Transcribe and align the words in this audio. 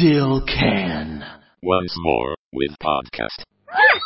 still 0.00 0.40
can. 0.46 1.22
Once 1.62 1.94
more 1.98 2.34
with 2.54 2.70
podcast. 2.82 3.44
I 3.68 4.00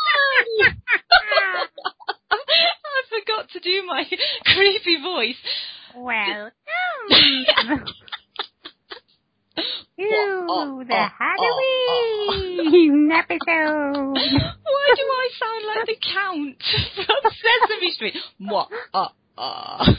forgot 3.08 3.48
to 3.52 3.60
do 3.60 3.86
my 3.86 4.02
creepy 4.44 4.96
voice. 5.00 5.36
Welcome 5.94 6.50
to 9.96 10.84
the 10.88 11.06
Halloween 11.16 13.12
episode. 13.12 13.38
Why 13.46 14.94
do 14.96 15.02
I 15.02 15.28
sound 15.38 15.64
like 15.76 15.86
the 15.86 15.96
Count 16.12 16.62
from 17.06 17.22
Sesame 17.22 17.90
Street? 17.92 18.16
What? 18.38 18.68
Uh, 18.92 19.08
uh. 19.38 19.94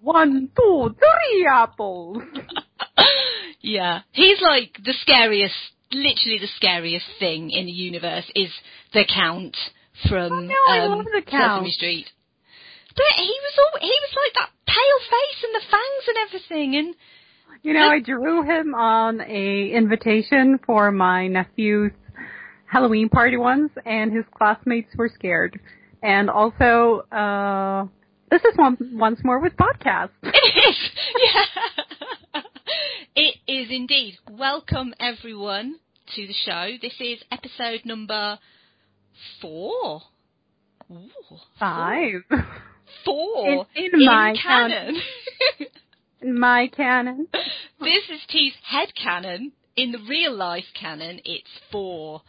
One, 0.00 0.50
two, 0.56 0.94
three 0.96 1.48
apples. 1.52 2.22
yeah, 3.60 4.00
he's 4.12 4.40
like 4.40 4.78
the 4.84 4.94
scariest, 5.00 5.54
literally 5.92 6.38
the 6.40 6.48
scariest 6.56 7.06
thing 7.18 7.50
in 7.50 7.66
the 7.66 7.72
universe 7.72 8.30
is 8.34 8.50
the 8.92 9.04
Count 9.12 9.56
from 10.08 10.32
Oh, 10.32 10.40
no, 10.40 10.92
um, 10.92 11.04
the 11.04 11.22
Count. 11.22 11.60
Sesame 11.66 11.70
Street. 11.72 12.06
But 12.96 13.04
he 13.16 13.30
was 13.30 13.58
all, 13.58 13.80
he 13.80 13.86
was 13.88 14.14
like 14.16 14.34
that 14.34 14.50
pale 14.66 15.00
face 15.10 15.44
and 15.44 15.54
the 15.54 15.64
fangs 15.70 16.04
and 16.08 16.16
everything, 16.26 16.76
and 16.76 16.94
You 17.62 17.72
know, 17.74 17.88
I 17.88 18.00
drew 18.00 18.42
him 18.42 18.74
on 18.74 19.20
a 19.20 19.70
invitation 19.72 20.58
for 20.66 20.90
my 20.92 21.28
nephew's 21.28 21.92
Halloween 22.66 23.08
party 23.08 23.36
once, 23.36 23.70
and 23.86 24.12
his 24.12 24.24
classmates 24.36 24.94
were 24.96 25.08
scared. 25.14 25.58
And 26.02 26.28
also, 26.28 27.00
uh, 27.12 27.86
this 28.30 28.42
is 28.44 28.56
one, 28.56 28.76
once 28.94 29.20
more 29.24 29.40
with 29.40 29.54
podcast. 29.56 30.10
It 30.22 30.68
is. 30.68 30.76
Yeah. 31.34 31.97
It 33.18 33.34
is 33.48 33.66
indeed. 33.70 34.16
Welcome 34.30 34.94
everyone 35.00 35.80
to 36.14 36.26
the 36.26 36.32
show. 36.32 36.70
This 36.80 36.94
is 37.00 37.18
episode 37.32 37.80
number 37.84 38.38
four. 39.42 40.02
Ooh, 40.88 41.10
Five. 41.58 42.22
Four. 43.04 43.66
In- 43.74 43.90
in 43.94 44.04
my 44.06 44.36
canon. 44.40 45.00
In 46.22 46.38
my 46.38 46.68
canon. 46.68 47.26
this 47.80 48.04
is 48.08 48.20
T's 48.28 48.54
head 48.62 48.90
canon. 48.94 49.50
In 49.76 49.90
the 49.90 49.98
real 50.08 50.34
life 50.34 50.64
canon, 50.80 51.20
it's 51.24 51.50
four. 51.72 52.22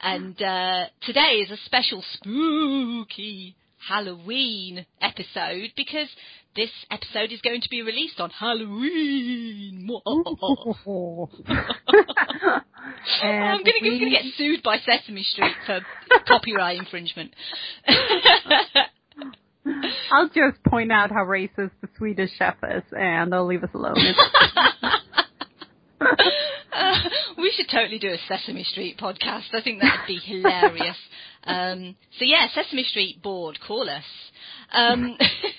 And 0.00 0.40
uh, 0.42 0.86
today 1.02 1.40
is 1.44 1.52
a 1.52 1.56
special 1.64 2.02
spooky 2.14 3.54
Halloween 3.88 4.86
episode 5.00 5.70
because 5.76 6.08
this 6.54 6.70
episode 6.90 7.32
is 7.32 7.40
going 7.40 7.60
to 7.62 7.68
be 7.70 7.82
released 7.82 8.20
on 8.20 8.30
Halloween. 8.30 9.88
I'm 13.22 13.62
going 13.64 14.00
to 14.00 14.10
get 14.10 14.24
sued 14.36 14.62
by 14.62 14.78
Sesame 14.78 15.22
Street 15.22 15.54
for 15.66 15.80
copyright 16.26 16.78
infringement. 16.78 17.34
I'll 20.10 20.28
just 20.28 20.62
point 20.64 20.92
out 20.92 21.10
how 21.10 21.24
racist 21.24 21.70
the 21.80 21.88
Swedish 21.96 22.30
chef 22.36 22.56
is, 22.68 22.82
and 22.92 23.32
they'll 23.32 23.46
leave 23.46 23.64
us 23.64 23.70
alone. 23.74 23.96
Uh, 26.74 26.98
we 27.36 27.52
should 27.54 27.68
totally 27.70 27.98
do 27.98 28.08
a 28.10 28.16
Sesame 28.26 28.64
Street 28.64 28.98
podcast. 28.98 29.52
I 29.52 29.60
think 29.62 29.80
that 29.82 30.00
would 30.00 30.06
be 30.06 30.18
hilarious. 30.18 30.96
Um, 31.44 31.96
so 32.18 32.24
yeah, 32.24 32.48
Sesame 32.54 32.82
Street 32.82 33.22
board, 33.22 33.58
call 33.66 33.88
us. 33.90 34.04
Um, 34.72 35.16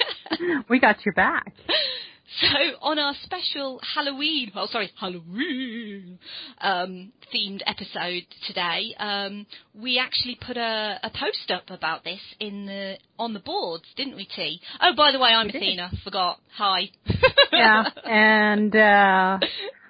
we 0.69 0.79
got 0.79 1.05
your 1.05 1.13
back. 1.13 1.53
so 2.41 2.47
on 2.81 2.99
our 2.99 3.13
special 3.23 3.79
Halloween, 3.95 4.51
well, 4.55 4.67
sorry, 4.67 4.91
Halloween 4.99 6.19
um, 6.59 7.11
themed 7.33 7.61
episode 7.65 8.23
today, 8.47 8.93
um, 8.97 9.45
we 9.73 9.99
actually 9.99 10.37
put 10.45 10.57
a, 10.57 10.99
a 11.03 11.09
post 11.09 11.51
up 11.51 11.69
about 11.69 12.03
this 12.03 12.21
in 12.39 12.65
the 12.65 12.97
on 13.19 13.33
the 13.33 13.39
boards, 13.39 13.85
didn't 13.95 14.15
we, 14.15 14.25
T? 14.25 14.59
Oh, 14.81 14.93
by 14.95 15.11
the 15.11 15.19
way, 15.19 15.29
I'm. 15.29 15.49
Athena. 15.49 15.91
Forgot. 16.03 16.39
Hi. 16.57 16.89
Yeah, 17.51 17.83
and 18.05 18.75
uh 18.75 19.39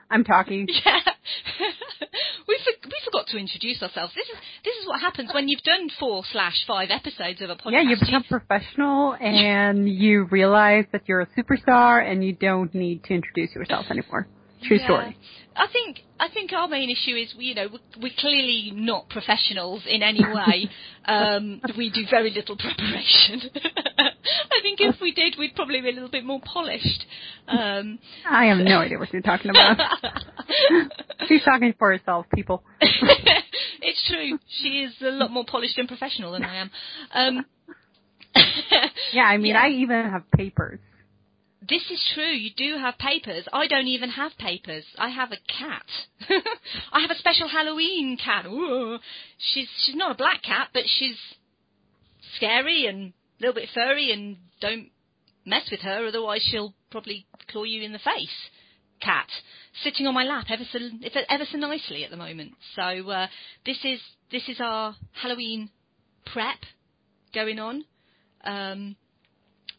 I'm 0.09 0.23
talking. 0.23 0.67
Yeah. 0.85 1.00
we 2.47 2.59
for, 2.63 2.88
we 2.88 2.97
forgot 3.06 3.28
to 3.28 3.38
introduce 3.38 3.81
ourselves. 3.81 4.13
This 4.16 4.28
is 4.28 4.35
this 4.63 4.75
is 4.75 4.88
what 4.88 5.00
happens 5.01 5.31
when 5.34 5.47
you've 5.47 5.63
done 5.63 5.89
four 6.00 6.23
slash 6.31 6.66
five 6.67 6.89
episodes 6.91 7.41
of 7.41 7.50
a 7.50 7.56
podcast. 7.56 7.72
Yeah, 7.72 7.81
you 7.81 7.95
become 8.00 8.23
professional 8.23 9.13
and 9.13 9.89
you 9.89 10.25
realize 10.25 10.85
that 10.91 11.03
you're 11.07 11.22
a 11.22 11.28
superstar 11.38 12.06
and 12.09 12.23
you 12.23 12.33
don't 12.33 12.73
need 12.73 13.03
to 13.06 13.13
introduce 13.13 13.56
yourself 13.56 13.85
anymore. 13.89 14.28
True 14.63 14.78
Yeah. 14.78 14.85
story. 14.85 15.17
I 15.56 15.67
think 15.67 16.01
I 16.19 16.29
think 16.29 16.51
our 16.53 16.67
main 16.67 16.89
issue 16.89 17.16
is 17.16 17.33
you 17.38 17.53
know 17.53 17.67
we're, 17.72 18.01
we're 18.01 18.13
clearly 18.17 18.72
not 18.73 19.09
professionals 19.09 19.83
in 19.88 20.01
any 20.03 20.23
way. 20.23 20.69
um, 21.06 21.62
we 21.78 21.89
do 21.89 22.06
very 22.09 22.31
little 22.31 22.57
preparation. 22.57 23.50
I 24.25 24.61
think 24.61 24.79
if 24.81 24.95
we 25.01 25.11
did, 25.13 25.35
we'd 25.38 25.56
probably 25.56 25.81
be 25.81 25.89
a 25.89 25.94
little 25.94 26.09
bit 26.09 26.23
more 26.25 26.39
polished. 26.41 27.06
Um, 27.47 28.00
I 28.29 28.45
have 28.45 28.57
no 28.57 28.79
idea 28.79 28.97
what 29.00 29.11
you're 29.11 29.22
talking 29.22 29.51
about. 29.51 29.78
She's 31.28 31.44
talking 31.44 31.73
for 31.78 31.95
herself, 31.95 32.25
people. 32.33 32.63
it's 32.81 34.07
true. 34.07 34.39
She 34.62 34.83
is 34.83 34.94
a 35.01 35.12
lot 35.12 35.31
more 35.31 35.45
polished 35.45 35.78
and 35.78 35.88
professional 35.88 36.31
than 36.33 36.44
I 36.44 36.56
am. 36.62 36.72
Um, 37.13 37.45
Yeah, 39.13 39.23
I 39.23 39.38
mean, 39.38 39.53
Yeah. 39.53 39.62
I 39.63 39.69
even 39.69 40.09
have 40.09 40.29
papers. 40.31 40.79
This 41.67 41.83
is 41.89 42.12
true. 42.13 42.25
You 42.25 42.50
do 42.57 42.78
have 42.78 42.97
papers. 42.97 43.47
I 43.53 43.67
don't 43.67 43.88
even 43.88 44.09
have 44.09 44.33
papers. 44.38 44.83
I 44.97 45.09
have 45.09 45.31
a 45.31 45.38
cat. 45.47 45.85
I 46.91 47.00
have 47.00 47.12
a 47.12 47.16
special 47.16 47.47
Halloween 47.47 48.17
cat. 48.17 48.45
Ooh. 48.47 48.97
She's 49.38 49.69
she's 49.85 49.95
not 49.95 50.12
a 50.12 50.16
black 50.16 50.41
cat, 50.44 50.69
but 50.73 50.83
she's 50.85 51.16
scary 52.35 52.85
and 52.85 53.13
little 53.46 53.54
bit 53.62 53.70
furry. 53.74 54.12
And 54.12 54.38
don't 54.62 54.90
mess 55.46 55.70
with 55.72 55.81
her, 55.81 56.08
otherwise 56.08 56.42
she'll 56.50 56.74
probably 56.92 57.26
claw 57.50 57.64
you 57.64 57.81
in 57.84 57.92
the 57.94 58.00
face. 58.00 58.30
Cat 59.02 59.28
sitting 59.84 60.08
on 60.08 60.14
my 60.14 60.24
lap 60.24 60.46
ever 60.50 60.64
so 60.72 60.80
ever 61.30 61.46
so 61.52 61.58
nicely 61.58 62.04
at 62.06 62.12
the 62.12 62.18
moment. 62.18 62.54
So 62.76 62.81
uh, 63.09 63.28
this 63.66 63.78
is 63.84 64.00
this 64.31 64.48
is 64.48 64.58
our 64.62 64.96
Halloween 65.22 65.70
prep 66.26 66.59
going 67.34 67.59
on. 67.59 67.84
Um, 68.46 68.96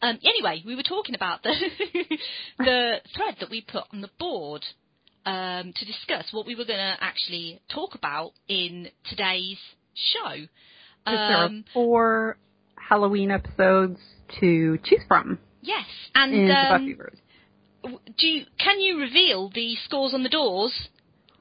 um, 0.03 0.19
anyway, 0.25 0.63
we 0.67 0.75
were 0.77 0.83
talking 0.83 1.15
about 1.15 1.43
the 1.43 1.53
the 2.59 2.97
thread 3.17 3.37
that 3.41 3.51
we 3.51 3.63
put 3.63 3.85
on 3.93 4.03
the 4.03 4.11
board 4.19 4.63
um, 5.25 5.73
to 5.75 5.85
discuss 5.87 6.27
what 6.33 6.47
we 6.47 6.55
were 6.55 6.67
going 6.67 6.79
to 6.79 6.97
actually 7.01 7.61
talk 7.73 7.95
about 7.95 8.33
in 8.49 8.89
today's 9.09 9.59
show. 9.95 10.35
'Cause 11.07 11.19
there 11.29 11.37
are 11.39 11.45
Um, 11.47 11.65
four 11.73 12.37
Halloween 12.89 13.31
episodes 13.31 13.99
to 14.41 14.79
choose 14.85 15.01
from 15.09 15.39
yes, 15.63 15.85
and 16.15 16.51
um, 16.51 16.97
do 18.19 18.27
you, 18.27 18.45
can 18.59 18.81
you 18.81 18.99
reveal 18.99 19.51
the 19.55 19.77
scores 19.85 20.15
on 20.15 20.23
the 20.23 20.29
doors 20.29 20.73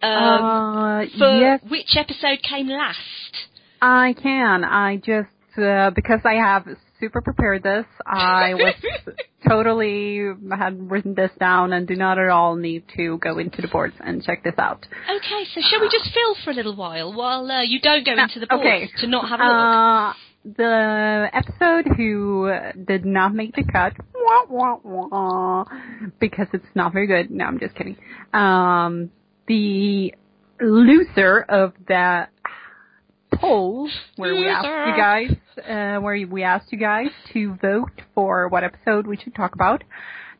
um, 0.01 0.11
uh, 0.11 0.99
for 1.17 1.39
yes, 1.39 1.61
which 1.69 1.95
episode 1.95 2.39
came 2.47 2.67
last? 2.67 2.99
I 3.81 4.13
can. 4.21 4.63
I 4.63 4.97
just 4.97 5.29
uh, 5.57 5.91
because 5.91 6.19
I 6.25 6.33
have 6.35 6.65
super 6.99 7.21
prepared 7.21 7.63
this. 7.63 7.85
I 8.05 8.53
was 8.53 8.73
totally 9.47 10.21
had 10.57 10.89
written 10.89 11.15
this 11.15 11.31
down 11.39 11.73
and 11.73 11.87
do 11.87 11.95
not 11.95 12.17
at 12.17 12.29
all 12.29 12.55
need 12.55 12.83
to 12.97 13.17
go 13.19 13.37
into 13.37 13.61
the 13.61 13.67
boards 13.67 13.95
and 13.99 14.23
check 14.23 14.43
this 14.43 14.55
out. 14.57 14.85
Okay, 15.09 15.43
so 15.53 15.61
shall 15.69 15.81
we 15.81 15.89
just 15.89 16.13
fill 16.13 16.35
for 16.43 16.51
a 16.51 16.53
little 16.53 16.75
while 16.75 17.13
while 17.13 17.49
uh, 17.51 17.61
you 17.61 17.79
don't 17.81 18.05
go 18.05 18.13
Uh, 18.13 18.23
into 18.23 18.39
the 18.39 18.47
boards 18.47 18.63
okay. 18.65 18.89
to 19.01 19.07
not 19.07 19.27
have 19.29 19.39
a 19.39 19.43
look? 19.43 20.15
The 20.45 21.29
episode 21.31 21.87
who 21.95 22.51
did 22.85 23.05
not 23.05 23.33
make 23.33 23.55
the 23.55 23.63
cut, 23.63 23.93
wah, 24.13 24.45
wah, 24.49 24.77
wah, 24.83 25.65
because 26.19 26.47
it's 26.51 26.65
not 26.75 26.91
very 26.91 27.07
good. 27.07 27.31
No, 27.31 27.45
I'm 27.45 27.59
just 27.59 27.75
kidding. 27.75 27.95
Um, 28.33 29.09
the 29.47 30.13
loser 30.59 31.41
of 31.47 31.73
that 31.87 32.29
poll 33.35 33.89
where 34.17 34.33
we 34.33 34.47
asked 34.47 34.65
you 34.65 34.97
guys, 34.97 35.31
uh, 35.57 36.01
where 36.01 36.27
we 36.27 36.43
asked 36.43 36.71
you 36.71 36.77
guys 36.77 37.07
to 37.31 37.55
vote 37.61 38.01
for 38.13 38.47
what 38.49 38.63
episode 38.63 39.07
we 39.07 39.17
should 39.17 39.35
talk 39.35 39.55
about. 39.55 39.83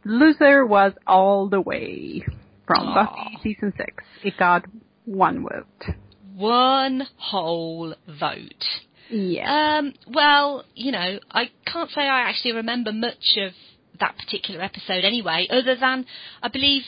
The 0.04 0.12
loser 0.12 0.66
was 0.66 0.92
all 1.08 1.48
the 1.48 1.62
way 1.62 2.26
from 2.68 2.88
Aw. 2.90 3.06
Buffy 3.06 3.38
season 3.42 3.74
six. 3.78 4.04
It 4.24 4.34
got 4.38 4.66
one 5.06 5.44
vote. 5.44 5.96
One 6.36 7.04
whole 7.18 7.96
vote. 8.08 8.66
Yeah. 9.14 9.78
Um, 9.78 9.94
well, 10.08 10.66
you 10.76 10.92
know, 10.92 11.20
I 11.32 11.52
can't 11.66 11.90
say 11.92 12.02
I 12.02 12.30
actually 12.30 12.54
remember 12.54 12.92
much 12.92 13.38
of 13.38 13.52
that 14.00 14.18
particular 14.18 14.62
episode 14.62 15.06
anyway, 15.06 15.48
other 15.50 15.76
than 15.80 16.06
I 16.42 16.48
believe 16.48 16.82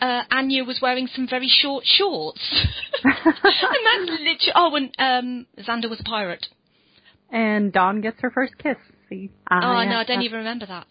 uh, 0.00 0.22
Anya 0.30 0.64
was 0.64 0.80
wearing 0.80 1.06
some 1.06 1.28
very 1.28 1.48
short 1.48 1.84
shorts. 1.86 2.40
and 3.04 3.14
that's 3.14 4.20
literally. 4.20 4.52
Oh, 4.54 4.74
and 4.74 4.94
um, 4.98 5.46
Xander 5.58 5.90
was 5.90 6.00
a 6.00 6.04
pirate. 6.04 6.46
and 7.30 7.72
Dawn 7.72 8.00
gets 8.00 8.20
her 8.20 8.30
first 8.30 8.56
kiss. 8.58 8.76
See? 9.08 9.30
oh 9.50 9.54
I 9.54 9.84
no, 9.84 9.96
I 9.96 10.04
don't 10.04 10.22
even 10.22 10.38
remember 10.38 10.66
that. 10.66 10.86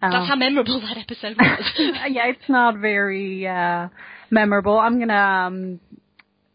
Um, 0.00 0.12
That's 0.12 0.28
how 0.28 0.36
memorable 0.36 0.80
that 0.80 0.98
episode 0.98 1.36
was. 1.38 1.72
yeah, 2.10 2.26
it's 2.26 2.48
not 2.48 2.76
very 2.78 3.46
uh, 3.46 3.88
memorable. 4.30 4.78
I'm 4.78 4.98
gonna 4.98 5.14
um, 5.14 5.80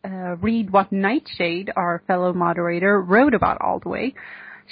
uh, 0.04 0.36
read 0.38 0.72
what 0.72 0.92
Nightshade, 0.92 1.72
our 1.76 2.02
fellow 2.08 2.34
moderator, 2.34 3.00
wrote 3.02 3.34
about 3.34 3.60
All 3.62 3.80
the 3.80 3.90
Way. 3.90 4.14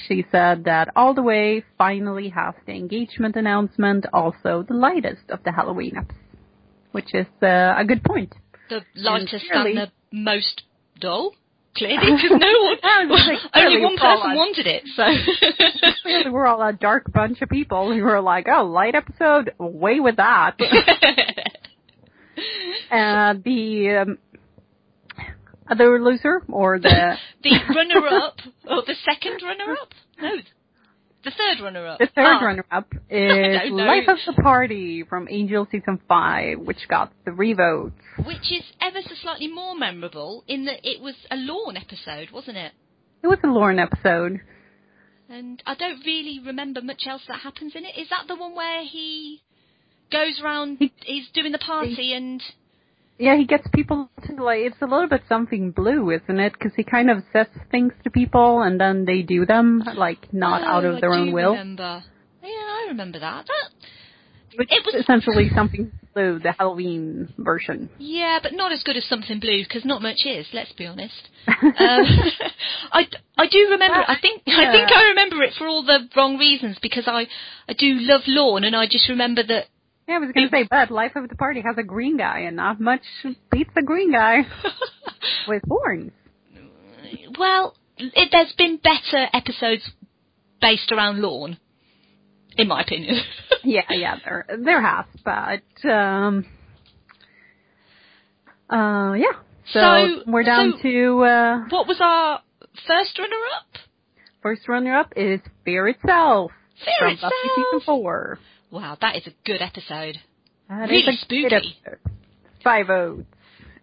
She 0.08 0.26
said 0.32 0.64
that 0.66 0.90
All 0.96 1.14
the 1.14 1.22
Way 1.22 1.64
finally 1.78 2.30
has 2.30 2.54
the 2.66 2.74
engagement 2.74 3.36
announcement, 3.36 4.06
also 4.14 4.64
the 4.68 4.74
lightest 4.74 5.30
of 5.30 5.44
the 5.44 5.52
Halloween 5.52 5.96
eps, 5.96 6.16
which 6.92 7.14
is 7.14 7.28
uh, 7.44 7.74
a 7.78 7.84
good 7.86 8.04
point. 8.04 8.34
the 8.70 8.82
lightest 8.96 9.46
clearly- 9.52 9.72
and 9.72 9.80
the 9.80 9.92
most 10.12 10.64
dull, 11.00 11.34
clearly, 11.76 11.98
because 12.00 12.24
no 12.30 12.38
one, 12.38 12.78
was 13.10 13.48
only 13.54 13.82
one 13.82 13.98
person 13.98 14.36
wanted 14.36 14.68
it. 14.68 14.84
Clearly, 16.02 16.30
we're 16.30 16.48
all 16.48 16.62
a 16.62 16.74
dark 16.74 17.12
bunch 17.12 17.42
of 17.42 17.50
people 17.50 17.94
who 17.94 18.02
were 18.04 18.22
like, 18.22 18.48
"Oh, 18.48 18.64
light 18.66 18.96
episode, 18.96 19.54
away 19.60 20.00
with 20.00 20.16
that." 20.16 20.56
So. 20.58 20.66
uh, 22.96 23.34
the 23.44 23.90
um, 24.02 24.18
other 25.70 26.02
loser 26.02 26.42
or 26.50 26.80
the 26.80 27.16
the 27.44 27.52
runner-up, 27.76 28.38
or 28.70 28.84
the 28.86 28.96
second 29.06 29.42
runner-up? 29.44 29.90
No, 30.22 30.32
the 31.24 31.32
third 31.32 31.64
runner-up. 31.64 32.00
The 32.00 32.08
third 32.08 32.38
Ah, 32.42 32.46
runner-up 32.46 32.88
is 33.10 33.60
don't 33.70 33.78
know. 33.78 33.84
Life 33.86 34.08
of 34.08 34.18
the 34.36 34.42
Party 34.42 35.04
from 35.08 35.28
Angel 35.30 35.68
Season 35.72 36.00
5, 36.08 36.60
which 36.60 36.88
got 36.90 37.12
three 37.26 37.54
votes. 37.54 37.96
Which 38.26 38.52
is 38.52 38.64
ever 38.82 39.00
so 39.04 39.16
slightly 39.22 39.48
more 39.48 39.76
memorable 39.76 40.44
in 40.48 40.66
that 40.66 40.80
it 40.84 41.02
was 41.02 41.16
a 41.30 41.36
Lorne 41.36 41.78
episode, 41.78 42.32
wasn't 42.32 42.58
it? 42.58 42.72
It 43.22 43.28
was 43.28 43.40
a 43.44 43.48
Lorne 43.48 43.80
episode. 43.80 44.40
And 45.30 45.62
I 45.66 45.76
don't 45.76 46.04
really 46.06 46.40
remember 46.44 46.82
much 46.82 47.04
else 47.06 47.22
that 47.28 47.42
happens 47.42 47.74
in 47.76 47.86
it. 47.86 47.98
Is 47.98 48.10
that 48.10 48.28
the 48.28 48.36
one 48.36 48.56
where 48.56 48.84
he 48.84 49.42
goes 50.12 50.40
around, 50.44 50.78
He- 50.80 50.94
he's 51.04 51.30
doing 51.34 51.52
the 51.52 51.60
party 51.60 52.14
and... 52.14 52.42
Yeah, 53.20 53.36
he 53.36 53.46
gets 53.46 53.68
people 53.74 54.10
to 54.26 54.44
like, 54.44 54.62
it's 54.62 54.82
a 54.82 54.86
little 54.86 55.08
bit 55.10 55.22
something 55.28 55.72
blue, 55.72 56.10
isn't 56.12 56.40
it? 56.40 56.54
Because 56.54 56.72
he 56.76 56.84
kind 56.84 57.10
of 57.12 57.18
says 57.34 57.48
things 57.70 57.92
to 58.06 58.10
people 58.10 58.62
and 58.62 58.80
then 58.80 59.04
they 59.06 59.22
do 59.22 59.46
them, 59.46 59.84
like, 59.96 60.32
not 60.34 60.64
out 60.64 60.86
Oh, 60.86 60.92
of 60.94 61.02
their 61.02 61.14
I 61.14 61.18
own 61.20 61.28
do 61.28 61.34
will. 61.34 61.52
remember. 61.52 62.04
Yeah, 62.42 62.50
I 62.50 62.86
remember 62.88 63.20
that. 63.20 63.46
that 63.46 64.58
Which 64.58 64.70
It 64.72 64.86
was- 64.86 64.96
essentially 64.96 65.50
something 65.54 65.92
blue, 66.14 66.40
the 66.40 66.54
Halloween 66.54 67.34
version. 67.38 67.90
Yeah, 68.00 68.40
but 68.42 68.54
not 68.54 68.72
as 68.72 68.84
good 68.84 68.96
as 68.96 69.04
something 69.06 69.40
blue 69.42 69.64
because 69.64 69.84
not 69.84 70.02
much 70.02 70.26
is. 70.26 70.48
Let's 70.54 70.72
be 70.72 70.86
honest. 70.86 71.28
Um, 71.62 71.76
I, 72.92 73.06
I 73.38 73.48
do 73.48 73.68
remember. 73.72 73.98
I 74.08 74.16
think 74.22 74.44
yeah. 74.46 74.56
I 74.60 74.72
think 74.72 74.90
I 74.92 75.04
remember 75.10 75.44
it 75.44 75.54
for 75.58 75.68
all 75.68 75.84
the 75.84 76.08
wrong 76.16 76.38
reasons 76.38 76.78
because 76.82 77.06
I 77.08 77.28
I 77.68 77.74
do 77.74 77.98
love 78.00 78.22
Lorne 78.28 78.64
and 78.64 78.76
I 78.76 78.86
just 78.86 79.10
remember 79.10 79.44
that. 79.44 79.66
Yeah, 80.10 80.16
I 80.16 80.20
was 80.20 80.32
going 80.34 80.50
to 80.50 80.52
say, 80.52 80.68
but 80.70 80.90
Life 80.90 81.12
of 81.16 81.30
the 81.30 81.36
Party 81.36 81.62
has 81.62 81.76
a 81.78 81.84
green 81.84 82.18
guy 82.18 82.40
and 82.40 82.56
not 82.56 82.80
much 82.82 83.04
beats 83.52 83.70
a 83.78 83.84
green 83.84 84.12
guy 84.12 84.40
with 85.48 85.62
horns. 85.70 86.12
well, 87.38 87.76
it, 87.98 88.30
there's 88.32 88.54
been 88.58 88.78
better 88.78 89.28
episodes 89.34 89.88
based 90.62 90.92
around 90.92 91.22
Lorne, 91.22 91.58
in 92.58 92.68
my 92.68 92.82
opinion. 92.82 93.20
yeah, 93.64 93.84
yeah, 93.92 94.16
there 94.26 94.46
there 94.58 94.82
has, 94.82 95.06
but 95.24 95.90
um, 95.90 96.46
uh, 98.70 99.14
yeah. 99.14 99.34
So, 99.74 99.80
So- 99.80 100.24
we're 100.32 100.44
down 100.44 100.74
so- 100.78 100.82
to 100.82 101.24
uh, 101.24 101.60
what 101.70 101.88
was 101.88 101.98
our 102.02 102.42
first 102.88 103.18
runner-up? 103.20 103.66
first 104.42 104.68
runner 104.68 104.98
up 104.98 105.14
is 105.18 105.40
Fear 105.66 105.90
itself 105.90 106.52
Fear 106.84 106.94
from 107.00 107.14
Itself. 107.14 107.34
Buffy 107.46 107.62
season 107.72 107.82
four. 107.86 108.40
Wow, 108.72 108.98
that 109.02 109.16
is 109.16 109.26
a 109.28 109.32
good 109.46 109.62
episode. 109.62 110.18
That 110.70 110.86
is 110.86 110.90
Really 110.92 111.18
spooky. 111.22 111.76
Five 112.64 112.88
votes, 112.88 113.24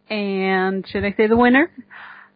and 0.09 0.87
should 0.89 1.05
I 1.05 1.13
say 1.17 1.27
the 1.27 1.37
winner? 1.37 1.71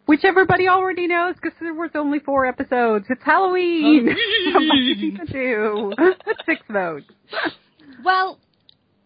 Which 0.06 0.24
everybody 0.24 0.66
already 0.66 1.06
knows 1.06 1.36
because 1.36 1.56
there 1.60 1.74
was 1.74 1.90
only 1.94 2.18
four 2.18 2.44
episodes. 2.46 3.06
It's 3.08 3.22
Halloween. 3.24 4.08
season 4.58 5.26
two. 5.30 5.92
Six 6.46 6.62
votes. 6.68 7.06
Well, 8.04 8.38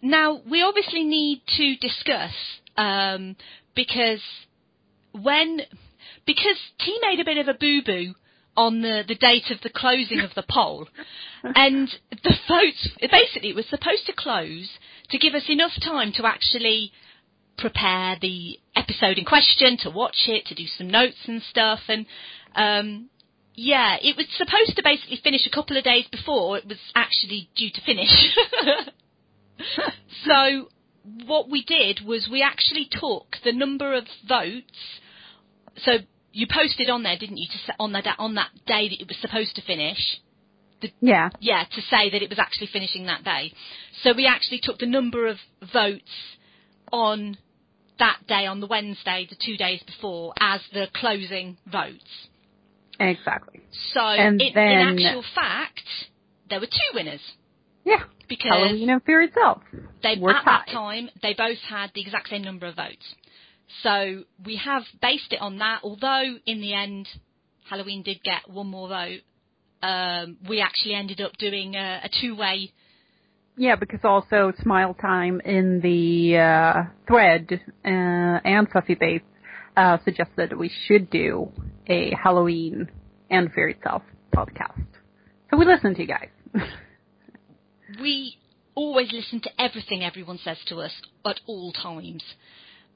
now 0.00 0.40
we 0.48 0.62
obviously 0.62 1.04
need 1.04 1.42
to 1.58 1.76
discuss 1.76 2.30
um, 2.78 3.36
because 3.74 4.20
when 5.12 5.60
because 6.24 6.56
T 6.78 6.98
made 7.02 7.20
a 7.20 7.24
bit 7.24 7.38
of 7.38 7.48
a 7.48 7.54
boo 7.54 7.82
boo 7.84 8.14
on 8.56 8.82
the 8.82 9.02
the 9.06 9.14
date 9.14 9.50
of 9.50 9.60
the 9.62 9.70
closing 9.70 10.20
of 10.20 10.34
the 10.34 10.44
poll, 10.48 10.88
and 11.42 11.88
the 12.10 12.34
votes 12.48 12.88
basically 13.00 13.50
it 13.50 13.56
was 13.56 13.66
supposed 13.68 14.06
to 14.06 14.12
close 14.12 14.68
to 15.10 15.18
give 15.18 15.34
us 15.34 15.48
enough 15.48 15.72
time 15.82 16.12
to 16.12 16.26
actually 16.26 16.92
prepare 17.56 18.16
the 18.20 18.58
episode 18.74 19.18
in 19.18 19.24
question, 19.24 19.76
to 19.78 19.90
watch 19.90 20.24
it, 20.26 20.46
to 20.46 20.54
do 20.54 20.66
some 20.66 20.88
notes 20.88 21.18
and 21.26 21.42
stuff, 21.42 21.80
and 21.88 22.06
um, 22.54 23.08
yeah, 23.54 23.96
it 24.02 24.16
was 24.16 24.26
supposed 24.36 24.76
to 24.76 24.82
basically 24.82 25.20
finish 25.22 25.46
a 25.46 25.54
couple 25.54 25.76
of 25.76 25.84
days 25.84 26.06
before 26.10 26.58
it 26.58 26.66
was 26.66 26.78
actually 26.94 27.48
due 27.56 27.70
to 27.70 27.80
finish. 27.82 28.36
so 30.24 30.68
what 31.26 31.48
we 31.48 31.62
did 31.64 32.00
was 32.04 32.28
we 32.30 32.42
actually 32.42 32.88
took 32.90 33.36
the 33.44 33.52
number 33.52 33.94
of 33.94 34.04
votes. 34.28 35.00
So 35.78 35.98
you 36.34 36.46
posted 36.52 36.90
on 36.90 37.02
there, 37.02 37.16
didn't 37.16 37.38
you, 37.38 37.46
to 37.46 37.74
on 37.78 37.92
that 37.92 38.06
on 38.18 38.34
that 38.34 38.50
day 38.66 38.88
that 38.88 39.00
it 39.00 39.08
was 39.08 39.16
supposed 39.20 39.54
to 39.56 39.62
finish? 39.62 39.98
Yeah. 41.00 41.30
Yeah, 41.40 41.64
to 41.64 41.80
say 41.82 42.10
that 42.10 42.22
it 42.22 42.28
was 42.28 42.38
actually 42.38 42.66
finishing 42.72 43.06
that 43.06 43.24
day. 43.24 43.52
So 44.02 44.12
we 44.14 44.26
actually 44.26 44.60
took 44.62 44.78
the 44.78 44.86
number 44.86 45.26
of 45.26 45.36
votes 45.72 46.10
on 46.92 47.38
that 47.98 48.18
day 48.28 48.44
on 48.46 48.60
the 48.60 48.66
Wednesday, 48.66 49.26
the 49.30 49.36
two 49.42 49.56
days 49.56 49.80
before, 49.86 50.34
as 50.40 50.60
the 50.72 50.88
closing 50.94 51.56
votes. 51.66 52.28
Exactly. 53.00 53.60
So 53.94 54.06
in, 54.10 54.38
then- 54.38 54.56
in 54.56 55.04
actual 55.06 55.24
fact, 55.34 55.80
there 56.50 56.60
were 56.60 56.66
two 56.66 56.90
winners 56.94 57.20
Yeah. 57.84 58.02
because 58.28 58.50
Halloween 58.52 58.90
and 58.90 59.02
Fear 59.04 59.22
itself. 59.22 59.62
they 60.02 60.16
were 60.18 60.34
at 60.34 60.44
that 60.44 60.66
time 60.70 61.08
they 61.22 61.34
both 61.34 61.58
had 61.68 61.90
the 61.94 62.02
exact 62.02 62.28
same 62.28 62.42
number 62.42 62.66
of 62.66 62.76
votes. 62.76 63.14
So 63.82 64.24
we 64.44 64.56
have 64.56 64.82
based 65.02 65.32
it 65.32 65.40
on 65.40 65.58
that. 65.58 65.80
Although 65.82 66.36
in 66.46 66.60
the 66.60 66.74
end, 66.74 67.08
Halloween 67.68 68.02
did 68.02 68.22
get 68.22 68.48
one 68.48 68.68
more 68.68 68.88
vote. 68.88 69.20
Um, 69.82 70.38
we 70.48 70.60
actually 70.60 70.94
ended 70.94 71.20
up 71.20 71.32
doing 71.38 71.74
a, 71.74 72.00
a 72.04 72.10
two-way. 72.20 72.72
Yeah, 73.56 73.76
because 73.76 74.00
also 74.02 74.52
Smile 74.62 74.94
Time 74.94 75.40
in 75.44 75.80
the 75.80 76.38
uh, 76.38 76.82
thread 77.06 77.60
uh, 77.84 77.88
and 77.88 78.68
Fluffy 78.70 78.94
Base 78.94 79.22
uh, 79.76 79.98
suggested 80.04 80.56
we 80.56 80.70
should 80.86 81.10
do 81.10 81.52
a 81.86 82.12
Halloween 82.20 82.88
and 83.30 83.52
Fear 83.52 83.68
Itself 83.70 84.02
podcast. 84.34 84.86
So 85.50 85.58
we 85.58 85.66
listened 85.66 85.96
to 85.96 86.02
you 86.02 86.08
guys. 86.08 86.28
We 88.00 88.38
always 88.74 89.12
listen 89.12 89.40
to 89.42 89.50
everything 89.60 90.02
everyone 90.02 90.38
says 90.38 90.58
to 90.66 90.76
us 90.76 90.92
at 91.24 91.40
all 91.46 91.72
times, 91.72 92.22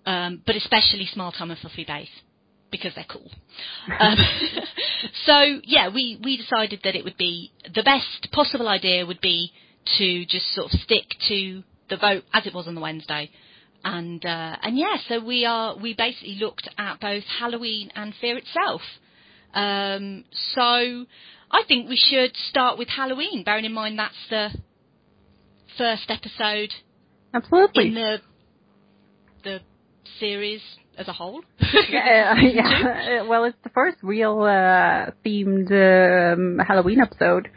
um, 0.08 0.42
but 0.46 0.56
especially 0.56 1.04
Smile 1.04 1.32
Time 1.32 1.50
and 1.50 1.60
Fluffy 1.60 1.84
Base 1.84 2.08
because 2.70 2.92
they're 2.94 3.04
cool. 3.08 3.30
Um, 4.00 4.16
so 5.26 5.60
yeah, 5.64 5.90
we 5.94 6.18
we 6.24 6.38
decided 6.38 6.80
that 6.84 6.96
it 6.96 7.04
would 7.04 7.18
be 7.18 7.52
the 7.74 7.82
best 7.82 8.32
possible 8.32 8.68
idea 8.68 9.04
would 9.04 9.20
be 9.20 9.52
to 9.98 10.24
just 10.24 10.46
sort 10.54 10.72
of 10.72 10.80
stick 10.80 11.04
to 11.28 11.62
the 11.90 11.98
vote 11.98 12.24
as 12.32 12.46
it 12.46 12.54
was 12.54 12.66
on 12.66 12.74
the 12.74 12.80
Wednesday. 12.80 13.30
And 13.84 14.24
uh, 14.24 14.56
and 14.62 14.78
yeah, 14.78 14.96
so 15.08 15.22
we 15.22 15.44
are 15.44 15.76
we 15.76 15.92
basically 15.92 16.36
looked 16.36 16.70
at 16.78 17.00
both 17.00 17.24
Halloween 17.24 17.90
and 17.94 18.14
Fear 18.18 18.38
itself. 18.38 18.80
Um, 19.52 20.24
so 20.54 20.62
I 21.50 21.64
think 21.68 21.86
we 21.86 21.96
should 21.96 22.34
start 22.48 22.78
with 22.78 22.88
Halloween, 22.88 23.44
bearing 23.44 23.66
in 23.66 23.74
mind 23.74 23.98
that's 23.98 24.14
the 24.30 24.48
first 25.76 26.10
episode 26.10 26.70
Absolutely. 27.34 27.88
in 27.88 27.94
the 27.94 28.18
the 29.44 29.60
series 30.18 30.60
as 30.96 31.08
a 31.08 31.12
whole. 31.12 31.42
yeah, 31.90 32.34
yeah. 32.40 33.22
Well, 33.22 33.44
it's 33.44 33.56
the 33.62 33.70
first 33.70 33.98
real 34.02 34.42
uh, 34.42 35.12
themed 35.24 35.70
um, 35.70 36.58
Halloween 36.58 37.00
episode, 37.00 37.48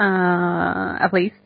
uh, 0.00 0.96
at 1.00 1.12
least. 1.12 1.36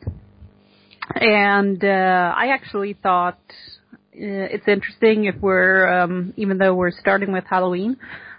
And 1.15 1.83
uh, 1.83 2.33
I 2.35 2.47
actually 2.53 2.97
thought 3.01 3.39
uh, 3.49 3.95
it's 4.13 4.67
interesting 4.67 5.25
if 5.25 5.35
we're, 5.41 5.87
um, 5.87 6.33
even 6.37 6.57
though 6.57 6.73
we're 6.73 6.91
starting 6.91 7.31
with 7.31 7.43
Halloween, 7.49 7.97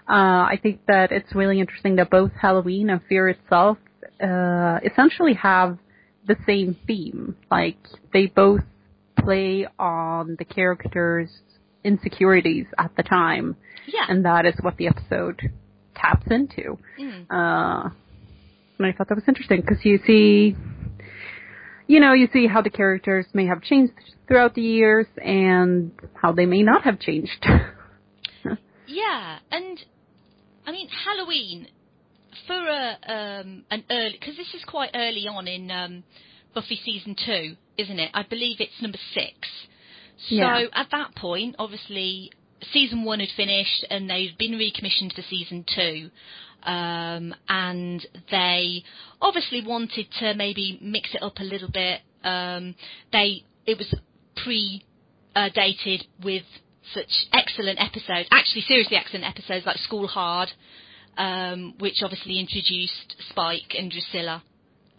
uh, 0.09 0.45
I 0.49 0.59
think 0.61 0.81
that 0.87 1.11
it's 1.11 1.33
really 1.35 1.59
interesting 1.59 1.95
that 1.97 2.09
both 2.09 2.31
Halloween 2.39 2.89
and 2.89 3.01
Fear 3.07 3.29
itself 3.29 3.77
uh, 4.21 4.79
essentially 4.83 5.33
have 5.35 5.77
the 6.27 6.35
same 6.45 6.75
theme. 6.87 7.35
Like 7.49 7.77
they 8.11 8.25
both 8.27 8.61
play 9.17 9.67
on 9.77 10.35
the 10.37 10.45
characters' 10.45 11.29
insecurities 11.83 12.65
at 12.77 12.91
the 12.95 13.03
time, 13.03 13.55
yeah. 13.87 14.05
and 14.07 14.25
that 14.25 14.45
is 14.45 14.55
what 14.61 14.77
the 14.77 14.87
episode 14.87 15.51
taps 15.95 16.27
into. 16.29 16.77
Mm. 16.99 17.25
Uh, 17.29 17.89
and 18.77 18.87
I 18.87 18.91
thought 18.93 19.09
that 19.09 19.15
was 19.15 19.25
interesting 19.27 19.61
because 19.61 19.83
you 19.83 19.99
see, 20.05 20.55
you 21.87 21.99
know, 21.99 22.13
you 22.13 22.27
see 22.31 22.47
how 22.47 22.61
the 22.61 22.69
characters 22.69 23.25
may 23.33 23.45
have 23.47 23.61
changed 23.61 23.93
throughout 24.27 24.55
the 24.55 24.61
years 24.61 25.07
and 25.17 25.91
how 26.13 26.31
they 26.31 26.45
may 26.45 26.63
not 26.63 26.83
have 26.83 26.99
changed. 26.99 27.45
Yeah, 28.89 29.37
and 29.51 29.79
I 30.65 30.71
mean 30.71 30.89
Halloween 30.89 31.67
for 32.47 32.55
a 32.55 32.97
um, 33.07 33.63
an 33.69 33.83
early 33.89 34.17
because 34.19 34.35
this 34.35 34.53
is 34.55 34.63
quite 34.65 34.89
early 34.95 35.27
on 35.27 35.47
in 35.47 35.69
um, 35.69 36.03
Buffy 36.55 36.79
season 36.83 37.15
two, 37.15 37.55
isn't 37.77 37.99
it? 37.99 38.09
I 38.15 38.23
believe 38.23 38.57
it's 38.59 38.81
number 38.81 38.97
six. 39.13 39.35
So 40.27 40.35
Yeah. 40.35 40.65
at 40.73 40.89
that 40.91 41.15
point, 41.15 41.55
obviously, 41.59 42.31
season 42.71 43.03
one 43.03 43.19
had 43.19 43.29
finished 43.31 43.85
and 43.89 44.09
they'd 44.09 44.37
been 44.37 44.57
recommissioned 44.57 45.13
for 45.13 45.21
season 45.23 45.63
two. 45.63 46.11
Um, 46.63 47.33
and 47.47 48.05
they 48.29 48.83
obviously 49.21 49.61
wanted 49.61 50.11
to 50.19 50.33
maybe 50.33 50.77
mix 50.81 51.13
it 51.15 51.23
up 51.23 51.39
a 51.39 51.43
little 51.43 51.69
bit. 51.69 52.01
Um, 52.23 52.75
they 53.13 53.43
it 53.65 53.77
was 53.77 53.93
pre 54.35 54.83
uh, 55.35 55.49
dated 55.55 56.05
with 56.21 56.43
such 56.93 57.27
excellent 57.31 57.79
episodes, 57.81 58.27
actually 58.31 58.61
seriously 58.63 58.97
excellent 58.97 59.25
episodes 59.25 59.65
like 59.65 59.77
School 59.77 60.07
Hard, 60.07 60.49
um, 61.17 61.75
which 61.79 62.01
obviously 62.03 62.39
introduced 62.39 63.15
Spike 63.29 63.75
and 63.77 63.89
Drusilla 63.89 64.43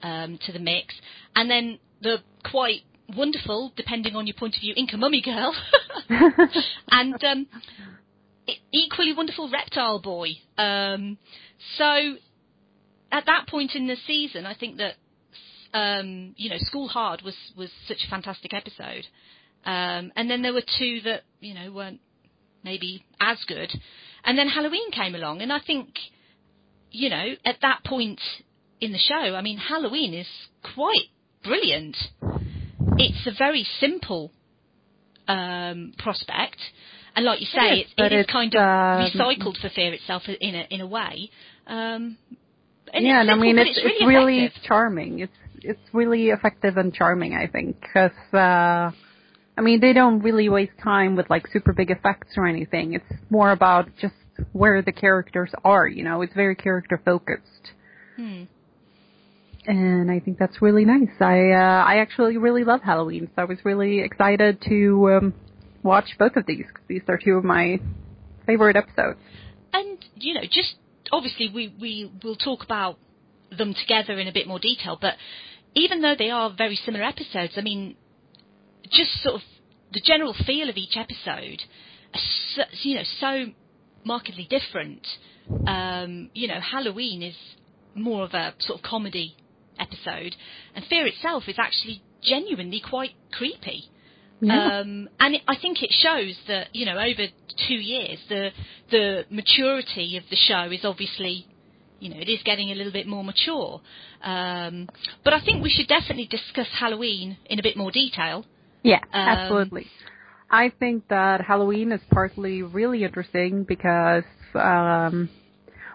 um, 0.02 0.38
to 0.46 0.52
the 0.52 0.58
mix, 0.58 0.94
and 1.36 1.50
then 1.50 1.78
the 2.00 2.18
quite 2.48 2.82
wonderful, 3.16 3.72
depending 3.76 4.16
on 4.16 4.26
your 4.26 4.34
point 4.34 4.56
of 4.56 4.60
view, 4.60 4.74
Inca 4.76 4.96
Mummy 4.96 5.22
Girl, 5.22 5.54
and 6.90 7.24
um, 7.24 7.46
equally 8.72 9.12
wonderful 9.12 9.50
Reptile 9.50 10.00
Boy. 10.00 10.30
Um, 10.58 11.18
so 11.76 12.16
at 13.12 13.26
that 13.26 13.46
point 13.48 13.74
in 13.74 13.86
the 13.86 13.96
season, 14.06 14.46
I 14.46 14.54
think 14.54 14.78
that 14.78 14.94
um, 15.72 16.34
you 16.36 16.50
know 16.50 16.58
School 16.58 16.88
Hard 16.88 17.22
was 17.22 17.36
was 17.56 17.70
such 17.86 18.04
a 18.06 18.10
fantastic 18.10 18.54
episode, 18.54 19.06
um, 19.64 20.12
and 20.16 20.30
then 20.30 20.42
there 20.42 20.52
were 20.52 20.62
two 20.78 21.00
that 21.02 21.22
you 21.40 21.54
know 21.54 21.70
weren't 21.70 22.00
maybe 22.64 23.04
as 23.20 23.38
good, 23.46 23.70
and 24.24 24.36
then 24.36 24.48
Halloween 24.48 24.90
came 24.90 25.14
along, 25.14 25.42
and 25.42 25.52
I 25.52 25.60
think 25.64 25.88
you 26.90 27.08
know 27.08 27.34
at 27.44 27.56
that 27.62 27.84
point 27.84 28.20
in 28.80 28.92
the 28.92 28.98
show, 28.98 29.14
I 29.34 29.42
mean 29.42 29.58
Halloween 29.58 30.14
is 30.14 30.28
quite 30.74 31.08
brilliant. 31.44 31.96
It's 33.00 33.26
a 33.26 33.32
very 33.38 33.66
simple 33.78 34.30
um, 35.28 35.92
prospect, 35.98 36.58
and 37.16 37.24
like 37.24 37.40
you 37.40 37.46
say, 37.46 37.60
It 37.60 37.72
is, 37.72 37.80
it's, 37.86 37.94
but 37.96 38.12
it 38.12 38.20
is 38.20 38.26
kind 38.26 38.54
of 38.54 38.60
um, 38.60 39.10
recycled 39.10 39.60
for 39.60 39.68
Fear 39.70 39.94
itself 39.94 40.22
in 40.28 40.54
a 40.54 40.66
in 40.70 40.80
a 40.80 40.86
way. 40.86 41.30
Um, 41.66 42.18
and 42.92 43.04
yeah, 43.04 43.20
it's 43.20 43.22
and 43.22 43.30
I 43.30 43.34
mean 43.36 43.58
it's 43.58 43.70
it's 43.70 43.78
it's 43.78 44.00
really, 44.00 44.14
really 44.14 44.52
charming. 44.64 45.20
It's 45.20 45.32
it's 45.62 45.80
really 45.92 46.30
effective 46.30 46.76
and 46.76 46.92
charming, 46.92 47.34
I 47.34 47.46
think, 47.46 47.80
because 47.80 48.16
uh, 48.32 48.90
I 49.56 49.60
mean 49.62 49.80
they 49.80 49.92
don't 49.92 50.20
really 50.20 50.48
waste 50.48 50.78
time 50.82 51.16
with 51.16 51.30
like 51.30 51.46
super 51.52 51.72
big 51.72 51.90
effects 51.90 52.34
or 52.36 52.46
anything. 52.46 52.94
It's 52.94 53.20
more 53.30 53.52
about 53.52 53.88
just 54.00 54.14
where 54.52 54.82
the 54.82 54.92
characters 54.92 55.50
are. 55.64 55.86
You 55.86 56.04
know, 56.04 56.22
it's 56.22 56.34
very 56.34 56.56
character 56.56 57.00
focused, 57.04 57.72
Hmm. 58.16 58.44
And 59.66 60.10
I 60.10 60.20
think 60.20 60.38
that's 60.38 60.62
really 60.62 60.84
nice. 60.84 61.10
I 61.20 61.50
uh, 61.50 61.84
I 61.84 61.98
actually 61.98 62.36
really 62.38 62.64
love 62.64 62.80
Halloween, 62.82 63.30
so 63.34 63.42
I 63.42 63.44
was 63.44 63.58
really 63.64 64.00
excited 64.00 64.62
to 64.68 65.10
um, 65.12 65.34
watch 65.82 66.06
both 66.18 66.36
of 66.36 66.46
these 66.46 66.64
because 66.66 66.84
these 66.88 67.02
are 67.08 67.18
two 67.18 67.32
of 67.32 67.44
my 67.44 67.80
favorite 68.46 68.76
episodes. 68.76 69.18
And 69.72 69.98
you 70.16 70.34
know, 70.34 70.42
just 70.42 70.74
obviously 71.12 71.50
we 71.52 71.74
we 71.80 72.10
will 72.22 72.36
talk 72.36 72.64
about 72.64 72.98
them 73.56 73.74
together 73.74 74.18
in 74.18 74.28
a 74.28 74.32
bit 74.32 74.46
more 74.46 74.58
detail, 74.58 74.98
but 75.00 75.14
even 75.74 76.02
though 76.02 76.14
they 76.18 76.30
are 76.30 76.52
very 76.56 76.76
similar 76.76 77.04
episodes, 77.04 77.54
I 77.56 77.60
mean, 77.60 77.96
just 78.90 79.22
sort 79.22 79.36
of 79.36 79.40
the 79.92 80.00
general 80.04 80.34
feel 80.46 80.68
of 80.68 80.76
each 80.76 80.96
episode, 80.96 81.62
so, 82.54 82.62
you 82.82 82.96
know, 82.96 83.02
so 83.20 83.46
markedly 84.04 84.48
different. 84.48 85.06
Um, 85.66 86.30
you 86.32 86.48
know, 86.48 86.60
Halloween 86.60 87.22
is 87.22 87.34
more 87.94 88.24
of 88.24 88.34
a 88.34 88.54
sort 88.60 88.78
of 88.78 88.84
comedy 88.84 89.36
episode, 89.80 90.36
and 90.74 90.84
Fear 90.86 91.06
itself 91.06 91.44
is 91.48 91.56
actually 91.58 92.02
genuinely 92.22 92.80
quite 92.88 93.12
creepy. 93.32 93.84
Yeah. 94.40 94.80
Um, 94.80 95.08
and 95.18 95.34
it, 95.34 95.42
I 95.46 95.56
think 95.60 95.82
it 95.82 95.90
shows 95.92 96.34
that 96.48 96.68
you 96.72 96.86
know 96.86 96.98
over 96.98 97.26
two 97.68 97.74
years 97.74 98.18
the 98.28 98.50
the 98.90 99.24
maturity 99.30 100.16
of 100.16 100.24
the 100.30 100.36
show 100.36 100.70
is 100.70 100.80
obviously 100.84 101.46
you 101.98 102.08
know 102.10 102.16
it 102.18 102.28
is 102.28 102.40
getting 102.44 102.70
a 102.70 102.74
little 102.74 102.92
bit 102.92 103.06
more 103.06 103.22
mature. 103.24 103.80
Um, 104.22 104.88
but 105.24 105.34
I 105.34 105.40
think 105.44 105.62
we 105.62 105.70
should 105.70 105.88
definitely 105.88 106.26
discuss 106.26 106.68
Halloween 106.78 107.36
in 107.46 107.58
a 107.58 107.62
bit 107.62 107.76
more 107.76 107.90
detail. 107.90 108.46
Yeah, 108.82 109.00
Um, 109.12 109.28
absolutely. 109.28 109.86
I 110.50 110.70
think 110.70 111.08
that 111.08 111.42
Halloween 111.42 111.92
is 111.92 112.00
partly 112.10 112.62
really 112.62 113.04
interesting 113.04 113.64
because 113.64 114.24
um 114.54 115.28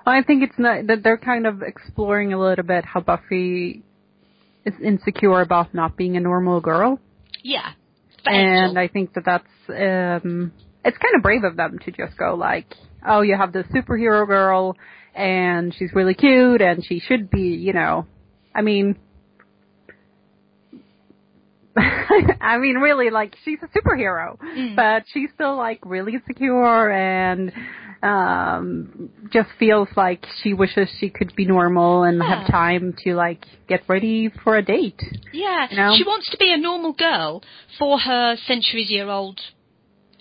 I 0.06 0.22
think 0.24 0.44
it's 0.44 0.58
not 0.60 0.88
that 0.88 1.04
they're 1.04 1.18
kind 1.18 1.48
of 1.48 1.62
exploring 1.62 2.34
a 2.34 2.40
little 2.40 2.64
bit 2.64 2.86
how 2.86 3.02
Buffy 3.02 3.84
is 4.66 4.74
insecure 4.84 5.42
about 5.42 5.74
not 5.74 5.98
being 5.98 6.18
a 6.18 6.20
normal 6.20 6.62
girl, 6.62 7.00
Yeah, 7.44 7.72
and. 8.26 8.78
I 8.78 8.88
think 8.88 9.14
that 9.14 9.26
that's 9.26 9.44
um 9.70 10.52
it's 10.84 10.98
kind 10.98 11.16
of 11.16 11.24
brave 11.24 11.44
of 11.44 11.56
them 11.58 11.80
to 11.86 11.92
just 11.92 12.18
go 12.18 12.36
like, 12.36 12.74
oh, 13.08 13.22
you 13.22 13.36
have 13.36 13.52
this 13.52 13.66
superhero 13.68 14.28
girl, 14.28 14.76
and 15.16 15.74
she's 15.74 15.90
really 15.94 16.14
cute, 16.14 16.62
and 16.62 16.86
she 16.86 17.00
should 17.00 17.30
be, 17.30 17.42
you 17.42 17.74
know, 17.74 18.06
I 18.54 18.62
mean. 18.62 18.98
I 22.42 22.58
mean, 22.58 22.76
really, 22.78 23.10
like 23.10 23.36
she's 23.44 23.60
a 23.62 23.68
superhero, 23.78 24.38
Mm. 24.40 24.76
but 24.76 25.04
she's 25.12 25.30
still 25.34 25.58
like 25.58 25.80
really 25.86 26.14
insecure 26.14 26.90
and 26.92 27.52
um 28.04 29.10
just 29.32 29.50
feels 29.58 29.88
like 29.96 30.26
she 30.42 30.54
wishes 30.54 30.88
she 31.00 31.10
could 31.10 31.36
be 31.36 31.46
normal 31.46 32.04
and 32.04 32.18
Yeah. 32.20 32.36
have 32.36 32.48
time 32.52 32.94
to 33.04 33.16
like 33.16 33.46
get 33.68 33.82
ready 33.88 34.30
for 34.44 34.58
a 34.58 34.62
date. 34.62 35.02
yeah, 35.34 35.68
you 35.70 35.78
know? 35.78 35.94
she 35.98 36.04
wants 36.04 36.30
to 36.32 36.38
be 36.38 36.54
a 36.54 36.58
normal 36.58 36.94
girl 36.94 37.42
for 37.80 37.98
her 38.00 38.36
centuries-year-old 38.46 39.40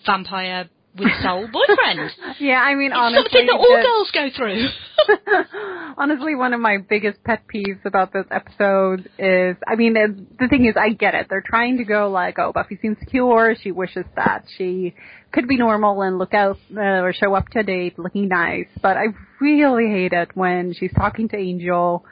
vampire 0.07 0.69
with 0.99 1.13
soul 1.23 1.49
boyfriend. 1.53 2.11
Yeah, 2.41 2.61
I 2.61 2.75
mean, 2.75 2.91
It's 2.91 2.97
honestly, 2.99 3.31
something 3.31 3.47
that 3.47 3.55
all 3.55 3.83
girls 3.83 4.11
go 4.13 4.29
through. 4.37 5.95
Honestly, 5.97 6.35
one 6.35 6.53
of 6.53 6.61
my 6.61 6.79
biggest 6.79 7.23
pet 7.25 7.43
peeves 7.53 7.85
about 7.85 8.13
this 8.13 8.25
episode 8.31 9.09
is, 9.19 9.57
I 9.67 9.77
mean, 9.77 9.95
the 10.39 10.49
thing 10.49 10.67
is, 10.67 10.75
I 10.77 10.91
get 10.91 11.15
it. 11.15 11.27
They're 11.31 11.45
trying 11.45 11.79
to 11.79 11.85
go 11.85 12.11
like, 12.11 12.39
oh, 12.39 12.53
Buffy 12.53 12.79
seems 12.83 12.97
insecure. 12.99 13.55
She 13.61 13.71
wishes 13.71 14.05
that 14.17 14.45
she 14.57 14.95
could 15.33 15.47
be 15.49 15.57
normal 15.57 16.03
and 16.03 16.19
look 16.19 16.35
out 16.35 16.59
uh, 16.77 16.81
or 16.81 17.13
show 17.13 17.35
up 17.35 17.49
to 17.51 17.63
date 17.63 17.99
looking 17.99 18.29
nice. 18.29 18.67
But 18.83 18.97
I 18.97 19.07
really 19.41 19.89
hate 19.89 20.13
it 20.13 20.31
when 20.35 20.75
she's 20.75 20.93
talking 20.93 21.29
to 21.31 21.37
Angel 21.37 22.05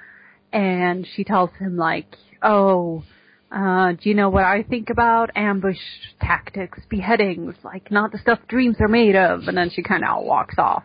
and 0.53 1.07
she 1.17 1.25
tells 1.25 1.51
him 1.59 1.77
like, 1.77 2.07
oh, 2.43 3.05
uh, 3.55 3.93
do 3.93 4.09
you 4.09 4.15
know 4.15 4.31
what 4.31 4.45
I 4.45 4.63
think 4.63 4.89
about 4.91 5.31
ambush 5.37 5.77
tactics, 6.21 6.79
beheadings, 6.89 7.55
like 7.63 7.91
not 7.91 8.11
the 8.13 8.19
stuff 8.19 8.39
dreams 8.49 8.77
are 8.81 8.89
made 8.89 9.15
of? 9.15 9.43
And 9.49 9.57
then 9.57 9.71
she 9.71 9.83
kind 9.83 10.05
of 10.05 10.25
walks 10.25 10.55
off. 10.59 10.85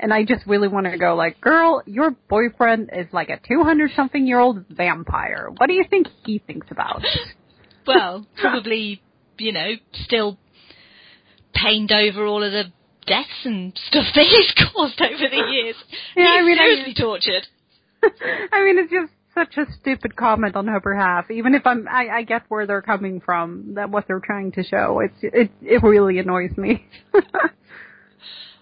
And 0.00 0.14
I 0.14 0.24
just 0.24 0.46
really 0.46 0.68
want 0.68 0.86
to 0.86 0.96
go 0.96 1.16
like, 1.16 1.40
girl, 1.40 1.82
your 1.86 2.12
boyfriend 2.28 2.90
is 2.96 3.06
like 3.12 3.30
a 3.30 3.40
200 3.48 3.90
something 3.96 4.26
year 4.28 4.38
old 4.38 4.64
vampire. 4.70 5.48
What 5.56 5.66
do 5.66 5.72
you 5.74 5.84
think 5.90 6.06
he 6.24 6.38
thinks 6.38 6.68
about? 6.70 7.02
well, 7.86 8.24
probably, 8.40 9.02
you 9.38 9.52
know, 9.52 9.72
still 10.04 10.38
pained 11.52 11.90
over 11.90 12.26
all 12.26 12.44
of 12.44 12.52
the 12.52 12.64
deaths 13.06 13.44
and 13.44 13.72
stuff 13.88 14.04
that 14.14 14.24
he's 14.24 14.66
caused 14.72 15.00
over 15.00 15.28
the 15.30 15.50
years. 15.50 15.74
Yeah, 16.16 16.26
I 16.26 16.36
he's 16.38 16.46
mean, 16.46 16.58
I- 16.58 16.64
seriously 16.64 16.94
tortured. 17.02 17.46
I 18.52 18.64
mean, 18.64 18.78
it's 18.78 18.92
just 18.92 19.12
such 19.38 19.56
a 19.56 19.72
stupid 19.80 20.16
comment 20.16 20.56
on 20.56 20.66
her 20.66 20.80
behalf. 20.80 21.30
Even 21.30 21.54
if 21.54 21.66
I'm, 21.66 21.86
I, 21.88 22.08
I 22.08 22.22
get 22.22 22.42
where 22.48 22.66
they're 22.66 22.82
coming 22.82 23.20
from, 23.20 23.74
that 23.74 23.90
what 23.90 24.06
they're 24.06 24.20
trying 24.20 24.52
to 24.52 24.62
show. 24.64 25.00
It's, 25.00 25.18
it, 25.22 25.50
it 25.62 25.82
really 25.82 26.18
annoys 26.18 26.56
me. 26.56 26.86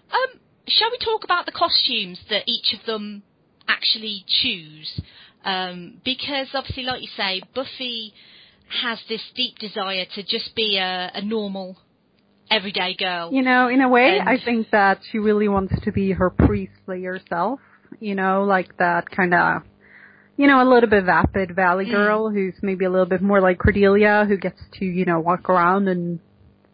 Um, 0.09 0.39
shall 0.67 0.89
we 0.89 0.97
talk 1.03 1.25
about 1.25 1.45
the 1.45 1.51
costumes 1.51 2.17
that 2.29 2.43
each 2.47 2.73
of 2.79 2.85
them 2.85 3.23
actually 3.67 4.23
choose? 4.25 5.01
Um, 5.43 5.99
because 6.05 6.47
obviously, 6.53 6.83
like 6.83 7.01
you 7.01 7.09
say, 7.17 7.41
Buffy 7.53 8.13
has 8.83 8.99
this 9.09 9.21
deep 9.35 9.57
desire 9.59 10.05
to 10.15 10.23
just 10.23 10.55
be 10.55 10.77
a, 10.77 11.11
a 11.13 11.21
normal, 11.21 11.77
everyday 12.49 12.95
girl. 12.95 13.33
You 13.33 13.41
know, 13.41 13.67
in 13.67 13.81
a 13.81 13.89
way, 13.89 14.17
And- 14.19 14.29
I 14.29 14.37
think 14.43 14.69
that 14.71 14.99
she 15.11 15.17
really 15.19 15.47
wants 15.47 15.73
to 15.83 15.91
be 15.91 16.11
her 16.13 16.29
priestly 16.29 17.03
herself. 17.03 17.59
You 17.99 18.15
know, 18.15 18.43
like 18.43 18.77
that 18.77 19.09
kind 19.09 19.33
of, 19.33 19.63
you 20.37 20.47
know, 20.47 20.61
a 20.61 20.67
little 20.69 20.89
bit 20.89 21.03
vapid 21.05 21.55
valley 21.55 21.85
Mm. 21.87 21.91
girl 21.91 22.29
who's 22.29 22.53
maybe 22.61 22.85
a 22.85 22.89
little 22.89 23.05
bit 23.07 23.21
more 23.21 23.41
like 23.41 23.57
Cordelia, 23.57 24.25
who 24.27 24.37
gets 24.37 24.61
to, 24.79 24.85
you 24.85 25.03
know, 25.05 25.19
walk 25.19 25.49
around 25.49 25.87
and, 25.87 26.19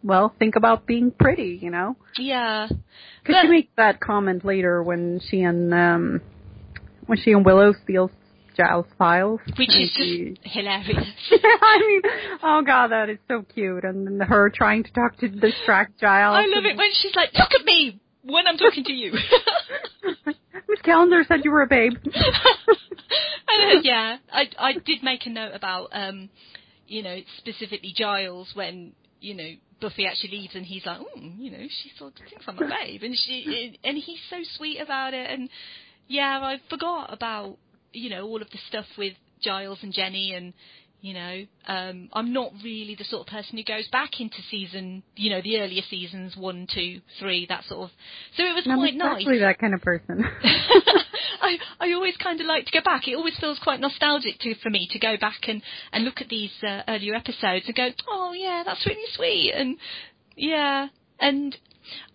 well, 0.02 0.34
think 0.38 0.54
about 0.56 0.86
being 0.86 1.10
pretty. 1.10 1.58
You 1.62 1.70
know, 1.70 1.96
Yeah. 2.18 2.66
because 2.68 3.36
But- 3.36 3.42
she 3.42 3.48
makes 3.48 3.72
that 3.76 4.00
comment 4.00 4.44
later 4.44 4.82
when 4.82 5.20
she 5.28 5.40
and 5.42 5.72
um 5.74 6.20
when 7.06 7.18
she 7.18 7.32
and 7.32 7.44
Willow 7.44 7.72
steals 7.84 8.10
Giles 8.56 8.86
Files. 8.96 9.40
Which 9.58 9.68
is 9.74 9.90
she- 9.96 10.34
just 10.36 10.54
hilarious. 10.54 11.08
I 11.32 11.78
mean, 11.80 12.02
oh 12.42 12.62
god, 12.62 12.88
that 12.92 13.08
is 13.10 13.18
so 13.28 13.42
cute. 13.54 13.82
And 13.84 14.06
then 14.06 14.20
her 14.28 14.48
trying 14.50 14.84
to 14.84 14.92
talk 14.92 15.16
to 15.18 15.28
distract 15.28 15.98
Giles. 16.00 16.36
I 16.36 16.46
love 16.54 16.64
it 16.64 16.76
when 16.76 16.90
she's 16.92 17.16
like, 17.16 17.30
look 17.34 17.50
at 17.58 17.64
me 17.64 17.98
when 18.22 18.46
I'm 18.46 18.56
talking 18.56 18.84
to 18.84 18.92
you. 18.92 19.12
Calendar 20.84 21.24
said 21.26 21.40
you 21.44 21.50
were 21.50 21.62
a 21.62 21.66
babe. 21.66 21.94
yeah, 23.82 24.18
I 24.32 24.44
I 24.58 24.72
did 24.74 25.02
make 25.02 25.26
a 25.26 25.30
note 25.30 25.52
about 25.54 25.88
um, 25.92 26.28
you 26.86 27.02
know, 27.02 27.18
specifically 27.38 27.92
Giles 27.96 28.50
when 28.54 28.92
you 29.20 29.34
know 29.34 29.50
Buffy 29.80 30.06
actually 30.06 30.30
leaves 30.30 30.54
and 30.54 30.64
he's 30.64 30.86
like, 30.86 30.98
oh, 31.00 31.20
you 31.20 31.50
know, 31.50 31.66
she 31.82 31.90
sort 31.98 32.12
of 32.20 32.28
thinks 32.28 32.44
I'm 32.46 32.58
a 32.58 32.68
babe, 32.68 33.02
and 33.02 33.16
she 33.16 33.78
and 33.84 33.96
he's 33.96 34.20
so 34.30 34.36
sweet 34.56 34.80
about 34.80 35.14
it, 35.14 35.30
and 35.30 35.48
yeah, 36.08 36.40
I 36.42 36.60
forgot 36.68 37.12
about 37.12 37.56
you 37.92 38.10
know 38.10 38.26
all 38.26 38.42
of 38.42 38.50
the 38.50 38.58
stuff 38.68 38.86
with 38.98 39.14
Giles 39.42 39.78
and 39.82 39.92
Jenny 39.92 40.32
and. 40.34 40.52
You 41.04 41.12
know, 41.12 41.44
um, 41.68 42.08
I'm 42.14 42.32
not 42.32 42.50
really 42.64 42.94
the 42.94 43.04
sort 43.04 43.20
of 43.20 43.26
person 43.26 43.58
who 43.58 43.62
goes 43.62 43.86
back 43.88 44.22
into 44.22 44.38
season, 44.50 45.02
you 45.16 45.28
know, 45.28 45.42
the 45.42 45.60
earlier 45.60 45.82
seasons, 45.90 46.34
one, 46.34 46.66
two, 46.74 47.02
three, 47.20 47.44
that 47.50 47.64
sort 47.64 47.82
of. 47.82 47.90
So 48.38 48.42
it 48.42 48.54
was 48.54 48.66
I'm 48.66 48.78
quite 48.78 48.94
exactly 48.94 49.38
nice. 49.38 49.40
that 49.42 49.58
kind 49.58 49.74
of 49.74 49.82
person. 49.82 50.24
I 51.42 51.58
I 51.78 51.92
always 51.92 52.16
kind 52.16 52.40
of 52.40 52.46
like 52.46 52.64
to 52.64 52.72
go 52.72 52.80
back. 52.82 53.06
It 53.06 53.16
always 53.16 53.36
feels 53.38 53.58
quite 53.62 53.80
nostalgic 53.80 54.38
to 54.38 54.54
for 54.62 54.70
me 54.70 54.88
to 54.92 54.98
go 54.98 55.18
back 55.20 55.46
and 55.46 55.60
and 55.92 56.06
look 56.06 56.22
at 56.22 56.30
these 56.30 56.52
uh, 56.66 56.80
earlier 56.88 57.14
episodes 57.14 57.66
and 57.66 57.76
go, 57.76 57.90
oh 58.08 58.32
yeah, 58.32 58.62
that's 58.64 58.86
really 58.86 59.04
sweet, 59.14 59.52
and 59.54 59.76
yeah, 60.36 60.88
and 61.20 61.54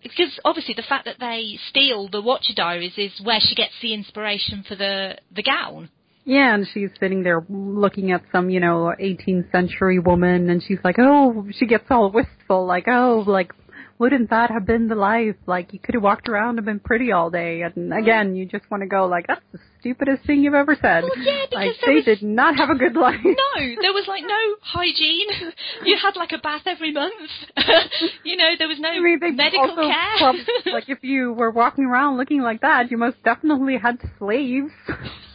because 0.02 0.36
obviously 0.44 0.74
the 0.74 0.82
fact 0.82 1.04
that 1.04 1.20
they 1.20 1.60
steal 1.68 2.08
the 2.08 2.20
Watcher 2.20 2.54
Diaries 2.56 2.98
is 2.98 3.12
where 3.22 3.38
she 3.40 3.54
gets 3.54 3.74
the 3.80 3.94
inspiration 3.94 4.64
for 4.66 4.74
the 4.74 5.16
the 5.30 5.44
gown. 5.44 5.90
Yeah, 6.30 6.54
and 6.54 6.64
she's 6.72 6.90
sitting 7.00 7.24
there 7.24 7.44
looking 7.48 8.12
at 8.12 8.22
some, 8.30 8.50
you 8.50 8.60
know, 8.60 8.94
18th 9.00 9.50
century 9.50 9.98
woman, 9.98 10.48
and 10.48 10.62
she's 10.62 10.78
like, 10.84 10.94
oh, 11.00 11.48
she 11.58 11.66
gets 11.66 11.86
all 11.90 12.08
wistful, 12.12 12.66
like, 12.66 12.84
oh, 12.86 13.24
like, 13.26 13.50
wouldn't 13.98 14.30
that 14.30 14.50
have 14.50 14.64
been 14.64 14.86
the 14.86 14.94
life? 14.94 15.34
Like, 15.46 15.72
you 15.72 15.80
could 15.80 15.94
have 15.94 16.02
walked 16.04 16.28
around 16.28 16.56
and 16.58 16.64
been 16.64 16.78
pretty 16.78 17.10
all 17.12 17.30
day. 17.30 17.62
And 17.62 17.92
again, 17.92 18.36
you 18.36 18.46
just 18.46 18.64
want 18.70 18.82
to 18.82 18.86
go, 18.86 19.06
like, 19.06 19.26
that's 19.26 19.42
the 19.52 19.58
stupidest 19.80 20.24
thing 20.24 20.42
you've 20.42 20.54
ever 20.54 20.74
said. 20.80 21.02
Well, 21.02 21.18
yeah, 21.18 21.44
because 21.50 21.66
like, 21.66 21.76
they 21.84 21.94
was- 21.96 22.04
did 22.04 22.22
not 22.22 22.56
have 22.56 22.70
a 22.70 22.76
good 22.76 22.94
life. 22.94 23.20
No, 23.24 23.60
there 23.82 23.92
was 23.92 24.04
like 24.08 24.22
no 24.22 24.40
hygiene. 24.62 25.28
You 25.84 25.96
had 26.00 26.14
like 26.16 26.30
a 26.32 26.38
bath 26.38 26.62
every 26.66 26.92
month. 26.92 27.14
you 28.24 28.36
know, 28.36 28.50
there 28.58 28.68
was 28.68 28.78
no 28.78 28.90
I 28.90 29.00
mean, 29.00 29.18
medical 29.36 29.60
also 29.70 29.82
care. 29.82 30.72
like, 30.74 30.88
if 30.88 30.98
you 31.02 31.32
were 31.32 31.50
walking 31.50 31.84
around 31.84 32.18
looking 32.18 32.42
like 32.42 32.60
that, 32.60 32.90
you 32.90 32.98
most 32.98 33.16
definitely 33.24 33.76
had 33.78 33.98
slaves. 34.18 34.70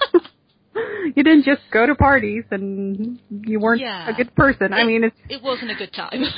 you 1.16 1.24
didn't 1.24 1.44
just 1.46 1.62
go 1.72 1.86
to 1.86 1.96
parties 1.96 2.44
and 2.52 3.20
you 3.30 3.60
weren't 3.60 3.82
Yeah. 3.82 4.10
a 4.10 4.14
good 4.14 4.36
person. 4.36 4.74
I 4.74 4.84
mean, 4.84 5.04
it's 5.06 5.16
it 5.30 5.42
wasn't 5.42 5.72
a 5.72 5.76
good 5.76 5.94
time. 5.94 6.24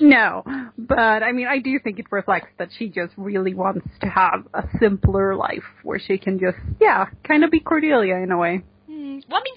No, 0.00 0.44
but 0.76 1.22
I 1.24 1.32
mean, 1.32 1.48
I 1.48 1.58
do 1.58 1.78
think 1.82 1.98
it 1.98 2.06
reflects 2.12 2.50
that 2.58 2.68
she 2.78 2.88
just 2.88 3.12
really 3.16 3.52
wants 3.54 3.86
to 4.00 4.06
have 4.08 4.46
a 4.54 4.62
simpler 4.78 5.34
life 5.34 5.64
where 5.82 5.98
she 5.98 6.18
can 6.18 6.38
just, 6.38 6.56
yeah, 6.80 7.06
kind 7.26 7.42
of 7.42 7.50
be 7.50 7.58
Cordelia 7.58 8.14
in 8.16 8.30
a 8.30 8.38
way. 8.38 8.62
Hmm. 8.86 9.18
Well, 9.28 9.40
I 9.40 9.42
mean, 9.42 9.54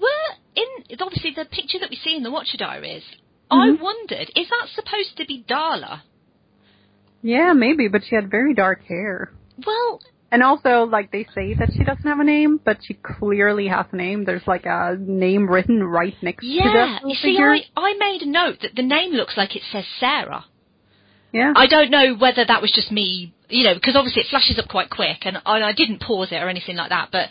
we're 0.00 0.62
in 0.62 0.84
it's 0.88 1.00
obviously 1.02 1.30
the 1.36 1.44
picture 1.44 1.78
that 1.80 1.90
we 1.90 1.96
see 1.96 2.16
in 2.16 2.24
the 2.24 2.30
Watcher 2.32 2.56
Diaries. 2.58 3.04
Mhm. 3.52 3.78
I 3.78 3.82
wondered, 3.82 4.30
is 4.34 4.48
that 4.48 4.68
supposed 4.74 5.16
to 5.18 5.26
be 5.26 5.44
Darla? 5.48 6.00
Yeah, 7.22 7.52
maybe, 7.52 7.86
but 7.88 8.02
she 8.08 8.16
had 8.16 8.30
very 8.30 8.52
dark 8.54 8.82
hair. 8.84 9.32
Well, 9.64 10.00
And 10.32 10.42
also, 10.42 10.82
like, 10.84 11.12
they 11.12 11.26
say 11.34 11.54
that 11.54 11.70
she 11.72 11.84
doesn't 11.84 12.02
have 12.04 12.18
a 12.18 12.24
name, 12.24 12.58
but 12.64 12.78
she 12.84 12.94
clearly 12.94 13.68
has 13.68 13.86
a 13.92 13.96
name. 13.96 14.24
There's 14.24 14.46
like 14.46 14.66
a 14.66 14.96
name 14.98 15.48
written 15.48 15.84
right 15.84 16.14
next 16.22 16.42
to 16.42 16.46
yeah. 16.48 16.98
You 17.02 17.08
little 17.08 17.14
see, 17.14 17.32
figure. 17.34 17.52
I, 17.52 17.62
I 17.76 17.94
made 17.98 18.22
a 18.22 18.28
note 18.28 18.58
that 18.62 18.74
the 18.74 18.82
name 18.82 19.12
looks 19.12 19.36
like 19.36 19.54
it 19.54 19.62
says 19.70 19.84
Sarah. 20.00 20.44
yeah. 21.32 21.52
I 21.54 21.66
don't 21.66 21.90
know 21.90 22.16
whether 22.16 22.44
that 22.44 22.62
was 22.62 22.72
just 22.72 22.90
me, 22.90 23.32
you 23.48 23.64
know, 23.64 23.74
because 23.74 23.94
obviously 23.94 24.22
it 24.22 24.28
flashes 24.28 24.58
up 24.58 24.68
quite 24.68 24.90
quick, 24.90 25.18
and 25.22 25.36
I, 25.46 25.62
I 25.62 25.72
didn't 25.72 26.00
pause 26.00 26.28
it 26.32 26.42
or 26.42 26.48
anything 26.48 26.76
like 26.76 26.88
that, 26.90 27.10
but 27.12 27.28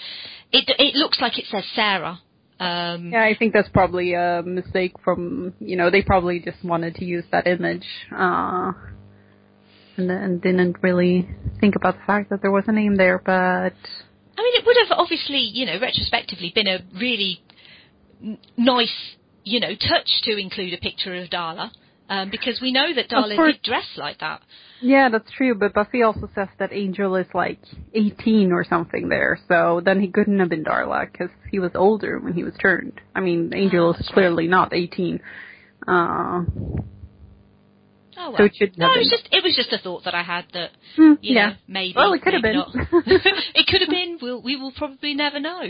it 0.54 0.70
it 0.80 0.96
looks 0.96 1.20
like 1.20 1.38
it 1.38 1.46
says 1.52 1.64
Sarah. 1.76 2.20
Um, 2.60 3.12
yeah, 3.12 3.24
I 3.24 3.36
think 3.38 3.52
that's 3.54 3.68
probably 3.70 4.14
a 4.14 4.42
mistake 4.46 4.94
from, 5.04 5.54
you 5.60 5.76
know, 5.76 5.90
they 5.90 6.02
probably 6.02 6.40
just 6.40 6.64
wanted 6.64 6.96
to 6.96 7.04
use 7.04 7.26
that 7.32 7.48
image, 7.48 7.86
uh, 8.16 8.72
and, 9.98 10.10
and 10.12 10.42
didn't 10.42 10.78
really 10.82 11.28
think 11.60 11.76
about 11.76 11.96
the 11.98 12.06
fact 12.06 12.30
that 12.30 12.42
there 12.42 12.52
was 12.52 12.64
a 12.68 12.72
name 12.72 12.96
there, 12.96 13.20
but 13.20 13.32
I 14.38 14.42
mean, 14.42 14.54
it 14.56 14.66
would 14.66 14.78
have 14.88 14.98
obviously, 14.98 15.40
you 15.40 15.66
know, 15.66 15.80
retrospectively 15.80 16.52
been 16.54 16.68
a 16.68 16.80
really 17.00 17.42
n- 18.22 18.38
nice, 18.58 19.16
you 19.44 19.60
know, 19.60 19.70
touch 19.76 20.10
to 20.24 20.38
include 20.38 20.74
a 20.74 20.78
picture 20.78 21.16
of 21.16 21.30
Darla, 21.30 21.70
um, 22.10 22.30
because 22.32 22.60
we 22.62 22.72
know 22.72 22.94
that 22.96 23.10
Darla 23.10 23.36
course. 23.36 23.54
did 23.54 23.62
dress 23.64 23.86
like 23.98 24.20
that. 24.20 24.42
Yeah, 24.82 25.08
that's 25.10 25.32
true, 25.32 25.56
but 25.56 25.74
Buffy 25.74 26.02
also 26.02 26.28
says 26.36 26.50
that 26.60 26.74
Angel 26.74 27.16
is 27.16 27.28
like 27.34 27.60
18 27.94 28.52
or 28.52 28.66
something 28.66 29.08
there, 29.08 29.40
so 29.48 29.82
then 29.86 30.02
he 30.02 30.08
couldn't 30.10 30.40
have 30.40 30.50
been 30.50 30.66
Darla 30.66 31.10
because 31.10 31.30
he 31.52 31.60
was 31.60 31.72
older 31.76 32.20
when 32.20 32.34
he 32.34 32.44
was 32.44 32.54
turned. 32.62 33.00
I 33.16 33.22
mean, 33.22 33.54
Angel 33.56 33.94
Oh, 33.96 34.00
is 34.00 34.10
clearly 34.14 34.48
not 34.48 34.74
18. 34.74 35.22
Uh, 35.88 36.44
Oh 38.18 38.30
well. 38.30 38.38
So 38.38 38.44
it 38.46 38.56
shouldn't 38.56 38.78
no, 38.78 38.86
it 38.88 39.00
was 39.00 39.10
just 39.10 39.28
it 39.32 39.44
was 39.44 39.56
just 39.56 39.72
a 39.74 39.78
thought 39.78 40.04
that 40.06 40.16
I 40.16 40.24
had 40.24 40.46
that 40.54 40.72
hmm, 40.96 41.14
you 41.22 41.36
yeah. 41.36 41.50
know 41.50 41.56
maybe. 41.68 41.94
Well, 41.96 42.14
it 42.14 42.22
could 42.22 42.34
have 42.34 42.42
been. 42.44 42.56
it 43.56 43.68
could 43.68 43.82
have 43.82 43.90
been. 43.90 44.20
We'll, 44.22 44.42
we 44.42 44.56
will 44.56 44.72
probably 44.72 45.14
never 45.14 45.40
know. 45.40 45.62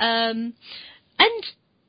Um, 0.00 0.54
and 1.18 1.44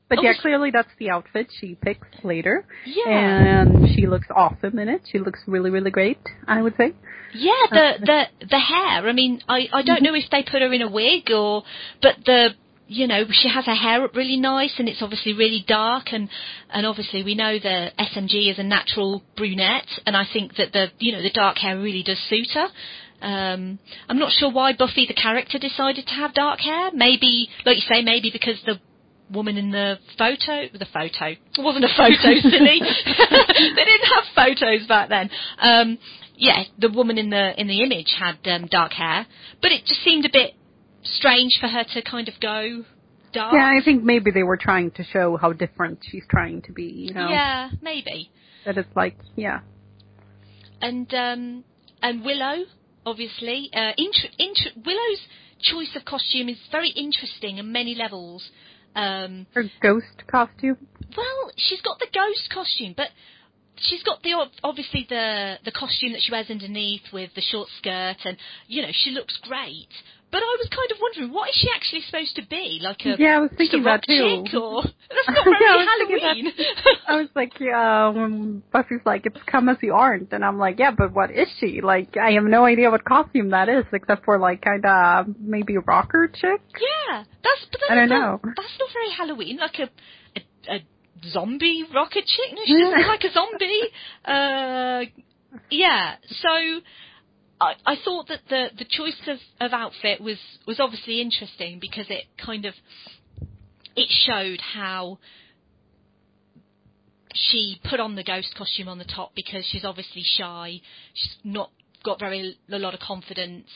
But 0.08 0.22
yeah, 0.22 0.34
clearly 0.40 0.70
that's 0.70 0.90
the 0.98 1.10
outfit 1.10 1.48
she 1.60 1.76
picks 1.80 2.06
later. 2.22 2.66
yeah, 2.86 3.62
And 3.62 3.88
she 3.94 4.06
looks 4.06 4.28
awesome 4.34 4.78
in 4.78 4.88
it. 4.88 5.02
She 5.10 5.18
looks 5.18 5.40
really, 5.46 5.70
really 5.70 5.90
great, 5.90 6.18
I 6.46 6.60
would 6.62 6.76
say. 6.76 6.92
Yeah, 7.34 7.52
the 7.70 7.92
the 8.04 8.46
the 8.50 8.58
hair. 8.58 9.08
I 9.08 9.12
mean, 9.12 9.40
I 9.48 9.68
I 9.72 9.82
don't 9.82 10.02
know 10.02 10.14
if 10.14 10.24
they 10.30 10.42
put 10.42 10.62
her 10.62 10.72
in 10.72 10.82
a 10.82 10.90
wig 10.90 11.30
or, 11.32 11.64
but 12.02 12.16
the 12.24 12.50
you 12.86 13.06
know 13.06 13.24
she 13.30 13.48
has 13.48 13.64
her 13.64 13.74
hair 13.74 14.04
up 14.04 14.14
really 14.14 14.36
nice 14.36 14.74
and 14.78 14.88
it's 14.88 15.02
obviously 15.02 15.32
really 15.32 15.64
dark 15.66 16.12
and 16.12 16.28
and 16.70 16.86
obviously 16.86 17.22
we 17.22 17.34
know 17.34 17.58
the 17.58 17.90
SMG 17.98 18.50
is 18.50 18.58
a 18.58 18.62
natural 18.62 19.22
brunette 19.36 19.88
and 20.06 20.16
I 20.16 20.24
think 20.30 20.56
that 20.56 20.72
the 20.72 20.88
you 20.98 21.12
know 21.12 21.22
the 21.22 21.30
dark 21.30 21.58
hair 21.58 21.78
really 21.78 22.02
does 22.02 22.18
suit 22.28 22.48
her. 22.54 22.68
Um, 23.22 23.78
I'm 24.08 24.18
not 24.18 24.32
sure 24.32 24.52
why 24.52 24.74
Buffy 24.74 25.06
the 25.06 25.14
character 25.14 25.58
decided 25.58 26.06
to 26.06 26.12
have 26.12 26.34
dark 26.34 26.60
hair. 26.60 26.90
Maybe, 26.92 27.48
like 27.64 27.76
you 27.76 27.82
say, 27.88 28.02
maybe 28.02 28.30
because 28.30 28.60
the 28.66 28.78
woman 29.32 29.56
in 29.56 29.70
the 29.70 29.98
photo, 30.18 30.68
the 30.70 30.86
photo, 30.92 31.28
it 31.28 31.40
wasn't 31.58 31.86
a 31.86 31.94
photo, 31.96 32.14
silly. 32.40 32.80
they 33.06 33.84
didn't 33.84 34.08
have 34.14 34.24
photos 34.34 34.86
back 34.86 35.08
then. 35.08 35.30
Um, 35.58 35.98
yeah, 36.36 36.64
the 36.78 36.90
woman 36.90 37.16
in 37.16 37.30
the 37.30 37.58
in 37.58 37.66
the 37.66 37.82
image 37.82 38.14
had 38.18 38.36
um, 38.46 38.66
dark 38.66 38.92
hair, 38.92 39.26
but 39.62 39.72
it 39.72 39.86
just 39.86 40.02
seemed 40.02 40.26
a 40.26 40.30
bit 40.30 40.54
strange 41.04 41.52
for 41.60 41.68
her 41.68 41.84
to 41.94 42.02
kind 42.02 42.28
of 42.28 42.34
go 42.40 42.84
dark. 43.32 43.52
Yeah, 43.54 43.66
I 43.66 43.84
think 43.84 44.02
maybe 44.04 44.30
they 44.30 44.42
were 44.42 44.56
trying 44.56 44.90
to 44.92 45.04
show 45.04 45.36
how 45.36 45.52
different 45.52 46.00
she's 46.02 46.24
trying 46.30 46.62
to 46.62 46.72
be, 46.72 46.84
you 46.84 47.14
know? 47.14 47.28
Yeah, 47.28 47.70
maybe. 47.82 48.30
That 48.64 48.78
it's 48.78 48.88
like, 48.96 49.16
yeah. 49.36 49.60
And 50.80 51.12
um, 51.14 51.64
and 52.02 52.24
Willow, 52.24 52.64
obviously, 53.06 53.70
uh, 53.72 53.92
intr- 53.98 54.34
intr- 54.40 54.84
Willow's 54.84 55.20
choice 55.60 55.94
of 55.96 56.04
costume 56.04 56.48
is 56.48 56.58
very 56.70 56.90
interesting 56.90 57.58
on 57.58 57.72
many 57.72 57.94
levels. 57.94 58.50
Um, 58.94 59.46
Her 59.54 59.64
ghost 59.80 60.24
costume. 60.30 60.78
Well, 61.16 61.50
she's 61.56 61.80
got 61.80 61.98
the 61.98 62.06
ghost 62.12 62.48
costume, 62.52 62.94
but 62.96 63.08
she's 63.76 64.02
got 64.02 64.22
the 64.22 64.34
ob- 64.34 64.48
obviously 64.62 65.06
the 65.08 65.56
the 65.64 65.72
costume 65.72 66.12
that 66.12 66.22
she 66.22 66.32
wears 66.32 66.50
underneath 66.50 67.02
with 67.12 67.30
the 67.34 67.40
short 67.40 67.68
skirt, 67.78 68.16
and 68.24 68.36
you 68.66 68.82
know 68.82 68.88
she 68.92 69.10
looks 69.10 69.38
great. 69.42 69.88
But 70.34 70.42
I 70.42 70.56
was 70.58 70.68
kind 70.74 70.90
of 70.90 70.98
wondering, 71.00 71.32
what 71.32 71.48
is 71.48 71.54
she 71.62 71.68
actually 71.72 72.02
supposed 72.10 72.34
to 72.34 72.42
be? 72.50 72.80
Like 72.82 72.98
a 73.06 73.14
Yeah, 73.22 73.36
I 73.36 73.40
was 73.46 73.52
thinking 73.56 73.84
that 73.84 74.02
too. 74.02 74.42
chick, 74.42 74.54
or 74.60 74.82
that's 75.08 75.28
not 75.28 75.46
Yeah, 75.46 75.58
very 75.62 75.70
I 75.70 75.76
was 75.78 75.88
thinking 76.08 76.18
Halloween. 76.18 76.52
I 77.06 77.16
was 77.22 77.28
like, 77.36 77.52
yeah, 77.60 78.08
when 78.08 78.62
Buffy's 78.72 79.04
like, 79.06 79.26
it's 79.26 79.38
come 79.46 79.68
as 79.68 79.76
you 79.80 79.94
aren't. 79.94 80.32
And 80.32 80.44
I'm 80.44 80.58
like, 80.58 80.80
yeah, 80.80 80.90
but 80.90 81.12
what 81.12 81.30
is 81.30 81.46
she? 81.60 81.80
Like, 81.82 82.16
I 82.16 82.32
have 82.32 82.42
no 82.42 82.64
idea 82.64 82.90
what 82.90 83.04
costume 83.04 83.50
that 83.50 83.68
is, 83.68 83.84
except 83.92 84.24
for 84.24 84.36
like 84.40 84.60
kind 84.62 84.84
of 84.84 85.26
maybe 85.38 85.78
rocker 85.78 86.26
chick. 86.26 86.60
yeah, 86.82 87.22
that's 87.44 87.66
but 87.70 87.80
I 87.88 87.94
don't 87.94 88.08
not, 88.08 88.42
know. 88.42 88.52
That's 88.56 88.76
not 88.80 88.90
very 88.92 89.10
Halloween. 89.16 89.58
Like 89.58 89.78
a 89.78 89.88
a, 90.36 90.74
a 90.74 90.84
zombie 91.30 91.84
rocket 91.94 92.24
chick. 92.26 92.56
No, 92.56 92.62
she 92.66 92.82
doesn't 92.82 93.06
like 93.06 93.22
a 93.22 93.32
zombie. 93.32 93.82
Uh, 94.24 95.04
yeah, 95.70 96.16
so. 96.42 96.80
I, 97.60 97.74
I 97.86 97.96
thought 98.04 98.28
that 98.28 98.40
the, 98.48 98.70
the 98.78 98.84
choice 98.84 99.20
of, 99.28 99.38
of 99.60 99.72
outfit 99.72 100.20
was, 100.20 100.38
was 100.66 100.80
obviously 100.80 101.20
interesting 101.20 101.78
because 101.80 102.06
it 102.08 102.24
kind 102.44 102.64
of 102.64 102.74
it 103.96 104.08
showed 104.10 104.60
how 104.60 105.18
she 107.34 107.80
put 107.88 108.00
on 108.00 108.16
the 108.16 108.24
ghost 108.24 108.54
costume 108.56 108.88
on 108.88 108.98
the 108.98 109.04
top 109.04 109.32
because 109.34 109.64
she's 109.66 109.84
obviously 109.84 110.22
shy. 110.24 110.80
She's 111.14 111.36
not 111.44 111.70
got 112.04 112.18
very 112.18 112.56
a 112.70 112.78
lot 112.78 112.94
of 112.94 113.00
confidence. 113.00 113.68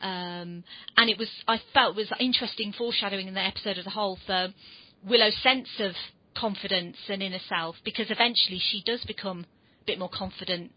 Um, 0.00 0.64
and 0.96 1.10
it 1.10 1.18
was, 1.18 1.28
I 1.46 1.60
felt, 1.74 1.96
was 1.96 2.10
interesting 2.18 2.72
foreshadowing 2.72 3.28
in 3.28 3.34
the 3.34 3.44
episode 3.44 3.78
as 3.78 3.86
a 3.86 3.90
whole 3.90 4.18
for 4.26 4.48
Willow's 5.04 5.36
sense 5.42 5.68
of 5.78 5.92
confidence 6.36 6.96
and 7.08 7.22
inner 7.22 7.40
self, 7.48 7.76
because 7.84 8.06
eventually 8.10 8.60
she 8.60 8.82
does 8.84 9.04
become 9.04 9.44
a 9.82 9.84
bit 9.84 9.98
more 9.98 10.10
confident. 10.12 10.72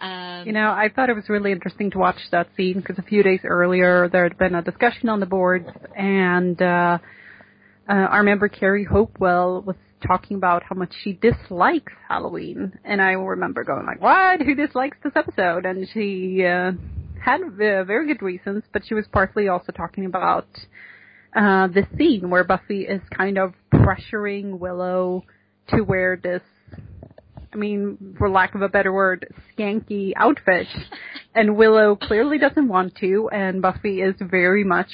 Um, 0.00 0.46
You 0.46 0.52
know, 0.52 0.70
I 0.70 0.88
thought 0.94 1.10
it 1.10 1.16
was 1.16 1.28
really 1.28 1.52
interesting 1.52 1.90
to 1.90 1.98
watch 1.98 2.18
that 2.30 2.48
scene 2.56 2.80
because 2.80 2.98
a 2.98 3.02
few 3.02 3.22
days 3.22 3.40
earlier 3.44 4.08
there 4.08 4.24
had 4.24 4.38
been 4.38 4.54
a 4.54 4.62
discussion 4.62 5.08
on 5.08 5.20
the 5.20 5.26
board, 5.26 5.66
and 5.96 6.60
uh, 6.60 6.98
uh, 7.88 7.92
our 7.92 8.22
member 8.22 8.48
Carrie 8.48 8.84
Hopewell 8.84 9.62
was 9.62 9.76
talking 10.06 10.36
about 10.38 10.62
how 10.62 10.74
much 10.74 10.92
she 11.04 11.12
dislikes 11.12 11.92
Halloween, 12.08 12.78
and 12.84 13.02
I 13.02 13.12
remember 13.12 13.64
going 13.64 13.84
like, 13.84 14.00
"What? 14.00 14.40
Who 14.40 14.54
dislikes 14.54 14.96
this 15.04 15.12
episode?" 15.14 15.66
And 15.66 15.86
she 15.92 16.44
uh, 16.46 16.72
had 17.22 17.42
uh, 17.42 17.84
very 17.84 18.06
good 18.06 18.22
reasons, 18.22 18.64
but 18.72 18.82
she 18.86 18.94
was 18.94 19.04
partly 19.12 19.48
also 19.48 19.72
talking 19.72 20.06
about 20.06 20.48
uh, 21.36 21.66
the 21.66 21.86
scene 21.98 22.30
where 22.30 22.44
Buffy 22.44 22.82
is 22.82 23.02
kind 23.14 23.36
of 23.36 23.52
pressuring 23.72 24.58
Willow 24.58 25.24
to 25.68 25.82
wear 25.82 26.18
this 26.20 26.42
I 27.52 27.56
mean, 27.56 28.14
for 28.18 28.30
lack 28.30 28.54
of 28.54 28.62
a 28.62 28.68
better 28.68 28.92
word, 28.92 29.32
skanky 29.56 30.12
outfit. 30.16 30.66
And 31.32 31.56
Willow 31.56 31.94
clearly 31.94 32.38
doesn't 32.38 32.66
want 32.66 32.96
to, 32.96 33.28
and 33.32 33.62
Buffy 33.62 34.00
is 34.00 34.16
very 34.18 34.64
much 34.64 34.90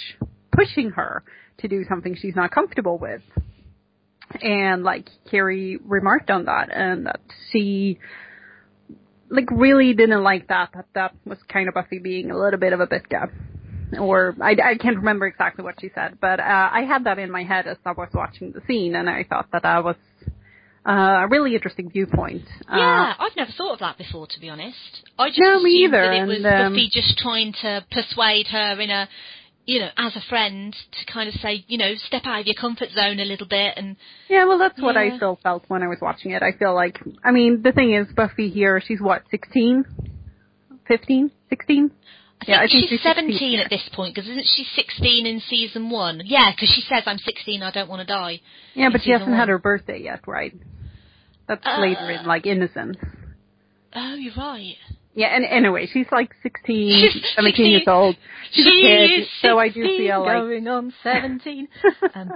pushing 0.53 0.91
her 0.91 1.23
to 1.61 1.67
do 1.67 1.83
something 1.89 2.15
she's 2.15 2.37
not 2.37 2.51
comfortable 2.51 2.99
with. 2.99 3.23
And 4.43 4.85
like 4.85 5.09
Carrie 5.31 5.79
remarked 5.83 6.31
on 6.31 6.45
that, 6.45 6.69
and 6.71 7.07
that 7.07 7.21
she 7.51 7.99
like 9.31 9.51
really 9.51 9.95
didn't 9.95 10.23
like 10.23 10.49
that. 10.49 10.73
That 10.75 10.87
that 10.95 11.15
was 11.25 11.39
kind 11.51 11.69
of 11.69 11.75
Buffy 11.75 12.01
being 12.01 12.31
a 12.31 12.39
little 12.39 12.61
bit 12.61 12.75
of 12.75 12.81
a 12.81 12.87
bitka. 12.87 13.31
Or 13.99 14.35
I, 14.43 14.51
I 14.63 14.75
can't 14.79 14.99
remember 14.99 15.27
exactly 15.27 15.65
what 15.65 15.81
she 15.81 15.91
said, 15.95 16.19
but 16.21 16.39
uh, 16.39 16.69
I 16.71 16.83
had 16.83 17.05
that 17.05 17.19
in 17.19 17.31
my 17.31 17.45
head 17.45 17.67
as 17.67 17.79
I 17.87 17.93
was 17.93 18.11
watching 18.13 18.53
the 18.53 18.61
scene, 18.67 18.95
and 18.95 19.09
I 19.09 19.25
thought 19.25 19.49
that 19.53 19.63
that 19.63 19.85
was 19.85 19.97
uh, 20.87 21.25
a 21.25 21.29
really 21.29 21.55
interesting 21.55 21.91
viewpoint. 21.91 22.45
Uh, 22.71 22.77
yeah, 22.77 23.15
I've 23.19 23.37
never 23.37 23.51
thought 23.57 23.73
of 23.75 23.79
that 23.81 23.99
before, 23.99 24.27
to 24.29 24.41
be 24.41 24.49
honest. 24.49 24.77
I 25.19 25.29
just 25.29 25.41
No, 25.41 25.61
me 25.61 25.85
either, 25.85 25.93
that 26.01 26.13
it 26.13 26.27
was 26.27 26.37
and, 26.39 26.47
um, 26.47 26.73
Buffy 26.73 26.89
just 26.93 27.19
trying 27.19 27.53
to 27.63 27.85
persuade 27.91 28.47
her 28.49 28.81
in 28.81 28.91
a, 28.91 29.09
you 29.65 29.81
know, 29.81 29.89
as 29.97 30.15
a 30.15 30.21
friend 30.29 30.73
to 30.93 31.13
kind 31.13 31.29
of 31.29 31.35
say, 31.41 31.65
you 31.67 31.77
know, 31.77 31.95
step 32.07 32.23
out 32.25 32.41
of 32.41 32.47
your 32.47 32.55
comfort 32.55 32.91
zone 32.95 33.19
a 33.19 33.25
little 33.25 33.49
bit 33.49 33.75
and 33.77 33.97
Yeah, 34.29 34.45
well, 34.45 34.59
that's 34.59 34.81
what 34.81 34.97
I 34.97 35.07
Yeah. 35.07 35.17
still 35.17 35.39
felt 35.43 35.65
when 35.69 35.83
I 35.83 35.89
was 35.89 35.99
watching 36.01 36.31
it. 36.31 36.43
I 36.43 36.53
feel 36.53 36.73
like, 36.75 37.01
I 37.25 37.33
mean, 37.33 37.63
the 37.63 37.73
thing 37.73 37.93
is, 37.93 38.07
Buffy 38.15 38.49
here, 38.49 38.81
she's 38.81 39.01
what, 39.01 39.25
16? 39.31 39.85
15? 40.87 41.31
16? 41.49 41.91
I 42.39 42.45
think, 42.45 42.49
Yeah, 42.49 42.57
I 42.59 42.61
think 42.61 42.71
she's 42.71 42.91
she's 42.91 43.03
16 43.03 43.15
17 43.39 43.59
at 43.61 43.71
this 43.71 43.89
point 43.93 44.15
because 44.15 44.29
isn't 44.31 44.47
she 44.47 44.65
16 44.77 45.27
in 45.27 45.41
season 45.41 45.91
one? 45.91 46.21
Yeah, 46.25 46.53
because 46.53 46.69
she 46.69 46.83
says 46.83 47.03
I'm 47.07 47.19
16, 47.19 47.63
I 47.63 47.71
don't 47.73 47.89
want 47.89 48.07
to 48.07 48.07
die. 48.07 48.41
Yeah, 48.75 48.91
but 48.93 49.01
she 49.03 49.11
hasn't 49.11 49.35
had 49.35 49.49
her 49.49 49.59
birthday 49.59 50.03
yet, 50.03 50.21
right? 50.29 50.53
That's 51.49 51.65
Uh, 51.65 51.81
later 51.81 52.11
in, 52.11 52.27
like, 52.27 52.47
Innocence. 52.47 52.97
Oh, 53.95 54.15
you're 54.15 54.35
right. 54.37 54.77
Yeah, 55.17 55.35
and 55.35 55.47
anyway, 55.47 55.89
she's 55.91 56.07
like 56.13 56.35
16, 56.43 57.11
She's 57.11 57.23
17 57.37 57.67
years 57.67 57.83
old. 57.87 58.17
She's 58.53 58.65
she 58.67 58.85
a 58.87 59.07
kid, 59.09 59.21
is 59.23 59.29
so 59.41 59.59
I 59.59 59.71
do 59.71 59.83
feel 59.83 60.21
like 60.21 60.37
going 60.37 60.69
on 60.69 60.93
17. 61.03 61.69
um, 62.15 62.33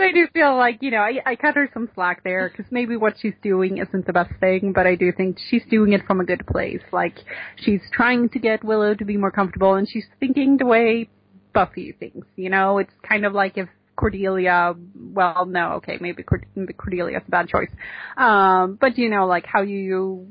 I 0.00 0.10
do 0.12 0.26
feel 0.34 0.56
like, 0.56 0.78
you 0.80 0.90
know, 0.90 0.98
I, 0.98 1.20
I 1.24 1.36
cut 1.36 1.54
her 1.54 1.70
some 1.72 1.88
slack 1.94 2.24
there 2.24 2.48
because 2.48 2.70
maybe 2.72 2.96
what 2.96 3.14
she's 3.20 3.34
doing 3.40 3.78
isn't 3.78 4.04
the 4.04 4.12
best 4.12 4.32
thing, 4.40 4.72
but 4.74 4.84
I 4.84 4.96
do 4.96 5.12
think 5.16 5.38
she's 5.48 5.62
doing 5.70 5.92
it 5.92 6.04
from 6.08 6.18
a 6.20 6.24
good 6.24 6.44
place. 6.48 6.82
Like, 6.92 7.18
she's 7.54 7.82
trying 7.92 8.30
to 8.30 8.40
get 8.40 8.64
Willow 8.64 8.96
to 8.96 9.04
be 9.04 9.16
more 9.16 9.30
comfortable 9.30 9.74
and 9.74 9.88
she's 9.88 10.06
thinking 10.18 10.56
the 10.56 10.66
way 10.66 11.08
Buffy 11.54 11.94
thinks, 12.00 12.26
you 12.34 12.50
know? 12.50 12.78
It's 12.78 12.92
kind 13.08 13.26
of 13.26 13.32
like 13.32 13.56
if 13.56 13.68
Cordelia, 13.98 14.74
well, 14.94 15.44
no, 15.44 15.72
okay, 15.74 15.98
maybe 16.00 16.22
Cord- 16.22 16.46
Cordelia's 16.76 17.24
a 17.26 17.30
bad 17.30 17.48
choice. 17.48 17.70
Um, 18.16 18.78
but 18.80 18.96
you 18.96 19.10
know, 19.10 19.26
like 19.26 19.44
how 19.44 19.62
you, 19.62 20.26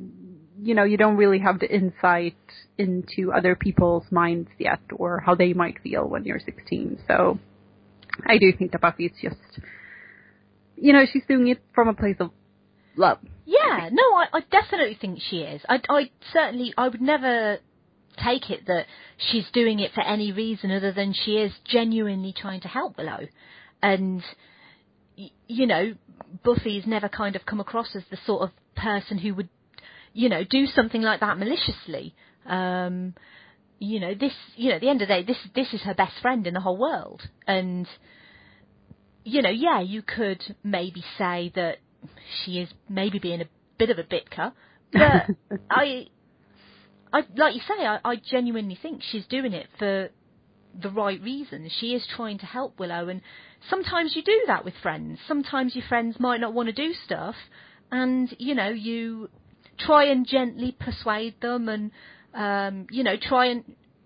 you 0.61 0.73
know, 0.73 0.85
you 0.85 0.95
don't 0.95 1.17
really 1.17 1.39
have 1.39 1.59
the 1.59 1.69
insight 1.69 2.37
into 2.77 3.33
other 3.33 3.55
people's 3.55 4.05
minds 4.09 4.49
yet 4.57 4.79
or 4.95 5.19
how 5.19 5.35
they 5.35 5.51
might 5.53 5.81
feel 5.81 6.07
when 6.07 6.23
you're 6.23 6.39
16. 6.39 6.99
So, 7.07 7.39
I 8.25 8.37
do 8.37 8.53
think 8.57 8.71
that 8.71 8.81
Buffy 8.81 9.07
is 9.07 9.11
just, 9.21 9.59
you 10.77 10.93
know, 10.93 11.03
she's 11.11 11.23
doing 11.27 11.49
it 11.49 11.59
from 11.75 11.89
a 11.89 11.93
place 11.93 12.17
of 12.21 12.31
love. 12.95 13.19
Yeah, 13.45 13.89
no, 13.91 14.03
I, 14.15 14.27
I 14.33 14.39
definitely 14.49 14.97
think 14.99 15.19
she 15.29 15.37
is. 15.39 15.61
I, 15.67 15.81
I 15.89 16.09
certainly, 16.31 16.73
I 16.77 16.87
would 16.87 17.01
never 17.01 17.57
take 18.23 18.49
it 18.49 18.65
that 18.67 18.85
she's 19.17 19.45
doing 19.53 19.79
it 19.79 19.91
for 19.93 20.01
any 20.01 20.31
reason 20.31 20.71
other 20.71 20.91
than 20.91 21.13
she 21.13 21.37
is 21.37 21.51
genuinely 21.65 22.33
trying 22.35 22.61
to 22.61 22.67
help 22.67 22.97
Willow. 22.97 23.27
And, 23.81 24.23
you 25.15 25.67
know, 25.67 25.93
Buffy's 26.43 26.85
never 26.85 27.09
kind 27.09 27.35
of 27.35 27.45
come 27.45 27.59
across 27.59 27.95
as 27.95 28.03
the 28.09 28.17
sort 28.25 28.43
of 28.43 28.51
person 28.75 29.17
who 29.17 29.33
would, 29.35 29.49
you 30.13 30.29
know, 30.29 30.43
do 30.43 30.65
something 30.67 31.01
like 31.01 31.19
that 31.19 31.37
maliciously. 31.37 32.15
Um, 32.45 33.13
you 33.79 33.99
know, 33.99 34.13
this, 34.15 34.33
you 34.55 34.69
know, 34.69 34.75
at 34.75 34.81
the 34.81 34.89
end 34.89 35.01
of 35.01 35.07
the 35.07 35.13
day, 35.13 35.23
this, 35.23 35.37
this 35.55 35.73
is 35.73 35.81
her 35.81 35.93
best 35.93 36.13
friend 36.21 36.47
in 36.47 36.53
the 36.53 36.59
whole 36.59 36.77
world. 36.77 37.21
And, 37.45 37.87
you 39.23 39.41
know, 39.41 39.49
yeah, 39.49 39.81
you 39.81 40.01
could 40.01 40.41
maybe 40.63 41.03
say 41.17 41.51
that 41.55 41.77
she 42.43 42.59
is 42.59 42.69
maybe 42.89 43.19
being 43.19 43.41
a 43.41 43.47
bit 43.77 43.89
of 43.89 43.99
a 43.99 44.03
bitker, 44.03 44.53
but 44.91 45.27
I, 45.69 46.07
I 47.13 47.21
like 47.35 47.55
you 47.55 47.61
say, 47.67 47.85
I, 47.85 47.99
I 48.03 48.15
genuinely 48.15 48.77
think 48.81 49.01
she's 49.11 49.25
doing 49.27 49.53
it 49.53 49.67
for 49.77 50.09
the 50.81 50.89
right 50.89 51.21
reasons. 51.21 51.71
She 51.79 51.93
is 51.93 52.07
trying 52.15 52.37
to 52.39 52.45
help 52.45 52.79
Willow, 52.79 53.09
and 53.09 53.21
sometimes 53.69 54.15
you 54.15 54.23
do 54.23 54.43
that 54.47 54.65
with 54.65 54.73
friends. 54.81 55.19
Sometimes 55.27 55.75
your 55.75 55.85
friends 55.87 56.19
might 56.19 56.39
not 56.39 56.53
want 56.53 56.67
to 56.67 56.73
do 56.73 56.93
stuff, 57.05 57.35
and 57.91 58.33
you 58.39 58.55
know 58.55 58.69
you 58.69 59.29
try 59.79 60.05
and 60.05 60.27
gently 60.27 60.75
persuade 60.79 61.39
them, 61.41 61.69
and 61.69 61.91
um, 62.33 62.87
you 62.91 63.03
know 63.03 63.15
try 63.19 63.47
and 63.47 63.63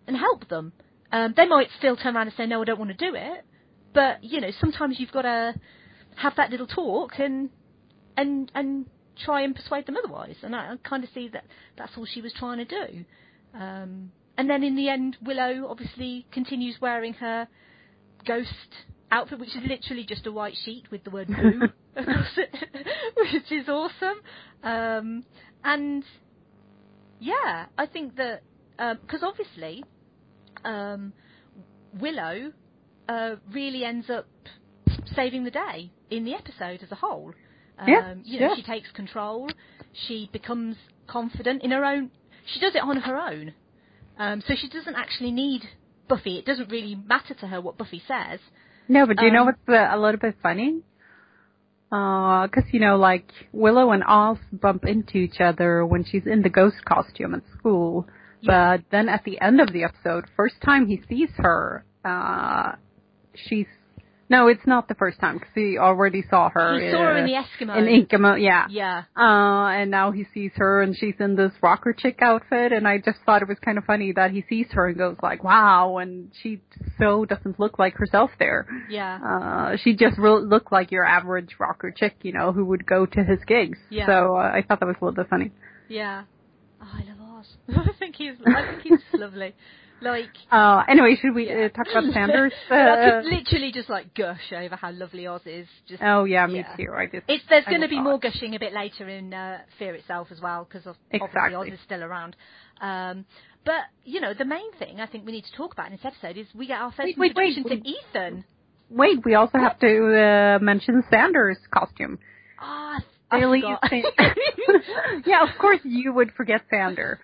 and 0.07 0.17
help 0.17 0.47
them. 0.49 0.73
Um, 1.11 1.33
they 1.35 1.45
might 1.45 1.67
still 1.77 1.95
turn 1.95 2.15
around 2.15 2.27
and 2.27 2.35
say, 2.35 2.45
"No, 2.45 2.61
I 2.61 2.65
don't 2.65 2.79
want 2.79 2.97
to 2.97 3.11
do 3.11 3.15
it," 3.15 3.45
but 3.93 4.23
you 4.23 4.41
know 4.41 4.51
sometimes 4.59 4.99
you've 4.99 5.11
got 5.11 5.23
to 5.23 5.55
have 6.15 6.35
that 6.37 6.51
little 6.51 6.67
talk 6.67 7.19
and 7.19 7.49
and 8.17 8.51
and 8.55 8.85
try 9.25 9.41
and 9.41 9.55
persuade 9.55 9.85
them 9.85 9.97
otherwise. 9.97 10.35
And 10.41 10.55
I, 10.55 10.73
I 10.73 10.75
kind 10.87 11.03
of 11.03 11.09
see 11.13 11.29
that 11.29 11.45
that's 11.77 11.91
all 11.97 12.05
she 12.05 12.21
was 12.21 12.33
trying 12.33 12.57
to 12.57 12.65
do. 12.65 13.05
Um, 13.53 14.11
and 14.41 14.49
then 14.49 14.63
in 14.63 14.75
the 14.75 14.89
end, 14.89 15.17
Willow 15.23 15.67
obviously 15.69 16.25
continues 16.31 16.75
wearing 16.81 17.13
her 17.13 17.47
ghost 18.25 18.49
outfit, 19.11 19.37
which 19.39 19.49
is 19.49 19.61
literally 19.67 20.03
just 20.03 20.25
a 20.25 20.31
white 20.31 20.55
sheet 20.65 20.89
with 20.89 21.03
the 21.03 21.11
word 21.11 21.27
boo 21.27 21.61
across 21.95 22.35
it, 22.37 22.49
which 23.17 23.51
is 23.51 23.69
awesome. 23.69 24.19
Um, 24.63 25.23
and 25.63 26.03
yeah, 27.19 27.67
I 27.77 27.85
think 27.85 28.15
that 28.15 28.41
because 29.03 29.21
obviously 29.21 29.83
um, 30.65 31.13
Willow 31.99 32.51
uh, 33.07 33.35
really 33.53 33.85
ends 33.85 34.09
up 34.09 34.25
saving 35.15 35.43
the 35.43 35.51
day 35.51 35.91
in 36.09 36.25
the 36.25 36.33
episode 36.33 36.81
as 36.81 36.91
a 36.91 36.95
whole. 36.95 37.31
Um, 37.77 37.87
Yeah, 37.87 38.15
you 38.23 38.39
know, 38.39 38.47
yeah. 38.47 38.55
she 38.55 38.63
takes 38.63 38.89
control. 38.89 39.51
She 40.07 40.31
becomes 40.33 40.77
confident 41.05 41.61
in 41.61 41.69
her 41.69 41.85
own. 41.85 42.09
She 42.47 42.59
does 42.59 42.73
it 42.73 42.81
on 42.81 42.97
her 42.97 43.17
own. 43.17 43.53
Um, 44.21 44.37
so 44.47 44.53
she 44.61 44.67
doesn't 44.69 44.95
actually 45.03 45.31
need 45.31 45.61
Buffy. 46.07 46.35
It 46.41 46.45
doesn't 46.45 46.69
really 46.75 46.95
matter 47.13 47.33
to 47.41 47.45
her 47.51 47.59
what 47.65 47.77
Buffy 47.81 48.01
says. 48.07 48.39
No, 48.87 49.01
but 49.07 49.17
do 49.17 49.25
you 49.25 49.31
know 49.31 49.41
Um, 49.41 49.47
what's 49.47 49.67
uh, 49.69 49.87
a 49.95 49.97
little 50.03 50.19
bit 50.19 50.35
funny? 50.47 50.71
Uh 51.99 52.43
'cause 52.51 52.67
you 52.73 52.79
know, 52.85 52.95
like 53.09 53.27
Willow 53.51 53.87
and 53.95 54.03
Oz 54.07 54.37
bump 54.65 54.85
into 54.85 55.17
each 55.25 55.39
other 55.49 55.71
when 55.91 56.03
she's 56.09 56.25
in 56.33 56.41
the 56.47 56.53
ghost 56.59 56.79
costume 56.85 57.33
at 57.35 57.43
school. 57.57 58.07
Yeah. 58.41 58.49
But 58.77 58.79
then 58.93 59.05
at 59.09 59.23
the 59.23 59.35
end 59.47 59.57
of 59.59 59.69
the 59.75 59.83
episode, 59.89 60.23
first 60.39 60.57
time 60.69 60.83
he 60.87 60.97
sees 61.09 61.31
her, 61.45 61.61
uh, 62.05 62.69
she's 63.45 63.71
no, 64.31 64.47
it's 64.47 64.65
not 64.65 64.87
the 64.87 64.95
first 64.95 65.19
time 65.19 65.35
because 65.39 65.51
he 65.53 65.77
already 65.77 66.23
saw 66.29 66.49
her. 66.49 66.79
He 66.79 66.89
saw 66.89 66.99
her 66.99 67.17
in 67.17 67.25
the 67.25 67.33
Eskimo. 67.33 67.77
in 67.77 68.05
Inkamo, 68.05 68.41
yeah. 68.41 68.65
Yeah. 68.69 69.03
Uh, 69.15 69.67
and 69.67 69.91
now 69.91 70.11
he 70.11 70.25
sees 70.33 70.51
her 70.55 70.81
and 70.81 70.95
she's 70.95 71.15
in 71.19 71.35
this 71.35 71.51
rocker 71.61 71.91
chick 71.91 72.19
outfit 72.21 72.71
and 72.71 72.87
I 72.87 72.97
just 72.97 73.17
thought 73.25 73.41
it 73.41 73.49
was 73.49 73.57
kind 73.59 73.77
of 73.77 73.83
funny 73.83 74.13
that 74.13 74.31
he 74.31 74.45
sees 74.47 74.67
her 74.71 74.87
and 74.87 74.97
goes 74.97 75.17
like, 75.21 75.43
wow, 75.43 75.97
and 75.97 76.31
she 76.41 76.61
so 76.97 77.25
doesn't 77.25 77.59
look 77.59 77.77
like 77.77 77.95
herself 77.95 78.31
there. 78.39 78.67
Yeah. 78.89 79.19
Uh, 79.21 79.75
she 79.83 79.97
just 79.97 80.17
re- 80.17 80.39
looked 80.39 80.71
like 80.71 80.91
your 80.91 81.03
average 81.03 81.57
rocker 81.59 81.91
chick, 81.91 82.15
you 82.21 82.31
know, 82.31 82.53
who 82.53 82.63
would 82.63 82.85
go 82.85 83.05
to 83.05 83.23
his 83.25 83.39
gigs. 83.45 83.79
Yeah. 83.89 84.05
So 84.05 84.37
uh, 84.37 84.39
I 84.39 84.63
thought 84.65 84.79
that 84.79 84.85
was 84.85 84.95
a 85.01 85.03
little 85.03 85.21
bit 85.21 85.29
funny. 85.29 85.51
Yeah. 85.89 86.23
Oh, 86.81 86.87
I 86.89 87.03
love 87.03 87.39
Oz. 87.39 87.57
I 87.75 87.91
think 87.99 88.15
he's. 88.15 88.35
I 88.45 88.65
think 88.71 88.83
he's 88.83 88.99
lovely. 89.19 89.53
Like. 90.01 90.29
Uh, 90.51 90.83
anyway, 90.89 91.15
should 91.21 91.35
we 91.35 91.47
Yeah. 91.47 91.65
uh, 91.65 91.69
talk 91.69 91.87
about 91.91 92.05
Xander's? 92.13 92.53
I 92.71 92.75
Uh, 92.79 93.21
could 93.21 93.29
literally 93.31 93.71
just 93.71 93.89
like 93.89 94.13
gush 94.15 94.51
over 94.51 94.75
how 94.75 94.91
lovely 94.91 95.27
Oz 95.27 95.41
is. 95.45 95.67
Just 95.87 96.01
oh 96.03 96.23
yeah, 96.25 96.47
me 96.47 96.57
Yeah. 96.57 96.75
too. 96.75 96.91
I 96.95 97.05
just 97.05 97.25
It's 97.27 97.43
there's 97.49 97.65
going 97.65 97.81
to 97.81 97.87
be 97.87 97.99
more 97.99 98.17
gushing 98.19 98.55
a 98.55 98.59
bit 98.59 98.73
later 98.73 99.07
in 99.07 99.33
uh, 99.33 99.59
Fear 99.77 99.95
itself 99.95 100.29
as 100.31 100.41
well 100.41 100.63
because 100.67 100.87
obviously 100.87 101.19
Oz 101.21 101.29
Exactly. 101.29 101.69
is 101.71 101.79
still 101.85 102.03
around. 102.03 102.35
Um, 102.81 103.25
But 103.63 103.81
you 104.03 104.19
know, 104.21 104.33
the 104.33 104.45
main 104.45 104.71
thing 104.79 104.99
I 104.99 105.05
think 105.05 105.25
we 105.25 105.31
need 105.33 105.45
to 105.45 105.51
talk 105.55 105.73
about 105.73 105.85
in 105.87 105.91
this 105.93 106.03
episode 106.05 106.35
is 106.37 106.47
we 106.55 106.65
get 106.65 106.79
our 106.79 106.91
first 106.91 107.05
Wait, 107.05 107.17
wait, 107.19 107.35
wait, 107.35 107.57
introduction 107.57 107.83
to 107.83 107.89
Ethan. 108.17 108.43
Wait, 108.89 109.23
we 109.23 109.35
also 109.35 109.57
have 109.59 109.77
to 109.79 109.91
uh, 110.25 110.59
mention 110.63 111.03
Xander's' 111.13 111.59
costume. 111.71 112.17
Ah, 112.59 112.99
I 113.29 113.37
Really, 113.37 113.61
forgot. 113.61 113.83
you 113.91 114.01
think- 114.17 115.25
yeah, 115.27 115.43
of 115.43 115.57
course 115.59 115.79
you 115.83 116.11
would 116.11 116.31
forget 116.33 116.61
Xander. 116.73 117.17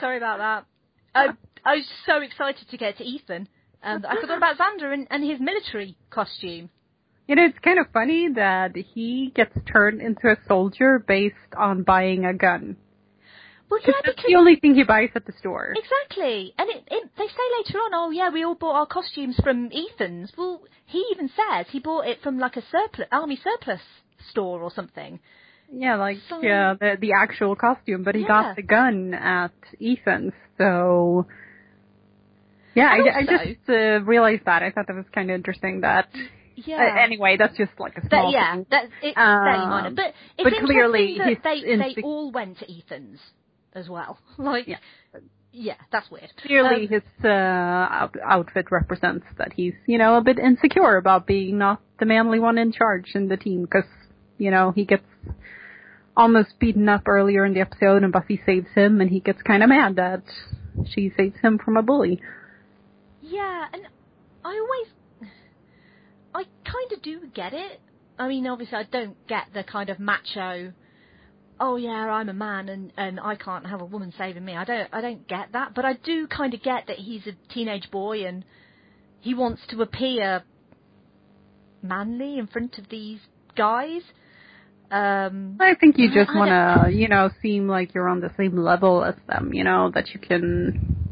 Sorry 0.00 0.16
about 0.18 0.38
that. 0.38 0.66
I, 1.14 1.28
I 1.64 1.76
was 1.76 1.86
so 2.06 2.18
excited 2.20 2.68
to 2.70 2.76
get 2.76 2.98
to 2.98 3.04
Ethan. 3.04 3.48
Um, 3.82 4.04
I 4.08 4.20
forgot 4.20 4.38
about 4.38 4.56
Xander 4.56 4.92
and, 4.92 5.06
and 5.10 5.22
his 5.24 5.40
military 5.40 5.96
costume. 6.10 6.70
You 7.26 7.36
know, 7.36 7.44
it's 7.44 7.58
kind 7.60 7.78
of 7.78 7.86
funny 7.92 8.28
that 8.34 8.76
he 8.76 9.32
gets 9.34 9.54
turned 9.72 10.00
into 10.02 10.28
a 10.28 10.36
soldier 10.46 10.98
based 11.06 11.34
on 11.56 11.82
buying 11.82 12.24
a 12.26 12.34
gun. 12.34 12.76
Well, 13.70 13.80
yeah, 13.82 13.92
That's 14.04 14.16
because 14.16 14.24
the 14.28 14.36
only 14.36 14.56
thing 14.56 14.74
he 14.74 14.84
buys 14.84 15.08
at 15.14 15.24
the 15.24 15.32
store. 15.38 15.74
exactly, 15.74 16.52
and 16.58 16.68
it, 16.68 16.84
it, 16.90 17.10
they 17.16 17.26
say 17.26 17.46
later 17.58 17.78
on, 17.78 17.92
oh 17.94 18.10
yeah, 18.10 18.28
we 18.28 18.44
all 18.44 18.54
bought 18.54 18.74
our 18.76 18.86
costumes 18.86 19.40
from 19.42 19.70
Ethan's. 19.72 20.32
Well, 20.36 20.62
he 20.84 20.98
even 21.12 21.28
says 21.28 21.66
he 21.70 21.80
bought 21.80 22.06
it 22.06 22.18
from 22.22 22.38
like 22.38 22.56
a 22.56 22.62
surplus 22.70 23.08
army 23.10 23.38
surplus 23.42 23.80
store 24.30 24.60
or 24.62 24.70
something. 24.70 25.18
Yeah, 25.72 25.96
like 25.96 26.18
So- 26.28 26.42
yeah, 26.42 26.74
the 26.78 26.98
the 27.00 27.12
actual 27.18 27.56
costume, 27.56 28.04
but 28.04 28.14
he 28.14 28.20
Yeah. 28.20 28.28
got 28.28 28.56
the 28.56 28.62
gun 28.62 29.14
at 29.14 29.52
Ethan's, 29.80 30.34
so 30.58 31.26
yeah, 32.74 32.88
I, 32.88 33.18
I 33.18 33.22
just 33.22 33.68
uh, 33.68 34.00
realized 34.02 34.42
that. 34.46 34.62
I 34.62 34.70
thought 34.70 34.86
that 34.88 34.96
was 34.96 35.06
kind 35.14 35.30
of 35.30 35.34
interesting. 35.34 35.80
That 35.82 36.08
Yeah. 36.56 36.76
uh, 36.76 37.02
anyway, 37.02 37.36
that's 37.38 37.56
just 37.56 37.72
like 37.78 37.96
a 37.96 38.06
small 38.08 38.32
yeah, 38.32 38.54
thing. 38.54 38.66
that's 38.70 38.88
it's 39.02 39.16
Um, 39.16 39.44
fairly 39.44 39.66
minor, 39.66 39.90
but 39.90 40.06
it's 40.06 40.14
but 40.44 40.52
interesting 40.52 40.66
clearly 40.66 41.18
that 41.18 41.42
they 41.42 41.76
they 41.94 42.02
all 42.02 42.30
went 42.32 42.58
to 42.58 42.66
Ethan's 42.70 43.20
as 43.74 43.88
well. 43.88 44.18
Like, 44.38 44.68
Yeah. 44.68 44.76
yeah, 45.52 45.74
that's 45.92 46.10
weird. 46.10 46.30
Clearly, 46.46 46.84
Um, 46.86 46.88
his 46.88 47.02
uh, 47.24 47.28
out- 47.28 48.16
outfit 48.24 48.70
represents 48.70 49.26
that 49.38 49.52
he's, 49.52 49.74
you 49.86 49.98
know, 49.98 50.16
a 50.16 50.20
bit 50.22 50.38
insecure 50.38 50.96
about 50.96 51.26
being 51.26 51.58
not 51.58 51.80
the 51.98 52.06
manly 52.06 52.38
one 52.40 52.58
in 52.58 52.72
charge 52.72 53.12
in 53.14 53.28
the 53.28 53.36
team 53.36 53.62
because, 53.62 53.88
you 54.38 54.50
know, 54.50 54.70
he 54.72 54.84
gets 54.84 55.04
almost 56.16 56.58
beaten 56.60 56.88
up 56.88 57.02
earlier 57.08 57.44
in 57.44 57.54
the 57.54 57.60
episode 57.60 58.02
and 58.04 58.12
Buffy 58.12 58.40
saves 58.46 58.68
him 58.74 59.00
and 59.00 59.10
he 59.10 59.20
gets 59.20 59.42
kind 59.42 59.62
of 59.62 59.68
mad 59.68 59.96
that 59.96 60.22
she 60.92 61.12
saves 61.16 61.36
him 61.40 61.58
from 61.58 61.76
a 61.76 61.82
bully. 61.82 62.20
Yeah, 63.26 63.64
and 63.72 63.82
I 64.44 64.50
always, 64.50 65.32
I 66.34 66.44
kind 66.70 66.92
of 66.92 67.02
do 67.02 67.20
get 67.34 67.54
it. 67.54 67.80
I 68.18 68.28
mean, 68.28 68.46
obviously, 68.46 68.76
I 68.76 68.82
don't 68.84 69.16
get 69.26 69.44
the 69.54 69.64
kind 69.64 69.88
of 69.88 69.98
macho. 69.98 70.72
Oh 71.58 71.76
yeah, 71.76 71.90
I'm 71.90 72.28
a 72.28 72.34
man 72.34 72.68
and 72.68 72.92
and 72.96 73.20
I 73.20 73.36
can't 73.36 73.66
have 73.66 73.80
a 73.80 73.84
woman 73.84 74.12
saving 74.18 74.44
me. 74.44 74.56
I 74.56 74.64
don't 74.64 74.88
I 74.92 75.00
don't 75.00 75.26
get 75.28 75.52
that, 75.52 75.72
but 75.74 75.84
I 75.84 75.94
do 75.94 76.26
kind 76.26 76.52
of 76.52 76.62
get 76.62 76.88
that 76.88 76.98
he's 76.98 77.26
a 77.28 77.52
teenage 77.52 77.90
boy 77.92 78.26
and 78.26 78.44
he 79.20 79.34
wants 79.34 79.62
to 79.70 79.80
appear 79.80 80.42
manly 81.80 82.38
in 82.38 82.48
front 82.48 82.76
of 82.78 82.88
these 82.88 83.20
guys. 83.56 84.02
Um, 84.90 85.56
I 85.60 85.74
think 85.74 85.96
you 85.96 86.08
just 86.12 86.34
want 86.34 86.50
to, 86.50 86.92
you 86.92 87.08
know, 87.08 87.30
seem 87.40 87.68
like 87.68 87.94
you're 87.94 88.08
on 88.08 88.20
the 88.20 88.30
same 88.36 88.56
level 88.56 89.02
as 89.04 89.14
them, 89.26 89.52
you 89.52 89.64
know, 89.64 89.90
that 89.94 90.10
you 90.10 90.20
can. 90.20 91.03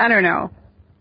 I 0.00 0.08
don't 0.08 0.22
know. 0.22 0.50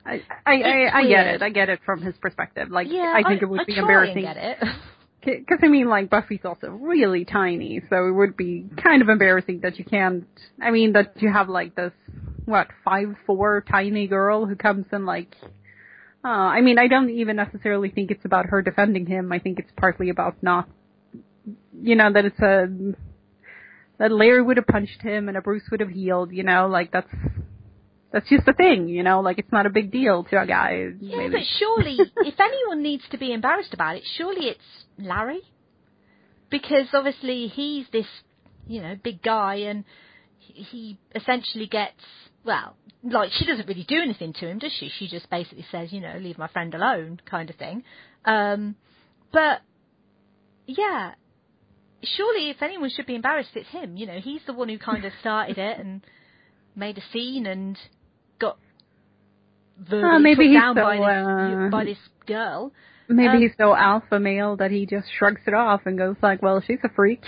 I 0.06 0.22
I 0.46 0.54
I, 0.62 1.00
I 1.00 1.08
get 1.08 1.28
it. 1.28 1.42
I 1.42 1.50
get 1.50 1.70
it 1.70 1.80
from 1.86 2.02
his 2.02 2.16
perspective. 2.18 2.70
Like 2.70 2.88
yeah, 2.90 3.14
I 3.16 3.28
think 3.28 3.42
it 3.42 3.46
would 3.46 3.62
I 3.62 3.64
be 3.66 3.78
embarrassing. 3.78 4.24
Get 4.24 4.38
it. 4.38 4.58
Because 5.22 5.60
I 5.62 5.68
mean, 5.68 5.90
like 5.90 6.10
Buffy's 6.10 6.46
also 6.46 6.70
really 6.70 7.26
tiny, 7.26 7.82
so 7.90 8.08
it 8.08 8.12
would 8.12 8.38
be 8.38 8.66
kind 8.82 9.02
of 9.02 9.10
embarrassing 9.10 9.60
that 9.64 9.78
you 9.78 9.84
can't. 9.84 10.26
I 10.62 10.72
mean, 10.72 10.94
that 10.94 11.22
you 11.22 11.30
have 11.30 11.50
like 11.50 11.76
this 11.76 11.92
what 12.46 12.68
five 12.86 13.16
four 13.26 13.64
tiny 13.70 14.08
girl 14.08 14.46
who 14.46 14.56
comes 14.56 14.86
and 14.94 15.06
like. 15.06 15.36
Uh, 16.24 16.28
I 16.28 16.62
mean, 16.62 16.80
I 16.80 16.88
don't 16.88 17.10
even 17.10 17.36
necessarily 17.36 17.90
think 17.90 18.12
it's 18.12 18.24
about 18.24 18.46
her 18.46 18.62
defending 18.62 19.06
him. 19.06 19.32
I 19.34 19.40
think 19.40 19.60
it's 19.60 19.72
partly 19.76 20.10
about 20.10 20.42
not, 20.42 20.70
you 21.82 21.96
know, 21.98 22.12
that 22.14 22.24
it's 22.24 22.40
a 22.40 22.68
that 23.98 24.14
Larry 24.14 24.42
would 24.42 24.56
have 24.56 24.68
punched 24.68 25.02
him 25.02 25.28
and 25.28 25.38
a 25.38 25.42
Bruce 25.42 25.64
would 25.70 25.82
have 25.82 25.90
healed. 25.90 26.32
You 26.32 26.44
know, 26.44 26.68
like 26.68 26.92
that's 26.94 27.14
that's 28.12 28.30
just 28.30 28.46
the 28.46 28.54
thing. 28.54 28.88
You 28.88 29.04
know, 29.04 29.22
like 29.22 29.38
it's 29.38 29.52
not 29.52 29.66
a 29.66 29.70
big 29.70 29.92
deal 29.92 30.24
to 30.26 30.42
a 30.42 30.46
guy. 30.46 30.88
Yeah, 31.00 31.18
maybe. 31.18 31.34
but 31.38 31.44
surely, 31.60 31.98
if 32.18 32.36
anyone 32.40 32.82
needs 32.82 33.04
to 33.12 33.18
be 33.18 33.34
embarrassed 33.34 33.74
about 33.74 33.98
it, 33.98 34.04
surely 34.18 34.48
it's 34.48 34.86
Larry. 34.98 35.42
Because 36.50 36.88
obviously 36.94 37.48
he's 37.48 37.86
this, 37.92 38.08
you 38.68 38.82
know, 38.82 38.96
big 39.04 39.22
guy 39.22 39.56
and 39.56 39.84
he- 40.40 40.98
essentially 41.14 41.68
gets, 41.68 42.02
well, 42.44 42.76
like 43.04 43.32
she 43.32 43.46
doesn't 43.46 43.68
really 43.68 43.86
do 43.88 44.02
anything 44.02 44.34
to 44.34 44.48
him, 44.48 44.58
does 44.58 44.72
she? 44.80 44.90
She 44.98 45.08
just 45.08 45.30
basically 45.30 45.66
says, 45.72 45.94
you 45.94 46.02
know, 46.02 46.18
leave 46.20 46.40
my 46.40 46.48
friend 46.48 46.74
alone 46.74 47.22
kind 47.30 47.52
of 47.52 47.56
thing. 47.58 47.84
Um, 48.26 48.76
but, 49.32 49.62
yeah, 50.66 51.14
surely 52.04 52.50
if 52.50 52.62
anyone 52.64 52.90
should 52.90 53.06
be 53.06 53.16
embarrassed, 53.16 53.52
it's 53.54 53.70
him. 53.70 53.96
You 53.96 54.08
know, 54.08 54.20
he's 54.20 54.42
the 54.48 54.54
one 54.54 54.70
who 54.70 54.80
kind 54.80 55.06
of 55.06 55.12
started 55.20 55.60
it 55.60 55.80
and 55.80 56.02
made 56.76 56.98
a 56.98 57.02
scene 57.14 57.46
and 57.46 57.78
verbally 59.80 60.16
Uh, 60.16 60.20
maybe 60.20 60.36
put 60.36 60.46
he's 60.48 60.60
down 60.60 60.76
so, 60.76 60.82
by 60.82 60.98
this 60.98 61.06
uh, 61.06 61.70
by 61.72 61.86
this 61.86 61.98
girl. 62.26 62.72
Maybe 63.08 63.28
Um, 63.28 63.42
he's 63.42 63.52
so 63.58 63.76
alpha 63.76 64.20
male 64.20 64.56
that 64.58 64.72
he 64.72 64.86
just 64.86 65.08
shrugs 65.18 65.42
it 65.48 65.54
off 65.54 65.82
and 65.86 65.98
goes 65.98 66.16
like, 66.22 66.42
"Well, 66.42 66.62
she's 66.62 66.80
a 66.84 66.90
freak." 66.90 67.24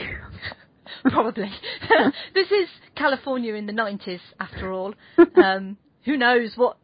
Probably. 1.03 1.51
this 2.33 2.51
is 2.51 2.69
California 2.95 3.53
in 3.55 3.65
the 3.65 3.73
nineties, 3.73 4.19
after 4.39 4.71
all. 4.71 4.93
Um, 5.35 5.77
who 6.05 6.17
knows 6.17 6.53
what 6.55 6.77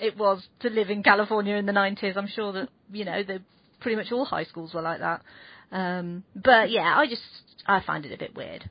it 0.00 0.16
was 0.16 0.48
to 0.60 0.70
live 0.70 0.90
in 0.90 1.02
California 1.02 1.54
in 1.56 1.66
the 1.66 1.72
nineties? 1.72 2.16
I'm 2.16 2.26
sure 2.26 2.52
that 2.52 2.68
you 2.90 3.04
know, 3.04 3.22
the 3.22 3.42
pretty 3.80 3.96
much 3.96 4.10
all 4.12 4.24
high 4.24 4.44
schools 4.44 4.74
were 4.74 4.82
like 4.82 5.00
that. 5.00 5.22
Um, 5.70 6.24
but 6.34 6.70
yeah, 6.70 6.94
I 6.96 7.06
just 7.06 7.22
I 7.66 7.80
find 7.80 8.04
it 8.06 8.12
a 8.12 8.18
bit 8.18 8.34
weird. 8.34 8.68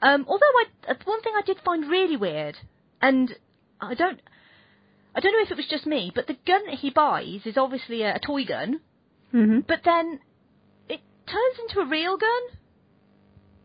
Um, 0.00 0.24
although 0.28 0.44
I, 0.44 0.90
uh, 0.90 0.94
one 1.04 1.22
thing 1.22 1.32
I 1.36 1.42
did 1.42 1.58
find 1.64 1.88
really 1.88 2.16
weird, 2.16 2.56
and 3.00 3.34
I 3.80 3.94
don't, 3.94 4.20
I 5.16 5.20
don't 5.20 5.32
know 5.32 5.42
if 5.42 5.50
it 5.50 5.56
was 5.56 5.66
just 5.68 5.86
me, 5.86 6.12
but 6.14 6.26
the 6.26 6.36
gun 6.46 6.66
that 6.66 6.78
he 6.78 6.90
buys 6.90 7.40
is 7.46 7.56
obviously 7.56 8.02
a, 8.02 8.16
a 8.16 8.20
toy 8.20 8.44
gun, 8.44 8.80
hmm 9.32 9.60
but 9.66 9.80
then 9.84 10.20
it 10.88 11.00
turns 11.26 11.58
into 11.66 11.80
a 11.80 11.88
real 11.88 12.18
gun. 12.18 12.42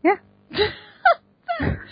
Yeah. 0.02 0.16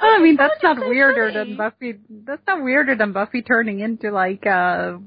I 0.00 0.18
mean, 0.18 0.36
that's 0.36 0.62
not 0.62 0.78
weirder 0.78 1.32
than 1.32 1.56
Buffy. 1.56 1.98
That's 2.10 2.42
not 2.46 2.62
weirder 2.62 2.96
than 2.96 3.12
Buffy 3.12 3.42
turning 3.42 3.80
into 3.80 4.10
like 4.10 4.44
a, 4.44 5.00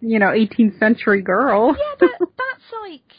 you 0.00 0.18
know, 0.18 0.26
18th 0.26 0.78
century 0.78 1.22
girl. 1.22 1.76
Yeah, 1.78 1.94
but 1.98 2.10
that's 2.18 2.72
like 2.82 3.12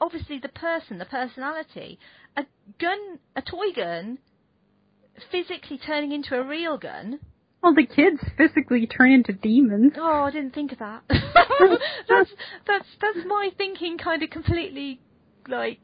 obviously 0.00 0.38
the 0.38 0.48
person, 0.48 0.98
the 0.98 1.04
personality. 1.04 1.98
A 2.36 2.44
gun, 2.80 3.18
a 3.36 3.42
toy 3.42 3.72
gun, 3.76 4.18
physically 5.30 5.78
turning 5.78 6.12
into 6.12 6.36
a 6.36 6.42
real 6.44 6.78
gun. 6.78 7.20
well, 7.62 7.74
the 7.74 7.86
kids 7.86 8.20
physically 8.36 8.86
turn 8.86 9.12
into 9.12 9.32
demons. 9.32 9.92
Oh, 9.96 10.22
I 10.24 10.30
didn't 10.30 10.54
think 10.54 10.72
of 10.72 10.78
that. 10.78 11.02
that's 11.08 12.30
that's 12.66 12.88
that's 13.00 13.26
my 13.26 13.50
thinking, 13.56 13.98
kind 13.98 14.22
of 14.22 14.30
completely 14.30 15.00
like 15.48 15.80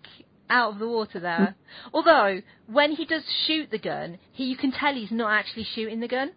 out 0.49 0.73
of 0.75 0.79
the 0.79 0.88
water 0.88 1.21
there. 1.21 1.38
Mm. 1.38 1.90
Although 1.95 2.43
when 2.66 2.93
he 2.93 3.05
does 3.05 3.23
shoot 3.47 3.71
the 3.71 3.79
gun, 3.79 4.19
he 4.33 4.45
you 4.45 4.57
can 4.57 4.73
tell 4.73 4.95
he's 4.95 5.11
not 5.12 5.33
actually 5.33 5.66
shooting 5.75 6.01
the 6.01 6.09
gun 6.09 6.33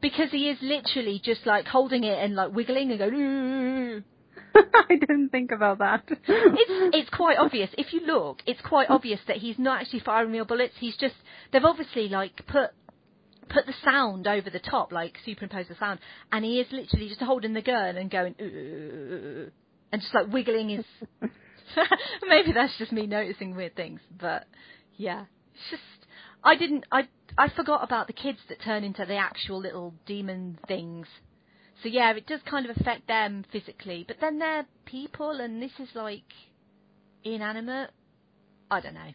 because 0.00 0.30
he 0.32 0.48
is 0.48 0.58
literally 0.60 1.20
just 1.24 1.46
like 1.46 1.66
holding 1.66 2.04
it 2.04 2.18
and 2.18 2.34
like 2.34 2.52
wiggling 2.52 2.90
and 2.90 2.98
going. 2.98 3.14
"Ooh." 3.14 4.02
I 4.90 4.96
didn't 4.96 5.30
think 5.30 5.50
about 5.50 5.78
that. 5.78 6.04
it's 6.08 6.96
it's 6.96 7.10
quite 7.10 7.38
obvious 7.38 7.70
if 7.78 7.92
you 7.92 8.00
look. 8.06 8.42
It's 8.46 8.60
quite 8.60 8.90
obvious 8.90 9.20
that 9.28 9.36
he's 9.36 9.58
not 9.58 9.80
actually 9.80 10.00
firing 10.00 10.32
real 10.32 10.44
bullets. 10.44 10.74
He's 10.78 10.96
just 10.96 11.14
they've 11.52 11.64
obviously 11.64 12.08
like 12.08 12.46
put 12.46 12.70
put 13.48 13.66
the 13.66 13.74
sound 13.84 14.26
over 14.26 14.50
the 14.50 14.60
top, 14.60 14.92
like 14.92 15.16
superimpose 15.24 15.68
the 15.68 15.76
sound, 15.76 16.00
and 16.30 16.44
he 16.44 16.60
is 16.60 16.66
literally 16.72 17.08
just 17.08 17.20
holding 17.20 17.52
the 17.52 17.62
gun 17.62 17.96
and 17.96 18.10
going 18.10 18.34
"Ooh," 18.40 19.50
and 19.92 20.02
just 20.02 20.14
like 20.14 20.32
wiggling 20.32 20.68
his. 20.70 20.84
Maybe 22.28 22.52
that's 22.52 22.76
just 22.78 22.92
me 22.92 23.06
noticing 23.06 23.54
weird 23.54 23.76
things, 23.76 24.00
but 24.20 24.46
yeah, 24.96 25.24
it's 25.54 25.70
just 25.70 25.82
I 26.44 26.56
didn't 26.56 26.84
I 26.90 27.08
I 27.38 27.48
forgot 27.48 27.82
about 27.84 28.06
the 28.06 28.12
kids 28.12 28.38
that 28.48 28.62
turn 28.62 28.84
into 28.84 29.04
the 29.06 29.16
actual 29.16 29.60
little 29.60 29.94
demon 30.06 30.58
things. 30.68 31.06
So 31.82 31.88
yeah, 31.88 32.12
it 32.12 32.26
does 32.26 32.40
kind 32.48 32.68
of 32.68 32.76
affect 32.76 33.08
them 33.08 33.44
physically, 33.50 34.04
but 34.06 34.16
then 34.20 34.38
they're 34.38 34.66
people, 34.86 35.30
and 35.30 35.60
this 35.60 35.72
is 35.80 35.88
like 35.94 36.22
inanimate. 37.24 37.90
I 38.70 38.80
don't 38.80 38.94
know. 38.94 39.10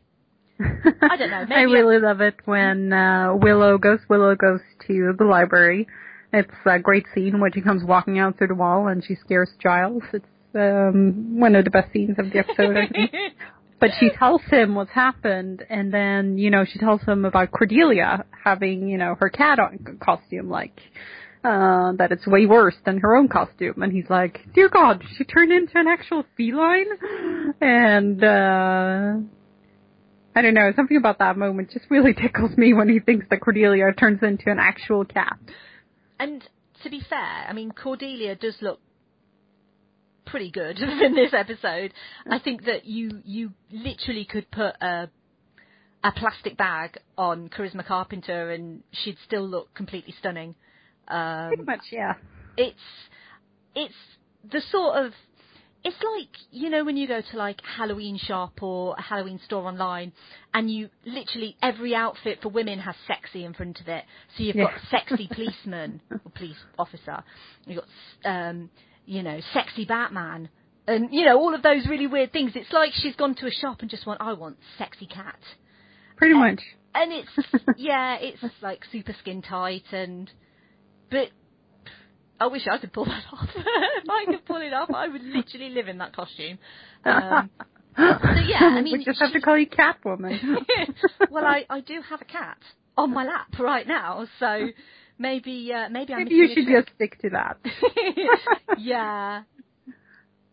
I 1.10 1.18
don't 1.18 1.30
know, 1.30 1.46
maybe 1.50 1.56
I 1.56 1.62
really 1.62 2.00
love 2.00 2.20
it 2.22 2.36
when 2.46 2.92
uh, 2.92 3.36
Willow 3.36 3.78
goes. 3.78 4.00
Willow 4.10 4.36
goes 4.36 4.60
to 4.88 5.14
the 5.18 5.24
library. 5.24 5.88
It's 6.34 6.52
a 6.66 6.80
great 6.80 7.06
scene 7.16 7.40
when 7.40 7.54
she 7.54 7.62
comes 7.62 7.84
walking 7.84 8.20
out 8.20 8.38
through 8.38 8.48
the 8.48 8.56
wall 8.56 8.88
and 8.88 9.04
she 9.04 9.16
scares 9.16 9.50
Giles. 9.62 10.04
It's 10.12 10.26
um, 10.56 11.40
one 11.40 11.56
of 11.56 11.64
the 11.64 11.72
best 11.72 11.94
scenes 11.94 12.18
of 12.20 12.32
the 12.32 12.40
episode. 12.40 12.76
I 12.76 12.88
think. 12.88 13.12
but 13.80 13.92
she 14.00 14.10
tells 14.10 14.42
him 14.50 14.76
what's 14.76 14.92
happened, 14.92 15.64
and 15.70 15.94
then 15.94 16.38
you 16.38 16.50
know 16.50 16.66
she 16.66 16.80
tells 16.80 17.02
him 17.04 17.24
about 17.24 17.52
Cordelia 17.52 18.26
having 18.44 18.90
you 18.90 18.98
know 18.98 19.16
her 19.20 19.30
cat 19.30 19.60
on 19.60 20.00
costume, 20.04 20.50
like 20.50 20.80
uh 21.48 21.94
that 21.98 22.12
it's 22.12 22.28
way 22.28 22.46
worse 22.46 22.76
than 22.86 22.98
her 23.00 23.16
own 23.16 23.28
costume, 23.30 23.82
and 23.82 23.94
he's 23.94 24.10
like, 24.10 24.42
"Dear 24.54 24.70
God, 24.70 25.04
she 25.18 25.24
turned 25.24 25.52
into 25.52 25.80
an 25.80 25.88
actual 25.88 26.26
feline," 26.36 26.88
and 27.62 28.24
uh 28.24 29.14
I 30.36 30.42
don't 30.44 30.54
know, 30.54 30.72
something 30.76 30.98
about 30.98 31.18
that 31.20 31.36
moment 31.38 31.72
just 31.72 31.86
really 31.90 32.14
tickles 32.22 32.56
me 32.58 32.74
when 32.74 32.90
he 32.90 33.00
thinks 33.00 33.26
that 33.30 33.42
Cordelia 33.42 33.92
turns 33.94 34.22
into 34.22 34.52
an 34.52 34.60
actual 34.60 35.04
cat. 35.04 35.40
And 36.20 36.44
to 36.84 36.90
be 36.90 37.02
fair, 37.10 37.46
I 37.50 37.54
mean 37.54 37.72
Cordelia 37.72 38.36
does 38.36 38.56
look 38.62 38.80
pretty 40.26 40.52
good 40.52 40.78
in 41.08 41.16
this 41.16 41.34
episode. 41.34 41.94
I 42.30 42.40
think 42.40 42.66
that 42.66 42.86
you 42.86 43.22
you 43.24 43.54
literally 43.72 44.26
could 44.26 44.52
put 44.52 44.76
a 44.82 45.10
a 46.04 46.12
plastic 46.12 46.56
bag 46.58 47.00
on 47.18 47.50
Charisma 47.50 47.86
Carpenter 47.86 48.52
and 48.52 48.84
she'd 48.92 49.18
still 49.26 49.48
look 49.48 49.74
completely 49.74 50.14
stunning. 50.20 50.56
Um, 51.08 51.48
Pretty 51.50 51.63
much, 51.63 51.82
yeah. 51.91 52.13
it's 52.58 52.76
it's 53.76 53.93
the 54.52 54.62
sort 54.72 55.06
of 55.06 55.12
it's 55.84 55.96
like 56.17 56.30
you 56.52 56.70
know 56.70 56.84
when 56.84 56.98
you 56.98 57.08
go 57.08 57.22
to 57.22 57.38
like 57.38 57.62
Halloween 57.78 58.17
shop 58.17 58.62
or 58.62 58.96
a 58.98 59.02
Halloween 59.02 59.39
store 59.46 59.65
online 59.67 60.12
and 60.54 60.70
you 60.70 60.89
literally 61.06 61.56
every 61.62 61.96
outfit 61.96 62.39
for 62.41 62.50
women 62.50 62.80
has 62.80 62.96
sexy 63.08 63.46
in 63.46 63.54
front 63.54 63.80
of 63.80 63.88
it. 63.88 64.04
So 64.36 64.43
you've 64.43 64.56
got 64.58 64.72
sexy 64.91 65.30
policeman 65.32 66.02
or 66.12 66.32
police 66.36 66.58
officer. 66.78 67.24
You've 67.65 67.82
got 68.24 68.30
um, 68.30 68.70
you 69.06 69.24
know 69.24 69.39
sexy 69.54 69.86
Batman. 69.86 70.50
And 70.89 71.10
you 71.13 71.26
know 71.26 71.38
all 71.38 71.54
of 71.54 71.62
those 71.63 71.86
really 71.88 72.08
weird 72.08 72.32
things. 72.32 72.54
It's 72.56 72.72
like 72.72 72.91
she's 72.93 73.15
gone 73.15 73.36
to 73.36 73.46
a 73.48 73.52
shop 73.52 73.82
and 73.82 73.89
just 73.89 74.06
went, 74.08 74.22
"I 74.22 74.34
want 74.34 74.58
sexy 74.78 75.06
cat," 75.06 75.38
Pretty 76.15 76.34
much. 76.34 76.62
and 76.96 77.12
it's 77.12 77.30
yeah, 77.78 78.15
it's 78.20 78.41
like 78.62 78.80
super 78.89 79.13
skin 79.20 79.41
tight 79.41 79.84
and 79.91 80.32
but 81.10 81.30
I 82.39 82.48
wish 82.48 82.67
I 82.72 82.78
could 82.78 82.93
pull 82.93 83.06
that 83.06 83.24
off. 83.34 83.50
if 83.56 84.10
I 84.10 84.26
could 84.26 84.46
pull 84.46 84.62
it 84.62 84.74
off, 84.74 84.89
I 84.93 85.08
would 85.08 85.24
literally 85.24 85.70
live 85.70 85.88
in 85.88 85.98
that 86.00 86.15
costume. 86.15 86.60
Um, 87.06 87.50
so 87.98 88.04
yeah, 88.46 88.60
I 88.62 88.82
mean, 88.82 88.98
we 89.00 89.06
just 89.06 89.20
have 89.20 89.34
to 89.34 89.41
call 89.41 89.58
you 89.58 89.67
Catwoman. 89.67 90.39
well, 91.32 91.46
I, 91.46 91.65
I 91.70 91.82
do 91.82 92.02
have 92.10 92.22
a 92.22 92.26
cat 92.26 92.58
on 92.98 93.13
my 93.13 93.26
lap 93.26 93.48
right 93.60 93.88
now, 93.88 94.28
so 94.39 94.67
maybe 95.17 95.72
uh, 95.74 95.89
maybe 95.89 96.13
I'm 96.13 96.24
Maybe 96.24 96.36
you 96.36 96.50
should 96.54 96.67
just 96.67 96.89
stick 96.96 97.20
to 97.22 97.30
that. 97.32 97.58
yeah, 98.78 99.43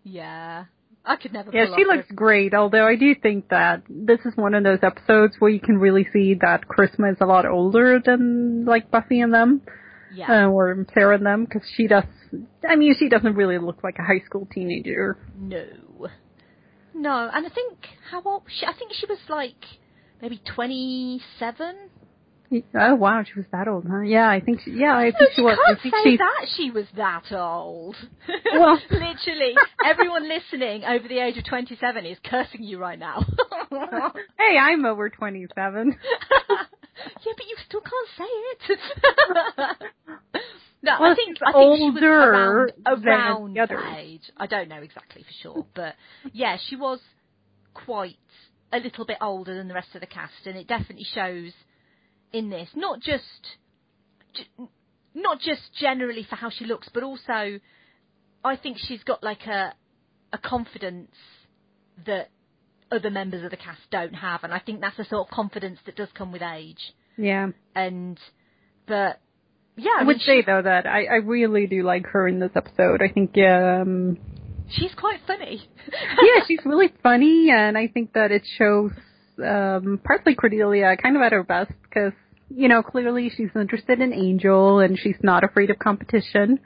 yeah. 0.04 0.64
I 1.06 1.16
could 1.16 1.32
never. 1.32 1.50
Yeah, 1.52 1.66
she 1.76 1.84
looks 1.84 2.10
great, 2.14 2.54
although 2.54 2.86
I 2.86 2.96
do 2.96 3.14
think 3.14 3.50
that 3.50 3.82
this 3.88 4.20
is 4.24 4.32
one 4.36 4.54
of 4.54 4.64
those 4.64 4.78
episodes 4.82 5.34
where 5.38 5.50
you 5.50 5.60
can 5.60 5.76
really 5.76 6.06
see 6.12 6.34
that 6.40 6.66
Charisma 6.66 7.12
is 7.12 7.18
a 7.20 7.26
lot 7.26 7.44
older 7.44 8.00
than, 8.04 8.64
like, 8.64 8.90
Buffy 8.90 9.20
and 9.20 9.32
them, 9.32 9.60
yeah. 10.14 10.46
uh, 10.46 10.48
or 10.48 10.86
Sarah 10.94 11.16
and 11.16 11.26
them, 11.26 11.44
because 11.44 11.62
she 11.76 11.86
does, 11.86 12.04
I 12.68 12.76
mean, 12.76 12.94
she 12.98 13.08
doesn't 13.08 13.34
really 13.34 13.58
look 13.58 13.82
like 13.82 13.96
a 13.98 14.02
high 14.02 14.22
school 14.26 14.48
teenager. 14.52 15.16
No. 15.38 15.64
No, 16.94 17.30
and 17.32 17.44
I 17.46 17.50
think 17.50 17.76
how 18.10 18.22
old? 18.24 18.44
She, 18.48 18.64
I 18.64 18.72
think 18.78 18.92
she 18.94 19.06
was 19.06 19.18
like 19.28 19.56
maybe 20.22 20.40
twenty-seven. 20.54 21.74
Oh 22.78 22.94
wow, 22.94 23.24
she 23.24 23.36
was 23.36 23.46
that 23.50 23.66
old, 23.66 23.84
huh? 23.90 24.02
Yeah, 24.02 24.28
I 24.28 24.38
think 24.38 24.60
she, 24.64 24.70
yeah, 24.70 24.92
I 24.94 25.06
No, 25.10 25.18
think 25.18 25.30
she 25.34 25.42
was. 25.42 25.58
I 25.60 25.70
can't 25.72 25.82
think 25.82 25.94
say 25.96 26.10
she, 26.12 26.16
that 26.18 26.46
she 26.56 26.70
was 26.70 26.86
that 26.96 27.32
old. 27.32 27.96
Well- 28.52 28.80
literally, 28.90 29.54
everyone 29.84 30.28
listening 30.28 30.84
over 30.84 31.08
the 31.08 31.18
age 31.18 31.36
of 31.36 31.44
twenty-seven 31.46 32.06
is 32.06 32.18
cursing 32.24 32.62
you 32.62 32.78
right 32.78 32.98
now. 32.98 33.24
hey, 34.38 34.56
I'm 34.56 34.84
over 34.84 35.08
27. 35.08 35.96
yeah, 36.96 37.32
but 37.36 37.46
you 37.46 37.56
still 37.68 37.80
can't 37.80 38.08
say 38.18 38.24
it. 38.74 38.78
no, 40.82 40.96
Well, 41.00 41.12
I 41.12 41.14
think 41.14 41.38
I 41.46 41.52
think 41.52 41.78
she 41.78 41.90
was 41.90 42.02
around, 42.02 42.72
around 42.86 43.54
that 43.56 43.96
age. 43.98 44.30
I 44.36 44.46
don't 44.46 44.68
know 44.68 44.82
exactly 44.82 45.22
for 45.22 45.32
sure, 45.42 45.66
but 45.74 45.94
yeah, 46.32 46.56
she 46.68 46.76
was 46.76 47.00
quite 47.72 48.16
a 48.72 48.78
little 48.78 49.04
bit 49.04 49.18
older 49.20 49.54
than 49.54 49.68
the 49.68 49.74
rest 49.74 49.88
of 49.94 50.00
the 50.00 50.06
cast, 50.06 50.46
and 50.46 50.56
it 50.56 50.66
definitely 50.66 51.06
shows 51.14 51.52
in 52.32 52.50
this. 52.50 52.68
Not 52.74 53.00
just, 53.00 53.22
not 55.14 55.40
just 55.40 55.62
generally 55.78 56.26
for 56.28 56.36
how 56.36 56.50
she 56.50 56.64
looks, 56.64 56.88
but 56.92 57.02
also, 57.02 57.60
I 58.44 58.56
think 58.56 58.78
she's 58.78 59.02
got 59.04 59.22
like 59.22 59.46
a 59.46 59.74
a 60.32 60.38
confidence 60.38 61.14
that 62.06 62.30
other 62.90 63.10
members 63.10 63.44
of 63.44 63.50
the 63.50 63.56
cast 63.56 63.80
don't 63.90 64.14
have, 64.14 64.44
and 64.44 64.52
I 64.52 64.58
think 64.58 64.80
that's 64.80 64.98
a 64.98 65.04
sort 65.04 65.28
of 65.28 65.34
confidence 65.34 65.78
that 65.86 65.96
does 65.96 66.08
come 66.14 66.32
with 66.32 66.42
age. 66.42 66.94
Yeah. 67.16 67.48
And 67.74 68.18
but 68.86 69.20
yeah, 69.76 69.90
I, 69.96 70.00
I 70.00 70.00
mean, 70.00 70.06
would 70.08 70.20
say 70.20 70.40
she- 70.40 70.46
though 70.46 70.62
that 70.62 70.86
I, 70.86 71.04
I 71.04 71.14
really 71.16 71.66
do 71.66 71.82
like 71.82 72.06
her 72.06 72.28
in 72.28 72.40
this 72.40 72.52
episode. 72.54 73.02
I 73.02 73.12
think 73.12 73.36
um 73.38 74.18
she's 74.70 74.94
quite 74.94 75.20
funny. 75.26 75.68
yeah, 76.22 76.42
she's 76.46 76.60
really 76.64 76.92
funny, 77.02 77.50
and 77.50 77.76
I 77.76 77.88
think 77.88 78.12
that 78.14 78.30
it 78.30 78.42
shows 78.58 78.92
um, 79.44 80.00
partly 80.04 80.34
Cordelia 80.34 80.96
kind 80.96 81.16
of 81.16 81.22
at 81.22 81.32
her 81.32 81.42
best 81.42 81.72
because 81.82 82.12
you 82.48 82.68
know 82.68 82.82
clearly 82.82 83.30
she's 83.34 83.50
interested 83.54 84.00
in 84.00 84.12
Angel 84.12 84.78
and 84.80 84.98
she's 84.98 85.16
not 85.22 85.44
afraid 85.44 85.70
of 85.70 85.78
competition. 85.78 86.60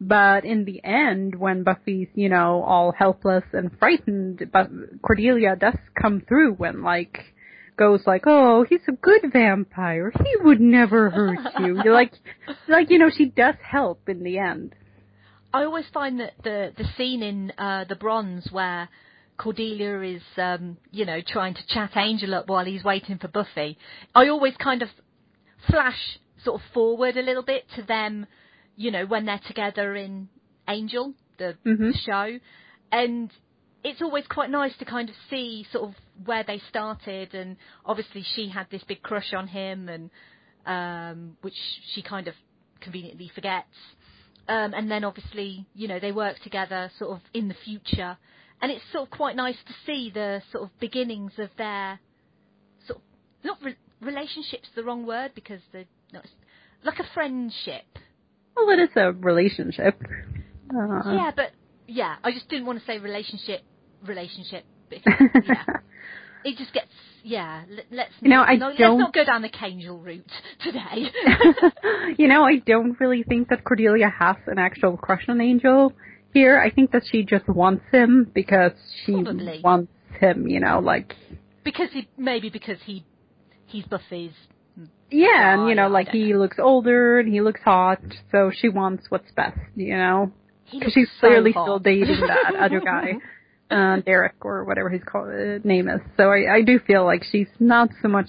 But 0.00 0.44
in 0.44 0.64
the 0.64 0.82
end, 0.84 1.34
when 1.34 1.64
Buffy's 1.64 2.08
you 2.14 2.28
know 2.28 2.62
all 2.62 2.92
helpless 2.92 3.44
and 3.52 3.76
frightened, 3.78 4.48
but 4.52 4.70
Cordelia 5.02 5.56
does 5.56 5.76
come 6.00 6.20
through 6.20 6.54
when 6.54 6.82
like 6.82 7.18
goes 7.76 8.02
like, 8.06 8.22
"Oh, 8.26 8.64
he's 8.68 8.86
a 8.88 8.92
good 8.92 9.32
vampire. 9.32 10.12
He 10.12 10.36
would 10.44 10.60
never 10.60 11.10
hurt 11.10 11.40
you." 11.60 11.82
You're 11.82 11.94
like, 12.02 12.12
like 12.68 12.90
you 12.90 12.98
know, 12.98 13.10
she 13.10 13.26
does 13.26 13.56
help 13.62 14.08
in 14.08 14.22
the 14.22 14.38
end. 14.38 14.74
I 15.52 15.64
always 15.64 15.86
find 15.92 16.20
that 16.20 16.34
the 16.44 16.72
the 16.76 16.84
scene 16.96 17.22
in 17.22 17.52
uh, 17.58 17.84
the 17.88 17.96
Bronze 17.96 18.48
where 18.52 18.88
Cordelia 19.38 20.00
is, 20.02 20.22
um, 20.36 20.76
you 20.90 21.06
know, 21.06 21.20
trying 21.26 21.54
to 21.54 21.66
chat 21.68 21.96
Angel 21.96 22.34
up 22.34 22.48
while 22.48 22.64
he's 22.64 22.84
waiting 22.84 23.18
for 23.18 23.28
Buffy. 23.28 23.78
I 24.14 24.28
always 24.28 24.54
kind 24.56 24.82
of 24.82 24.88
flash 25.68 26.18
sort 26.44 26.60
of 26.60 26.66
forward 26.74 27.16
a 27.16 27.22
little 27.22 27.42
bit 27.42 27.64
to 27.76 27.82
them, 27.82 28.26
you 28.78 28.90
know, 28.92 29.04
when 29.04 29.26
they're 29.26 29.40
together 29.46 29.94
in 29.96 30.28
Angel, 30.68 31.12
the, 31.36 31.58
Mhm. 31.66 31.92
the 31.92 31.98
show, 31.98 32.38
and 32.92 33.30
it's 33.84 34.00
always 34.00 34.26
quite 34.28 34.50
nice 34.50 34.76
to 34.78 34.84
kind 34.84 35.08
of 35.08 35.16
see 35.28 35.66
sort 35.72 35.90
of 35.90 35.94
where 36.24 36.44
they 36.44 36.58
started, 36.70 37.34
and 37.34 37.56
obviously 37.84 38.22
she 38.22 38.48
had 38.48 38.70
this 38.70 38.82
big 38.84 39.02
crush 39.02 39.34
on 39.34 39.48
him, 39.48 39.88
and 39.88 40.10
um, 40.64 41.36
which 41.42 41.56
she 41.92 42.02
kind 42.02 42.28
of 42.28 42.34
conveniently 42.80 43.28
forgets. 43.34 43.74
Um, 44.48 44.72
and 44.74 44.90
then 44.90 45.04
obviously, 45.04 45.66
you 45.74 45.88
know, 45.88 45.98
they 45.98 46.12
work 46.12 46.38
together 46.40 46.90
sort 46.98 47.10
of 47.16 47.20
in 47.34 47.48
the 47.48 47.54
future. 47.64 48.16
And 48.60 48.72
it's 48.72 48.84
sort 48.92 49.04
of 49.04 49.10
quite 49.10 49.36
nice 49.36 49.56
to 49.66 49.74
see 49.86 50.10
the 50.10 50.42
sort 50.52 50.64
of 50.64 50.70
beginnings 50.80 51.32
of 51.38 51.50
their 51.56 51.98
sort 52.86 52.98
of, 52.98 53.02
not 53.44 53.58
re- 53.62 53.76
relationship's 54.00 54.68
the 54.74 54.84
wrong 54.84 55.06
word 55.06 55.32
because 55.34 55.60
they're 55.72 55.84
not, 56.12 56.26
like 56.84 56.98
a 56.98 57.06
friendship. 57.14 57.84
Well, 58.66 58.78
it 58.78 58.82
is 58.82 58.90
a 58.96 59.12
relationship. 59.12 60.00
Uh, 60.74 61.02
yeah, 61.12 61.30
but 61.34 61.52
yeah, 61.86 62.16
I 62.22 62.32
just 62.32 62.48
didn't 62.48 62.66
want 62.66 62.78
to 62.80 62.84
say 62.84 62.98
relationship, 62.98 63.62
relationship. 64.06 64.64
Because, 64.90 65.12
yeah, 65.46 65.64
it 66.44 66.56
just 66.56 66.72
gets, 66.72 66.88
yeah, 67.22 67.62
let, 67.70 67.84
let's, 67.90 68.12
You 68.20 68.30
know, 68.30 68.42
I 68.42 68.56
no, 68.56 68.66
let's 68.68 68.78
don't- 68.78 69.14
go 69.14 69.24
down 69.24 69.42
the 69.42 69.50
Angel 69.62 69.98
route 69.98 70.30
today. 70.62 71.10
you 72.18 72.26
know, 72.28 72.44
I 72.44 72.56
don't 72.56 72.98
really 73.00 73.22
think 73.22 73.48
that 73.50 73.64
Cordelia 73.64 74.08
has 74.18 74.36
an 74.46 74.58
actual 74.58 74.96
crush 74.96 75.24
on 75.28 75.40
Angel 75.40 75.92
here. 76.34 76.58
I 76.58 76.70
think 76.70 76.92
that 76.92 77.02
she 77.10 77.22
just 77.24 77.46
wants 77.48 77.84
him 77.92 78.30
because 78.34 78.72
she 79.04 79.12
Probably. 79.12 79.60
wants 79.62 79.92
him, 80.20 80.46
you 80.48 80.60
know, 80.60 80.80
like 80.80 81.14
because 81.64 81.88
he, 81.92 82.08
maybe 82.16 82.48
because 82.50 82.78
he, 82.84 83.04
he's 83.66 83.84
Buffy's 83.84 84.32
yeah, 85.10 85.54
and 85.54 85.68
you 85.68 85.72
Oh, 85.72 85.74
know, 85.74 85.88
like 85.88 86.08
he 86.08 86.34
looks 86.34 86.58
older 86.58 87.18
and 87.20 87.32
he 87.32 87.40
looks 87.40 87.60
hot, 87.62 88.00
so 88.30 88.50
she 88.54 88.68
wants 88.68 89.06
what's 89.10 89.30
best, 89.32 89.58
you 89.76 89.96
know. 89.96 90.32
Because 90.70 90.92
she's 90.92 91.08
so 91.20 91.28
clearly 91.28 91.52
hot. 91.52 91.64
still 91.64 91.78
dating 91.78 92.20
that 92.26 92.54
other 92.60 92.80
guy, 92.84 93.14
uh, 93.70 94.00
Derek 94.00 94.34
or 94.44 94.64
whatever 94.64 94.90
his 94.90 95.02
call, 95.04 95.24
uh, 95.24 95.58
name 95.64 95.88
is. 95.88 96.00
So 96.16 96.24
I, 96.30 96.56
I 96.56 96.62
do 96.62 96.78
feel 96.78 97.04
like 97.04 97.24
she's 97.30 97.48
not 97.58 97.88
so 98.02 98.08
much 98.08 98.28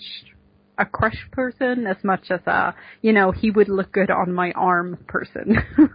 a 0.77 0.86
crush 0.86 1.27
person 1.34 1.86
as 1.88 1.97
much 2.03 2.32
as 2.32 2.39
a, 2.47 2.73
you 3.01 3.11
know, 3.11 3.32
he 3.32 3.51
would 3.51 3.67
look 3.67 3.91
good 3.91 4.09
on 4.09 4.34
my 4.34 4.51
arm 4.53 4.97
person. 5.07 5.57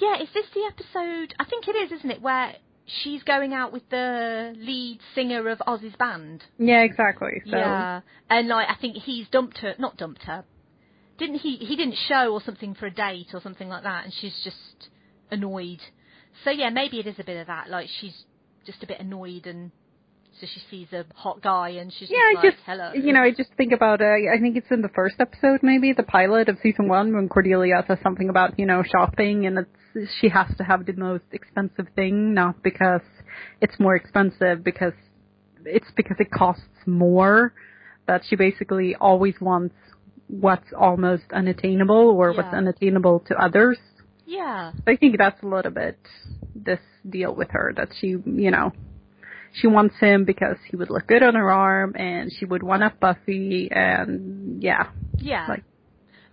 Yeah, 0.00 0.22
is 0.22 0.28
this 0.32 0.46
the 0.54 0.62
episode? 0.66 1.34
I 1.38 1.44
think 1.44 1.68
it 1.68 1.72
is, 1.72 1.92
isn't 1.98 2.10
it? 2.10 2.22
Where 2.22 2.54
she's 3.02 3.22
going 3.22 3.52
out 3.52 3.72
with 3.72 3.88
the 3.90 4.54
lead 4.56 5.00
singer 5.14 5.48
of 5.48 5.62
Oz's 5.66 5.94
band. 5.98 6.44
yeah, 6.58 6.82
exactly. 6.82 7.42
So 7.44 7.56
Yeah, 7.56 8.00
and 8.28 8.48
like 8.48 8.68
I 8.68 8.74
think 8.80 8.96
he's 8.96 9.28
dumped 9.28 9.58
her, 9.58 9.74
not 9.78 9.96
dumped 9.96 10.22
her. 10.24 10.44
Didn't 11.18 11.38
he? 11.38 11.56
He 11.56 11.76
didn't 11.76 11.96
show 12.08 12.32
or 12.32 12.40
something 12.40 12.74
for 12.74 12.86
a 12.86 12.90
date 12.90 13.28
or 13.34 13.40
something 13.40 13.68
like 13.68 13.82
that, 13.82 14.04
and 14.04 14.12
she's 14.12 14.38
just 14.42 14.88
annoyed. 15.30 15.80
So 16.44 16.50
yeah, 16.50 16.70
maybe 16.70 16.98
it 16.98 17.06
is 17.06 17.18
a 17.18 17.24
bit 17.24 17.40
of 17.40 17.46
that. 17.46 17.68
Like 17.68 17.88
she's 18.00 18.24
just 18.64 18.82
a 18.82 18.86
bit 18.86 19.00
annoyed 19.00 19.46
and 19.46 19.70
So 20.40 20.46
she 20.46 20.60
sees 20.70 20.92
a 20.92 21.04
hot 21.14 21.42
guy 21.42 21.70
and 21.70 21.92
she's 21.92 22.08
Yeah, 22.10 22.16
I 22.16 22.34
just 22.34 22.44
like, 22.44 22.54
just 22.54 22.64
hello. 22.64 22.92
you 22.94 23.12
know, 23.12 23.20
I 23.20 23.30
just 23.30 23.50
think 23.58 23.72
about 23.72 24.00
uh, 24.00 24.06
I 24.06 24.38
think 24.40 24.56
it's 24.56 24.70
in 24.70 24.80
the 24.80 24.88
first 24.88 25.16
episode, 25.18 25.60
maybe 25.62 25.92
the 25.92 26.02
pilot 26.02 26.48
of 26.48 26.56
season 26.62 26.88
one, 26.88 27.14
when 27.14 27.28
Cordelia 27.28 27.84
says 27.86 27.98
something 28.02 28.30
about 28.30 28.58
you 28.58 28.64
know 28.64 28.82
shopping, 28.82 29.46
and 29.46 29.58
it's 29.58 30.10
she 30.20 30.28
has 30.28 30.46
to 30.56 30.64
have 30.64 30.86
the 30.86 30.94
most 30.94 31.24
expensive 31.32 31.88
thing, 31.94 32.32
not 32.32 32.62
because 32.62 33.02
it's 33.60 33.78
more 33.78 33.94
expensive, 33.96 34.64
because 34.64 34.94
it's 35.66 35.90
because 35.94 36.16
it 36.18 36.30
costs 36.30 36.62
more. 36.86 37.52
That 38.06 38.22
she 38.28 38.34
basically 38.34 38.96
always 38.96 39.34
wants 39.40 39.74
what's 40.26 40.72
almost 40.76 41.24
unattainable 41.32 42.08
or 42.18 42.32
what's 42.32 42.52
unattainable 42.52 43.20
to 43.26 43.34
others. 43.36 43.78
Yeah. 44.26 44.72
I 44.86 44.96
think 44.96 45.18
that's 45.18 45.40
a 45.42 45.46
little 45.46 45.70
bit 45.70 45.98
this 46.54 46.80
deal 47.08 47.34
with 47.34 47.48
her 47.50 47.72
that 47.76 47.90
she, 48.00 48.08
you 48.08 48.50
know, 48.50 48.72
she 49.52 49.66
wants 49.66 49.96
him 49.98 50.24
because 50.24 50.56
he 50.70 50.76
would 50.76 50.90
look 50.90 51.06
good 51.06 51.22
on 51.22 51.34
her 51.34 51.50
arm 51.50 51.94
and 51.96 52.30
she 52.38 52.44
would 52.44 52.62
one 52.62 52.82
up 52.82 53.00
Buffy 53.00 53.68
and 53.70 54.62
yeah. 54.62 54.90
Yeah. 55.18 55.46
Like- 55.48 55.64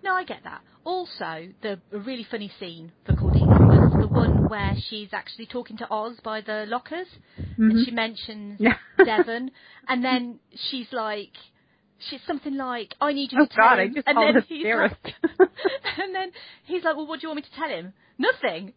no, 0.03 0.13
I 0.13 0.23
get 0.23 0.43
that. 0.43 0.61
Also, 0.83 1.49
the 1.61 1.79
really 1.91 2.23
funny 2.29 2.49
scene 2.59 2.93
for 3.05 3.13
Cordelia 3.13 3.45
was 3.47 3.93
the 3.99 4.07
one 4.07 4.47
where 4.47 4.73
she's 4.89 5.09
actually 5.11 5.45
talking 5.45 5.75
to 5.77 5.87
Oz 5.91 6.17
by 6.23 6.39
the 6.39 6.65
lockers, 6.67 7.07
Mhm. 7.37 7.71
and 7.71 7.85
she 7.85 7.91
mentions 7.91 8.57
Yeah. 8.61 8.77
Devon, 9.03 9.51
and 9.89 10.01
then 10.05 10.39
she's 10.69 10.87
like, 10.93 11.31
she's 11.99 12.21
something 12.25 12.55
like, 12.55 12.93
"I 13.01 13.11
need 13.11 13.33
you 13.33 13.39
Oh 13.41 13.45
to 13.47 13.53
tell 13.53 13.63
god, 13.69 13.79
I 13.79 13.83
him," 13.85 13.95
just 13.95 14.07
and 14.07 14.17
then 14.17 14.41
he's 14.47 14.65
like, 14.65 15.15
and 15.97 16.15
then 16.15 16.31
he's 16.63 16.83
like, 16.85 16.95
"Well, 16.95 17.07
what 17.07 17.19
do 17.19 17.23
you 17.27 17.29
want 17.29 17.37
me 17.37 17.41
to 17.49 17.55
tell 17.59 17.69
him?" 17.69 17.91
Nothing. 18.17 18.73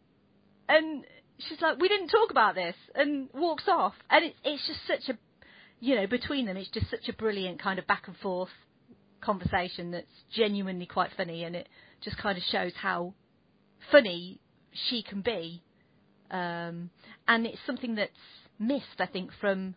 And 0.69 1.05
she's 1.49 1.61
like, 1.61 1.79
"We 1.81 1.89
didn't 1.89 2.09
talk 2.09 2.31
about 2.31 2.55
this," 2.55 2.75
and 2.95 3.29
walks 3.35 3.65
off. 3.69 3.95
And 4.11 4.25
it's 4.25 4.37
it's 4.45 4.67
just 4.67 4.87
such 4.87 5.15
a, 5.15 5.19
you 5.81 5.97
know, 5.97 6.07
between 6.07 6.47
them, 6.47 6.57
it's 6.57 6.71
just 6.71 6.91
such 6.91 7.09
a 7.09 7.13
brilliant 7.13 7.61
kind 7.61 7.79
of 7.79 7.87
back 7.87 8.07
and 8.07 8.17
forth 8.17 8.51
conversation 9.21 9.91
that's 9.91 10.25
genuinely 10.33 10.87
quite 10.87 11.11
funny, 11.17 11.45
and 11.45 11.57
it 11.57 11.69
just 12.01 12.17
kind 12.19 12.37
of 12.39 12.45
shows 12.45 12.73
how 12.75 13.15
funny 13.91 14.41
she 14.73 15.03
can 15.03 15.21
be. 15.21 15.63
Um, 16.31 16.91
and 17.27 17.47
it's 17.47 17.59
something 17.67 17.97
that's 17.97 18.13
missed, 18.59 19.01
I 19.01 19.07
think, 19.07 19.31
from 19.41 19.75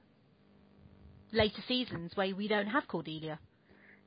later 1.31 1.61
seasons 1.67 2.11
where 2.15 2.35
we 2.35 2.47
don't 2.47 2.67
have 2.67 2.87
Cordelia. 2.87 3.39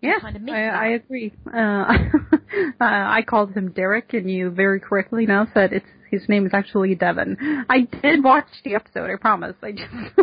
yeah, 0.01 0.21
kinda 0.21 0.53
I. 0.53 0.69
I 0.69 0.87
agree. 0.89 1.33
Uh, 1.53 1.59
uh, 1.59 2.75
I 2.81 3.23
called 3.27 3.53
him 3.53 3.73
Derek 3.73 4.15
and 4.15 4.31
you 4.31 4.51
very 4.51 4.79
correctly 4.79 5.27
now 5.27 5.49
said 5.53 5.73
it's 5.73 5.87
his 6.11 6.29
name 6.29 6.47
is 6.47 6.53
actually 6.55 6.95
Devon. 6.95 7.37
I 7.69 7.81
did 8.03 8.23
watch 8.23 8.47
the 8.65 8.75
episode, 8.75 9.11
I 9.11 9.17
promise. 9.21 9.55
I 9.63 9.73
just 9.73 9.91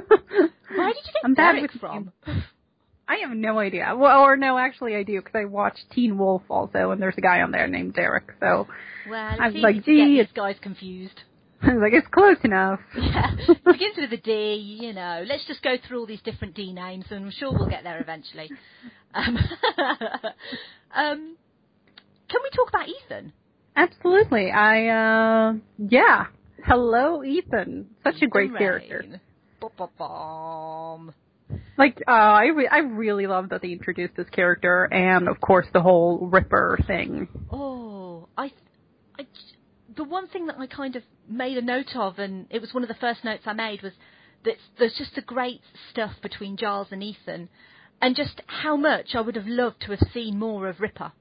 Where 0.75 0.87
did 0.87 0.97
you 1.05 1.13
get 1.13 1.23
I'm 1.23 1.33
bad 1.33 1.61
with 1.61 1.71
from? 1.79 2.11
I 3.07 3.17
have 3.17 3.31
no 3.35 3.59
idea. 3.59 3.93
Well, 3.95 4.21
or 4.21 4.37
no, 4.37 4.57
actually 4.57 4.95
I 4.95 5.03
do 5.03 5.19
because 5.19 5.35
I 5.35 5.45
watched 5.45 5.83
Teen 5.91 6.17
Wolf 6.17 6.41
also, 6.49 6.91
and 6.91 7.01
there's 7.01 7.17
a 7.17 7.21
guy 7.21 7.41
on 7.41 7.51
there 7.51 7.67
named 7.67 7.93
Derek. 7.95 8.31
So 8.39 8.67
Well, 9.09 9.37
I 9.39 9.49
was 9.49 9.61
like, 9.61 9.83
gee, 9.83 10.19
it's- 10.19 10.33
guys 10.35 10.55
confused. 10.61 11.21
I 11.63 11.73
was 11.75 11.81
like, 11.81 11.93
it's 11.93 12.07
close 12.07 12.35
enough. 12.43 12.81
Yeah, 12.97 13.31
it 13.37 13.63
begins 13.63 13.95
with 13.97 14.11
a 14.11 14.17
D, 14.17 14.77
you 14.81 14.91
know. 14.91 15.23
Let's 15.25 15.45
just 15.47 15.61
go 15.63 15.75
through 15.87 15.99
all 15.99 16.05
these 16.05 16.21
different 16.21 16.55
D 16.55 16.73
names, 16.73 17.05
and 17.09 17.23
I'm 17.23 17.31
sure 17.31 17.53
we'll 17.53 17.69
get 17.69 17.83
there 17.83 18.01
eventually. 18.01 18.49
Um, 19.13 19.37
um, 20.93 21.37
can 22.27 22.41
we 22.43 22.49
talk 22.53 22.67
about 22.67 22.87
Ethan? 22.89 23.31
Absolutely. 23.75 24.51
I 24.51 24.87
uh 24.87 25.53
yeah. 25.77 26.25
Hello, 26.65 27.23
Ethan. 27.23 27.87
Such 28.03 28.21
a 28.21 28.27
great 28.27 28.51
Ethan 28.51 28.57
character. 28.57 29.21
Ba-ba-bum. 29.59 31.13
Like, 31.77 32.01
uh, 32.07 32.11
I 32.11 32.45
re- 32.47 32.69
I 32.71 32.79
really 32.79 33.27
love 33.27 33.49
that 33.49 33.61
they 33.61 33.71
introduced 33.71 34.15
this 34.15 34.29
character, 34.29 34.85
and 34.85 35.27
of 35.27 35.41
course 35.41 35.67
the 35.73 35.81
whole 35.81 36.29
Ripper 36.31 36.79
thing. 36.87 37.27
Oh, 37.51 38.29
I, 38.37 38.51
I, 39.19 39.27
the 39.95 40.03
one 40.03 40.27
thing 40.27 40.47
that 40.47 40.57
I 40.57 40.67
kind 40.67 40.95
of 40.95 41.03
made 41.27 41.57
a 41.57 41.61
note 41.61 41.95
of, 41.95 42.19
and 42.19 42.47
it 42.49 42.61
was 42.61 42.73
one 42.73 42.83
of 42.83 42.89
the 42.89 42.95
first 42.95 43.23
notes 43.23 43.43
I 43.45 43.53
made, 43.53 43.81
was 43.81 43.93
that 44.45 44.55
there's 44.79 44.95
just 44.97 45.15
the 45.15 45.21
great 45.21 45.61
stuff 45.91 46.13
between 46.21 46.57
Giles 46.57 46.87
and 46.91 47.03
Ethan, 47.03 47.49
and 48.01 48.15
just 48.15 48.41
how 48.47 48.75
much 48.75 49.15
I 49.15 49.21
would 49.21 49.35
have 49.35 49.47
loved 49.47 49.81
to 49.81 49.91
have 49.91 50.07
seen 50.13 50.39
more 50.39 50.67
of 50.67 50.79
Ripper. 50.79 51.11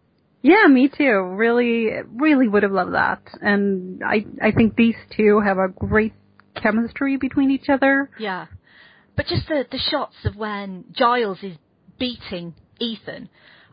Yeah, 0.43 0.67
me 0.69 0.89
too. 0.89 1.23
Really, 1.37 1.91
really 2.15 2.49
would 2.49 2.65
have 2.65 2.73
loved 2.73 2.95
that. 2.95 3.23
And 3.41 4.03
I 4.05 4.27
I 4.43 4.51
think 4.51 4.75
these 4.77 4.97
two 5.17 5.41
have 5.41 5.59
a 5.59 5.69
great 5.69 6.13
chemistry 6.61 7.17
between 7.17 7.51
each 7.51 7.69
other. 7.69 8.11
Yeah, 8.19 8.47
but 9.17 9.27
just 9.27 9.47
the 9.49 9.65
the 9.71 9.79
shots 9.79 10.17
of 10.25 10.35
when 10.37 10.85
Giles 10.93 11.39
is 11.43 11.57
beating 11.99 12.55
Ethan, 12.81 13.29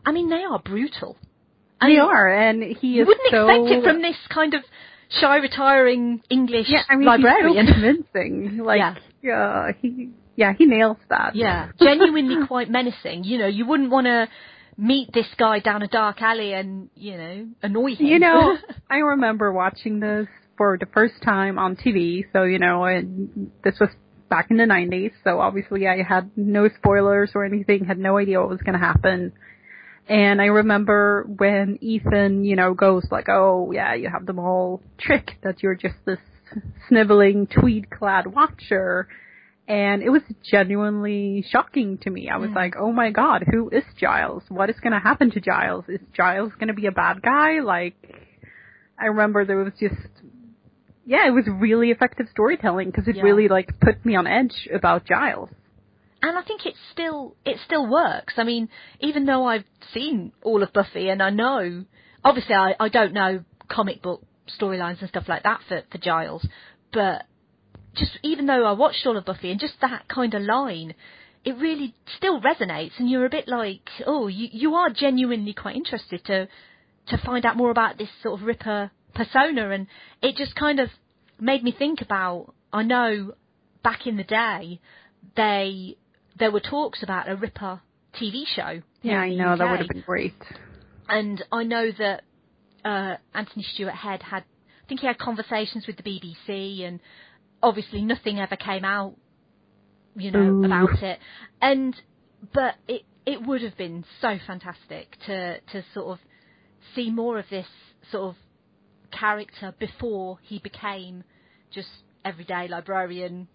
I 0.06 0.12
mean 0.12 0.30
they 0.30 0.44
are 0.44 0.60
brutal. 0.60 1.16
I 1.80 1.86
they 1.88 1.92
mean, 1.94 2.00
are, 2.02 2.28
and 2.28 2.62
he 2.62 2.98
is 2.98 2.98
You 2.98 3.06
wouldn't 3.06 3.30
so. 3.30 3.48
expect 3.48 3.70
it 3.72 3.84
from 3.84 4.02
this 4.02 4.16
kind 4.28 4.54
of 4.54 4.62
shy, 5.08 5.36
retiring 5.38 6.20
English 6.30 6.66
yeah, 6.68 6.82
I 6.88 6.96
mean, 6.96 7.06
librarian. 7.06 7.66
he's 7.66 7.74
so 7.74 7.80
convincing. 8.12 8.58
Like, 8.64 8.80
yeah, 9.22 9.34
uh, 9.34 9.72
he 9.80 10.10
yeah 10.36 10.52
he 10.56 10.66
nails 10.66 10.98
that. 11.08 11.34
Yeah, 11.34 11.70
genuinely 11.80 12.46
quite 12.46 12.70
menacing. 12.70 13.24
You 13.24 13.38
know, 13.38 13.46
you 13.48 13.66
wouldn't 13.66 13.90
want 13.90 14.06
to 14.06 14.28
meet 14.80 15.12
this 15.12 15.26
guy 15.38 15.60
down 15.60 15.82
a 15.82 15.88
dark 15.88 16.22
alley 16.22 16.54
and 16.54 16.88
you 16.96 17.16
know 17.16 17.46
annoy 17.62 17.94
him. 17.94 18.06
You 18.06 18.18
know, 18.18 18.56
I 18.90 18.96
remember 18.96 19.52
watching 19.52 20.00
this 20.00 20.26
for 20.56 20.78
the 20.78 20.86
first 20.86 21.14
time 21.22 21.58
on 21.58 21.76
TV. 21.76 22.24
So 22.32 22.44
you 22.44 22.58
know, 22.58 22.84
and 22.84 23.50
this 23.62 23.78
was 23.78 23.90
back 24.28 24.50
in 24.50 24.56
the 24.56 24.64
'90s. 24.64 25.12
So 25.22 25.40
obviously, 25.40 25.86
I 25.86 26.02
had 26.02 26.30
no 26.36 26.68
spoilers 26.68 27.32
or 27.34 27.44
anything. 27.44 27.84
Had 27.84 27.98
no 27.98 28.16
idea 28.16 28.40
what 28.40 28.48
was 28.48 28.60
going 28.60 28.78
to 28.78 28.84
happen. 28.84 29.32
And 30.08 30.40
I 30.40 30.46
remember 30.46 31.24
when 31.28 31.78
Ethan, 31.80 32.44
you 32.44 32.56
know, 32.56 32.74
goes 32.74 33.06
like, 33.10 33.28
"Oh 33.28 33.70
yeah, 33.72 33.94
you 33.94 34.08
have 34.08 34.26
them 34.26 34.38
all 34.38 34.82
tricked 34.98 35.42
that 35.42 35.62
you're 35.62 35.76
just 35.76 35.96
this 36.06 36.18
sniveling 36.88 37.46
tweed-clad 37.46 38.26
watcher." 38.26 39.08
And 39.70 40.02
it 40.02 40.10
was 40.10 40.22
genuinely 40.42 41.44
shocking 41.48 41.98
to 41.98 42.10
me. 42.10 42.28
I 42.28 42.38
was 42.38 42.50
Mm. 42.50 42.56
like, 42.56 42.74
"Oh 42.76 42.92
my 42.92 43.10
god, 43.10 43.44
who 43.50 43.68
is 43.70 43.84
Giles? 43.96 44.42
What 44.48 44.68
is 44.68 44.80
going 44.80 44.92
to 44.92 44.98
happen 44.98 45.30
to 45.30 45.40
Giles? 45.40 45.84
Is 45.88 46.00
Giles 46.12 46.52
going 46.54 46.68
to 46.68 46.74
be 46.74 46.86
a 46.86 46.92
bad 46.92 47.22
guy?" 47.22 47.60
Like, 47.60 47.94
I 48.98 49.06
remember 49.06 49.44
there 49.44 49.58
was 49.62 49.72
just, 49.78 49.94
yeah, 51.06 51.24
it 51.26 51.30
was 51.30 51.46
really 51.48 51.90
effective 51.92 52.26
storytelling 52.30 52.90
because 52.90 53.06
it 53.06 53.16
Yeah. 53.16 53.22
really 53.22 53.46
like 53.48 53.78
put 53.80 54.04
me 54.04 54.16
on 54.16 54.26
edge 54.26 54.68
about 54.74 55.04
Giles. 55.04 55.50
and 56.22 56.36
I 56.36 56.42
think 56.42 56.66
it 56.66 56.74
still 56.92 57.34
it 57.46 57.58
still 57.64 57.86
works. 57.86 58.34
I 58.36 58.44
mean, 58.44 58.68
even 58.98 59.24
though 59.24 59.44
I've 59.46 59.64
seen 59.94 60.32
all 60.42 60.62
of 60.62 60.70
Buffy 60.72 61.08
and 61.08 61.22
I 61.22 61.30
know, 61.30 61.84
obviously 62.22 62.54
I, 62.54 62.74
I 62.78 62.88
don't 62.90 63.14
know 63.14 63.32
comic 63.68 64.02
book 64.02 64.20
storylines 64.58 65.00
and 65.00 65.08
stuff 65.08 65.28
like 65.28 65.44
that 65.44 65.60
for 65.68 65.78
for 65.90 65.96
Giles, 65.98 66.44
but 66.92 67.24
just 67.94 68.18
even 68.22 68.46
though 68.46 68.64
I 68.64 68.72
watched 68.72 69.06
all 69.06 69.16
of 69.16 69.24
Buffy 69.24 69.50
and 69.50 69.60
just 69.60 69.74
that 69.80 70.08
kind 70.08 70.34
of 70.34 70.42
line, 70.42 70.94
it 71.44 71.56
really 71.56 71.94
still 72.16 72.40
resonates, 72.40 72.92
and 72.98 73.10
you're 73.10 73.26
a 73.26 73.30
bit 73.30 73.48
like, 73.48 73.88
oh, 74.06 74.26
you 74.28 74.48
you 74.52 74.74
are 74.74 74.90
genuinely 74.90 75.52
quite 75.52 75.76
interested 75.76 76.24
to 76.26 76.48
to 77.08 77.18
find 77.24 77.44
out 77.44 77.56
more 77.56 77.70
about 77.70 77.98
this 77.98 78.08
sort 78.22 78.40
of 78.40 78.46
Ripper 78.46 78.90
persona, 79.14 79.70
and 79.70 79.86
it 80.22 80.36
just 80.36 80.54
kind 80.54 80.80
of 80.80 80.90
made 81.40 81.62
me 81.62 81.74
think 81.76 82.00
about. 82.00 82.54
I 82.72 82.84
know 82.84 83.34
back 83.82 84.06
in 84.06 84.16
the 84.16 84.24
day, 84.24 84.80
they 85.36 85.96
there 86.38 86.50
were 86.50 86.60
talks 86.60 87.02
about 87.02 87.28
a 87.28 87.36
Ripper 87.36 87.80
TV 88.20 88.44
show. 88.46 88.82
Yeah, 89.02 89.18
I 89.18 89.34
know 89.34 89.56
that 89.56 89.70
would 89.70 89.80
have 89.80 89.88
been 89.88 90.02
great. 90.02 90.34
And 91.08 91.42
I 91.50 91.64
know 91.64 91.90
that 91.98 92.22
uh, 92.84 93.16
Anthony 93.34 93.64
Stewart 93.74 93.94
Head 93.94 94.22
had, 94.22 94.44
I 94.84 94.88
think 94.88 95.00
he 95.00 95.06
had 95.06 95.18
conversations 95.18 95.86
with 95.86 95.96
the 95.96 96.02
BBC, 96.02 96.84
and 96.86 97.00
obviously 97.62 98.02
nothing 98.02 98.38
ever 98.38 98.56
came 98.56 98.84
out, 98.84 99.14
you 100.16 100.30
know, 100.30 100.64
about 100.64 101.02
it. 101.02 101.18
And 101.60 101.94
but 102.54 102.74
it 102.88 103.02
it 103.26 103.46
would 103.46 103.62
have 103.62 103.76
been 103.76 104.04
so 104.20 104.38
fantastic 104.46 105.16
to 105.26 105.60
to 105.72 105.84
sort 105.94 106.18
of 106.18 106.18
see 106.94 107.10
more 107.10 107.38
of 107.38 107.44
this 107.50 107.66
sort 108.10 108.30
of 108.30 108.36
character 109.12 109.74
before 109.78 110.38
he 110.42 110.58
became 110.58 111.24
just 111.70 111.88
everyday 112.24 112.68
librarian 112.68 113.48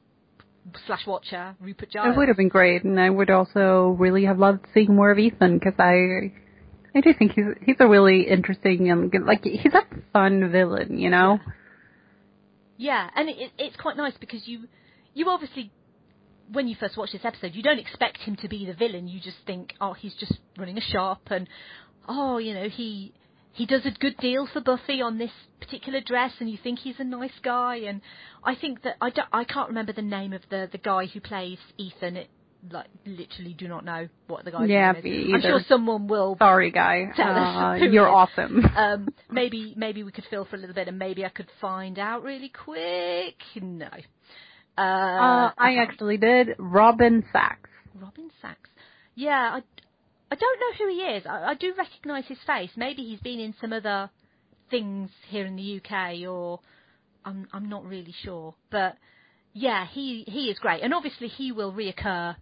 slash 0.88 1.06
watcher 1.06 1.56
Rupert 1.60 1.92
Giles. 1.92 2.14
It 2.14 2.18
would 2.18 2.28
have 2.28 2.38
been 2.38 2.50
great, 2.50 2.84
and 2.84 3.00
I 3.00 3.10
would 3.10 3.30
also 3.30 3.96
really 4.00 4.26
have 4.26 4.40
loved 4.40 4.66
seeing 4.74 4.96
more 4.96 5.12
of 5.12 5.20
Ethan 5.20 5.60
because 5.60 5.76
I, 5.78 6.32
I 6.96 7.02
do 7.02 7.14
think 7.18 7.34
he's 7.34 7.46
he's 7.66 7.76
a 7.80 7.88
really 7.88 8.28
interesting 8.28 8.90
and 8.90 9.12
like 9.26 9.44
he's 9.44 9.74
a 9.74 9.84
fun 10.14 10.52
villain, 10.52 10.98
you 10.98 11.10
know. 11.10 11.40
Yeah, 11.44 11.52
and 13.16 13.30
it, 13.30 13.52
it's 13.58 13.76
quite 13.78 13.98
nice 13.98 14.14
because 14.20 14.48
you 14.48 14.68
you 15.14 15.30
obviously 15.30 15.72
when 16.52 16.68
you 16.68 16.76
first 16.80 16.98
watch 16.98 17.12
this 17.12 17.26
episode, 17.26 17.56
you 17.56 17.64
don't 17.64 17.80
expect 17.80 18.20
him 18.20 18.36
to 18.38 18.48
be 18.48 18.66
the 18.66 18.74
villain. 18.74 19.08
You 19.08 19.20
just 19.20 19.38
think, 19.48 19.74
oh, 19.82 19.94
he's 19.94 20.14
just 20.16 20.34
running 20.58 20.78
a 20.78 20.82
shop, 20.82 21.22
and 21.28 21.48
oh, 22.08 22.38
you 22.38 22.54
know, 22.54 22.70
he 22.70 23.14
he 23.54 23.66
does 23.66 23.86
a 23.86 23.92
good 23.92 24.18
deal 24.18 24.48
for 24.52 24.62
Buffy 24.62 25.02
on 25.02 25.18
this 25.18 25.32
particular 25.60 26.02
dress, 26.02 26.34
and 26.40 26.50
you 26.50 26.58
think 26.62 26.80
he's 26.80 27.00
a 27.00 27.04
nice 27.04 27.32
guy. 27.42 27.78
And 27.78 28.02
I 28.44 28.56
think 28.56 28.84
that 28.84 28.96
I 29.02 29.10
don't, 29.10 29.30
I 29.32 29.44
can't 29.44 29.70
remember 29.70 29.94
the 29.94 30.02
name 30.02 30.34
of 30.34 30.42
the 30.50 30.70
the 30.72 30.78
guy 30.78 31.06
who 31.06 31.20
plays 31.20 31.58
Ethan. 31.78 32.18
It, 32.18 32.30
like 32.72 32.88
literally 33.06 33.54
do 33.54 33.68
not 33.68 33.86
know 33.86 34.08
what 34.28 34.46
the 34.46 34.52
guy's 34.52 34.70
Yeah, 34.70 34.94
name 34.94 35.06
is. 35.06 35.34
I'm 35.34 35.42
sure 35.42 35.60
someone 35.68 36.08
will. 36.08 36.36
Sorry, 36.40 36.72
guy. 36.72 37.12
Tell 37.16 37.36
us 37.36 37.82
Uh, 37.82 37.86
you're 37.86 38.08
awesome. 38.10 38.66
Um, 38.76 39.10
maybe 39.32 39.74
maybe 39.78 40.04
we 40.04 40.12
could 40.12 40.26
fill 40.30 40.46
for 40.46 40.56
a 40.56 40.60
little 40.60 40.76
bit, 40.76 40.88
and 40.88 40.98
maybe 41.00 41.26
I 41.26 41.30
could 41.30 41.48
find 41.62 42.00
out 42.00 42.24
really 42.24 42.50
quick. 42.50 43.36
No. 43.62 43.88
Uh, 44.78 44.82
Uh, 44.82 45.52
I 45.58 45.78
actually 45.78 46.18
did. 46.18 46.50
Robin 46.58 47.24
Sachs. 47.32 47.70
Robin 47.94 48.30
Sachs. 48.42 48.70
Yeah, 49.16 49.32
I, 49.60 49.64
I 50.32 50.36
don't 50.36 50.60
know 50.60 50.74
who 50.78 50.90
he 50.92 51.02
is. 51.18 51.26
I, 51.26 51.52
I 51.52 51.54
do 51.56 51.74
recognise 51.78 52.26
his 52.28 52.38
face. 52.46 52.72
Maybe 52.76 53.04
he's 53.04 53.22
been 53.22 53.40
in 53.40 53.54
some 53.62 53.72
other 53.72 54.10
things 54.70 55.10
here 55.30 55.46
in 55.46 55.56
the 55.56 55.82
UK, 55.82 56.28
or 56.28 56.60
I'm 57.24 57.48
I'm 57.54 57.70
not 57.70 57.86
really 57.86 58.14
sure. 58.24 58.56
But 58.72 58.98
yeah, 59.54 59.86
he 59.88 60.26
he 60.28 60.50
is 60.50 60.60
great, 60.60 60.82
and 60.84 60.94
obviously 60.94 61.28
he 61.28 61.52
will 61.54 61.72
reoccur 61.72 62.36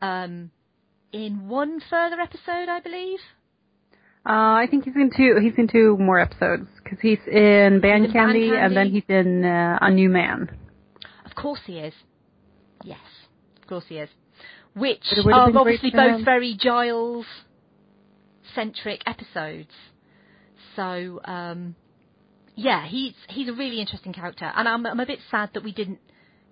um, 0.00 0.50
in 1.12 1.48
one 1.48 1.80
further 1.88 2.20
episode, 2.20 2.68
I 2.68 2.80
believe. 2.80 3.20
Uh, 4.26 4.60
I 4.60 4.66
think 4.70 4.84
he's 4.84 4.96
into 4.96 5.38
he's 5.40 5.54
into 5.56 5.96
more 5.96 6.18
episodes 6.18 6.68
because 6.82 6.98
he's 7.00 7.18
in 7.26 7.80
Band 7.80 8.06
in 8.06 8.12
Band 8.12 8.12
Candy, 8.12 8.50
and 8.54 8.76
then 8.76 8.90
he's 8.90 9.04
in 9.08 9.44
uh, 9.44 9.78
A 9.80 9.90
New 9.90 10.10
Man. 10.10 10.50
Of 11.24 11.34
course 11.34 11.60
he 11.66 11.78
is. 11.78 11.94
Yes, 12.84 12.98
of 13.60 13.68
course 13.68 13.84
he 13.88 13.96
is. 13.96 14.10
Which 14.74 15.02
But 15.10 15.18
it 15.18 15.24
would 15.24 15.34
have 15.34 15.56
are 15.56 15.58
obviously 15.58 15.90
both 15.90 16.24
very 16.24 16.56
Giles 16.60 17.26
centric 18.54 19.02
episodes. 19.06 19.70
So 20.76 21.20
um, 21.24 21.74
yeah, 22.54 22.86
he's 22.86 23.14
he's 23.28 23.48
a 23.48 23.54
really 23.54 23.80
interesting 23.80 24.12
character, 24.12 24.50
and 24.54 24.68
I'm 24.68 24.84
I'm 24.84 25.00
a 25.00 25.06
bit 25.06 25.20
sad 25.30 25.50
that 25.54 25.64
we 25.64 25.72
didn't 25.72 26.00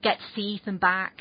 get 0.03 0.19
to 0.19 0.25
see 0.35 0.43
Ethan 0.43 0.79
back 0.79 1.21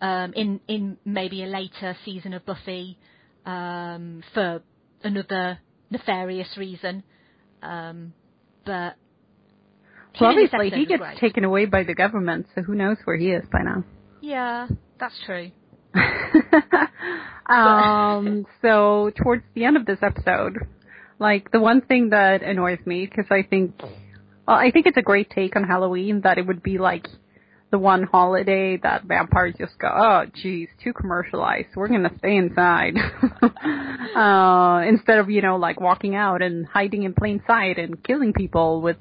um, 0.00 0.32
in 0.34 0.60
in 0.68 0.98
maybe 1.04 1.42
a 1.42 1.46
later 1.46 1.96
season 2.04 2.34
of 2.34 2.44
Buffy 2.44 2.98
um, 3.44 4.22
for 4.34 4.62
another 5.02 5.58
nefarious 5.90 6.56
reason. 6.56 7.02
Um, 7.62 8.12
but 8.64 8.96
Well, 10.20 10.30
obviously 10.30 10.70
he 10.70 10.86
gets 10.86 11.00
great. 11.00 11.18
taken 11.18 11.44
away 11.44 11.66
by 11.66 11.84
the 11.84 11.94
government, 11.94 12.46
so 12.54 12.62
who 12.62 12.74
knows 12.74 12.96
where 13.04 13.16
he 13.16 13.30
is 13.30 13.44
by 13.50 13.62
now. 13.62 13.84
Yeah, 14.20 14.68
that's 14.98 15.14
true. 15.24 15.50
um, 17.48 18.46
so 18.62 19.10
towards 19.22 19.44
the 19.54 19.64
end 19.64 19.76
of 19.76 19.86
this 19.86 19.98
episode, 20.02 20.58
like 21.18 21.50
the 21.52 21.60
one 21.60 21.80
thing 21.80 22.10
that 22.10 22.42
annoys 22.42 22.78
me 22.84 23.06
because 23.06 23.26
I 23.30 23.42
think, 23.48 23.74
well, 24.46 24.56
I 24.56 24.70
think 24.70 24.86
it's 24.86 24.96
a 24.96 25.02
great 25.02 25.30
take 25.30 25.56
on 25.56 25.64
Halloween 25.64 26.22
that 26.24 26.38
it 26.38 26.46
would 26.46 26.62
be 26.62 26.78
like 26.78 27.06
the 27.70 27.78
one 27.78 28.04
holiday 28.04 28.76
that 28.82 29.04
vampires 29.04 29.54
just 29.58 29.78
go, 29.78 29.88
oh, 29.88 30.24
geez, 30.34 30.68
too 30.82 30.92
commercialized. 30.92 31.68
We're 31.74 31.88
gonna 31.88 32.12
stay 32.18 32.36
inside, 32.36 32.94
uh, 34.16 34.86
instead 34.86 35.18
of 35.18 35.30
you 35.30 35.42
know 35.42 35.56
like 35.56 35.80
walking 35.80 36.14
out 36.14 36.42
and 36.42 36.66
hiding 36.66 37.02
in 37.02 37.14
plain 37.14 37.42
sight 37.46 37.78
and 37.78 38.02
killing 38.02 38.32
people 38.32 38.80
with. 38.80 38.96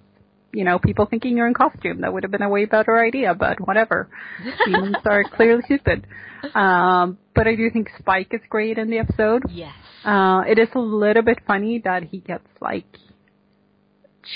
You 0.53 0.63
know, 0.63 0.79
people 0.79 1.05
thinking 1.05 1.35
you're 1.35 1.47
in 1.47 1.53
costume. 1.53 1.99
That 1.99 2.13
would 2.13 2.23
have 2.23 2.31
been 2.31 2.41
a 2.41 2.47
way 2.47 2.63
better 2.63 2.97
idea, 2.97 3.35
but 3.35 3.59
whatever. 3.59 4.07
Demons 4.65 4.95
are 5.03 5.25
clearly 5.25 5.63
stupid. 5.65 6.07
Um, 6.53 7.17
but 7.35 7.45
I 7.45 7.55
do 7.55 7.69
think 7.69 7.89
Spike 7.99 8.29
is 8.31 8.39
great 8.47 8.77
in 8.77 8.89
the 8.89 8.99
episode. 8.99 9.43
Yes. 9.49 9.73
Uh, 10.05 10.43
it 10.47 10.57
is 10.57 10.69
a 10.73 10.79
little 10.79 11.23
bit 11.23 11.39
funny 11.45 11.81
that 11.83 12.03
he 12.03 12.19
gets 12.19 12.47
like 12.61 12.85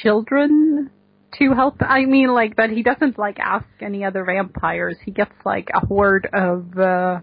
children 0.01 0.89
to 1.38 1.53
help. 1.53 1.75
I 1.82 2.05
mean, 2.05 2.34
like 2.34 2.55
but 2.55 2.69
he 2.71 2.84
doesn't 2.84 3.17
like 3.19 3.39
ask 3.39 3.65
any 3.82 4.03
other 4.03 4.23
vampires. 4.25 4.97
He 5.05 5.11
gets 5.11 5.34
like 5.45 5.69
a 5.73 5.86
horde 5.86 6.27
of 6.34 6.77
uh, 6.77 7.19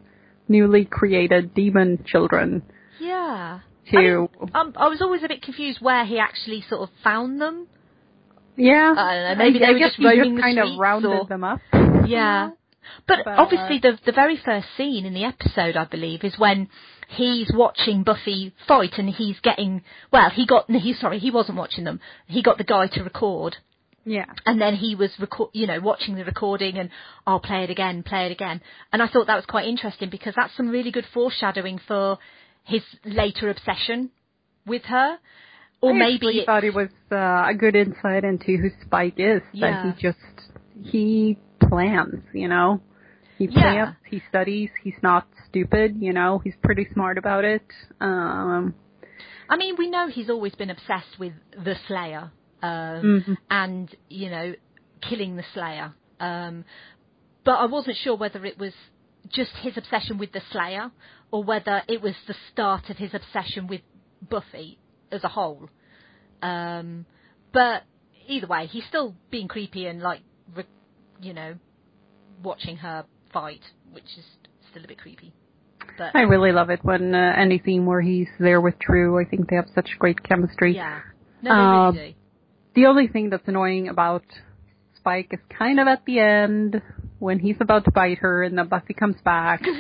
newly 0.49 0.85
created 0.85 1.55
demon 1.55 2.05
children 2.07 2.63
Yeah. 3.01 3.61
to. 3.91 3.97
I, 3.99 4.01
mean, 4.01 4.29
um, 4.55 4.73
I 4.77 4.89
was 4.89 5.03
always 5.03 5.23
a 5.25 5.29
bit 5.29 5.43
confused 5.43 5.81
where 5.81 6.05
he 6.05 6.19
actually 6.19 6.63
sort 6.69 6.83
of 6.83 6.91
found 7.03 7.41
them. 7.41 7.67
yeah, 8.57 8.95
I 8.97 9.15
don't 9.15 9.39
know, 9.39 9.45
maybe 9.45 9.63
I, 9.63 9.67
they 9.69 9.73
were 9.75 9.79
guess 9.79 9.89
just 9.91 9.99
he 9.99 10.07
roaming 10.07 10.37
the 10.37 10.41
kind 10.43 10.59
of 10.59 10.79
rounded 10.79 11.09
or- 11.11 11.27
them 11.27 11.45
up. 11.45 11.61
Yeah. 12.07 12.51
But, 13.09 13.19
But- 13.25 13.37
obviously, 13.39 13.81
the 13.81 13.99
the 14.07 14.13
very 14.13 14.37
first 14.37 14.69
scene 14.77 15.05
in 15.07 15.13
the 15.15 15.25
episode, 15.25 15.77
I 15.77 15.85
believe, 15.87 16.23
is 16.23 16.39
when 16.39 16.69
he's 17.09 17.51
watching 17.53 18.05
Buffy 18.05 18.55
fight, 18.69 18.93
and 18.99 19.11
he's 19.11 19.41
getting 19.41 19.83
well. 20.13 20.31
He 20.31 20.47
got 20.47 20.71
he 20.71 20.95
sorry, 21.01 21.19
he 21.19 21.33
wasn't 21.33 21.59
watching 21.59 21.83
them. 21.83 21.99
He 22.29 22.43
got 22.43 22.59
the 22.59 22.65
guy 22.65 22.87
to 22.87 23.03
record, 23.03 23.57
Yeah. 24.09 24.27
and 24.47 24.61
then 24.61 24.75
he 24.77 24.95
was 24.95 25.11
record, 25.19 25.51
you 25.53 25.67
know, 25.67 25.81
watching 25.81 26.15
the 26.15 26.25
recording, 26.25 26.79
and 26.79 26.91
I'll 27.27 27.41
play 27.41 27.65
it 27.65 27.71
again, 27.71 28.03
play 28.05 28.27
it 28.27 28.33
again. 28.33 28.61
And 28.93 29.03
I 29.03 29.09
thought 29.09 29.27
that 29.27 29.35
was 29.35 29.47
quite 29.47 29.67
interesting 29.67 30.11
because 30.11 30.33
that's 30.37 30.57
some 30.57 30.69
really 30.69 30.93
good 30.93 31.07
foreshadowing 31.13 31.81
for 31.89 32.19
his 32.65 32.83
later 33.05 33.51
obsession 33.51 34.11
with 34.65 34.83
her, 34.85 35.19
or 35.81 35.91
I 35.91 35.99
maybe 35.99 36.29
it's- 36.29 36.47
thought 36.47 36.63
it 36.65 36.75
was 36.75 36.89
uh, 37.11 37.47
a 37.49 37.55
good 37.55 37.75
insight 37.75 38.23
into 38.25 38.57
who 38.57 38.71
Spike 38.85 39.15
is. 39.19 39.43
Yeah. 39.53 39.83
That 39.83 39.97
he 39.97 40.03
just 40.09 40.19
he 40.93 41.39
plans, 41.69 42.23
you 42.33 42.49
know. 42.49 42.81
He 43.39 43.47
Yeah. 43.47 43.61
plans, 43.61 43.97
he 44.09 44.23
studies, 44.29 44.71
he's 44.85 45.01
not 45.03 45.27
stupid, 45.49 45.97
you 46.01 46.13
know, 46.13 46.39
he's 46.45 46.55
pretty 46.63 46.87
smart 46.95 47.19
about 47.19 47.45
it. 47.45 47.67
Um 48.01 48.75
I 49.49 49.57
mean, 49.57 49.75
we 49.79 49.91
know 49.91 50.09
he's 50.09 50.31
always 50.31 50.55
been 50.55 50.71
obsessed 50.71 51.19
with 51.19 51.33
the 51.53 51.75
Slayer, 51.87 52.31
um, 52.63 53.23
Mhm. 53.27 53.37
and 53.51 53.95
you 54.09 54.31
know, 54.31 54.55
killing 55.01 55.37
the 55.37 55.45
Slayer. 55.55 55.93
Um, 56.21 56.65
but 57.45 57.57
I 57.59 57.67
wasn't 57.67 57.97
sure 57.99 58.17
whether 58.17 58.45
it 58.45 58.59
was 58.59 58.73
just 59.29 59.51
his 59.63 59.77
obsession 59.77 60.19
with 60.19 60.33
the 60.33 60.41
Slayer, 60.53 60.91
or 61.31 61.45
whether 61.45 61.83
it 61.89 62.01
was 62.01 62.15
the 62.27 62.35
start 62.53 62.91
of 62.91 62.97
his 62.97 63.13
obsession 63.15 63.67
with 63.67 63.83
Buffy 64.29 64.79
as 65.11 65.23
a 65.25 65.29
whole. 65.29 65.69
Um, 66.43 67.07
but 67.53 67.83
either 68.29 68.47
way, 68.47 68.67
he's 68.67 68.85
still 68.87 69.15
being 69.31 69.49
creepy 69.49 69.87
and 69.87 70.01
like, 70.01 70.21
re- 70.55 70.65
you 71.21 71.33
know, 71.33 71.55
watching 72.43 72.77
her 72.79 73.05
fight, 73.33 73.63
which 73.93 74.05
is 74.19 74.25
still 74.71 74.85
a 74.85 74.89
bit 74.89 74.99
creepy. 74.99 75.33
But 75.99 76.15
I 76.15 76.23
really 76.23 76.53
love 76.53 76.71
it 76.71 76.81
when 76.83 77.15
uh, 77.15 77.33
anything 77.37 77.87
where 77.87 78.01
he's 78.01 78.29
there 78.39 78.61
with 78.61 78.79
True. 78.79 79.19
I 79.21 79.25
think 79.25 79.49
they 79.49 79.57
have 79.57 79.69
such 79.75 79.89
great 79.99 80.23
chemistry. 80.23 80.75
yeah, 80.75 81.01
no, 81.43 81.51
they 81.93 81.97
really 81.97 82.17
The 82.77 82.87
only 82.87 83.09
thing 83.09 83.31
that's 83.31 83.47
annoying 83.49 83.89
about 83.89 84.23
Spike 84.97 85.29
is 85.33 85.41
kind 85.59 85.81
of 85.81 85.89
at 85.89 86.05
the 86.05 86.21
end 86.21 86.81
when 87.19 87.39
he's 87.39 87.57
about 87.61 87.85
to 87.87 87.91
bite 87.91 88.19
her 88.19 88.43
and 88.45 88.57
then 88.59 88.69
Buffy 88.69 88.95
comes 88.95 89.17
back. 89.25 89.63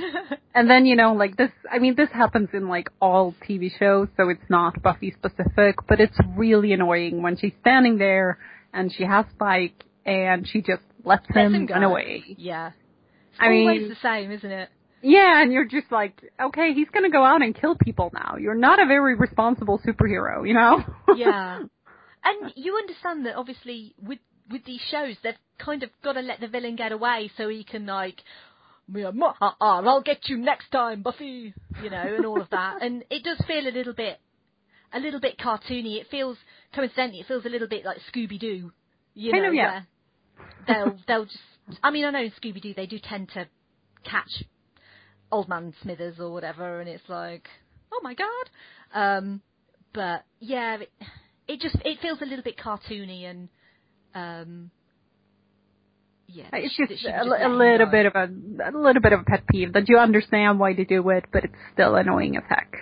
And 0.58 0.70
then, 0.70 0.86
you 0.86 0.96
know, 0.96 1.12
like 1.12 1.36
this, 1.36 1.50
I 1.70 1.78
mean, 1.78 1.96
this 1.96 2.08
happens 2.14 2.48
in 2.54 2.66
like 2.66 2.88
all 2.98 3.34
TV 3.46 3.70
shows, 3.78 4.08
so 4.16 4.30
it's 4.30 4.48
not 4.48 4.82
Buffy 4.82 5.10
specific, 5.14 5.74
but 5.86 6.00
it's 6.00 6.16
really 6.34 6.72
annoying 6.72 7.20
when 7.20 7.36
she's 7.36 7.52
standing 7.60 7.98
there 7.98 8.38
and 8.72 8.90
she 8.90 9.02
has 9.04 9.26
Spike 9.34 9.84
and 10.06 10.48
she 10.48 10.62
just 10.62 10.80
lets 11.04 11.26
Let 11.34 11.52
him, 11.52 11.66
run 11.66 11.82
away. 11.82 12.24
Yeah. 12.38 12.70
I 13.38 13.44
always 13.48 13.58
mean- 13.58 13.68
Always 13.68 13.88
the 13.90 13.96
same, 14.02 14.30
isn't 14.32 14.50
it? 14.50 14.70
Yeah, 15.02 15.42
and 15.42 15.52
you're 15.52 15.66
just 15.66 15.92
like, 15.92 16.22
okay, 16.40 16.72
he's 16.72 16.88
gonna 16.88 17.10
go 17.10 17.22
out 17.22 17.42
and 17.42 17.54
kill 17.54 17.76
people 17.76 18.10
now. 18.14 18.36
You're 18.40 18.54
not 18.54 18.80
a 18.82 18.86
very 18.86 19.14
responsible 19.14 19.78
superhero, 19.86 20.48
you 20.48 20.54
know? 20.54 20.82
Yeah. 21.16 21.64
and 22.26 22.52
you 22.56 22.76
understand 22.76 23.26
that 23.26 23.36
obviously 23.36 23.94
with 24.02 24.18
with 24.50 24.64
these 24.64 24.80
shows 24.90 25.16
they've 25.22 25.34
kind 25.58 25.82
of 25.82 25.90
got 26.02 26.12
to 26.12 26.20
let 26.20 26.40
the 26.40 26.48
villain 26.48 26.76
get 26.76 26.92
away 26.92 27.30
so 27.36 27.48
he 27.48 27.64
can 27.64 27.86
like 27.86 28.20
"Mia, 28.88 29.12
ma, 29.12 29.32
ha, 29.32 29.56
ha, 29.60 29.80
I'll 29.84 30.02
get 30.02 30.28
you 30.28 30.36
next 30.36 30.70
time, 30.70 31.02
Buffy, 31.02 31.52
you 31.82 31.90
know, 31.90 32.14
and 32.16 32.24
all 32.24 32.40
of 32.40 32.50
that. 32.50 32.76
And 32.82 33.04
it 33.10 33.24
does 33.24 33.42
feel 33.46 33.66
a 33.66 33.74
little 33.74 33.94
bit, 33.94 34.20
a 34.92 35.00
little 35.00 35.18
bit 35.18 35.38
cartoony. 35.38 36.00
It 36.00 36.06
feels, 36.08 36.36
coincidentally, 36.72 37.20
it 37.20 37.26
feels 37.26 37.44
a 37.44 37.48
little 37.48 37.66
bit 37.66 37.84
like 37.84 37.98
Scooby 38.12 38.38
Doo, 38.38 38.70
you 39.14 39.32
know, 39.32 39.50
yeah. 39.50 39.82
they'll 40.68 40.96
they'll 41.08 41.24
just. 41.24 41.38
I 41.82 41.90
mean, 41.90 42.04
I 42.04 42.10
know 42.10 42.22
in 42.22 42.32
Scooby 42.40 42.62
Doo 42.62 42.74
they 42.74 42.86
do 42.86 43.00
tend 43.00 43.30
to 43.30 43.48
catch 44.04 44.44
Old 45.32 45.48
Man 45.48 45.74
Smithers 45.82 46.20
or 46.20 46.30
whatever, 46.30 46.80
and 46.80 46.88
it's 46.88 47.08
like, 47.08 47.48
oh 47.92 48.00
my 48.02 48.14
god. 48.14 48.50
Um, 48.94 49.40
but 49.92 50.24
yeah, 50.38 50.76
it, 50.76 50.92
it 51.48 51.60
just 51.60 51.76
it 51.84 51.98
feels 52.00 52.20
a 52.22 52.24
little 52.26 52.42
bit 52.44 52.56
cartoony 52.58 53.24
and 53.30 53.48
um, 54.14 54.70
yeah, 56.28 56.48
It's 56.52 56.74
she- 56.74 56.86
just 56.86 57.04
a, 57.06 57.12
would 57.18 57.24
li- 57.24 57.30
let 57.30 57.42
a 57.42 57.48
little 57.54 57.86
go. 57.86 57.92
bit 57.92 58.06
of 58.06 58.14
a, 58.16 58.28
a 58.70 58.72
little 58.76 59.00
bit 59.02 59.12
of 59.12 59.20
a 59.20 59.24
pet 59.24 59.44
peeve 59.48 59.72
that 59.74 59.88
you 59.88 59.98
understand 59.98 60.58
why 60.58 60.74
they 60.74 60.84
do 60.84 61.08
it, 61.10 61.24
but 61.32 61.44
it's 61.44 61.54
still 61.72 61.94
annoying 61.94 62.36
as 62.36 62.42
heck. 62.48 62.74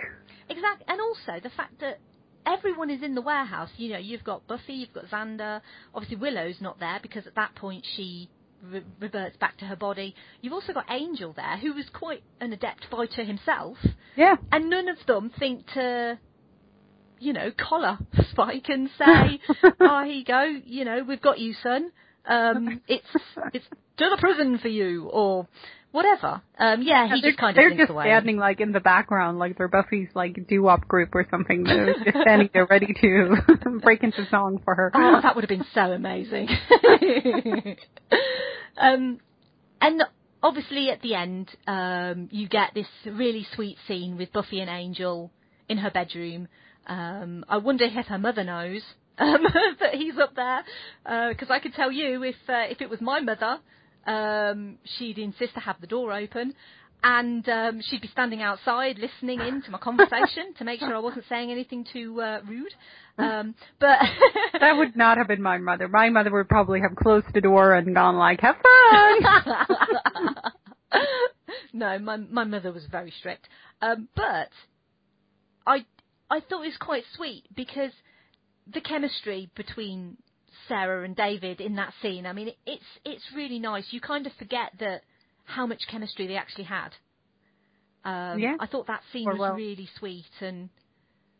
Exactly, 0.49 0.85
and 0.87 0.99
also 0.99 1.39
the 1.43 1.49
fact 1.55 1.79
that 1.81 1.99
everyone 2.45 2.89
is 2.89 3.03
in 3.03 3.13
the 3.15 3.21
warehouse. 3.21 3.69
You 3.77 3.93
know, 3.93 3.99
you've 3.99 4.23
got 4.23 4.47
Buffy, 4.47 4.73
you've 4.73 4.93
got 4.93 5.05
Xander. 5.05 5.61
Obviously, 5.93 6.17
Willow's 6.17 6.59
not 6.59 6.79
there 6.79 6.99
because 7.01 7.27
at 7.27 7.35
that 7.35 7.53
point 7.55 7.85
she 7.95 8.29
re- 8.63 8.83
reverts 8.99 9.37
back 9.37 9.57
to 9.57 9.65
her 9.65 9.75
body. 9.75 10.15
You've 10.41 10.53
also 10.53 10.73
got 10.73 10.85
Angel 10.89 11.33
there, 11.33 11.57
who 11.57 11.73
was 11.73 11.85
quite 11.93 12.23
an 12.41 12.51
adept 12.53 12.85
fighter 12.89 13.23
himself, 13.23 13.77
Yeah. 14.15 14.35
and 14.51 14.69
none 14.71 14.87
of 14.89 14.97
them 15.07 15.31
think 15.37 15.65
to, 15.73 16.17
you 17.19 17.33
know, 17.33 17.51
collar 17.51 17.97
Spike 18.31 18.69
and 18.69 18.89
say, 18.97 19.39
"Oh, 19.79 20.03
here 20.05 20.13
you 20.13 20.25
go. 20.25 20.43
You 20.65 20.85
know, 20.85 21.03
we've 21.07 21.21
got 21.21 21.39
you, 21.39 21.53
son. 21.61 21.91
Um, 22.25 22.81
it's 22.87 23.07
it's 23.53 23.65
to 23.97 24.09
the 24.09 24.17
prison 24.19 24.57
for 24.59 24.67
you," 24.67 25.09
or 25.11 25.47
whatever. 25.91 26.41
Um, 26.59 26.81
yeah, 26.81 27.07
he 27.07 27.21
they're, 27.21 27.31
just 27.31 27.39
kind 27.39 27.55
they're 27.55 27.67
of 27.67 27.71
slinks 27.71 27.83
just 27.83 27.91
away. 27.91 28.05
standing 28.05 28.37
like 28.37 28.59
in 28.59 28.73
the 28.73 28.79
background, 28.79 29.39
like 29.39 29.57
they're 29.57 29.69
Buffy's 29.69 30.09
like 30.13 30.47
doo-wop 30.47 30.87
group 30.87 31.15
or 31.15 31.25
something. 31.31 31.63
They're 31.63 31.93
just 31.93 32.17
standing 32.21 32.49
there 32.53 32.65
ready 32.65 32.93
to 33.01 33.79
break 33.81 34.03
into 34.03 34.27
song 34.29 34.61
for 34.65 34.75
her. 34.75 34.91
Oh, 34.93 35.21
that 35.21 35.35
would 35.35 35.43
have 35.43 35.49
been 35.49 35.65
so 35.73 35.81
amazing. 35.81 36.49
um, 38.77 39.19
and 39.81 40.03
obviously 40.43 40.89
at 40.89 41.01
the 41.01 41.15
end, 41.15 41.49
um, 41.65 42.27
you 42.31 42.47
get 42.47 42.73
this 42.73 42.87
really 43.05 43.47
sweet 43.55 43.77
scene 43.87 44.17
with 44.17 44.31
Buffy 44.33 44.59
and 44.59 44.69
Angel 44.69 45.31
in 45.69 45.77
her 45.77 45.89
bedroom. 45.89 46.47
Um, 46.87 47.45
I 47.49 47.57
wonder 47.57 47.85
if 47.85 48.05
her 48.07 48.17
mother 48.17 48.43
knows 48.43 48.81
um, 49.17 49.43
that 49.79 49.95
he's 49.95 50.17
up 50.17 50.35
there, 50.35 50.63
because 51.29 51.49
I 51.49 51.59
could 51.59 51.73
tell 51.73 51.91
you 51.91 52.23
if 52.23 52.35
uh, 52.47 52.65
if 52.69 52.81
it 52.81 52.89
was 52.89 53.01
my 53.01 53.19
mother, 53.21 53.59
um, 54.05 54.77
she'd 54.97 55.17
insist 55.17 55.53
to 55.55 55.59
have 55.59 55.79
the 55.81 55.87
door 55.87 56.13
open. 56.13 56.53
And 57.03 57.47
um, 57.49 57.81
she'd 57.83 58.01
be 58.01 58.07
standing 58.07 58.41
outside 58.41 58.97
listening 58.97 59.39
in 59.39 59.61
to 59.63 59.69
my 59.69 59.77
conversation 59.77 60.55
to 60.57 60.63
make 60.63 60.79
sure 60.79 60.95
I 60.95 60.99
wasn't 60.99 61.25
saying 61.29 61.51
anything 61.51 61.85
too 61.93 62.19
uh, 62.19 62.39
rude. 62.47 62.73
Um, 63.19 63.53
but 63.79 63.99
that 64.59 64.75
would 64.75 64.95
not 64.95 65.19
have 65.19 65.27
been 65.27 65.41
my 65.41 65.59
mother. 65.59 65.87
My 65.87 66.09
mother 66.09 66.31
would 66.31 66.49
probably 66.49 66.79
have 66.81 66.95
closed 66.95 67.27
the 67.33 67.41
door 67.41 67.75
and 67.75 67.93
gone 67.93 68.15
like, 68.15 68.39
"Have 68.41 68.55
fun." 68.55 70.35
no, 71.73 71.99
my 71.99 72.17
my 72.17 72.43
mother 72.43 72.71
was 72.71 72.85
very 72.89 73.13
strict. 73.19 73.47
Um, 73.83 74.07
but 74.15 74.49
I 75.67 75.85
I 76.29 76.39
thought 76.39 76.63
it 76.63 76.67
was 76.67 76.77
quite 76.79 77.03
sweet 77.15 77.43
because 77.55 77.91
the 78.71 78.81
chemistry 78.81 79.49
between 79.55 80.17
Sarah 80.67 81.03
and 81.03 81.15
David 81.15 81.61
in 81.61 81.75
that 81.75 81.93
scene. 82.01 82.25
I 82.25 82.33
mean, 82.33 82.49
it, 82.49 82.57
it's 82.65 82.85
it's 83.03 83.23
really 83.35 83.59
nice. 83.59 83.85
You 83.91 84.01
kind 84.01 84.25
of 84.25 84.33
forget 84.33 84.71
that 84.79 85.01
how 85.45 85.65
much 85.67 85.81
chemistry 85.89 86.27
they 86.27 86.37
actually 86.37 86.63
had. 86.65 86.89
Um, 88.03 88.39
Yeah. 88.39 88.55
I 88.59 88.67
thought 88.67 88.87
that 88.87 89.01
scene 89.11 89.27
Or 89.27 89.35
was 89.35 89.55
really 89.55 89.89
sweet 89.97 90.25
and 90.41 90.69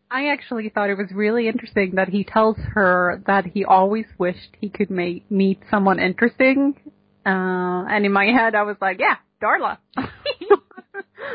I 0.10 0.28
actually 0.28 0.70
thought 0.70 0.90
it 0.90 0.98
was 0.98 1.12
really 1.12 1.48
interesting 1.48 1.96
that 1.96 2.10
he 2.10 2.24
tells 2.24 2.58
her 2.74 3.24
that 3.26 3.46
he 3.46 3.66
always 3.66 4.06
wished 4.20 4.56
he 4.62 4.70
could 4.70 4.92
make, 4.92 5.30
meet 5.32 5.60
someone 5.72 6.00
interesting. 6.00 6.76
Uh, 7.26 7.86
and 7.90 8.06
in 8.06 8.12
my 8.12 8.26
head, 8.26 8.54
I 8.54 8.64
was 8.64 8.78
like, 8.80 9.00
yeah, 9.00 9.16
Darla. 9.42 9.80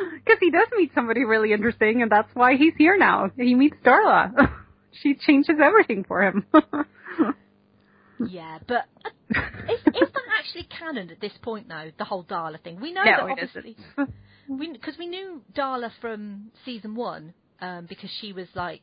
Because 0.25 0.39
he 0.41 0.51
does 0.51 0.69
meet 0.77 0.93
somebody 0.95 1.25
really 1.25 1.53
interesting, 1.53 2.03
and 2.03 2.11
that's 2.11 2.29
why 2.35 2.57
he's 2.57 2.75
here 2.77 2.97
now. 2.97 3.31
He 3.37 3.55
meets 3.55 3.77
Darla. 3.85 4.51
she 5.03 5.15
changes 5.15 5.57
everything 5.63 6.05
for 6.05 6.23
him. 6.23 6.47
yeah. 8.27 8.59
But 8.67 8.87
uh, 9.05 9.41
is, 9.69 9.81
is 9.87 10.09
that 10.13 10.23
actually 10.39 10.65
canon 10.65 11.11
at 11.11 11.21
this 11.21 11.33
point 11.43 11.69
though? 11.69 11.91
The 11.99 12.05
whole 12.05 12.25
Darla 12.25 12.63
thing. 12.63 12.81
We 12.81 12.93
know 12.93 13.05
no, 13.05 13.11
that 13.11 13.31
obviously 13.31 13.77
isn't. 13.99 14.15
we 14.49 14.73
because 14.73 14.97
we 14.99 15.07
knew 15.07 15.43
Darla 15.57 15.91
from 16.01 16.51
season 16.65 16.95
one 16.95 17.35
um, 17.61 17.87
because 17.89 18.11
she 18.21 18.33
was 18.33 18.49
like 18.55 18.83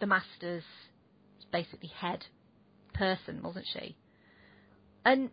the 0.00 0.06
Master's 0.06 0.64
basically 1.52 1.90
head 1.96 2.24
person, 2.94 3.42
wasn't 3.42 3.66
she? 3.72 3.96
And 5.04 5.30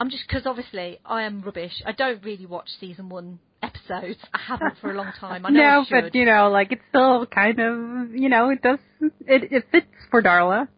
I'm 0.00 0.10
just 0.10 0.24
because 0.28 0.46
obviously 0.46 0.98
I 1.04 1.22
am 1.22 1.42
rubbish. 1.42 1.82
I 1.86 1.92
don't 1.92 2.24
really 2.24 2.46
watch 2.46 2.68
season 2.80 3.08
one 3.08 3.38
episodes. 3.64 4.18
I 4.32 4.38
haven't 4.46 4.74
for 4.80 4.90
a 4.90 4.94
long 4.94 5.12
time. 5.18 5.44
I 5.46 5.50
know 5.56 5.84
no, 5.90 6.00
but 6.02 6.14
you 6.14 6.24
know, 6.24 6.48
like 6.50 6.72
it's 6.72 6.82
still 6.90 7.26
kind 7.26 7.58
of, 7.60 8.14
you 8.14 8.28
know, 8.28 8.50
it 8.50 8.60
does, 8.62 8.78
it 9.26 9.52
it 9.52 9.64
fits 9.72 9.86
for 10.10 10.22
Darla. 10.22 10.68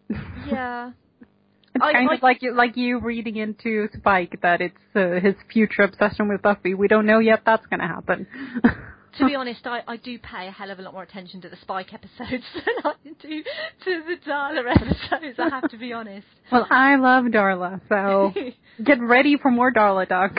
yeah. 0.48 0.92
It's 1.76 1.84
I- 1.84 1.92
kind 1.92 2.08
I- 2.10 2.14
of 2.14 2.22
like 2.22 2.40
you, 2.40 2.54
like 2.54 2.74
you 2.78 3.00
reading 3.00 3.36
into 3.36 3.88
Spike 3.98 4.38
that 4.42 4.62
it's 4.62 4.84
uh, 4.94 5.20
his 5.22 5.34
future 5.52 5.82
obsession 5.82 6.26
with 6.26 6.40
Buffy. 6.40 6.72
We 6.72 6.88
don't 6.88 7.04
know 7.04 7.18
yet 7.18 7.42
that's 7.44 7.66
going 7.66 7.80
to 7.80 7.86
happen. 7.86 8.26
To 9.18 9.26
be 9.26 9.34
honest, 9.34 9.66
I, 9.66 9.80
I 9.88 9.96
do 9.96 10.18
pay 10.18 10.46
a 10.46 10.50
hell 10.50 10.70
of 10.70 10.78
a 10.78 10.82
lot 10.82 10.92
more 10.92 11.02
attention 11.02 11.40
to 11.40 11.48
the 11.48 11.56
Spike 11.62 11.94
episodes 11.94 12.44
than 12.54 12.74
I 12.84 12.92
do 13.22 13.42
to 13.84 14.02
the 14.08 14.30
Darla 14.30 14.76
episodes. 14.76 15.38
I 15.38 15.48
have 15.48 15.70
to 15.70 15.78
be 15.78 15.94
honest. 15.94 16.26
well, 16.52 16.66
I 16.70 16.96
love 16.96 17.24
Darla, 17.24 17.80
so 17.88 18.34
get 18.84 19.00
ready 19.00 19.38
for 19.40 19.50
more 19.50 19.72
Darla, 19.72 20.06
Doc. 20.06 20.32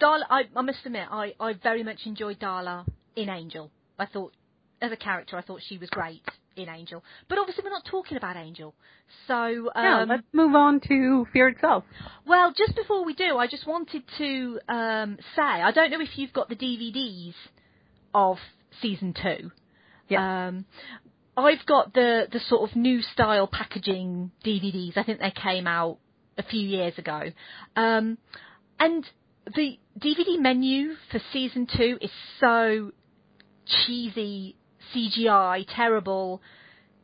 Darla, 0.00 0.22
I, 0.30 0.42
I 0.56 0.62
must 0.62 0.78
admit, 0.84 1.08
I, 1.10 1.34
I 1.38 1.54
very 1.62 1.82
much 1.82 2.00
enjoyed 2.06 2.38
Darla 2.40 2.86
in 3.16 3.28
Angel. 3.28 3.70
I 3.98 4.06
thought, 4.06 4.32
as 4.80 4.92
a 4.92 4.96
character, 4.96 5.36
I 5.36 5.42
thought 5.42 5.60
she 5.66 5.78
was 5.78 5.90
great 5.90 6.22
in 6.56 6.68
Angel. 6.68 7.02
But 7.28 7.38
obviously, 7.38 7.64
we're 7.64 7.70
not 7.70 7.84
talking 7.84 8.16
about 8.16 8.36
Angel. 8.36 8.74
So, 9.26 9.70
yeah, 9.76 10.02
um, 10.02 10.08
let's 10.08 10.22
move 10.32 10.54
on 10.54 10.80
to 10.88 11.26
Fear 11.32 11.48
itself. 11.48 11.84
well, 12.26 12.52
just 12.56 12.74
before 12.74 13.04
we 13.04 13.14
do, 13.14 13.36
I 13.36 13.46
just 13.46 13.66
wanted 13.66 14.02
to 14.18 14.60
um, 14.68 15.18
say, 15.36 15.42
I 15.42 15.72
don't 15.72 15.90
know 15.90 16.00
if 16.00 16.16
you've 16.16 16.32
got 16.32 16.48
the 16.48 16.56
DVDs 16.56 17.34
of 18.14 18.38
season 18.80 19.14
two. 19.14 19.50
Yeah. 20.08 20.48
Um, 20.48 20.64
I've 21.36 21.64
got 21.64 21.94
the 21.94 22.26
the 22.30 22.40
sort 22.40 22.68
of 22.68 22.76
new 22.76 23.00
style 23.02 23.46
packaging 23.46 24.32
DVDs. 24.44 24.96
I 24.96 25.04
think 25.04 25.20
they 25.20 25.30
came 25.30 25.66
out 25.66 25.98
a 26.36 26.42
few 26.42 26.66
years 26.66 26.98
ago, 26.98 27.22
um, 27.76 28.18
and 28.78 29.06
the 29.54 29.78
DVD 30.02 30.38
menu 30.40 30.94
for 31.10 31.20
season 31.32 31.66
two 31.76 31.98
is 32.00 32.10
so 32.40 32.92
cheesy, 33.66 34.56
CGI, 34.94 35.66
terrible. 35.74 36.40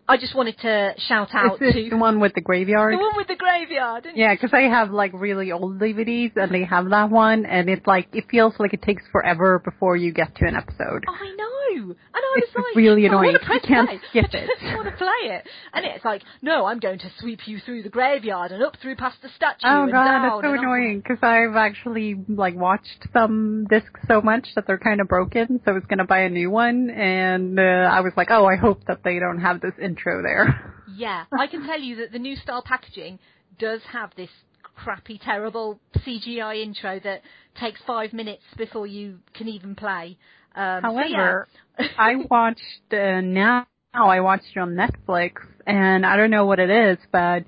I 0.09 0.17
just 0.19 0.37
wanted 0.37 0.57
to 0.61 0.95
shout 1.09 1.35
out 1.35 1.59
to 1.59 1.89
the 1.91 1.97
one 1.97 2.21
with 2.21 2.33
the 2.35 2.41
graveyard? 2.41 2.95
the 2.95 2.99
one 2.99 3.17
with 3.17 3.27
the 3.27 3.35
graveyard. 3.35 4.05
didn't 4.05 4.17
Yeah, 4.17 4.35
'cause 4.37 4.51
I 4.53 4.63
have 4.63 4.93
like 4.93 5.11
really 5.13 5.51
old 5.51 5.79
DVDs 5.81 6.37
and 6.37 6.53
they 6.53 6.63
have 6.65 6.89
that 6.91 7.11
one, 7.11 7.45
and 7.45 7.69
it's 7.69 7.87
like 7.87 8.09
it 8.15 8.25
feels 8.31 8.55
like 8.61 8.73
it 8.73 8.83
takes 8.83 9.03
forever 9.11 9.59
before 9.65 9.97
you 9.97 10.13
get 10.13 10.35
to 10.37 10.47
an 10.47 10.55
episode. 10.55 11.05
I 11.09 11.35
know, 11.37 11.56
and 11.75 11.97
I 12.15 12.35
It's 12.37 12.55
was 12.55 12.65
like, 12.69 12.77
really 12.77 13.07
annoying. 13.07 13.33
You 13.33 13.61
can't 13.61 13.89
play. 13.89 14.01
skip 14.11 14.27
I 14.33 14.47
just 14.47 14.77
want 14.77 14.89
to 14.89 14.97
play 14.97 15.35
it, 15.37 15.47
and 15.73 15.85
it's 15.85 16.05
like, 16.05 16.23
no, 16.43 16.67
I'm 16.67 16.79
going 16.79 16.99
to 17.01 17.11
sweep 17.19 17.47
you 17.47 17.59
through 17.61 17.83
the 17.83 17.89
graveyard 17.89 18.53
and 18.53 18.63
up 18.63 18.77
through 18.81 18.97
past 18.97 19.17
the 19.23 19.29
statue 19.37 19.67
Oh 19.67 19.87
god, 19.91 20.23
that's 20.23 20.43
so 20.43 20.53
annoying 20.53 21.03
because 21.03 21.19
I've 21.23 21.57
actually 21.57 22.15
like 22.29 22.55
watched 22.57 23.07
some 23.13 23.67
discs 23.69 24.01
so 24.09 24.21
much 24.21 24.49
that 24.55 24.67
they're 24.67 24.79
kind 24.79 25.01
of 25.01 25.09
broken, 25.09 25.61
so 25.65 25.71
I 25.73 25.75
was 25.75 25.85
gonna 25.89 26.05
buy 26.07 26.21
a 26.21 26.31
new 26.31 26.51
one, 26.51 26.91
and 26.91 27.59
uh, 27.59 27.63
I 27.63 28.01
was 28.01 28.13
like, 28.17 28.29
oh, 28.31 28.47
I 28.47 28.57
hope 28.57 28.85
that 28.87 29.03
they 29.05 29.19
don't 29.19 29.41
have 29.41 29.61
this 29.61 29.75
intro 29.83 30.23
there. 30.23 30.73
Yeah, 30.97 31.25
I 31.39 31.47
can 31.47 31.67
tell 31.67 31.79
you 31.81 31.97
that 31.97 32.13
the 32.13 32.19
new 32.19 32.37
style 32.37 32.63
packaging 32.63 33.19
does 33.59 33.83
have 33.93 34.13
this 34.17 34.31
crappy, 34.77 35.19
terrible 35.23 35.79
CGI 35.99 36.63
intro 36.63 37.01
that 37.01 37.23
takes 37.61 37.81
five 37.87 38.13
minutes 38.13 38.45
before 38.57 38.87
you 38.87 39.19
can 39.35 39.49
even 39.49 39.75
play. 39.75 40.17
Um, 40.57 40.83
However, 40.83 41.49
yeah. 41.79 41.87
I 41.99 42.17
watched 42.31 42.93
uh, 42.93 43.21
now. 43.21 43.67
I 43.93 44.21
watched 44.21 44.47
it 44.55 44.59
on 44.59 44.77
Netflix, 44.77 45.33
and 45.67 46.05
I 46.05 46.17
don't 46.17 46.31
know 46.31 46.47
what 46.47 46.59
it 46.59 46.71
is, 46.71 46.99
but 47.13 47.45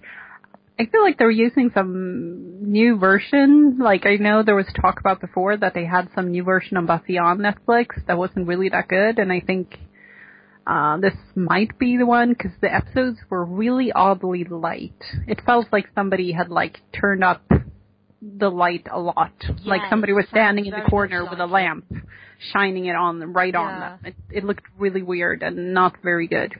I 0.80 0.86
feel 0.86 1.02
like 1.02 1.18
they're 1.18 1.30
using 1.30 1.70
some 1.74 2.70
new 2.70 2.96
version. 2.98 3.78
Like 3.78 4.06
I 4.06 4.16
know 4.16 4.42
there 4.42 4.54
was 4.54 4.66
talk 4.80 5.00
about 5.00 5.20
before 5.20 5.56
that 5.56 5.74
they 5.74 5.84
had 5.84 6.08
some 6.14 6.30
new 6.30 6.44
version 6.44 6.76
of 6.76 6.86
Buffy 6.86 7.18
on 7.18 7.38
Netflix 7.38 8.06
that 8.06 8.16
wasn't 8.16 8.46
really 8.46 8.68
that 8.68 8.88
good, 8.88 9.18
and 9.18 9.32
I 9.32 9.40
think 9.40 9.78
uh, 10.66 10.98
this 10.98 11.14
might 11.34 11.78
be 11.78 11.96
the 11.96 12.06
one 12.06 12.30
because 12.30 12.52
the 12.60 12.72
episodes 12.72 13.18
were 13.30 13.44
really 13.44 13.90
oddly 13.90 14.44
light. 14.44 15.02
It 15.26 15.40
felt 15.44 15.66
like 15.72 15.86
somebody 15.94 16.32
had 16.32 16.50
like 16.50 16.80
turned 16.92 17.24
up 17.24 17.42
the 18.20 18.50
light 18.50 18.86
a 18.90 18.98
lot, 18.98 19.32
like 19.64 19.82
somebody 19.90 20.12
was 20.12 20.26
standing 20.30 20.66
in 20.66 20.72
the 20.74 20.88
corner 20.90 21.24
with 21.28 21.38
a 21.40 21.46
lamp, 21.46 21.84
shining 22.52 22.86
it 22.86 22.96
on 22.96 23.18
them, 23.20 23.32
right 23.32 23.54
on 23.54 23.80
them. 23.80 23.98
It, 24.04 24.14
it 24.38 24.44
looked 24.44 24.64
really 24.76 25.02
weird 25.02 25.42
and 25.42 25.72
not 25.72 25.94
very 26.02 26.26
good. 26.26 26.54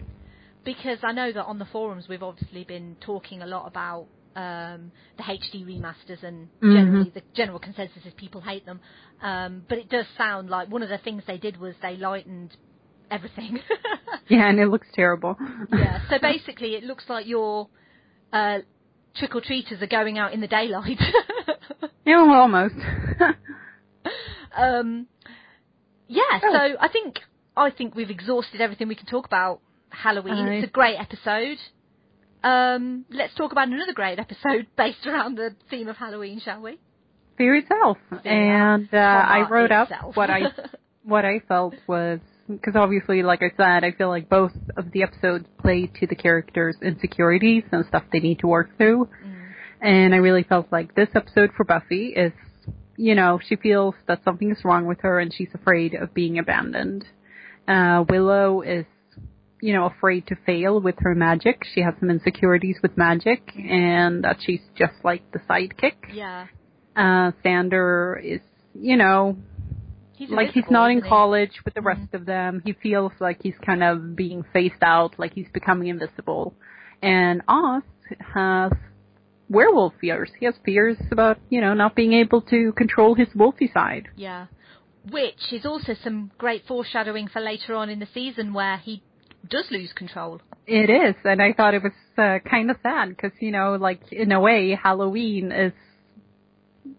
because 0.65 0.99
I 1.03 1.13
know 1.13 1.33
that 1.33 1.45
on 1.45 1.59
the 1.59 1.65
forums 1.67 2.07
we've 2.09 2.23
obviously 2.23 2.65
been 2.65 2.97
talking 3.01 3.43
a 3.43 3.47
lot 3.47 3.67
about 3.67 4.07
um, 4.37 4.93
the 5.17 5.23
HD 5.25 5.65
remasters 5.65 6.23
and 6.23 6.49
Mhm. 6.63 6.75
generally 6.77 7.11
the 7.11 7.23
general 7.35 7.59
consensus 7.59 8.05
is 8.07 8.13
people 8.15 8.41
hate 8.41 8.65
them. 8.67 8.81
Um, 9.23 9.65
but 9.69 9.79
it 9.79 9.89
does 9.89 10.07
sound 10.17 10.49
like 10.51 10.69
one 10.69 10.83
of 10.83 10.91
the 10.91 10.99
things 10.99 11.23
they 11.27 11.39
did 11.39 11.57
was 11.59 11.75
they 11.83 11.97
lightened 11.97 12.57
everything. 13.11 13.59
Yeah, 14.29 14.49
and 14.51 14.61
it 14.61 14.67
looks 14.67 14.87
terrible. 14.93 15.37
yeah. 15.73 16.01
So 16.11 16.19
basically, 16.23 16.75
it 16.75 16.85
looks 16.85 17.09
like 17.09 17.27
your 17.27 17.69
uh, 18.33 18.59
trick 19.17 19.35
or 19.35 19.41
treaters 19.41 19.83
are 19.83 19.87
going 19.87 20.19
out 20.19 20.33
in 20.33 20.41
the 20.41 20.49
daylight. 20.49 20.99
yeah, 22.05 22.23
well, 22.23 22.41
almost. 22.41 22.75
um, 24.57 25.07
yeah. 26.07 26.41
Oh. 26.43 26.53
So 26.53 26.77
I 26.81 26.89
think 26.89 27.21
I 27.57 27.71
think 27.71 27.95
we've 27.95 28.11
exhausted 28.11 28.61
everything 28.61 28.89
we 28.89 28.95
can 28.95 29.07
talk 29.07 29.27
about 29.27 29.61
Halloween. 29.91 30.35
Aye. 30.35 30.55
It's 30.57 30.69
a 30.69 30.71
great 30.71 30.97
episode. 30.99 31.59
Um, 32.43 33.05
let's 33.11 33.35
talk 33.35 33.53
about 33.53 33.69
another 33.69 33.93
great 33.93 34.19
episode 34.19 34.67
based 34.77 35.07
around 35.07 35.37
the 35.37 35.55
theme 35.71 35.89
of 35.89 35.97
Halloween, 35.97 36.41
shall 36.41 36.61
we? 36.61 36.79
Fear 37.37 37.57
itself. 37.57 37.99
and 38.25 38.89
uh, 38.93 38.97
I 38.97 39.49
wrote 39.49 39.71
up 39.71 39.89
what 40.15 40.31
I 40.31 40.43
what 41.05 41.25
I 41.25 41.41
felt 41.47 41.75
was 41.87 42.21
because 42.49 42.75
obviously, 42.77 43.23
like 43.23 43.43
I 43.43 43.51
said, 43.57 43.85
I 43.85 43.93
feel 43.93 44.09
like 44.09 44.29
both 44.29 44.53
of 44.77 44.91
the 44.93 45.03
episodes 45.03 45.47
play 45.61 45.91
to 46.01 46.07
the 46.07 46.15
characters' 46.15 46.77
insecurities 46.83 47.65
and 47.73 47.85
stuff 47.87 48.05
they 48.13 48.21
need 48.21 48.39
to 48.41 48.47
work 48.47 48.77
through. 48.77 49.09
Mm. 49.25 49.53
And 49.81 50.15
I 50.15 50.19
really 50.19 50.43
felt 50.43 50.67
like 50.73 50.95
this 50.95 51.09
episode 51.15 51.51
for 51.57 51.65
Buffy 51.65 52.15
is 52.17 52.33
you 52.99 53.15
know, 53.15 53.41
she 53.49 53.57
feels 53.57 53.95
that 54.09 54.23
something 54.25 54.51
is 54.51 54.59
wrong 54.65 54.85
with 54.85 55.01
her 55.01 55.21
and 55.21 55.33
she's 55.33 55.49
afraid 55.55 55.95
of 55.95 56.13
being 56.13 56.39
abandoned. 56.39 57.07
Uh, 57.67 58.05
Willow 58.09 58.61
is, 58.61 58.87
you 59.63 59.73
know, 59.73 59.87
afraid 59.87 60.27
to 60.27 60.37
fail 60.45 60.81
with 60.81 60.97
her 60.99 61.15
magic. 61.15 61.63
She 61.75 61.81
has 61.81 61.95
some 62.01 62.11
insecurities 62.11 62.77
with 62.83 62.97
magic 62.97 63.53
and 63.57 64.25
that 64.25 64.39
she's 64.45 64.61
just 64.77 64.95
like 65.05 65.23
the 65.31 65.39
sidekick. 65.39 66.13
Yeah. 66.13 66.49
Uh, 66.97 67.31
Xander 67.45 68.21
is, 68.23 68.41
you 68.75 68.97
know, 68.97 69.37
He's 70.19 70.31
like 70.31 70.51
he's 70.51 70.65
not 70.69 70.91
in 70.91 71.01
college 71.01 71.53
with 71.65 71.75
the 71.75 71.81
rest 71.81 72.13
of 72.13 72.27
them. 72.27 72.61
He 72.65 72.73
feels 72.73 73.13
like 73.21 73.41
he's 73.41 73.55
kind 73.65 73.85
of 73.85 74.17
being 74.17 74.45
phased 74.53 74.83
out, 74.83 75.17
like 75.17 75.33
he's 75.33 75.47
becoming 75.55 75.87
invisible. 75.87 76.55
And 77.01 77.43
Oz 77.47 77.85
has 78.35 78.73
werewolf 79.49 79.95
fears. 80.01 80.31
He 80.41 80.47
has 80.47 80.57
fears 80.65 80.97
about, 81.13 81.39
you 81.51 81.61
know, 81.61 81.73
not 81.73 81.95
being 81.95 82.15
able 82.15 82.43
to 82.43 82.73
control 82.73 83.15
his 83.15 83.29
wolfy 83.29 83.73
side. 83.73 84.09
Yeah. 84.17 84.47
Which 85.09 85.53
is 85.53 85.65
also 85.65 85.95
some 86.03 86.33
great 86.37 86.67
foreshadowing 86.67 87.29
for 87.29 87.41
later 87.41 87.77
on 87.77 87.89
in 87.89 88.01
the 88.01 88.09
season 88.13 88.53
where 88.53 88.79
he 88.79 89.05
does 89.49 89.67
lose 89.71 89.93
control. 89.93 90.41
It 90.67 90.91
is, 90.91 91.15
and 91.25 91.41
I 91.41 91.53
thought 91.53 91.75
it 91.75 91.83
was 91.83 91.93
uh, 92.19 92.41
kind 92.51 92.73
of 92.73 92.77
sad 92.83 93.11
because, 93.11 93.33
you 93.39 93.53
know, 93.53 93.77
like 93.81 94.01
in 94.13 94.33
a 94.33 94.41
way, 94.41 94.77
Halloween 94.83 95.53
is 95.53 95.73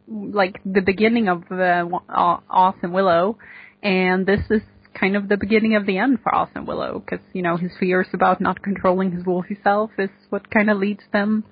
like 0.07 0.59
the 0.65 0.81
beginning 0.81 1.27
of 1.27 1.43
uh, 1.51 1.85
Wa- 1.87 2.41
Oz 2.49 2.75
and 2.81 2.93
Willow, 2.93 3.37
and 3.83 4.25
this 4.25 4.41
is 4.49 4.61
kind 4.99 5.15
of 5.15 5.29
the 5.29 5.37
beginning 5.37 5.75
of 5.75 5.85
the 5.85 5.97
end 5.97 6.19
for 6.23 6.47
and 6.55 6.67
Willow 6.67 6.99
because, 6.99 7.23
you 7.33 7.41
know, 7.41 7.57
his 7.57 7.71
fears 7.79 8.07
about 8.13 8.41
not 8.41 8.61
controlling 8.61 9.11
his 9.11 9.23
wolfy 9.23 9.61
self 9.63 9.91
is 9.97 10.09
what 10.29 10.49
kind 10.51 10.69
of 10.69 10.77
leads 10.77 11.03
them, 11.13 11.43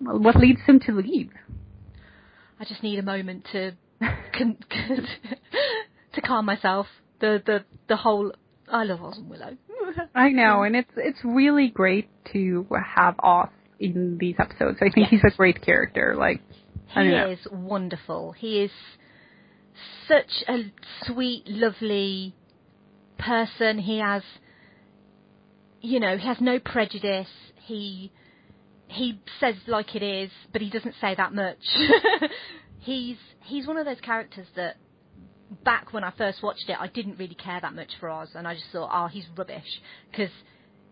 what 0.00 0.36
leads 0.36 0.60
him 0.66 0.80
to 0.80 0.92
leave. 0.92 1.30
I 2.58 2.64
just 2.64 2.82
need 2.82 2.98
a 2.98 3.02
moment 3.02 3.46
to 3.52 3.72
con- 4.36 4.56
to 6.14 6.20
calm 6.20 6.46
myself. 6.46 6.86
The 7.20 7.42
the 7.44 7.64
the 7.88 7.96
whole 7.96 8.32
I 8.70 8.84
love 8.84 9.00
and 9.16 9.28
Willow. 9.28 9.56
I 10.14 10.30
know, 10.30 10.62
and 10.62 10.76
it's 10.76 10.90
it's 10.96 11.18
really 11.24 11.68
great 11.68 12.08
to 12.32 12.66
have 12.96 13.16
Oz 13.22 13.48
in 13.78 14.18
these 14.18 14.36
episodes. 14.38 14.78
I 14.80 14.90
think 14.90 15.08
Yes. 15.10 15.22
he's 15.22 15.32
a 15.32 15.36
great 15.36 15.62
character. 15.62 16.14
Like, 16.18 16.40
Oh, 16.96 17.02
he 17.02 17.10
don't 17.10 17.30
is 17.30 17.46
wonderful. 17.50 18.32
He 18.32 18.62
is 18.62 18.70
such 20.08 20.44
a 20.48 20.72
sweet, 21.04 21.46
lovely 21.46 22.34
person. 23.18 23.78
He 23.78 23.98
has, 23.98 24.22
you 25.80 26.00
know, 26.00 26.16
he 26.16 26.26
has 26.26 26.38
no 26.40 26.58
prejudice. 26.58 27.28
He 27.66 28.12
he 28.88 29.20
says 29.38 29.54
like 29.66 29.94
it 29.94 30.02
is, 30.02 30.30
but 30.52 30.60
he 30.60 30.70
doesn't 30.70 30.96
say 31.00 31.14
that 31.14 31.32
much. 31.32 31.58
he's 32.78 33.16
he's 33.44 33.66
one 33.66 33.76
of 33.76 33.86
those 33.86 34.00
characters 34.00 34.46
that 34.56 34.76
back 35.64 35.92
when 35.92 36.04
I 36.04 36.12
first 36.16 36.42
watched 36.42 36.68
it, 36.68 36.76
I 36.78 36.86
didn't 36.88 37.18
really 37.18 37.34
care 37.34 37.60
that 37.60 37.74
much 37.74 37.90
for 37.98 38.08
Oz, 38.08 38.28
and 38.34 38.46
I 38.46 38.54
just 38.54 38.66
thought, 38.72 38.90
oh, 38.92 39.08
he's 39.08 39.26
rubbish 39.36 39.80
because, 40.10 40.30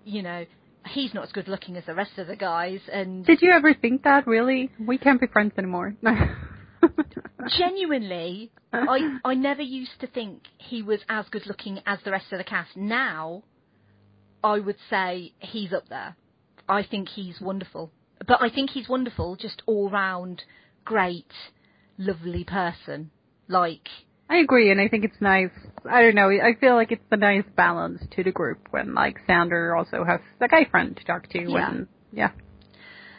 you 0.04 0.22
know. 0.22 0.44
He's 0.86 1.12
not 1.12 1.24
as 1.24 1.32
good 1.32 1.48
looking 1.48 1.76
as 1.76 1.84
the 1.86 1.94
rest 1.94 2.18
of 2.18 2.28
the 2.28 2.36
guys, 2.36 2.80
and 2.90 3.24
Did 3.24 3.42
you 3.42 3.50
ever 3.52 3.74
think 3.74 4.04
that? 4.04 4.26
Really, 4.26 4.70
we 4.78 4.98
can't 4.98 5.20
be 5.20 5.26
friends 5.26 5.52
anymore. 5.58 5.94
genuinely, 7.58 8.50
I 8.72 9.18
I 9.24 9.34
never 9.34 9.62
used 9.62 10.00
to 10.00 10.06
think 10.06 10.42
he 10.58 10.82
was 10.82 11.00
as 11.08 11.26
good 11.30 11.46
looking 11.46 11.80
as 11.86 11.98
the 12.04 12.10
rest 12.10 12.32
of 12.32 12.38
the 12.38 12.44
cast. 12.44 12.76
Now, 12.76 13.42
I 14.42 14.58
would 14.58 14.78
say 14.90 15.34
he's 15.38 15.72
up 15.72 15.88
there. 15.88 16.16
I 16.68 16.82
think 16.82 17.08
he's 17.08 17.40
wonderful, 17.40 17.90
but 18.26 18.42
I 18.42 18.50
think 18.50 18.70
he's 18.70 18.88
wonderful, 18.88 19.36
just 19.36 19.62
all 19.66 19.90
round 19.90 20.42
great, 20.84 21.32
lovely 21.96 22.44
person. 22.44 23.10
Like, 23.48 23.88
I 24.30 24.36
agree, 24.38 24.70
and 24.70 24.80
I 24.80 24.88
think 24.88 25.04
it's 25.04 25.20
nice. 25.20 25.50
I 25.88 26.02
don't 26.02 26.14
know. 26.14 26.28
I 26.28 26.54
feel 26.60 26.74
like 26.74 26.92
it's 26.92 27.02
a 27.10 27.16
nice 27.16 27.44
balance 27.56 28.02
to 28.16 28.22
the 28.24 28.32
group 28.32 28.58
when 28.70 28.94
like 28.94 29.16
Xander 29.28 29.76
also 29.76 30.04
has 30.04 30.20
a 30.40 30.48
guy 30.48 30.64
friend 30.70 30.96
to 30.96 31.04
talk 31.04 31.28
to, 31.30 31.40
Yeah. 31.40 31.70
and 31.70 31.86
yeah. 32.12 32.30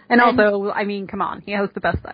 And, 0.10 0.22
And- 0.22 0.40
also, 0.40 0.72
I 0.72 0.86
mean, 0.86 1.08
come 1.08 1.22
on, 1.22 1.42
he 1.42 1.52
has 1.54 1.70
the 1.74 1.82
best. 1.82 1.98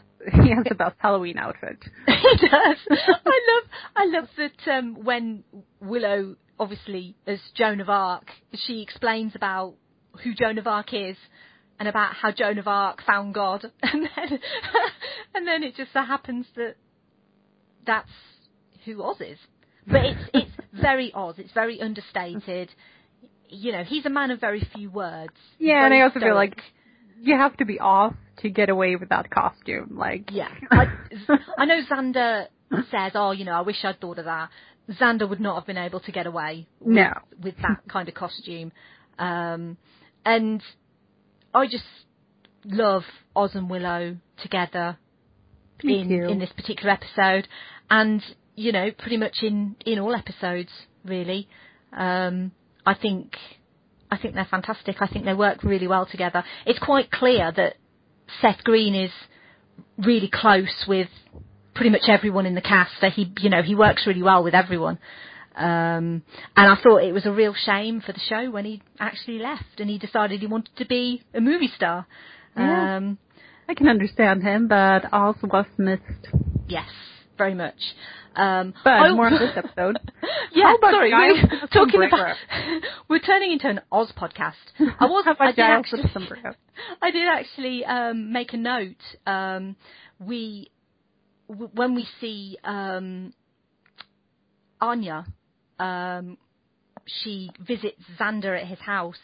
He 0.43 0.49
has 0.55 0.65
the 0.67 0.73
best 0.73 0.95
Halloween 0.97 1.37
outfit. 1.37 1.77
he 2.07 2.47
does. 2.47 2.77
I 2.89 3.39
love 3.51 3.69
I 3.95 4.05
love 4.05 4.27
that 4.37 4.71
um, 4.75 5.03
when 5.03 5.43
Willow, 5.79 6.35
obviously 6.59 7.15
as 7.27 7.39
Joan 7.53 7.79
of 7.79 7.89
Arc, 7.89 8.31
she 8.53 8.81
explains 8.81 9.35
about 9.35 9.75
who 10.23 10.33
Joan 10.33 10.57
of 10.57 10.65
Arc 10.65 10.93
is 10.95 11.15
and 11.79 11.87
about 11.87 12.15
how 12.15 12.31
Joan 12.31 12.57
of 12.57 12.67
Arc 12.67 13.03
found 13.03 13.35
God, 13.35 13.65
and 13.83 14.09
then 14.15 14.39
and 15.35 15.47
then 15.47 15.61
it 15.63 15.75
just 15.75 15.93
so 15.93 16.01
happens 16.01 16.47
that 16.55 16.75
that's 17.85 18.09
who 18.85 19.03
Oz 19.03 19.17
is. 19.21 19.37
But 19.87 20.05
it's 20.05 20.21
it's 20.33 20.51
very 20.73 21.11
Oz. 21.13 21.35
It's 21.37 21.51
very 21.53 21.81
understated. 21.81 22.69
You 23.49 23.71
know, 23.71 23.83
he's 23.83 24.05
a 24.05 24.09
man 24.09 24.31
of 24.31 24.39
very 24.39 24.67
few 24.75 24.89
words. 24.89 25.33
Yeah, 25.59 25.85
and 25.85 25.93
I 25.93 26.01
also 26.01 26.19
feel 26.19 26.35
like 26.35 26.59
you 27.21 27.35
have 27.37 27.55
to 27.57 27.65
be 27.65 27.79
off 27.79 28.13
to 28.37 28.49
get 28.49 28.69
away 28.69 28.95
with 28.95 29.09
that 29.09 29.29
costume. 29.29 29.95
Like, 29.97 30.29
Yeah. 30.31 30.49
I, 30.71 30.87
I 31.57 31.65
know 31.65 31.79
Xander 31.89 32.47
says, 32.91 33.11
oh, 33.15 33.31
you 33.31 33.45
know, 33.45 33.53
I 33.53 33.61
wish 33.61 33.77
I'd 33.83 34.01
thought 34.01 34.19
of 34.19 34.25
that. 34.25 34.49
Xander 34.89 35.29
would 35.29 35.39
not 35.39 35.55
have 35.55 35.65
been 35.65 35.77
able 35.77 35.99
to 36.01 36.11
get 36.11 36.27
away 36.27 36.67
with, 36.79 36.95
No. 36.95 37.13
with 37.41 37.55
that 37.61 37.81
kind 37.87 38.09
of 38.09 38.15
costume. 38.15 38.71
Um, 39.17 39.77
and 40.25 40.61
I 41.53 41.67
just 41.67 41.85
love 42.65 43.03
Oz 43.35 43.51
and 43.53 43.69
Willow 43.69 44.17
together 44.41 44.97
Me 45.83 46.01
in, 46.01 46.09
too. 46.09 46.27
in 46.29 46.39
this 46.39 46.51
particular 46.51 46.91
episode. 46.91 47.47
And, 47.89 48.21
you 48.55 48.71
know, 48.71 48.89
pretty 48.97 49.17
much 49.17 49.37
in, 49.41 49.75
in 49.85 49.99
all 49.99 50.15
episodes, 50.15 50.69
really. 51.03 51.47
Um, 51.93 52.51
I 52.85 52.93
think, 52.93 53.35
I 54.11 54.17
think 54.17 54.35
they're 54.35 54.47
fantastic. 54.49 54.97
I 54.99 55.07
think 55.07 55.25
they 55.25 55.33
work 55.33 55.63
really 55.63 55.87
well 55.87 56.05
together. 56.05 56.43
It's 56.65 56.79
quite 56.79 57.11
clear 57.11 57.51
that 57.55 57.75
Seth 58.41 58.63
Green 58.63 58.95
is 58.95 59.11
really 59.97 60.29
close 60.31 60.85
with 60.87 61.09
pretty 61.73 61.89
much 61.89 62.03
everyone 62.07 62.45
in 62.45 62.55
the 62.55 62.61
cast. 62.61 63.03
He, 63.13 63.31
you 63.39 63.49
know, 63.49 63.61
he 63.61 63.75
works 63.75 64.07
really 64.07 64.23
well 64.23 64.43
with 64.43 64.53
everyone. 64.53 64.99
Um, 65.55 66.23
and 66.57 66.69
I 66.69 66.75
thought 66.81 67.03
it 67.03 67.13
was 67.13 67.25
a 67.25 67.31
real 67.31 67.53
shame 67.53 68.01
for 68.01 68.11
the 68.11 68.19
show 68.19 68.51
when 68.51 68.65
he 68.65 68.81
actually 68.99 69.39
left 69.39 69.79
and 69.79 69.89
he 69.89 69.97
decided 69.97 70.41
he 70.41 70.47
wanted 70.47 70.75
to 70.77 70.85
be 70.85 71.23
a 71.33 71.39
movie 71.39 71.71
star. 71.75 72.05
Yeah. 72.57 72.97
Um, 72.97 73.17
I 73.67 73.73
can 73.73 73.87
understand 73.87 74.43
him, 74.43 74.67
but 74.67 75.11
Oz 75.13 75.35
was 75.43 75.65
missed. 75.77 76.01
yes, 76.67 76.89
very 77.37 77.53
much. 77.55 77.75
Um, 78.35 78.73
But 78.83 79.11
more 79.15 79.27
on 79.27 79.33
this 79.33 79.51
episode. 79.55 79.97
yeah, 80.53 80.73
sorry, 80.81 81.11
we're 81.11 81.67
talking 81.67 82.03
about 82.03 82.35
we're 83.09 83.19
turning 83.19 83.53
into 83.53 83.69
an 83.69 83.79
Oz 83.91 84.11
podcast. 84.17 84.53
I 84.99 85.05
was 85.05 85.25
I 85.39 85.51
did 85.51 85.59
actually? 85.63 86.03
I 87.01 87.11
did 87.11 87.27
actually 87.27 87.85
um, 87.85 88.31
make 88.33 88.53
a 88.53 88.57
note. 88.57 89.01
Um, 89.25 89.75
we 90.19 90.69
w- 91.47 91.69
when 91.73 91.95
we 91.95 92.05
see 92.19 92.57
um, 92.65 93.33
Anya, 94.81 95.25
um, 95.79 96.37
she 97.05 97.49
visits 97.59 98.01
Xander 98.19 98.59
at 98.59 98.67
his 98.67 98.79
house, 98.79 99.19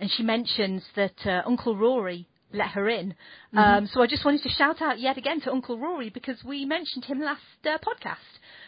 and 0.00 0.10
she 0.10 0.22
mentions 0.22 0.82
that 0.96 1.14
uh, 1.24 1.42
Uncle 1.46 1.76
Rory 1.76 2.26
let 2.52 2.68
her 2.68 2.88
in. 2.88 3.10
Mm-hmm. 3.54 3.58
Um, 3.58 3.86
so 3.92 4.02
I 4.02 4.06
just 4.06 4.24
wanted 4.24 4.42
to 4.42 4.48
shout 4.50 4.80
out 4.80 4.98
yet 5.00 5.16
again 5.18 5.40
to 5.42 5.50
Uncle 5.52 5.78
Rory 5.78 6.10
because 6.10 6.42
we 6.44 6.64
mentioned 6.64 7.04
him 7.04 7.20
last 7.20 7.40
uh, 7.64 7.78
podcast. 7.78 8.16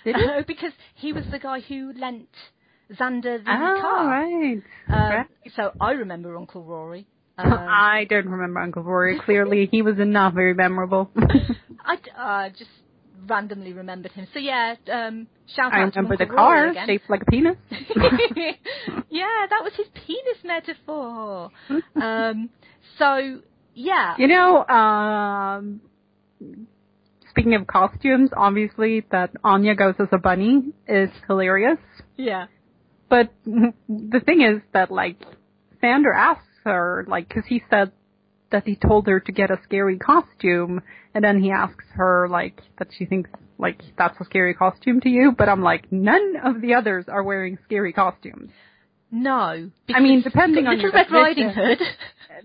Did 0.04 0.16
we? 0.16 0.24
Uh, 0.24 0.42
because 0.46 0.72
he 0.94 1.12
was 1.12 1.24
the 1.30 1.38
guy 1.38 1.60
who 1.60 1.92
lent 1.98 2.28
Xander 2.92 3.42
the 3.44 3.50
Oh, 3.50 3.78
car. 3.80 4.06
right. 4.08 4.62
Um, 4.88 5.12
Right. 5.12 5.26
So 5.56 5.72
I 5.80 5.92
remember 5.92 6.36
Uncle 6.36 6.64
Rory. 6.64 7.06
Um, 7.40 7.52
I 7.52 8.04
don't 8.10 8.28
remember 8.28 8.58
Uncle 8.58 8.82
Rory. 8.82 9.20
Clearly, 9.24 9.68
he 9.70 9.80
was 9.80 9.94
not 9.96 10.34
very 10.34 10.54
memorable. 10.54 11.08
I 11.84 11.94
uh, 12.18 12.48
just 12.48 12.70
randomly 13.28 13.72
remembered 13.72 14.10
him. 14.10 14.26
So 14.34 14.40
yeah, 14.40 14.74
um, 14.92 15.28
shout 15.54 15.72
I 15.72 15.82
out 15.82 15.92
to 15.92 16.00
remember 16.00 16.16
the 16.16 16.24
Uncle 16.24 16.36
car 16.36 16.66
again. 16.70 16.86
shaped 16.88 17.08
like 17.08 17.22
a 17.22 17.30
penis. 17.30 17.56
yeah, 19.08 19.46
that 19.50 19.62
was 19.62 19.72
his 19.76 19.86
penis 20.04 20.38
metaphor. 20.44 21.50
um, 21.94 22.50
so 22.98 23.40
yeah, 23.78 24.16
You 24.18 24.26
know, 24.26 24.66
um, 24.66 25.80
speaking 27.30 27.54
of 27.54 27.66
costumes, 27.66 28.30
obviously 28.36 29.04
that 29.12 29.30
Anya 29.44 29.74
goes 29.76 29.94
as 30.00 30.08
a 30.12 30.18
bunny 30.18 30.72
is 30.88 31.10
hilarious. 31.28 31.78
yeah, 32.16 32.46
But 33.08 33.32
the 33.46 34.20
thing 34.24 34.42
is 34.42 34.62
that 34.72 34.90
like 34.90 35.20
Xander 35.82 36.14
asks 36.14 36.44
her 36.64 37.04
like 37.08 37.28
because 37.28 37.44
he 37.46 37.62
said 37.70 37.92
that 38.50 38.64
he 38.66 38.74
told 38.76 39.06
her 39.06 39.20
to 39.20 39.32
get 39.32 39.50
a 39.50 39.60
scary 39.62 39.98
costume, 39.98 40.80
and 41.14 41.22
then 41.22 41.40
he 41.40 41.50
asks 41.52 41.84
her 41.94 42.28
like 42.28 42.60
that 42.78 42.88
she 42.98 43.04
thinks 43.04 43.30
like 43.58 43.80
that's 43.96 44.18
a 44.20 44.24
scary 44.24 44.54
costume 44.54 45.00
to 45.02 45.08
you. 45.08 45.32
But 45.36 45.48
I'm 45.48 45.62
like 45.62 45.92
none 45.92 46.34
of 46.44 46.60
the 46.60 46.74
others 46.74 47.04
are 47.08 47.22
wearing 47.22 47.58
scary 47.64 47.92
costumes. 47.92 48.50
No. 49.10 49.70
I 49.94 50.00
mean, 50.00 50.22
depending 50.22 50.66
on 50.66 50.76
Little 50.76 50.90
your 50.90 50.92
Red 50.92 51.10
Riding. 51.10 51.50
Hood. 51.50 51.78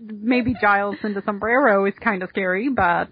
Maybe 0.00 0.54
Giles 0.60 0.96
in 1.04 1.14
the 1.14 1.22
sombrero 1.24 1.84
is 1.86 1.94
kind 2.02 2.22
of 2.22 2.30
scary, 2.30 2.68
but 2.68 3.08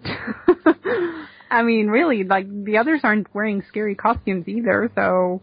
I 1.49 1.63
mean, 1.63 1.87
really, 1.87 2.23
like 2.23 2.45
the 2.65 2.77
others 2.77 3.01
aren't 3.03 3.33
wearing 3.33 3.63
scary 3.69 3.95
costumes 3.95 4.47
either. 4.47 4.91
So 4.95 5.41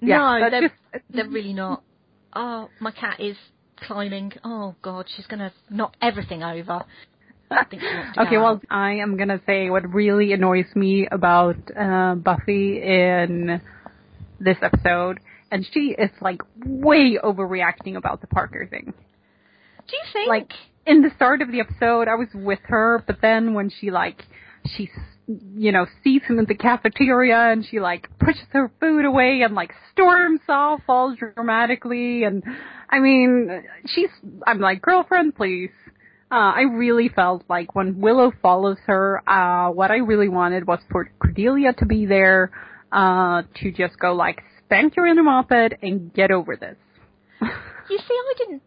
yeah, 0.00 0.38
no, 0.40 0.50
they're, 0.50 0.60
just 0.62 0.74
they're 1.08 1.28
really 1.28 1.52
not. 1.52 1.82
Oh, 2.34 2.68
my 2.80 2.90
cat 2.90 3.20
is 3.20 3.36
climbing. 3.86 4.32
Oh 4.44 4.74
God, 4.82 5.06
she's 5.14 5.26
gonna 5.26 5.52
knock 5.70 5.94
everything 6.02 6.42
over. 6.42 6.84
I 7.50 7.64
think 7.64 7.82
she 7.82 7.88
wants 7.88 8.16
to 8.16 8.22
Okay, 8.22 8.38
well. 8.38 8.60
I 8.70 8.94
am 8.94 9.16
gonna 9.16 9.40
say 9.46 9.70
what 9.70 9.88
really 9.94 10.32
annoys 10.32 10.66
me 10.74 11.06
about 11.10 11.56
uh, 11.78 12.16
Buffy 12.16 12.82
in 12.82 13.60
this 14.40 14.56
episode, 14.62 15.20
and 15.52 15.64
she 15.72 15.94
is 15.96 16.10
like 16.20 16.42
way 16.64 17.18
overreacting 17.22 17.96
about 17.96 18.20
the 18.22 18.26
Parker 18.26 18.66
thing. 18.68 18.92
do 19.86 19.96
you 19.96 20.02
think? 20.12 20.28
Like 20.28 20.50
in 20.86 21.02
the 21.02 21.10
start 21.14 21.42
of 21.42 21.52
the 21.52 21.60
episode, 21.60 22.08
I 22.08 22.16
was 22.16 22.28
with 22.34 22.60
her, 22.64 23.04
but 23.06 23.18
then 23.20 23.54
when 23.54 23.70
she 23.70 23.90
like 23.90 24.24
she 24.74 24.90
you 25.26 25.70
know 25.70 25.86
sees 26.02 26.22
him 26.22 26.38
in 26.38 26.46
the 26.46 26.54
cafeteria 26.54 27.52
and 27.52 27.64
she 27.64 27.78
like 27.78 28.08
pushes 28.18 28.46
her 28.50 28.72
food 28.80 29.04
away 29.04 29.42
and 29.42 29.54
like 29.54 29.72
storms 29.92 30.40
off 30.48 30.80
all 30.88 31.14
dramatically, 31.14 32.24
and 32.24 32.42
I 32.88 32.98
mean 32.98 33.62
she's 33.86 34.10
I'm 34.46 34.58
like 34.58 34.82
girlfriend, 34.82 35.36
please. 35.36 35.70
Uh, 36.30 36.50
I 36.56 36.62
really 36.62 37.10
felt 37.10 37.44
like 37.50 37.74
when 37.74 38.00
Willow 38.00 38.32
follows 38.40 38.78
her, 38.86 39.22
uh, 39.28 39.70
what 39.70 39.90
I 39.90 39.96
really 39.96 40.30
wanted 40.30 40.66
was 40.66 40.78
for 40.90 41.10
Cordelia 41.20 41.74
to 41.74 41.84
be 41.84 42.06
there, 42.06 42.50
uh, 42.90 43.42
to 43.56 43.70
just 43.70 43.98
go 43.98 44.14
like, 44.14 44.42
spank 44.72 44.96
your 44.96 45.06
inner 45.06 45.22
moped 45.22 45.74
and 45.82 46.12
get 46.14 46.30
over 46.30 46.56
this. 46.56 46.76
You 47.90 47.98
see, 47.98 48.14
I 48.14 48.34
didn't 48.38 48.62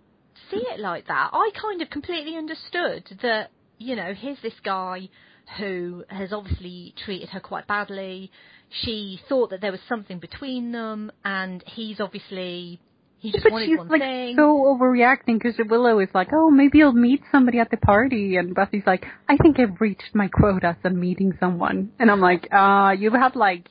see 0.52 0.58
it 0.58 0.80
like 0.80 1.08
that. 1.08 1.30
I 1.32 1.50
kind 1.60 1.82
of 1.82 1.90
completely 1.90 2.36
understood 2.36 3.18
that, 3.24 3.50
you 3.80 3.96
know, 3.96 4.14
here's 4.14 4.40
this 4.44 4.54
guy 4.64 5.10
who 5.58 6.04
has 6.10 6.34
obviously 6.34 6.94
treated 7.06 7.30
her 7.30 7.40
quite 7.40 7.66
badly. 7.66 8.30
She 8.70 9.20
thought 9.28 9.52
that 9.52 9.62
there 9.62 9.72
was 9.72 9.80
something 9.88 10.20
between 10.20 10.74
them, 10.74 11.12
and 11.24 11.64
he's 11.66 12.02
obviously 12.02 12.80
he 13.20 13.32
just 13.32 13.46
but 13.46 13.54
wanted 13.54 13.66
she's 13.68 13.78
one 13.78 13.88
like 13.88 14.02
thing. 14.02 14.36
so 14.36 14.78
overreacting 14.78 15.42
because 15.42 15.56
Willow 15.70 16.00
is 16.00 16.10
like, 16.14 16.28
oh, 16.34 16.52
maybe 16.52 16.80
you'll 16.80 16.92
meet 16.92 17.22
somebody 17.32 17.60
at 17.60 17.72
the 17.72 17.78
party, 17.78 18.36
and 18.36 18.54
Buffy's 18.54 18.84
like, 18.86 19.06
I 19.30 19.38
think 19.38 19.60
I've 19.60 19.80
reached 19.80 20.14
my 20.14 20.28
quota 20.28 20.78
of 20.84 20.94
meeting 20.94 21.36
someone, 21.40 21.92
and 21.98 22.12
I'm 22.12 22.22
like, 22.22 22.50
uh, 22.52 22.92
you've 23.00 23.14
had 23.14 23.36
like 23.36 23.70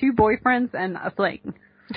two 0.00 0.12
boyfriends 0.12 0.74
and 0.74 0.96
a 0.96 1.10
fling. 1.10 1.54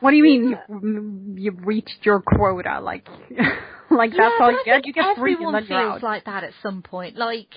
What 0.00 0.12
do 0.12 0.16
you 0.16 0.22
mean 0.22 0.58
you've, 0.68 1.38
you've 1.38 1.66
reached 1.66 1.98
your 2.04 2.22
quota? 2.22 2.80
Like, 2.80 3.06
like 3.90 4.12
yeah, 4.12 4.16
that's 4.16 4.34
all 4.40 4.50
you 4.50 4.62
get. 4.64 4.86
You 4.86 4.92
get 4.94 5.16
three 5.16 5.34
and 5.34 5.54
then 5.54 5.66
you're 5.68 5.90
feels 5.90 6.02
like 6.02 6.24
that 6.24 6.42
at 6.42 6.52
some 6.62 6.82
point. 6.82 7.16
Like, 7.16 7.48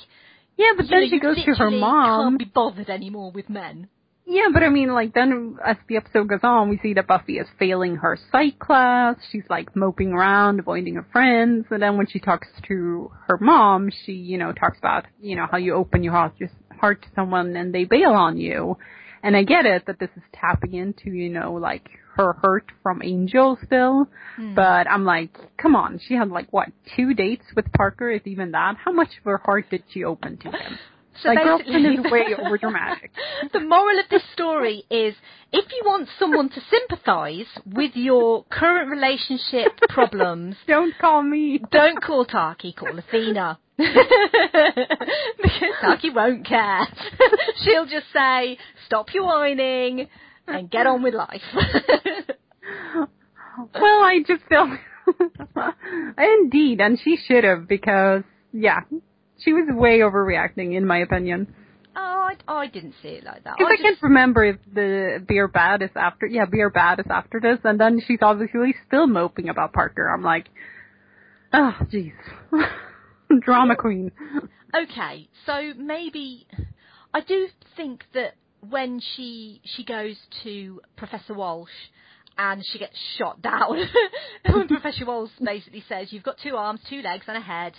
Yeah, 0.58 0.74
but 0.76 0.88
then 0.90 1.02
know, 1.02 1.08
she 1.08 1.16
you 1.16 1.22
goes 1.22 1.38
to 1.38 1.56
her 1.56 1.72
mom. 1.72 2.32
Can't 2.32 2.40
be 2.40 2.52
bothered 2.54 2.90
anymore 2.90 3.32
with 3.32 3.50
men. 3.50 3.88
Yeah, 4.26 4.48
but 4.54 4.64
I 4.64 4.70
mean, 4.70 4.94
like, 4.94 5.14
then 5.14 5.58
as 5.66 5.76
the 5.90 5.98
episode 5.98 6.30
goes 6.30 6.40
on, 6.44 6.70
we 6.70 6.80
see 6.82 6.94
that 6.94 7.08
Buffy 7.08 7.40
is 7.40 7.48
failing 7.60 7.98
her 7.98 8.18
psych 8.32 8.58
class. 8.58 9.18
She's 9.32 9.44
like 9.50 9.76
moping 9.76 10.14
around, 10.14 10.60
avoiding 10.60 10.96
her 10.96 11.06
friends. 11.12 11.66
And 11.72 11.82
then 11.82 11.98
when 11.98 12.08
she 12.08 12.20
talks 12.20 12.48
to 12.68 13.12
her 13.28 13.38
mom, 13.38 13.90
she, 14.06 14.14
you 14.14 14.38
know, 14.38 14.54
talks 14.54 14.78
about, 14.78 15.06
you 15.22 15.36
know, 15.36 15.46
how 15.50 15.58
you 15.58 15.74
open 15.74 16.04
your 16.04 16.14
heart, 16.14 16.34
just 16.40 16.54
heart 16.80 17.02
to 17.02 17.08
someone 17.16 17.56
and 17.58 17.74
they 17.74 17.84
bail 17.84 18.12
on 18.12 18.38
you. 18.38 18.78
And 19.24 19.38
I 19.38 19.44
get 19.44 19.66
it 19.66 19.86
that 19.88 20.00
this 20.00 20.10
is 20.18 20.24
tapping 20.34 20.74
into, 20.74 21.10
you 21.10 21.30
know, 21.30 21.54
like 21.54 21.90
her 22.16 22.34
hurt 22.34 22.66
from 22.84 23.02
Angel 23.02 23.58
still. 23.66 24.08
Hmm. 24.36 24.54
But 24.54 24.88
I'm 24.88 25.06
like, 25.06 25.36
come 25.58 25.76
on, 25.76 26.00
she 26.06 26.14
had 26.14 26.30
like 26.30 26.52
what, 26.52 26.70
two 26.96 27.14
dates 27.14 27.46
with 27.56 27.72
Parker, 27.72 28.12
if 28.12 28.28
even 28.28 28.52
that? 28.52 28.76
How 28.84 28.92
much 28.92 29.10
of 29.18 29.24
her 29.24 29.38
heart 29.38 29.70
did 29.72 29.84
she 29.90 30.04
open 30.04 30.38
to 30.40 30.50
him? 30.50 30.78
So 31.22 31.30
basically, 31.30 31.44
girlfriend 31.84 32.06
is 32.06 32.12
way 32.12 32.26
over 32.46 32.58
dramatic. 32.58 33.12
the 33.52 33.60
moral 33.60 34.00
of 34.00 34.06
this 34.10 34.24
story 34.34 34.84
is 34.90 35.14
if 35.52 35.66
you 35.72 35.82
want 35.86 36.10
someone 36.18 36.50
to 36.50 36.62
sympathise 36.72 37.46
with 37.66 37.92
your 37.96 38.46
current 38.50 38.90
relationship 38.90 39.78
problems, 39.90 40.56
Don't 40.68 40.98
call 40.98 41.22
me. 41.22 41.60
don't 41.72 42.02
call 42.02 42.26
Taake, 42.26 42.76
call 42.76 42.98
Athena. 42.98 43.60
because 43.78 43.94
Taake 45.84 46.14
won't 46.16 46.46
care. 46.46 46.82
She'll 47.64 47.86
just 47.86 48.08
say, 48.14 48.58
stop 48.86 49.14
your 49.14 49.26
whining 49.26 50.08
and 50.48 50.70
get 50.70 50.86
on 50.88 51.02
with 51.04 51.14
life. 51.14 51.42
Well, 53.56 54.02
I 54.04 54.24
just 54.28 54.44
feel 54.50 54.78
indeed, 56.18 56.82
and 56.82 57.00
she 57.04 57.18
should 57.28 57.44
have 57.44 57.68
because 57.68 58.24
yeah, 58.52 58.82
she 59.44 59.54
was 59.54 59.66
way 59.70 60.00
overreacting 60.00 60.76
in 60.76 60.86
my 60.86 61.00
opinion. 61.00 61.54
oh, 61.96 62.30
I, 62.32 62.36
I 62.48 62.68
didn't 62.68 62.96
see 63.02 63.10
it 63.10 63.24
like 63.24 63.44
that. 63.44 63.58
Because 63.58 63.72
I, 63.72 63.76
just- 63.76 63.84
can't 63.84 64.02
remember 64.04 64.44
if 64.44 64.58
the 64.74 65.24
beer 65.28 65.48
bad 65.48 65.82
is 65.82 65.90
after. 65.96 66.26
Yeah, 66.26 66.46
beer 66.46 66.70
bad 66.70 67.00
is 67.00 67.06
after 67.10 67.40
this, 67.40 67.60
and 67.64 67.80
then 67.80 68.02
she's 68.06 68.20
obviously 68.22 68.76
still 68.88 69.08
moping 69.08 69.50
about 69.50 69.74
Parker. 69.74 70.08
I'm 70.08 70.24
like, 70.24 70.48
oh, 71.54 71.76
jeez, 71.92 72.14
drama 73.42 73.76
queen. 73.76 74.12
Okay, 74.76 75.28
so 75.46 75.74
maybe 75.78 76.48
I 77.14 77.22
do 77.22 77.48
think 77.78 78.04
that 78.14 78.36
when 78.70 79.00
she 79.16 79.62
she 79.76 79.84
goes 79.84 80.16
to 80.44 80.82
Professor 80.96 81.34
Walsh 81.34 81.70
and 82.38 82.64
she 82.72 82.80
gets 82.80 82.96
shot 83.20 83.42
down, 83.42 83.78
Professor 84.68 85.06
Walsh 85.06 85.30
basically 85.44 85.84
says 85.88 86.08
you've 86.12 86.24
got 86.24 86.38
two 86.42 86.56
arms, 86.56 86.80
two 86.90 87.02
legs, 87.02 87.26
and 87.28 87.38
a 87.38 87.42
head. 87.42 87.74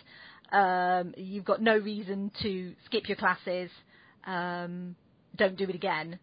Um, 0.55 1.14
you've 1.16 1.44
got 1.44 1.61
no 1.61 1.76
reason 1.76 2.30
to 2.42 2.74
skip 2.86 3.09
your 3.09 3.16
classes. 3.16 3.70
Um, 4.26 4.94
don't 5.36 5.57
do 5.57 5.64
it 5.64 5.74
again. 5.74 6.18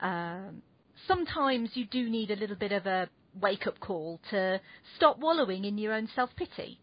Um, 0.00 0.62
sometimes 1.06 1.70
you 1.74 1.86
do 1.86 2.10
need 2.10 2.30
a 2.30 2.36
little 2.36 2.56
bit 2.56 2.72
of 2.72 2.86
a 2.86 3.08
wake 3.40 3.66
up 3.66 3.78
call 3.78 4.20
to 4.30 4.60
stop 4.96 5.18
wallowing 5.18 5.64
in 5.64 5.78
your 5.78 5.94
own 5.94 6.08
self 6.14 6.30
pity. 6.36 6.78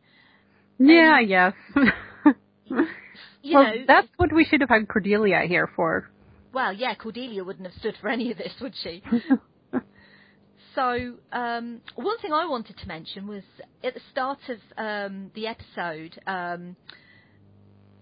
Yeah, 0.80 1.20
yes. 1.20 1.54
You 3.42 3.56
well, 3.56 3.64
know, 3.64 3.84
that's 3.88 4.08
what 4.18 4.34
we 4.34 4.44
should 4.44 4.62
have 4.62 4.70
had 4.70 4.90
Cordelia 4.90 5.44
here 5.48 5.70
for. 5.74 6.10
Well, 6.54 6.74
yeah, 6.74 6.96
Cordelia 6.96 7.44
wouldn't 7.46 7.66
have 7.66 7.80
stood 7.80 7.96
for 8.02 8.10
any 8.10 8.32
of 8.32 8.38
this, 8.38 8.52
would 8.60 8.74
she? 8.84 9.02
so, 10.78 11.16
um, 11.32 11.82
one 11.96 12.20
thing 12.20 12.32
I 12.32 12.46
wanted 12.46 12.78
to 12.78 12.88
mention 12.88 13.26
was 13.28 13.42
at 13.84 13.96
the 13.96 14.00
start 14.12 14.38
of 14.48 14.58
um, 14.78 15.32
the 15.34 15.48
episode, 15.48 16.20
um, 16.28 16.76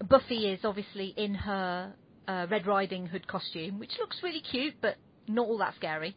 Buffy 0.06 0.46
is 0.52 0.60
obviously 0.62 1.14
in 1.16 1.34
her 1.34 1.94
uh, 2.28 2.46
Red 2.50 2.66
Riding 2.66 3.06
Hood 3.06 3.26
costume, 3.26 3.78
which 3.78 3.92
looks 3.98 4.18
really 4.22 4.40
cute, 4.42 4.74
but 4.82 4.96
not 5.26 5.46
all 5.46 5.56
that 5.58 5.74
scary. 5.76 6.14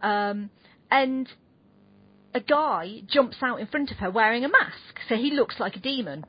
Um, 0.00 0.50
and 0.92 1.28
a 2.34 2.40
guy 2.40 3.02
jumps 3.08 3.38
out 3.42 3.58
in 3.58 3.66
front 3.66 3.90
of 3.90 3.96
her 3.96 4.12
wearing 4.12 4.44
a 4.44 4.48
mask, 4.48 5.00
so 5.08 5.16
he 5.16 5.32
looks 5.32 5.56
like 5.58 5.74
a 5.74 5.80
demon. 5.80 6.24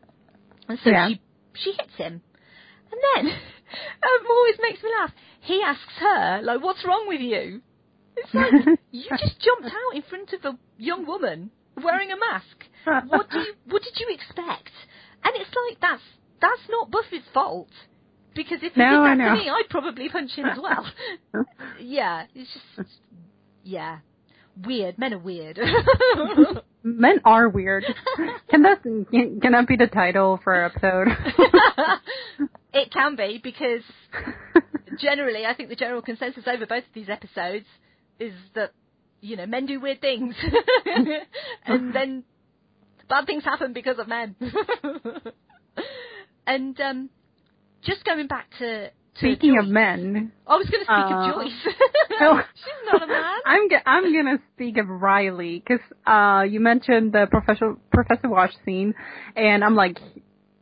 And 0.68 0.80
so 0.84 0.90
Yeah. 0.90 1.08
she 1.10 1.22
she 1.54 1.72
hits 1.74 1.94
him. 1.98 2.22
And 2.92 3.02
then, 3.26 3.28
it 3.36 4.26
always 4.30 4.56
makes 4.60 4.82
me 4.82 4.90
laugh. 5.00 5.12
He 5.42 5.62
asks 5.64 5.94
her, 6.00 6.42
like, 6.42 6.64
what's 6.64 6.84
wrong 6.84 7.08
with 7.08 7.22
you? 7.22 7.62
It's 8.16 8.34
like, 8.34 8.52
you 8.92 9.10
just 9.10 9.40
jumped 9.40 9.68
out 9.68 9.96
in 9.96 10.02
front 10.04 10.34
of 10.34 10.46
a 10.46 10.58
young 10.78 11.06
woman 11.06 11.52
wearing 11.82 12.12
a 12.12 12.18
mask. 12.18 13.08
What 13.08 13.30
do 13.30 13.40
you, 13.40 13.54
what 13.70 13.84
did 13.84 13.94
you 14.00 14.08
expect? 14.14 14.72
And 15.24 15.34
it's 15.36 15.52
like, 15.68 15.80
that's, 15.80 16.02
that's 16.42 16.62
not 16.70 16.92
Buffy's 16.92 17.24
fault. 17.34 17.70
Because 18.34 18.60
if 18.62 18.74
he 18.74 18.80
No, 18.80 19.04
I 19.04 19.10
did 19.16 19.20
that 19.20 19.30
to 19.30 19.34
me, 19.36 19.50
I'd 19.50 19.70
probably 19.70 20.10
punch 20.10 20.32
him 20.32 20.46
as 20.46 20.58
well. 20.62 20.86
yeah, 21.80 22.26
it's 22.34 22.50
just, 22.76 22.90
yeah. 23.64 24.00
Weird. 24.66 24.98
Men 24.98 25.14
are 25.14 25.20
weird. 25.20 25.60
Men 26.84 27.20
are 27.24 27.48
weird. 27.48 27.86
Can 28.50 28.64
that 28.64 28.84
can 28.84 29.52
that 29.52 29.68
be 29.68 29.78
the 29.78 29.88
title 29.88 30.40
for 30.44 30.54
our 30.54 30.66
episode? 30.66 31.08
it 32.74 32.92
can 32.92 33.16
be 33.16 33.40
because 33.42 33.82
generally, 35.00 35.46
I 35.46 35.54
think 35.54 35.70
the 35.70 35.76
general 35.76 36.02
consensus 36.02 36.44
over 36.48 36.66
both 36.66 36.84
of 36.84 36.94
these 36.94 37.08
episodes 37.10 37.66
is 38.22 38.34
that 38.56 38.72
you 39.22 39.36
know 39.36 39.46
men 39.46 39.66
do 39.66 39.80
weird 39.80 40.02
things, 40.02 40.36
and 41.66 41.94
then 41.94 42.24
bad 43.10 43.26
things 43.26 43.44
happen 43.44 43.74
because 43.74 44.00
of 44.00 44.08
men. 44.08 44.36
and 46.48 46.80
um, 46.80 47.10
just 47.84 48.06
going 48.06 48.28
back 48.28 48.50
to, 48.60 48.88
to 48.88 48.92
Speaking 49.18 49.58
of 49.60 49.68
men, 49.68 50.32
I 50.48 50.56
was 50.56 50.68
going 50.68 50.82
to 50.82 50.86
speak 50.86 50.90
uh, 50.90 51.18
of 51.18 51.36
Joyce. 51.36 51.52
no. 52.22 52.40
She's 52.56 52.92
not 52.92 53.04
a 53.04 53.08
man. 53.08 53.40
I'm 53.46 53.70
g- 53.70 53.76
I'm 53.86 54.14
gonna 54.14 54.40
speak 54.54 54.78
of 54.78 54.88
Riley 54.88 55.64
because 55.66 55.84
uh, 56.06 56.44
you 56.50 56.60
mentioned 56.60 57.14
the 57.14 57.28
Professor 57.30 57.76
Professor 57.92 58.30
Walsh 58.30 58.54
scene, 58.66 58.94
and 59.36 59.64
I'm 59.64 59.76
like, 59.76 60.00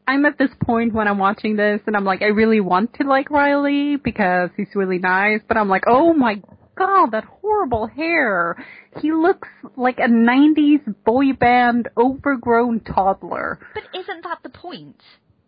I'm 0.07 0.25
at 0.25 0.37
this 0.39 0.49
point 0.63 0.93
when 0.93 1.07
I'm 1.07 1.19
watching 1.19 1.55
this, 1.55 1.81
and 1.85 1.95
I'm 1.95 2.05
like, 2.05 2.21
I 2.21 2.27
really 2.27 2.61
want 2.61 2.93
to 2.95 3.07
like 3.07 3.29
Riley 3.29 3.97
because 3.97 4.49
he's 4.57 4.69
really 4.73 4.97
nice, 4.97 5.41
but 5.47 5.57
I'm 5.57 5.69
like, 5.69 5.83
oh 5.87 6.13
my 6.13 6.41
god, 6.79 7.11
that 7.11 7.25
horrible 7.25 7.87
hair. 7.87 8.65
He 9.01 9.11
looks 9.11 9.47
like 9.75 9.99
a 9.99 10.07
'90s 10.07 10.95
boy 11.05 11.33
band 11.33 11.89
overgrown 11.97 12.79
toddler. 12.79 13.59
But 13.73 13.83
isn't 13.93 14.23
that 14.23 14.39
the 14.41 14.49
point? 14.49 15.01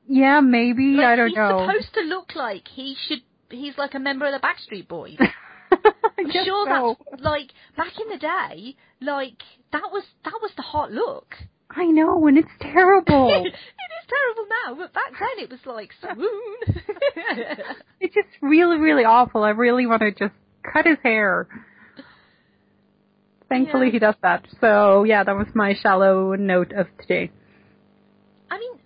Yeah, 0.07 0.41
maybe. 0.41 0.97
Like, 0.97 1.05
I 1.05 1.15
don't 1.15 1.27
he's 1.29 1.37
know. 1.37 1.59
He's 1.59 1.67
supposed 1.67 1.93
to 1.95 2.01
look 2.01 2.35
like 2.35 2.67
he 2.67 2.95
should. 3.07 3.21
He's 3.49 3.77
like 3.77 3.95
a 3.95 3.99
member 3.99 4.27
of 4.27 4.33
the 4.33 4.45
Backstreet 4.45 4.87
Boys. 4.87 5.17
I'm 6.17 6.31
sure 6.31 6.67
so. 6.67 6.97
that's 7.09 7.23
like 7.23 7.51
back 7.77 7.93
in 7.99 8.09
the 8.09 8.17
day. 8.17 8.75
Like 9.01 9.41
that 9.71 9.83
was 9.91 10.03
that 10.25 10.37
was 10.41 10.51
the 10.55 10.63
hot 10.63 10.91
look. 10.91 11.35
I 11.69 11.85
know, 11.85 12.27
and 12.27 12.37
it's 12.37 12.49
terrible. 12.59 13.31
it 13.45 13.47
is 13.47 13.53
terrible 14.09 14.47
now, 14.65 14.75
but 14.75 14.93
back 14.93 15.13
then 15.17 15.43
it 15.43 15.49
was 15.49 15.59
like 15.65 15.91
swoon. 16.01 16.83
it's 18.01 18.13
just 18.13 18.27
really, 18.41 18.77
really 18.77 19.05
awful. 19.05 19.43
I 19.43 19.51
really 19.51 19.85
want 19.85 20.01
to 20.01 20.11
just 20.11 20.35
cut 20.63 20.85
his 20.85 20.97
hair. 21.03 21.47
Thankfully, 23.49 23.87
Yeah. 23.87 23.91
he 23.93 23.99
does 23.99 24.15
that. 24.21 24.45
So 24.61 25.03
yeah, 25.03 25.23
that 25.23 25.35
was 25.35 25.47
my 25.53 25.73
shallow 25.73 26.35
note 26.35 26.71
of 26.71 26.87
today. 26.99 27.31
I 28.49 28.57
mean, 28.57 28.79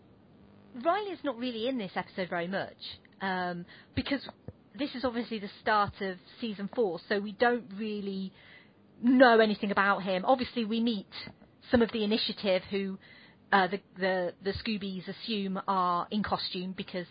Riley's 0.84 1.24
not 1.24 1.38
really 1.38 1.68
in 1.68 1.78
this 1.78 1.92
episode 1.96 2.30
very 2.30 2.48
much 2.48 2.76
um, 3.22 3.66
because 3.96 4.28
this 4.78 4.94
is 4.96 5.06
obviously 5.06 5.40
the 5.40 5.50
start 5.62 5.94
of 6.02 6.18
season 6.42 6.70
four, 6.76 7.00
so 7.08 7.20
we 7.20 7.32
don't 7.34 7.66
really 7.78 8.34
know 9.02 9.40
anything 9.40 9.72
about 9.72 10.04
him. 10.04 10.26
Obviously, 10.26 10.66
we 10.66 10.82
meet 10.82 11.08
some 11.72 11.82
of 11.82 11.92
the 11.92 12.04
initiative 12.04 12.62
who 12.70 12.98
uh, 13.52 13.68
the, 13.68 13.80
the 14.00 14.34
the 14.44 14.54
Scoobies 14.54 15.08
assume 15.08 15.62
are 15.68 16.08
in 16.12 16.24
costume 16.24 16.74
because 16.76 17.08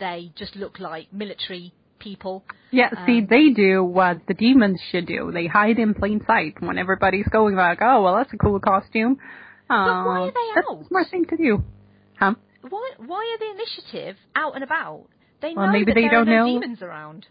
they 0.00 0.32
just 0.36 0.56
look 0.56 0.80
like 0.80 1.12
military 1.12 1.72
people. 1.98 2.44
Yeah, 2.70 2.90
see, 3.06 3.18
Um, 3.20 3.26
they 3.30 3.50
do 3.50 3.82
what 3.84 4.26
the 4.26 4.34
demons 4.34 4.80
should 4.90 5.06
do. 5.06 5.30
They 5.32 5.46
hide 5.46 5.78
in 5.78 5.94
plain 5.94 6.20
sight 6.26 6.54
when 6.60 6.76
everybody's 6.78 7.28
going 7.28 7.54
like, 7.56 7.78
oh, 7.80 8.02
well, 8.02 8.16
that's 8.16 8.32
a 8.32 8.36
cool 8.36 8.58
costume. 8.60 9.18
Uh, 9.70 10.04
why 10.04 10.18
are 10.20 10.26
they 10.30 10.48
that's 10.54 10.66
out? 10.68 10.82
a 10.82 10.84
smart 10.88 11.06
thing 11.10 11.24
to 11.26 11.36
do. 11.36 11.62
Huh? 12.18 12.34
Why 12.68 12.90
why 12.98 13.22
are 13.34 13.38
the 13.38 13.50
initiative 13.58 14.16
out 14.34 14.54
and 14.54 14.64
about? 14.64 15.06
They 15.40 15.54
Well, 15.54 15.66
know 15.66 15.72
maybe 15.72 15.86
that 15.86 15.94
they 15.94 16.02
there 16.02 16.10
don't 16.10 16.28
are 16.28 16.36
no 16.38 16.46
know. 16.46 16.60
demons 16.60 16.82
around. 16.82 17.26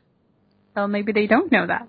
Well, 0.76 0.88
maybe 0.88 1.12
they 1.12 1.28
don't 1.28 1.52
know 1.52 1.68
that. 1.68 1.88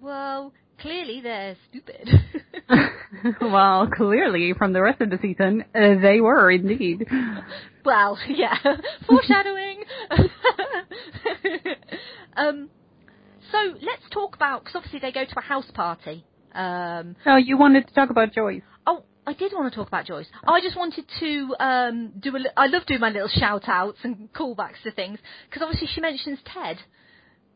Well, 0.00 0.52
clearly 0.80 1.20
they're 1.22 1.56
stupid. 1.68 2.08
well, 3.40 3.88
clearly, 3.88 4.52
from 4.56 4.72
the 4.72 4.80
rest 4.82 5.00
of 5.00 5.10
the 5.10 5.18
season, 5.20 5.64
uh, 5.74 6.00
they 6.00 6.20
were 6.20 6.50
indeed. 6.50 7.06
well, 7.84 8.18
yeah, 8.28 8.56
foreshadowing. 9.06 9.84
um, 12.36 12.68
so 13.50 13.58
let's 13.82 14.02
talk 14.12 14.34
about 14.34 14.60
because 14.64 14.76
obviously 14.76 15.00
they 15.00 15.12
go 15.12 15.24
to 15.24 15.38
a 15.38 15.42
house 15.42 15.70
party. 15.74 16.24
Um, 16.54 17.16
Oh, 17.26 17.36
you 17.36 17.56
wanted 17.56 17.86
to 17.88 17.94
talk 17.94 18.10
about 18.10 18.32
Joyce. 18.32 18.62
oh, 18.86 19.04
I 19.26 19.32
did 19.34 19.52
want 19.52 19.72
to 19.72 19.76
talk 19.76 19.88
about 19.88 20.06
Joyce. 20.06 20.26
I 20.46 20.60
just 20.60 20.76
wanted 20.76 21.04
to 21.20 21.54
um, 21.60 22.12
do 22.20 22.36
a. 22.36 22.38
li- 22.38 22.50
I 22.56 22.66
love 22.66 22.86
doing 22.86 23.00
my 23.00 23.10
little 23.10 23.28
shout 23.28 23.64
outs 23.68 23.98
and 24.02 24.32
callbacks 24.32 24.82
to 24.84 24.90
things 24.92 25.18
because 25.48 25.62
obviously 25.62 25.88
she 25.94 26.00
mentions 26.00 26.38
Ted 26.44 26.78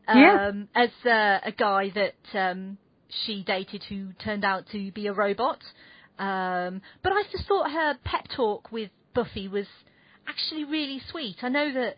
um, 0.07 0.17
Yeah. 0.19 0.51
as 0.75 0.89
uh, 1.05 1.39
a 1.47 1.51
guy 1.51 1.91
that 1.95 2.39
um, 2.39 2.77
she 3.25 3.43
dated 3.43 3.83
who 3.83 4.13
turned 4.23 4.43
out 4.43 4.65
to 4.71 4.91
be 4.91 5.07
a 5.07 5.13
robot. 5.13 5.59
Um, 6.19 6.81
but 7.03 7.13
I 7.13 7.23
just 7.31 7.47
thought 7.47 7.71
her 7.71 7.95
pep 8.03 8.27
talk 8.35 8.71
with 8.71 8.89
Buffy 9.13 9.47
was 9.47 9.67
actually 10.27 10.65
really 10.65 11.01
sweet. 11.11 11.37
I 11.41 11.49
know 11.49 11.73
that 11.73 11.95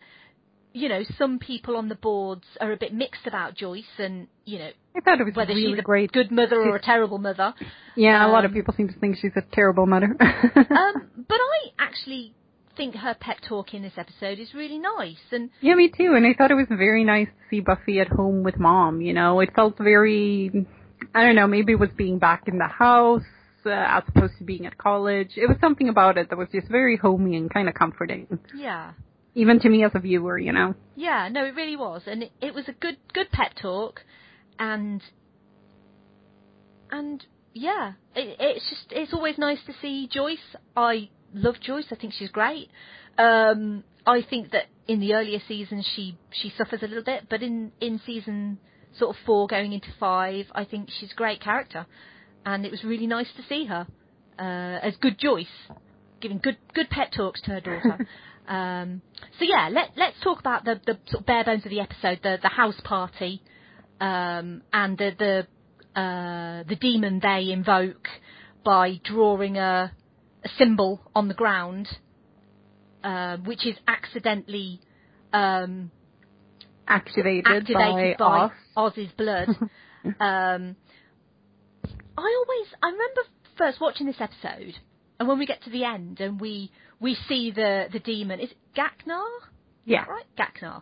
you 0.73 0.87
know 0.87 1.03
some 1.17 1.39
people 1.39 1.77
on 1.77 1.89
the 1.89 1.95
boards 1.95 2.45
are 2.61 2.71
a 2.71 2.77
bit 2.77 2.93
mixed 2.93 3.25
about 3.25 3.55
Joyce 3.55 3.97
and 3.97 4.27
you 4.45 4.59
know 4.59 4.69
I 4.95 5.01
thought 5.01 5.19
it 5.19 5.23
was 5.23 5.35
whether 5.35 5.53
really 5.53 5.71
she's 5.73 5.79
a 5.79 5.83
great. 5.83 6.11
good 6.11 6.31
mother 6.31 6.61
or 6.61 6.75
a 6.75 6.81
terrible 6.81 7.17
mother. 7.17 7.53
Yeah, 7.95 8.25
a 8.25 8.31
lot 8.31 8.45
of 8.45 8.51
um, 8.51 8.55
people 8.55 8.73
seem 8.77 8.87
to 8.87 8.97
think 8.97 9.17
she's 9.17 9.33
a 9.35 9.41
terrible 9.53 9.85
mother. 9.85 10.05
um, 10.21 11.25
but 11.27 11.37
I 11.37 11.71
actually 11.77 12.33
think 12.77 12.95
her 12.95 13.13
pep 13.19 13.35
talk 13.45 13.73
in 13.73 13.81
this 13.81 13.91
episode 13.97 14.39
is 14.39 14.53
really 14.53 14.77
nice, 14.77 15.19
and 15.33 15.49
yeah, 15.59 15.75
me 15.75 15.89
too. 15.89 16.13
And 16.15 16.25
I 16.25 16.33
thought 16.33 16.49
it 16.49 16.55
was 16.55 16.67
very 16.69 17.03
nice 17.03 17.27
to 17.27 17.49
see 17.49 17.59
Buffy 17.59 17.99
at 17.99 18.07
home 18.07 18.43
with 18.43 18.57
mom. 18.57 19.01
You 19.01 19.11
know, 19.11 19.41
it 19.41 19.49
felt 19.53 19.77
very, 19.77 20.65
I 21.13 21.25
don't 21.25 21.35
know, 21.35 21.47
maybe 21.47 21.73
it 21.73 21.79
was 21.79 21.89
being 21.97 22.19
back 22.19 22.47
in 22.47 22.57
the 22.57 22.67
house 22.67 23.23
uh, 23.65 23.69
as 23.69 24.03
opposed 24.07 24.33
to 24.37 24.43
being 24.43 24.65
at 24.65 24.77
college. 24.77 25.31
It 25.35 25.47
was 25.47 25.57
something 25.61 25.89
about 25.89 26.17
it 26.17 26.29
that 26.29 26.37
was 26.37 26.47
just 26.51 26.67
very 26.67 26.97
homey 26.97 27.35
and 27.35 27.51
kind 27.51 27.67
of 27.67 27.75
comforting, 27.75 28.39
yeah, 28.55 28.93
even 29.35 29.59
to 29.59 29.69
me 29.69 29.83
as 29.83 29.91
a 29.95 29.99
viewer. 29.99 30.37
You 30.37 30.53
know. 30.53 30.75
yeah, 30.95 31.29
no, 31.31 31.45
it 31.45 31.55
really 31.55 31.75
was, 31.75 32.03
and 32.05 32.23
it, 32.23 32.31
it 32.41 32.53
was 32.53 32.67
a 32.67 32.73
good 32.73 32.97
good 33.13 33.31
pep 33.31 33.53
talk, 33.61 34.01
and 34.57 35.01
and 36.91 37.25
yeah, 37.53 37.93
it, 38.15 38.37
it's 38.39 38.69
just 38.69 38.85
it's 38.91 39.13
always 39.13 39.37
nice 39.37 39.59
to 39.65 39.73
see 39.81 40.07
Joyce. 40.11 40.37
I 40.75 41.09
love 41.33 41.55
Joyce. 41.61 41.87
I 41.91 41.95
think 41.95 42.13
she's 42.13 42.29
great. 42.29 42.69
Um, 43.17 43.83
I 44.05 44.21
think 44.27 44.51
that 44.51 44.65
in 44.87 44.99
the 44.99 45.13
earlier 45.13 45.39
seasons 45.47 45.87
she 45.95 46.17
she 46.31 46.51
suffers 46.57 46.81
a 46.81 46.87
little 46.87 47.03
bit, 47.03 47.27
but 47.29 47.43
in 47.43 47.71
in 47.81 47.99
season 48.05 48.59
sort 48.97 49.15
of 49.15 49.21
four 49.25 49.47
going 49.47 49.73
into 49.73 49.87
five, 49.99 50.45
I 50.53 50.65
think 50.65 50.89
she's 50.99 51.11
a 51.11 51.15
great 51.15 51.41
character, 51.41 51.85
and 52.45 52.65
it 52.65 52.71
was 52.71 52.83
really 52.83 53.07
nice 53.07 53.27
to 53.37 53.43
see 53.47 53.65
her 53.65 53.87
uh, 54.37 54.85
as 54.85 54.95
good 54.97 55.17
Joyce, 55.19 55.47
giving 56.21 56.39
good 56.39 56.57
good 56.73 56.89
pet 56.89 57.13
talks 57.15 57.41
to 57.43 57.51
her 57.51 57.61
daughter. 57.61 58.07
um, 58.47 59.01
so 59.37 59.45
yeah, 59.45 59.69
let 59.71 59.91
let's 59.95 60.19
talk 60.23 60.39
about 60.39 60.65
the 60.65 60.79
the 60.85 60.97
sort 61.07 61.21
of 61.21 61.25
bare 61.25 61.43
bones 61.43 61.65
of 61.65 61.71
the 61.71 61.79
episode, 61.79 62.19
the 62.23 62.37
the 62.41 62.49
house 62.49 62.79
party, 62.83 63.41
um, 63.99 64.61
and 64.73 64.97
the 64.97 65.11
the 65.17 65.99
uh, 65.99 66.63
the 66.67 66.75
demon 66.75 67.19
they 67.21 67.51
invoke 67.51 68.07
by 68.63 68.99
drawing 69.03 69.57
a, 69.57 69.91
a 70.43 70.49
symbol 70.57 71.01
on 71.15 71.27
the 71.27 71.33
ground, 71.33 71.87
uh, 73.03 73.37
which 73.37 73.65
is 73.65 73.75
accidentally 73.87 74.79
um, 75.33 75.91
Activated, 76.89 77.45
activated 77.45 78.17
by, 78.17 78.25
by 78.25 78.39
Oz. 78.45 78.51
Oz's 78.79 79.11
blood. 79.17 79.49
um, 80.05 80.75
I 82.17 82.43
always, 82.45 82.67
I 82.81 82.87
remember 82.87 83.21
first 83.57 83.79
watching 83.81 84.07
this 84.07 84.19
episode, 84.19 84.75
and 85.19 85.27
when 85.27 85.37
we 85.39 85.45
get 85.45 85.63
to 85.63 85.69
the 85.69 85.83
end 85.83 86.19
and 86.21 86.39
we 86.39 86.71
we 86.99 87.15
see 87.27 87.51
the 87.51 87.87
the 87.91 87.99
demon, 87.99 88.39
is 88.39 88.51
it 88.51 88.57
Gachnar? 88.75 89.25
Yeah. 89.85 90.05
right, 90.05 90.25
Gachnar. 90.37 90.81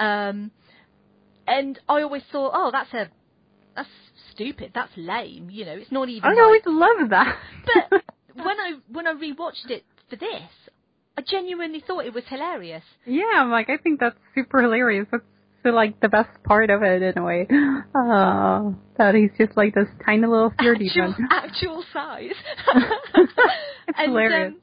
Um, 0.00 0.50
and 1.46 1.78
I 1.88 2.02
always 2.02 2.22
thought, 2.32 2.52
oh, 2.54 2.70
that's 2.72 2.92
a 2.94 3.08
that's 3.76 3.88
stupid. 4.32 4.72
That's 4.74 4.92
lame. 4.96 5.48
You 5.50 5.64
know, 5.66 5.72
it's 5.72 5.92
not 5.92 6.08
even. 6.08 6.24
I 6.24 6.32
like- 6.34 6.42
always 6.42 6.62
love 6.66 7.10
that. 7.10 7.36
but 7.90 8.02
when 8.34 8.60
I 8.60 8.72
when 8.90 9.06
I 9.06 9.12
rewatched 9.14 9.70
it 9.70 9.84
for 10.10 10.16
this, 10.16 10.50
I 11.16 11.22
genuinely 11.22 11.82
thought 11.86 12.06
it 12.06 12.14
was 12.14 12.24
hilarious. 12.28 12.84
Yeah, 13.04 13.24
I'm 13.36 13.50
like, 13.50 13.68
I 13.70 13.76
think 13.76 14.00
that's 14.00 14.16
super 14.34 14.62
hilarious. 14.62 15.06
That's 15.10 15.24
like 15.72 16.00
the 16.00 16.08
best 16.08 16.30
part 16.44 16.70
of 16.70 16.82
it 16.82 17.02
in 17.02 17.18
a 17.18 17.24
way. 17.24 17.46
Oh, 17.94 18.74
that 18.98 19.14
he's 19.14 19.30
just 19.38 19.56
like 19.56 19.74
this 19.74 19.88
tiny 20.04 20.26
little 20.26 20.52
fear 20.58 20.74
actual, 20.74 21.12
demon. 21.14 21.28
actual 21.30 21.84
size. 21.92 22.30
It's 23.88 23.98
And, 23.98 24.08
hilarious. 24.10 24.54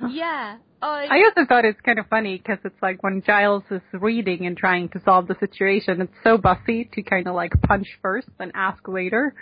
Um, 0.00 0.10
yeah, 0.10 0.56
I, 0.80 1.06
I 1.10 1.22
also 1.24 1.46
thought 1.48 1.64
it's 1.64 1.80
kind 1.82 1.98
of 1.98 2.06
funny 2.08 2.38
because 2.38 2.58
it's 2.64 2.80
like 2.82 3.02
when 3.02 3.22
Giles 3.24 3.62
is 3.70 3.82
reading 3.92 4.46
and 4.46 4.56
trying 4.56 4.88
to 4.90 5.00
solve 5.04 5.28
the 5.28 5.36
situation, 5.38 6.00
it's 6.00 6.12
so 6.24 6.38
Buffy 6.38 6.88
to 6.94 7.02
kind 7.02 7.28
of 7.28 7.34
like 7.36 7.52
punch 7.62 7.86
first 8.00 8.28
and 8.40 8.50
ask 8.54 8.88
later. 8.88 9.34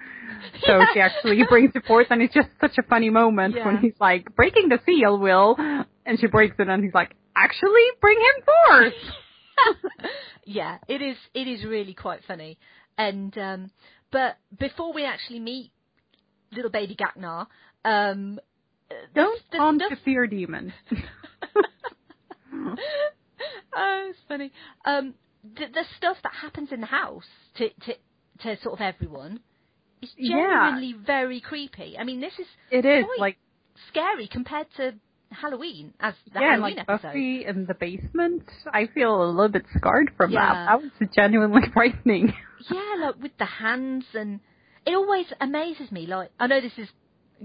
So 0.67 0.83
she 0.93 1.01
actually 1.01 1.43
brings 1.49 1.73
it 1.75 1.85
forth, 1.87 2.09
and 2.11 2.21
it's 2.21 2.35
just 2.35 2.49
such 2.61 2.77
a 2.79 2.83
funny 2.83 3.09
moment 3.09 3.55
when 3.65 3.79
he's 3.79 3.95
like 4.01 4.35
breaking 4.37 4.69
the 4.69 4.81
seal, 4.85 5.19
Will, 5.19 5.57
and 5.59 6.19
she 6.21 6.27
breaks 6.27 6.57
it, 6.59 6.69
and 6.69 6.85
he's 6.85 6.95
like, 6.95 7.15
actually 7.35 7.87
bring 8.01 8.19
him 8.19 8.45
forth. 8.45 8.93
yeah, 10.45 10.79
it 10.89 11.03
is. 11.03 11.17
It 11.35 11.47
is 11.49 11.65
really 11.65 11.95
quite 11.95 12.21
funny. 12.27 12.59
And 12.99 13.37
um, 13.39 13.71
but 14.13 14.37
before 14.59 14.93
we 14.93 15.05
actually 15.05 15.41
meet 15.41 15.71
little 16.53 16.71
baby 16.71 16.97
Gachnar, 16.97 17.47
um, 17.85 18.39
Don't 19.15 19.41
the 19.53 19.57
stuff- 19.57 19.91
the 19.91 19.97
fear 20.05 20.27
demon. 20.27 20.73
oh, 22.53 24.07
it's 24.11 24.19
funny. 24.29 24.53
Um, 24.85 25.15
the, 25.43 25.67
the 25.73 25.85
stuff 25.97 26.17
that 26.23 26.33
happens 26.35 26.69
in 26.73 26.81
the 26.81 26.87
house 26.87 27.25
to 27.57 27.69
to 27.69 27.95
to 28.43 28.63
sort 28.63 28.75
of 28.75 28.81
everyone 28.81 29.41
is 30.03 30.11
Yeah. 30.17 30.71
genuinely 30.71 30.95
very 31.05 31.41
creepy. 31.41 31.97
I 31.99 32.05
mean, 32.05 32.21
this 32.21 32.33
is 32.39 32.47
It 32.71 32.85
is 32.85 33.05
like 33.19 33.39
scary 33.89 34.29
compared 34.29 34.67
to 34.77 34.95
Halloween 35.31 35.95
as 36.01 36.15
the 36.33 36.41
yeah, 36.41 36.53
Halloween 36.57 36.77
like 36.77 36.89
episode. 36.89 37.09
Buffy 37.09 37.45
in 37.47 37.67
the 37.67 37.75
basement. 37.75 38.45
I 38.73 38.87
feel 38.93 39.23
a 39.23 39.31
little 39.31 39.49
bit 39.49 39.65
scarred 39.77 40.11
from 40.17 40.31
Yeah. 40.31 40.41
that. 40.53 40.67
That 40.67 40.83
was 41.01 41.09
genuinely 41.15 41.63
frightening. 41.73 42.33
Yeah, 42.71 42.95
like 43.07 43.23
with 43.23 43.37
the 43.39 43.45
hands 43.47 44.05
and 44.15 44.41
it 44.87 44.95
always 44.95 45.27
amazes 45.41 45.91
me. 45.93 46.07
Like 46.07 46.31
I 46.39 46.47
know 46.47 46.61
this 46.61 46.73
is 46.79 46.89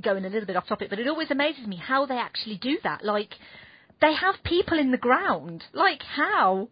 going 0.01 0.25
a 0.25 0.29
little 0.29 0.45
bit 0.45 0.55
off 0.55 0.67
topic, 0.67 0.89
but 0.89 0.99
it 0.99 1.07
always 1.07 1.31
amazes 1.31 1.67
me 1.67 1.77
how 1.77 2.05
they 2.05 2.17
actually 2.17 2.57
do 2.57 2.77
that. 2.83 3.03
Like 3.03 3.33
they 4.01 4.13
have 4.13 4.35
people 4.43 4.77
in 4.79 4.91
the 4.91 4.97
ground. 4.97 5.63
Like 5.73 6.01
how? 6.03 6.69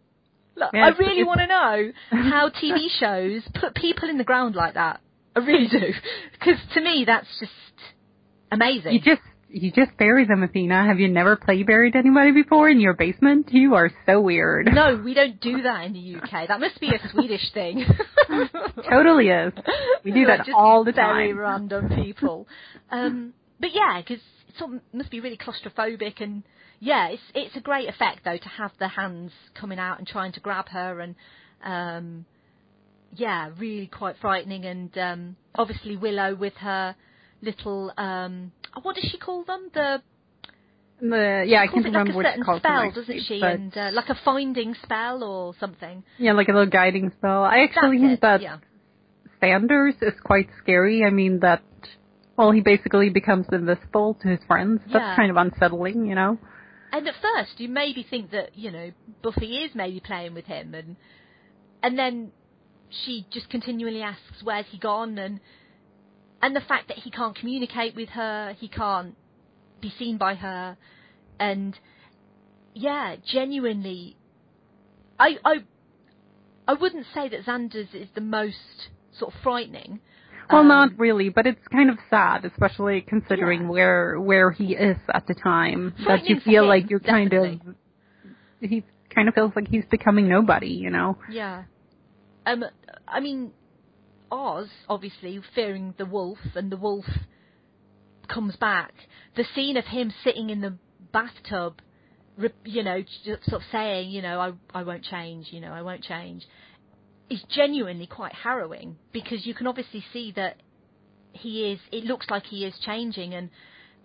Like, 0.56 0.70
Yeah, 0.74 0.86
I 0.86 0.88
really 0.98 1.24
want 1.24 1.40
to 1.40 1.46
know 1.46 1.92
how 2.30 2.48
TV 2.50 2.86
shows 3.00 3.42
put 3.60 3.74
people 3.74 4.08
in 4.08 4.18
the 4.18 4.24
ground 4.24 4.54
like 4.54 4.74
that. 4.74 5.00
I 5.36 5.40
really 5.40 5.66
do, 5.68 5.80
because 6.32 6.58
to 6.74 6.80
me 6.80 7.04
that's 7.06 7.26
just 7.40 7.52
amazing. 8.52 8.92
You 8.92 9.00
just 9.00 9.22
you 9.54 9.70
just 9.70 9.96
bury 9.96 10.26
them, 10.26 10.42
Athena. 10.42 10.84
Have 10.86 10.98
you 10.98 11.08
never 11.08 11.36
play 11.36 11.62
buried 11.62 11.94
anybody 11.94 12.32
before 12.32 12.68
in 12.68 12.80
your 12.80 12.94
basement? 12.94 13.50
You 13.52 13.74
are 13.74 13.90
so 14.04 14.20
weird. 14.20 14.68
No, 14.72 15.00
we 15.02 15.14
don't 15.14 15.40
do 15.40 15.62
that 15.62 15.84
in 15.84 15.92
the 15.92 16.16
UK. 16.16 16.48
That 16.48 16.58
must 16.58 16.80
be 16.80 16.88
a 16.88 17.08
Swedish 17.12 17.52
thing. 17.52 17.84
totally 18.90 19.28
is. 19.28 19.52
We 20.04 20.10
do 20.10 20.26
that 20.26 20.48
all 20.54 20.82
the 20.84 20.92
time. 20.92 21.16
very 21.16 21.32
random 21.32 21.88
people. 22.02 22.48
Um, 22.90 23.32
but 23.60 23.70
yeah, 23.72 24.00
because 24.00 24.22
it 24.60 24.82
must 24.92 25.10
be 25.10 25.20
really 25.20 25.38
claustrophobic 25.38 26.20
and 26.20 26.42
yeah, 26.80 27.08
it's 27.08 27.22
it's 27.34 27.56
a 27.56 27.60
great 27.60 27.88
effect 27.88 28.20
though 28.24 28.36
to 28.36 28.48
have 28.48 28.72
the 28.78 28.88
hands 28.88 29.30
coming 29.58 29.78
out 29.78 29.98
and 29.98 30.06
trying 30.06 30.32
to 30.32 30.40
grab 30.40 30.68
her 30.70 31.00
and 31.00 31.14
um, 31.64 32.24
yeah, 33.14 33.50
really 33.58 33.86
quite 33.86 34.16
frightening 34.20 34.64
and 34.64 34.98
um, 34.98 35.36
obviously 35.54 35.96
Willow 35.96 36.34
with 36.34 36.54
her 36.54 36.96
little 37.42 37.92
um, 37.96 38.52
what 38.82 38.96
does 38.96 39.08
she 39.10 39.18
call 39.18 39.44
them? 39.44 39.70
The 39.74 40.02
The, 41.00 41.44
yeah, 41.46 41.60
I 41.62 41.66
can't 41.66 41.84
remember 41.84 42.12
like 42.12 42.16
what 42.16 42.24
she 42.24 42.30
certain 42.30 42.44
calls 42.44 42.60
spell, 42.60 42.82
them, 42.82 42.92
doesn't 42.94 43.20
she? 43.26 43.40
And 43.42 43.76
uh, 43.76 43.90
like 43.92 44.08
a 44.08 44.18
finding 44.24 44.74
spell 44.82 45.22
or 45.22 45.54
something. 45.58 46.04
yeah, 46.18 46.32
like 46.32 46.48
a 46.48 46.52
little 46.52 46.70
guiding 46.70 47.12
spell. 47.18 47.42
I 47.42 47.58
actually 47.64 47.98
That's 47.98 48.08
think 48.08 48.12
it, 48.12 48.20
that 48.22 48.42
yeah. 48.42 48.58
Xander's 49.42 49.96
is 50.00 50.18
quite 50.24 50.48
scary. 50.62 51.04
I 51.04 51.10
mean 51.10 51.40
that, 51.40 51.62
well, 52.36 52.52
he 52.52 52.60
basically 52.60 53.10
becomes 53.10 53.46
invisible 53.52 54.16
to 54.22 54.28
his 54.28 54.40
friends. 54.46 54.80
Yeah. 54.86 54.92
That's 54.92 55.16
kind 55.16 55.30
of 55.30 55.36
unsettling, 55.36 56.06
you 56.06 56.14
know? 56.14 56.38
And 56.92 57.06
at 57.08 57.14
first, 57.20 57.58
you 57.58 57.68
maybe 57.68 58.06
think 58.08 58.30
that 58.30 58.56
you 58.56 58.70
know 58.70 58.92
Buffy 59.22 59.58
is 59.64 59.72
maybe 59.74 60.00
playing 60.00 60.32
with 60.32 60.46
him, 60.46 60.74
and 60.74 60.96
and 61.82 61.98
then 61.98 62.30
she 63.04 63.26
just 63.32 63.50
continually 63.50 64.00
asks, 64.00 64.42
"Where's 64.44 64.66
he 64.70 64.78
gone?" 64.78 65.18
and 65.18 65.40
and 66.44 66.54
the 66.54 66.60
fact 66.60 66.88
that 66.88 66.98
he 66.98 67.10
can't 67.10 67.34
communicate 67.34 67.96
with 67.96 68.10
her, 68.10 68.54
he 68.60 68.68
can't 68.68 69.16
be 69.80 69.90
seen 69.98 70.18
by 70.18 70.34
her, 70.34 70.76
and 71.40 71.78
yeah, 72.74 73.16
genuinely, 73.32 74.16
I 75.18 75.28
I 75.44 75.54
I 76.68 76.74
wouldn't 76.74 77.06
say 77.14 77.28
that 77.30 77.44
Xander's 77.46 77.94
is 77.94 78.08
the 78.14 78.20
most 78.20 78.88
sort 79.18 79.34
of 79.34 79.40
frightening. 79.42 80.00
Well, 80.50 80.60
Um, 80.60 80.68
not 80.68 80.90
really, 80.98 81.30
but 81.30 81.46
it's 81.46 81.66
kind 81.68 81.88
of 81.88 81.96
sad, 82.10 82.44
especially 82.44 83.00
considering 83.00 83.62
Yeah. 83.62 83.68
where 83.68 84.20
where 84.20 84.50
he 84.50 84.74
is 84.74 84.98
at 85.18 85.26
the 85.26 85.34
time. 85.34 85.94
That 86.06 86.26
you 86.28 86.40
feel 86.40 86.64
him, 86.64 86.68
like 86.68 86.90
you're 86.90 87.00
kind 87.00 87.30
definitely. 87.30 87.60
of 88.62 88.70
he 88.70 88.84
kind 89.14 89.28
of 89.28 89.34
feels 89.34 89.52
like 89.56 89.68
he's 89.68 89.86
becoming 89.86 90.28
nobody, 90.28 90.72
you 90.84 90.90
know. 90.90 91.16
Yeah. 91.30 91.62
Um, 92.44 92.64
I 93.08 93.20
mean, 93.20 93.52
Oz, 94.30 94.68
obviously, 94.88 95.40
fearing 95.54 95.94
the 95.98 96.06
wolf, 96.06 96.38
and 96.54 96.70
the 96.70 96.76
wolf 96.76 97.04
comes 98.28 98.56
back. 98.56 98.92
The 99.36 99.44
scene 99.54 99.76
of 99.76 99.84
him 99.84 100.12
sitting 100.22 100.50
in 100.50 100.60
the 100.60 100.76
bathtub, 101.12 101.80
you 102.64 102.82
know, 102.82 103.02
sort 103.24 103.62
of 103.62 103.62
saying, 103.70 104.10
you 104.10 104.22
know, 104.22 104.40
I, 104.40 104.78
I 104.78 104.82
won't 104.82 105.04
change, 105.04 105.48
you 105.50 105.60
know, 105.60 105.72
I 105.72 105.82
won't 105.82 106.02
change, 106.02 106.44
is 107.30 107.42
genuinely 107.54 108.06
quite 108.06 108.32
harrowing 108.32 108.96
because 109.12 109.46
you 109.46 109.54
can 109.54 109.66
obviously 109.66 110.04
see 110.12 110.32
that 110.36 110.56
he 111.32 111.72
is, 111.72 111.80
it 111.92 112.04
looks 112.04 112.26
like 112.30 112.44
he 112.44 112.64
is 112.64 112.74
changing, 112.84 113.34
and 113.34 113.50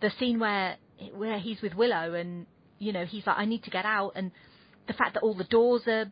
the 0.01 0.11
scene 0.19 0.39
where 0.39 0.77
where 1.13 1.39
he's 1.39 1.61
with 1.61 1.73
Willow 1.75 2.13
and 2.13 2.45
you 2.77 2.91
know 2.91 3.05
he's 3.05 3.25
like 3.25 3.37
I 3.37 3.45
need 3.45 3.63
to 3.63 3.69
get 3.69 3.85
out 3.85 4.13
and 4.15 4.31
the 4.87 4.93
fact 4.93 5.13
that 5.13 5.23
all 5.23 5.33
the 5.33 5.45
doors 5.45 5.83
are 5.87 6.11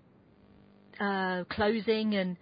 uh, 0.99 1.43
closing 1.45 2.15
and 2.15 2.37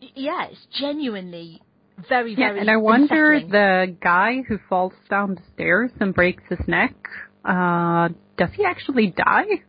yeah, 0.00 0.46
it's 0.50 0.66
genuinely 0.78 1.62
very 2.08 2.32
Yeah, 2.32 2.48
very 2.48 2.60
and 2.60 2.70
I 2.70 2.76
wonder 2.76 3.32
unsettling. 3.32 3.52
the 3.52 3.96
guy 4.02 4.42
who 4.46 4.58
falls 4.68 4.92
down 5.08 5.34
the 5.36 5.42
stairs 5.54 5.90
and 6.00 6.14
breaks 6.14 6.42
his 6.48 6.58
neck, 6.66 6.94
uh, 7.44 8.08
does 8.36 8.50
he 8.54 8.64
actually 8.64 9.08
die? 9.16 9.62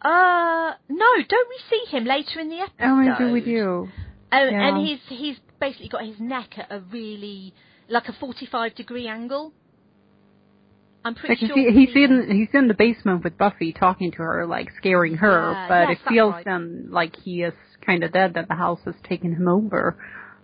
Uh, 0.00 0.72
no, 0.88 1.06
don't 1.28 1.48
we 1.48 1.58
see 1.70 1.96
him 1.96 2.04
later 2.04 2.40
in 2.40 2.48
the 2.48 2.58
episode? 2.58 2.74
Oh, 2.80 2.96
maybe 2.96 3.32
we 3.32 3.40
do. 3.40 3.88
Um, 4.32 4.48
Yeah. 4.50 4.68
And 4.68 4.86
he's 4.86 4.98
he's 5.08 5.36
basically 5.60 5.88
got 5.88 6.04
his 6.04 6.18
neck 6.18 6.58
at 6.58 6.66
a 6.72 6.80
really 6.80 7.54
like 7.88 8.08
a 8.08 8.12
forty-five 8.14 8.74
degree 8.74 9.06
angle. 9.06 9.52
I'm 11.04 11.14
pretty 11.14 11.34
Because 11.34 11.48
sure 11.56 11.70
he, 11.72 11.86
he's 11.86 11.94
in 11.94 12.30
he's 12.30 12.48
in 12.54 12.66
the 12.68 12.74
basement 12.74 13.22
with 13.24 13.36
Buffy 13.38 13.72
talking 13.72 14.10
to 14.12 14.18
her, 14.18 14.46
like 14.46 14.70
scaring 14.78 15.16
her, 15.16 15.52
Yeah, 15.52 15.68
but 15.68 15.88
yes, 15.88 15.98
it 16.04 16.08
feels 16.08 16.32
right. 16.32 16.44
then 16.44 16.88
like 16.90 17.14
he 17.24 17.42
is 17.42 17.54
kind 17.84 18.04
of 18.04 18.12
dead 18.12 18.34
that 18.34 18.48
the 18.48 18.54
house 18.54 18.80
has 18.84 18.94
taken 19.08 19.34
him 19.34 19.48
over. 19.48 19.96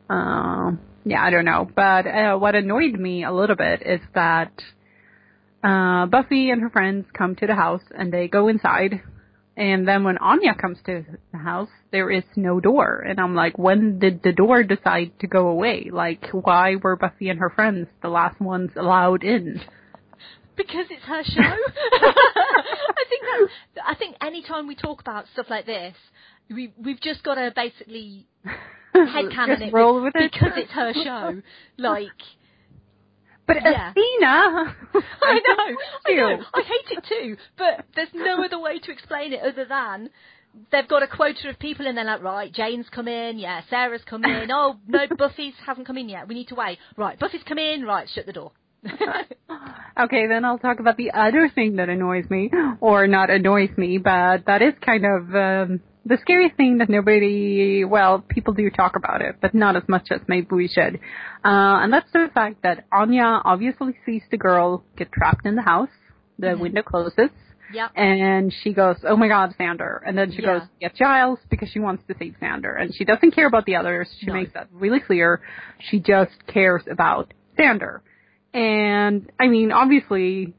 Um, 0.09 0.80
yeah, 1.05 1.22
I 1.22 1.30
don't 1.30 1.45
know. 1.45 1.68
But 1.74 2.07
uh, 2.07 2.36
what 2.36 2.55
annoyed 2.55 2.99
me 2.99 3.24
a 3.24 3.32
little 3.32 3.57
bit 3.57 3.82
is 3.84 4.01
that 4.14 4.53
uh, 5.62 6.07
Buffy 6.07 6.51
and 6.51 6.62
her 6.62 6.70
friends 6.70 7.07
come 7.16 7.36
to 7.36 7.47
the 7.47 7.55
house 7.55 7.82
and 7.97 8.12
they 8.12 8.28
go 8.28 8.49
inside. 8.49 9.03
And 9.57 9.89
then 9.89 10.05
when 10.05 10.18
Anya 10.18 10.55
comes 10.55 10.78
to 10.86 11.05
the 11.32 11.39
house, 11.39 11.70
there 11.91 12.11
is 12.11 12.22
no 12.36 12.61
door. 12.61 13.05
And 13.09 13.18
I'm 13.18 13.34
like, 13.34 13.59
when 13.59 13.99
did 13.99 14.22
the 14.22 14.32
door 14.32 14.62
decide 14.62 15.12
to 15.20 15.26
go 15.26 15.49
away? 15.49 15.91
Like, 15.93 16.26
why 16.30 16.76
were 16.76 16.95
Buffy 16.95 17.28
and 17.28 17.41
her 17.41 17.51
friends 17.51 17.89
the 18.01 18.09
last 18.09 18.41
ones 18.41 18.70
allowed 18.76 19.24
in? 19.24 19.61
because 20.59 20.86
it's 20.91 21.05
her 21.05 21.22
show. 21.24 21.41
I 21.43 23.05
think 23.09 23.22
that 23.22 23.84
I 23.86 23.95
think 23.95 24.16
anytime 24.20 24.66
we 24.66 24.74
talk 24.74 25.01
about 25.01 25.24
stuff 25.32 25.47
like 25.49 25.64
this, 25.64 25.95
we 26.51 26.72
we've 26.82 27.01
just 27.01 27.22
got 27.22 27.34
to 27.34 27.53
basically 27.55 28.26
headcanon 28.94 29.61
it 29.61 29.72
roll 29.72 30.03
with 30.03 30.14
it. 30.16 30.32
because 30.32 30.53
it's 30.57 30.72
her 30.72 30.92
show. 30.94 31.40
Like 31.76 32.11
But 33.46 33.57
Yeah. 33.62 33.90
Athena, 33.90 34.76
I 35.22 35.40
know, 35.46 35.76
I 36.07 36.14
know, 36.14 36.44
I 36.55 36.62
hate 36.62 36.99
it 36.99 37.05
too. 37.09 37.36
But 37.57 37.84
there's 37.94 38.09
no 38.14 38.44
other 38.44 38.59
way 38.59 38.78
to 38.78 38.92
explain 38.92 39.32
it 39.32 39.40
other 39.42 39.64
than 39.64 40.11
they've 40.72 40.88
got 40.88 41.03
a 41.03 41.07
quota 41.07 41.49
of 41.51 41.59
people 41.59 41.86
and 41.86 41.96
they're 41.96 42.05
like, 42.05 42.22
right, 42.22 42.53
Jane's 42.53 42.86
come 42.90 43.09
in, 43.09 43.38
yeah, 43.38 43.61
Sarah's 43.70 44.03
come 44.05 44.24
in. 44.24 44.49
Oh 44.53 44.76
no, 44.86 45.07
Buffy's 45.16 45.55
hasn't 45.64 45.86
come 45.86 45.99
in 45.99 46.09
yet. 46.09 46.26
We 46.28 46.34
need 46.34 46.49
to 46.49 46.55
wait. 46.55 46.78
Right, 46.96 47.18
Buffy's 47.18 47.42
come 47.46 47.59
in. 47.59 47.84
Right, 47.84 48.09
shut 48.09 48.26
the 48.26 48.32
door. 48.32 48.53
Okay, 50.01 50.28
then 50.28 50.44
I'll 50.44 50.59
talk 50.59 50.78
about 50.78 50.96
the 50.96 51.11
other 51.11 51.49
thing 51.53 51.76
that 51.76 51.88
annoys 51.88 52.30
me, 52.30 52.51
or 52.81 53.09
not 53.09 53.31
annoys 53.31 53.70
me, 53.77 53.98
but 53.98 54.47
that 54.47 54.62
is 54.62 54.72
kind 54.85 55.05
of 55.05 55.35
um, 55.35 55.81
the 56.09 56.16
scary 56.20 56.48
thing 56.56 56.78
that 56.78 56.89
nobody, 56.89 57.85
well, 57.85 58.20
people 58.20 58.55
do 58.55 58.70
talk 58.70 58.97
about 58.97 59.20
it, 59.20 59.36
but 59.43 59.55
not 59.55 59.76
as 59.76 59.82
much 59.89 60.09
as 60.10 60.20
maybe 60.26 60.47
we 60.51 60.66
should. 60.68 60.97
Uh, 61.44 61.82
and 61.82 61.93
that's 61.93 62.10
the 62.12 62.28
fact 62.35 62.62
that 62.62 62.86
Anya 62.90 63.43
obviously 63.44 63.94
sees 64.06 64.22
the 64.30 64.39
girl 64.39 64.82
get 64.97 65.12
trapped 65.12 65.44
in 65.47 65.55
the 65.55 65.62
house. 65.62 65.90
The 66.39 66.48
Mhm. 66.48 66.60
window 66.60 66.82
closes. 66.82 67.30
Yep. 67.72 67.90
And 67.97 68.51
she 68.62 68.72
goes, 68.72 68.97
"Oh 69.05 69.16
my 69.16 69.28
God, 69.28 69.55
Xander!" 69.59 70.01
And 70.06 70.16
then 70.16 70.30
she 70.32 70.40
Yeah. 70.40 70.60
goes, 70.60 70.62
"Get 70.80 70.94
Giles," 70.94 71.39
because 71.51 71.68
she 71.68 71.80
wants 71.80 72.02
to 72.06 72.14
save 72.18 72.36
Xander, 72.40 72.80
and 72.80 72.94
she 72.94 73.05
doesn't 73.05 73.32
care 73.32 73.47
about 73.47 73.66
the 73.66 73.76
others. 73.76 74.09
She 74.18 74.26
No. 74.26 74.32
makes 74.35 74.52
that 74.55 74.68
really 74.72 75.01
clear. 75.01 75.43
She 75.78 76.01
just 76.01 76.47
cares 76.47 76.86
about 76.89 77.35
Xander. 77.59 78.01
And 78.55 79.30
I 79.39 79.48
mean, 79.48 79.70
obviously, 79.72 80.55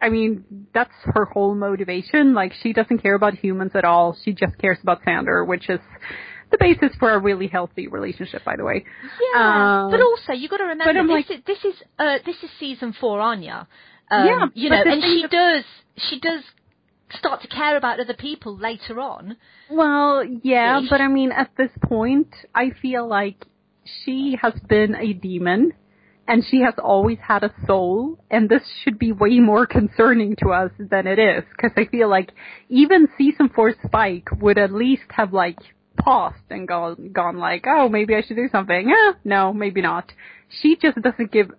I 0.00 0.08
mean 0.08 0.44
that's 0.72 0.94
her 1.14 1.24
whole 1.26 1.54
motivation. 1.54 2.34
Like 2.34 2.52
she 2.62 2.72
doesn't 2.72 2.98
care 2.98 3.14
about 3.14 3.34
humans 3.34 3.72
at 3.74 3.84
all. 3.84 4.16
She 4.24 4.32
just 4.32 4.56
cares 4.58 4.78
about 4.82 5.02
Xander, 5.04 5.46
which 5.46 5.68
is 5.68 5.80
the 6.50 6.58
basis 6.58 6.90
for 6.98 7.10
a 7.12 7.18
really 7.18 7.46
healthy 7.46 7.86
relationship, 7.86 8.44
by 8.44 8.56
the 8.56 8.64
way. 8.64 8.84
Yeah, 9.34 9.84
Um, 9.84 9.90
but 9.90 10.00
also 10.00 10.32
you 10.32 10.48
got 10.48 10.58
to 10.58 10.64
remember 10.64 10.92
this, 10.92 11.10
like- 11.10 11.30
is, 11.30 11.40
this 11.46 11.64
is 11.64 11.74
uh, 11.98 12.18
this 12.24 12.36
is 12.42 12.50
season 12.58 12.92
four, 13.00 13.20
Anya. 13.20 13.68
Um, 14.10 14.26
Yeah, 14.26 14.46
you 14.54 14.70
know, 14.70 14.82
and 14.84 15.02
she 15.02 15.24
does 15.30 15.64
she 15.96 16.18
does 16.18 16.42
start 17.18 17.42
to 17.42 17.48
care 17.48 17.76
about 17.76 18.00
other 18.00 18.14
people 18.14 18.56
later 18.56 19.00
on. 19.00 19.36
Well, 19.70 20.24
yeah, 20.42 20.80
but 20.88 21.00
I 21.00 21.08
mean, 21.08 21.32
at 21.32 21.50
this 21.56 21.70
point, 21.82 22.28
I 22.54 22.70
feel 22.70 23.06
like 23.06 23.46
she 24.04 24.36
has 24.40 24.54
been 24.68 24.94
a 24.94 25.12
demon, 25.12 25.72
and 26.30 26.44
she 26.48 26.60
has 26.60 26.74
always 26.78 27.18
had 27.18 27.42
a 27.42 27.52
soul, 27.66 28.16
and 28.30 28.48
this 28.48 28.62
should 28.84 29.00
be 29.00 29.10
way 29.10 29.40
more 29.40 29.66
concerning 29.66 30.36
to 30.36 30.50
us 30.52 30.70
than 30.78 31.08
it 31.08 31.18
is, 31.18 31.42
because 31.50 31.72
I 31.76 31.86
feel 31.90 32.08
like 32.08 32.30
even 32.68 33.08
season 33.18 33.48
four 33.48 33.74
Spike 33.84 34.28
would 34.40 34.56
at 34.56 34.72
least 34.72 35.02
have 35.08 35.32
like 35.32 35.58
paused 35.96 36.36
and 36.48 36.68
gone, 36.68 37.10
gone 37.12 37.38
like, 37.38 37.64
oh, 37.66 37.88
maybe 37.88 38.14
I 38.14 38.22
should 38.22 38.36
do 38.36 38.48
something. 38.52 38.92
Eh, 38.92 39.12
no, 39.24 39.52
maybe 39.52 39.82
not. 39.82 40.12
She 40.62 40.76
just 40.80 41.02
doesn't 41.02 41.32
give 41.32 41.50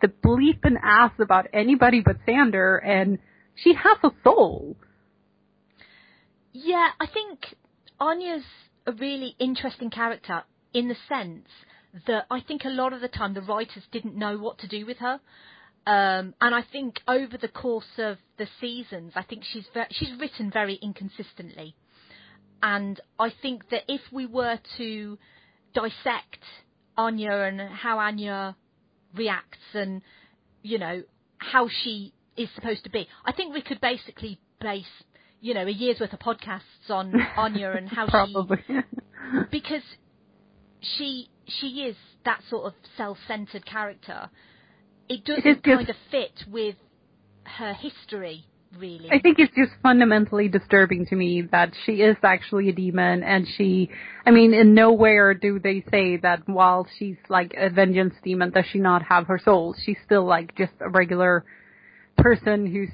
the 0.00 0.06
bleep 0.06 0.60
and 0.62 0.78
ass 0.80 1.10
about 1.18 1.48
anybody 1.52 2.00
but 2.00 2.24
Xander, 2.24 2.78
and 2.86 3.18
she 3.56 3.74
has 3.74 3.98
a 4.04 4.14
soul. 4.22 4.76
Yeah, 6.52 6.90
I 7.00 7.06
think 7.12 7.56
Anya's 7.98 8.44
a 8.86 8.92
really 8.92 9.34
interesting 9.40 9.90
character 9.90 10.44
in 10.72 10.86
the 10.86 10.96
sense 11.08 11.48
that 12.06 12.26
I 12.30 12.40
think 12.40 12.64
a 12.64 12.70
lot 12.70 12.92
of 12.92 13.00
the 13.00 13.08
time 13.08 13.34
the 13.34 13.42
writers 13.42 13.82
didn't 13.92 14.16
know 14.16 14.38
what 14.38 14.58
to 14.58 14.68
do 14.68 14.86
with 14.86 14.98
her. 14.98 15.20
Um, 15.86 16.34
and 16.40 16.54
I 16.54 16.62
think 16.72 17.00
over 17.06 17.36
the 17.36 17.48
course 17.48 17.98
of 17.98 18.16
the 18.38 18.46
seasons, 18.60 19.12
I 19.14 19.22
think 19.22 19.42
she's 19.44 19.66
ve- 19.74 19.82
she's 19.90 20.10
written 20.18 20.50
very 20.50 20.74
inconsistently. 20.76 21.74
And 22.62 22.98
I 23.18 23.30
think 23.42 23.68
that 23.70 23.82
if 23.88 24.00
we 24.10 24.24
were 24.26 24.58
to 24.78 25.18
dissect 25.74 26.42
Anya 26.96 27.32
and 27.32 27.60
how 27.60 27.98
Anya 27.98 28.56
reacts 29.14 29.58
and 29.74 30.02
you 30.62 30.78
know 30.78 31.02
how 31.38 31.68
she 31.68 32.12
is 32.36 32.48
supposed 32.54 32.84
to 32.84 32.90
be. 32.90 33.06
I 33.24 33.32
think 33.32 33.52
we 33.54 33.62
could 33.62 33.80
basically 33.80 34.40
base 34.60 34.84
you 35.40 35.54
know 35.54 35.66
a 35.66 35.70
year's 35.70 36.00
worth 36.00 36.12
of 36.12 36.20
podcasts 36.20 36.88
on 36.88 37.12
Anya 37.36 37.72
and 37.72 37.88
how 37.88 38.06
she 38.06 38.10
Probably. 38.10 38.58
because 39.50 39.82
she 40.96 41.28
she 41.46 41.82
is 41.82 41.96
that 42.24 42.40
sort 42.48 42.66
of 42.66 42.74
self-centered 42.96 43.66
character. 43.66 44.30
It 45.08 45.24
doesn't 45.24 45.44
just- 45.44 45.64
kind 45.64 45.88
of 45.88 45.96
fit 46.10 46.44
with 46.50 46.76
her 47.44 47.74
history, 47.74 48.44
really. 48.78 49.10
I 49.10 49.18
think 49.18 49.38
it's 49.38 49.54
just 49.54 49.72
fundamentally 49.82 50.48
disturbing 50.48 51.06
to 51.06 51.16
me 51.16 51.42
that 51.52 51.74
she 51.84 52.00
is 52.00 52.16
actually 52.22 52.70
a 52.70 52.72
demon 52.72 53.22
and 53.22 53.46
she, 53.46 53.90
I 54.26 54.30
mean, 54.30 54.54
in 54.54 54.74
nowhere 54.74 55.34
do 55.34 55.58
they 55.58 55.84
say 55.90 56.16
that 56.18 56.48
while 56.48 56.86
she's 56.98 57.18
like 57.28 57.54
a 57.56 57.68
vengeance 57.68 58.14
demon, 58.22 58.50
does 58.50 58.64
she 58.72 58.78
not 58.78 59.02
have 59.02 59.26
her 59.26 59.38
soul? 59.38 59.74
She's 59.84 59.98
still 60.04 60.24
like 60.24 60.56
just 60.56 60.72
a 60.80 60.88
regular 60.88 61.44
person 62.16 62.66
who's, 62.66 62.90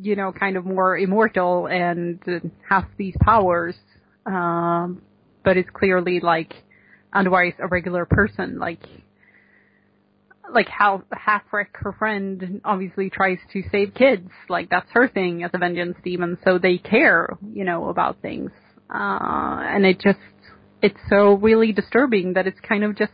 you 0.00 0.16
know, 0.16 0.32
kind 0.32 0.56
of 0.56 0.64
more 0.64 0.96
immortal 0.96 1.66
and 1.66 2.20
has 2.68 2.84
these 2.96 3.16
powers. 3.20 3.76
Um, 4.26 5.02
but 5.44 5.56
it's 5.56 5.70
clearly 5.70 6.20
like 6.20 6.54
otherwise 7.12 7.52
a 7.58 7.66
regular 7.66 8.04
person, 8.04 8.58
like, 8.58 8.82
like 10.52 10.68
how 10.68 11.02
Halfrek, 11.12 11.66
her 11.74 11.92
friend, 11.92 12.60
obviously 12.64 13.10
tries 13.10 13.38
to 13.52 13.62
save 13.70 13.94
kids. 13.94 14.28
Like 14.48 14.68
that's 14.70 14.90
her 14.92 15.08
thing 15.08 15.44
as 15.44 15.50
a 15.54 15.58
vengeance 15.58 15.96
demon, 16.02 16.38
so 16.44 16.58
they 16.58 16.78
care, 16.78 17.36
you 17.52 17.64
know, 17.64 17.88
about 17.88 18.20
things. 18.20 18.50
Uh, 18.92 19.60
and 19.62 19.86
it 19.86 20.00
just, 20.00 20.18
it's 20.82 20.98
so 21.08 21.34
really 21.34 21.72
disturbing 21.72 22.32
that 22.34 22.46
it's 22.46 22.58
kind 22.60 22.82
of 22.82 22.96
just 22.96 23.12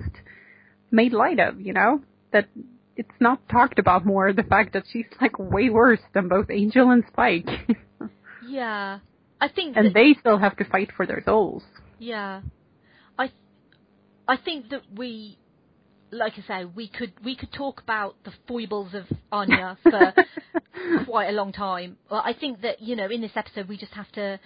made 0.91 1.13
light 1.13 1.39
of, 1.39 1.61
you 1.61 1.73
know? 1.75 2.01
That 2.33 2.49
it's 2.97 3.11
not 3.21 3.47
talked 3.49 3.79
about 3.79 4.07
more, 4.07 4.33
the 4.33 4.43
fact 4.43 4.73
that 4.73 4.85
she's 4.91 5.05
like 5.21 5.39
way 5.39 5.69
worse 5.69 6.01
than 6.15 6.29
both 6.29 6.51
Angel 6.51 6.91
and 6.91 7.05
Spike. 7.09 7.49
yeah, 8.49 9.01
I 9.41 9.49
think 9.49 9.77
and 9.77 9.89
that, 9.89 9.95
they 9.95 10.17
still 10.19 10.39
have 10.39 10.57
to 10.57 10.65
fight 10.65 10.91
for 10.97 11.07
their 11.07 11.23
souls. 11.25 11.63
yeah, 11.99 12.41
I 13.19 13.31
I 14.29 14.37
think 14.37 14.71
that 14.71 14.83
we. 14.95 15.39
Like 16.13 16.35
I 16.39 16.47
say, 16.61 16.65
we 16.65 16.87
could 16.87 17.13
we 17.25 17.35
could 17.35 17.53
talk 17.53 17.83
about 17.83 18.15
the 18.25 18.33
foibles 18.47 18.95
of 18.95 19.05
Anya 19.33 19.77
for 19.83 20.15
quite 21.05 21.29
a 21.29 21.33
long 21.33 21.53
time. 21.53 21.97
Well, 22.09 22.23
I 22.25 22.33
think 22.33 22.63
that 22.63 22.81
you 22.81 22.95
know 22.95 23.09
in 23.11 23.21
this 23.21 23.33
episode 23.35 23.69
we 23.69 23.77
just 23.77 23.93
have 23.93 24.11
to 24.13 24.39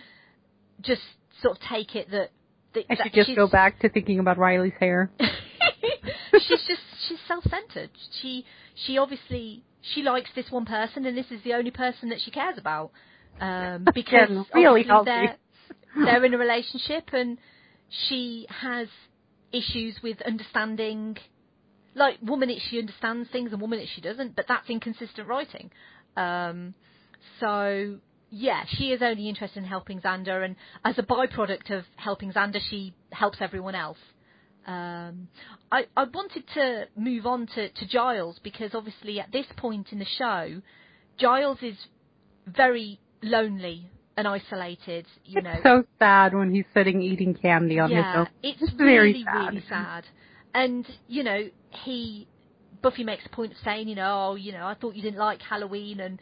just 0.80 1.02
sort 1.42 1.58
of 1.58 1.62
take 1.68 1.94
it 1.94 2.10
that, 2.10 2.30
that 2.74 2.84
I 2.88 2.94
that 2.94 3.04
should 3.04 3.12
just 3.12 3.26
she's- 3.26 3.36
go 3.36 3.46
back 3.46 3.78
to 3.80 3.90
thinking 3.90 4.20
about 4.20 4.38
Riley's 4.38 4.72
hair. 4.80 5.10
she's 6.32 6.48
just 6.66 6.80
she's 7.06 7.18
self-centered. 7.28 7.90
She 8.22 8.46
she 8.86 8.96
obviously 8.96 9.62
she 9.82 10.02
likes 10.02 10.30
this 10.34 10.50
one 10.50 10.64
person, 10.64 11.04
and 11.04 11.16
this 11.16 11.30
is 11.30 11.42
the 11.44 11.52
only 11.54 11.70
person 11.70 12.08
that 12.08 12.20
she 12.24 12.30
cares 12.30 12.56
about. 12.56 12.90
Um, 13.38 13.86
because 13.94 14.30
Again, 14.30 14.46
really 14.54 14.84
they're 15.04 15.36
they're 15.94 16.24
in 16.24 16.32
a 16.32 16.38
relationship, 16.38 17.10
and 17.12 17.36
she 18.08 18.46
has 18.48 18.88
issues 19.52 19.96
with 20.02 20.20
understanding. 20.22 21.16
Like 21.94 22.18
woman, 22.22 22.50
she 22.70 22.78
understands 22.78 23.28
things, 23.30 23.52
and 23.52 23.60
woman, 23.60 23.84
she 23.94 24.00
doesn't. 24.00 24.36
But 24.36 24.46
that's 24.48 24.68
inconsistent 24.70 25.26
writing. 25.26 25.70
Um, 26.16 26.74
so 27.40 27.98
yeah, 28.30 28.64
she 28.68 28.92
is 28.92 29.02
only 29.02 29.28
interested 29.28 29.58
in 29.58 29.68
helping 29.68 30.00
Xander, 30.00 30.44
and 30.44 30.56
as 30.84 30.98
a 30.98 31.02
byproduct 31.02 31.70
of 31.70 31.84
helping 31.96 32.32
Xander, 32.32 32.60
she 32.70 32.94
helps 33.10 33.38
everyone 33.40 33.74
else. 33.74 33.98
Um, 34.66 35.28
I, 35.72 35.86
I 35.96 36.04
wanted 36.04 36.44
to 36.54 36.84
move 36.96 37.26
on 37.26 37.46
to, 37.54 37.70
to 37.70 37.88
Giles 37.88 38.38
because 38.42 38.74
obviously 38.74 39.18
at 39.18 39.32
this 39.32 39.46
point 39.56 39.88
in 39.90 39.98
the 39.98 40.06
show, 40.18 40.60
Giles 41.18 41.58
is 41.62 41.76
very 42.46 43.00
lonely 43.22 43.90
and 44.16 44.26
isolated. 44.28 45.06
You 45.24 45.42
know, 45.42 45.52
It's 45.52 45.62
so 45.62 45.84
sad 45.98 46.34
when 46.34 46.52
he's 46.54 46.64
sitting 46.74 47.02
eating 47.02 47.34
candy 47.34 47.78
on 47.78 47.90
his 47.90 47.98
yeah, 47.98 48.20
own. 48.20 48.28
it's 48.42 48.60
It's 48.62 48.72
very 48.74 49.12
really 49.12 49.24
sad. 49.24 49.48
really 49.48 49.64
sad. 49.68 50.04
And 50.54 50.86
you 51.08 51.22
know, 51.22 51.48
he 51.84 52.26
Buffy 52.82 53.04
makes 53.04 53.24
a 53.26 53.28
point 53.28 53.52
of 53.52 53.58
saying, 53.64 53.88
you 53.88 53.94
know, 53.94 54.30
oh, 54.30 54.34
you 54.34 54.52
know, 54.52 54.66
I 54.66 54.74
thought 54.74 54.94
you 54.96 55.02
didn't 55.02 55.18
like 55.18 55.40
Halloween, 55.42 56.00
and 56.00 56.18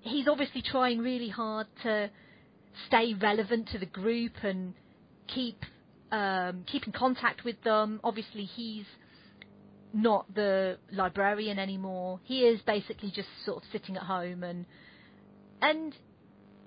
he's 0.00 0.28
obviously 0.28 0.62
trying 0.62 0.98
really 0.98 1.28
hard 1.28 1.66
to 1.82 2.10
stay 2.86 3.14
relevant 3.14 3.68
to 3.72 3.78
the 3.78 3.86
group 3.86 4.32
and 4.42 4.74
keep 5.26 5.58
um, 6.12 6.64
keep 6.70 6.86
in 6.86 6.92
contact 6.92 7.44
with 7.44 7.62
them. 7.62 8.00
Obviously, 8.02 8.44
he's 8.44 8.86
not 9.92 10.32
the 10.34 10.78
librarian 10.92 11.58
anymore. 11.58 12.20
He 12.24 12.40
is 12.42 12.60
basically 12.62 13.10
just 13.10 13.28
sort 13.44 13.58
of 13.58 13.62
sitting 13.72 13.96
at 13.96 14.04
home 14.04 14.42
and 14.44 14.64
and 15.60 15.94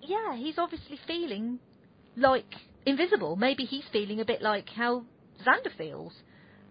yeah, 0.06 0.36
he's 0.36 0.58
obviously 0.58 1.00
feeling 1.08 1.60
like 2.16 2.54
invisible. 2.86 3.36
Maybe 3.36 3.64
he's 3.64 3.84
feeling 3.92 4.20
a 4.20 4.26
bit 4.26 4.42
like 4.42 4.70
how 4.70 5.04
Xander 5.46 5.76
feels. 5.78 6.14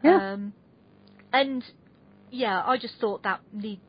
Yeah. 0.03 0.33
Um, 0.33 0.53
and 1.33 1.65
yeah, 2.31 2.63
I 2.65 2.77
just 2.79 2.95
thought 3.01 3.23
that 3.23 3.41
need 3.53 3.81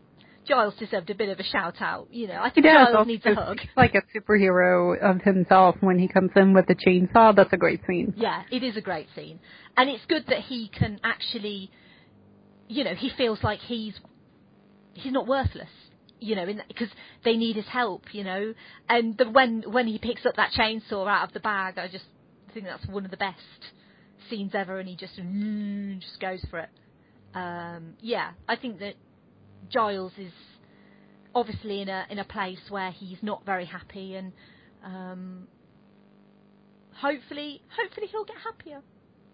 Giles 0.47 0.73
deserved 0.77 1.09
a 1.09 1.15
bit 1.15 1.29
of 1.29 1.39
a 1.39 1.43
shout 1.43 1.81
out. 1.81 2.07
You 2.11 2.27
know, 2.27 2.41
I 2.41 2.49
think 2.49 2.65
does. 2.65 2.87
Giles 2.91 3.07
needs 3.07 3.25
a 3.25 3.35
hug. 3.35 3.59
like 3.77 3.95
a 3.95 4.01
superhero 4.17 4.99
of 5.01 5.21
himself 5.21 5.75
when 5.79 5.97
he 5.97 6.07
comes 6.07 6.31
in 6.35 6.53
with 6.53 6.65
the 6.67 6.75
chainsaw. 6.75 7.35
That's 7.35 7.53
a 7.53 7.57
great 7.57 7.81
scene. 7.87 8.13
Yeah, 8.17 8.43
it 8.51 8.63
is 8.63 8.75
a 8.77 8.81
great 8.81 9.07
scene, 9.15 9.39
and 9.77 9.89
it's 9.89 10.05
good 10.07 10.25
that 10.27 10.39
he 10.41 10.69
can 10.69 10.99
actually, 11.03 11.71
you 12.67 12.83
know, 12.83 12.93
he 12.95 13.11
feels 13.17 13.39
like 13.43 13.59
he's 13.59 13.93
he's 14.93 15.13
not 15.13 15.27
worthless. 15.27 15.69
You 16.23 16.35
know, 16.35 16.45
because 16.67 16.89
they 17.23 17.35
need 17.35 17.55
his 17.55 17.65
help. 17.65 18.13
You 18.13 18.23
know, 18.23 18.53
and 18.89 19.17
the, 19.17 19.29
when 19.29 19.63
when 19.67 19.87
he 19.87 19.97
picks 19.97 20.25
up 20.25 20.35
that 20.37 20.51
chainsaw 20.57 21.07
out 21.07 21.27
of 21.27 21.33
the 21.33 21.39
bag, 21.39 21.77
I 21.77 21.87
just 21.87 22.05
think 22.53 22.65
that's 22.65 22.85
one 22.87 23.05
of 23.05 23.11
the 23.11 23.17
best 23.17 23.39
scenes 24.29 24.51
ever, 24.53 24.79
and 24.79 24.87
he 24.87 24.95
just 24.95 25.17
mm, 25.17 25.99
just 25.99 26.19
goes 26.19 26.43
for 26.49 26.59
it. 26.59 26.69
Um, 27.35 27.93
yeah, 27.99 28.31
I 28.47 28.55
think 28.55 28.79
that 28.79 28.95
Giles 29.69 30.13
is 30.17 30.31
obviously 31.35 31.81
in 31.81 31.89
a 31.89 32.05
in 32.09 32.19
a 32.19 32.25
place 32.25 32.61
where 32.69 32.91
he's 32.91 33.17
not 33.21 33.45
very 33.45 33.65
happy, 33.65 34.15
and 34.15 34.31
um, 34.83 35.47
hopefully, 36.93 37.61
hopefully 37.75 38.07
he'll 38.07 38.25
get 38.25 38.37
happier. 38.43 38.81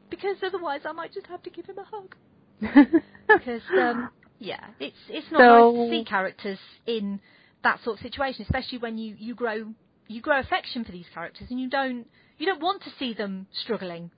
Because 0.10 0.38
otherwise, 0.44 0.82
I 0.86 0.91
might 0.91 1.14
just 1.14 1.28
have 1.28 1.44
to 1.44 1.49
give 1.49 1.66
him 1.66 1.78
a 1.78 1.84
hug. 1.84 2.16
Because 3.30 3.61
um, 3.80 4.10
yeah, 4.40 4.64
it's 4.80 4.95
it's 5.10 5.28
not 5.32 5.40
So- 5.40 5.72
nice 5.72 5.90
to 5.90 5.91
see 5.91 6.06
characters 6.06 6.60
in 6.86 7.20
that 7.64 7.84
sort 7.84 7.98
of 7.98 8.03
situation, 8.03 8.44
especially 8.44 8.78
when 8.80 8.98
you 8.98 9.16
you 9.18 9.36
grow 9.36 9.74
you 10.07 10.22
grow 10.22 10.40
affection 10.40 10.84
for 10.84 10.91
these 10.91 11.06
characters, 11.14 11.48
and 11.49 11.60
you 11.60 11.70
don't 11.70 12.07
you 12.38 12.45
don't 12.45 12.61
want 12.61 12.82
to 12.84 12.90
see 12.98 13.14
them 13.14 13.48
struggling. 13.64 14.11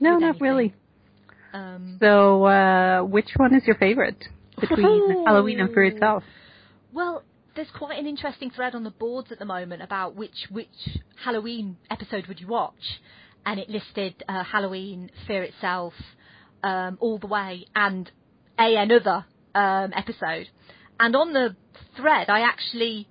no, 0.00 0.12
not 0.18 0.22
anything. 0.22 0.42
really. 0.42 0.74
Um, 1.52 1.98
So, 2.00 2.44
uh, 2.46 3.02
which 3.04 3.30
one 3.36 3.54
is 3.54 3.62
your 3.66 3.76
favorite 3.76 4.16
between 4.60 4.86
Ooh. 4.86 5.24
Halloween 5.26 5.60
and 5.60 5.72
Fear 5.72 5.84
itself? 5.84 6.24
Well, 6.92 7.22
there's 7.54 7.70
quite 7.70 7.98
an 7.98 8.06
interesting 8.06 8.50
thread 8.50 8.74
on 8.74 8.82
the 8.82 8.90
boards 8.90 9.30
at 9.30 9.38
the 9.38 9.44
moment 9.44 9.82
about 9.82 10.16
which 10.16 10.48
which 10.50 10.98
Halloween 11.24 11.76
episode 11.90 12.26
would 12.26 12.40
you 12.40 12.48
watch, 12.48 13.00
and 13.46 13.60
it 13.60 13.68
listed 13.70 14.24
uh, 14.28 14.42
Halloween, 14.42 15.10
Fear 15.28 15.44
itself, 15.44 15.92
um, 16.64 16.96
all 17.00 17.18
the 17.18 17.28
way, 17.28 17.66
and 17.76 18.10
a 18.58 18.74
another 18.76 19.24
um, 19.54 19.92
episode. 19.94 20.48
And 21.00 21.14
on 21.16 21.32
the 21.32 21.56
thread, 21.96 22.28
I 22.28 22.40
actually 22.40 23.08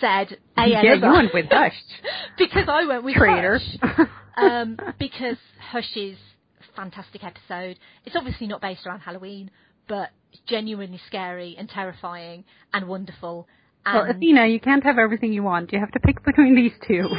said 0.00 0.38
a 0.56 0.66
Yeah, 0.68 0.80
another. 0.82 1.06
you 1.06 1.12
went 1.12 1.34
with 1.34 1.46
Hush. 1.50 1.72
because 2.38 2.68
I 2.68 2.84
went 2.86 3.04
with 3.04 3.14
Traitor. 3.14 3.60
Hush. 3.80 4.08
um, 4.36 4.78
because 4.98 5.36
Hush 5.60 5.96
is 5.96 6.16
a 6.60 6.76
fantastic 6.76 7.22
episode. 7.24 7.78
It's 8.04 8.16
obviously 8.16 8.46
not 8.46 8.60
based 8.60 8.86
around 8.86 9.00
Halloween, 9.00 9.50
but 9.88 10.10
it's 10.32 10.42
genuinely 10.46 11.00
scary 11.06 11.56
and 11.58 11.68
terrifying 11.68 12.44
and 12.72 12.88
wonderful. 12.88 13.46
well, 13.84 14.02
And 14.02 14.16
Athena, 14.16 14.46
you 14.46 14.60
can't 14.60 14.82
have 14.84 14.98
everything 14.98 15.32
you 15.32 15.42
want. 15.42 15.72
You 15.72 15.80
have 15.80 15.92
to 15.92 16.00
pick 16.00 16.24
between 16.24 16.54
these 16.56 16.72
two. 16.86 17.08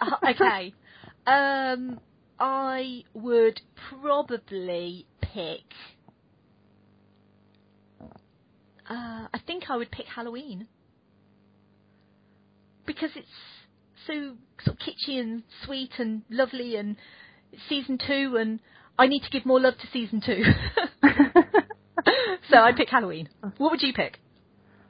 Uh, 0.00 0.30
okay, 0.30 0.74
um, 1.26 2.00
I 2.40 3.04
would 3.14 3.60
probably 3.88 5.06
pick. 5.20 5.60
Uh, 8.88 9.28
I 9.32 9.38
think 9.46 9.64
I 9.70 9.76
would 9.76 9.90
pick 9.90 10.06
Halloween 10.06 10.66
because 12.86 13.10
it's 13.14 13.28
so 14.06 14.36
sort 14.64 14.76
of 14.76 14.78
kitschy 14.78 15.20
and 15.20 15.42
sweet 15.64 15.92
and 15.98 16.22
lovely, 16.30 16.76
and 16.76 16.96
season 17.68 17.98
two, 17.98 18.36
and 18.36 18.60
I 18.98 19.06
need 19.06 19.20
to 19.20 19.30
give 19.30 19.46
more 19.46 19.60
love 19.60 19.74
to 19.78 19.86
season 19.92 20.20
two. 20.24 20.42
so 22.50 22.56
I 22.56 22.72
pick 22.72 22.88
Halloween. 22.88 23.28
What 23.58 23.70
would 23.70 23.82
you 23.82 23.92
pick? 23.92 24.18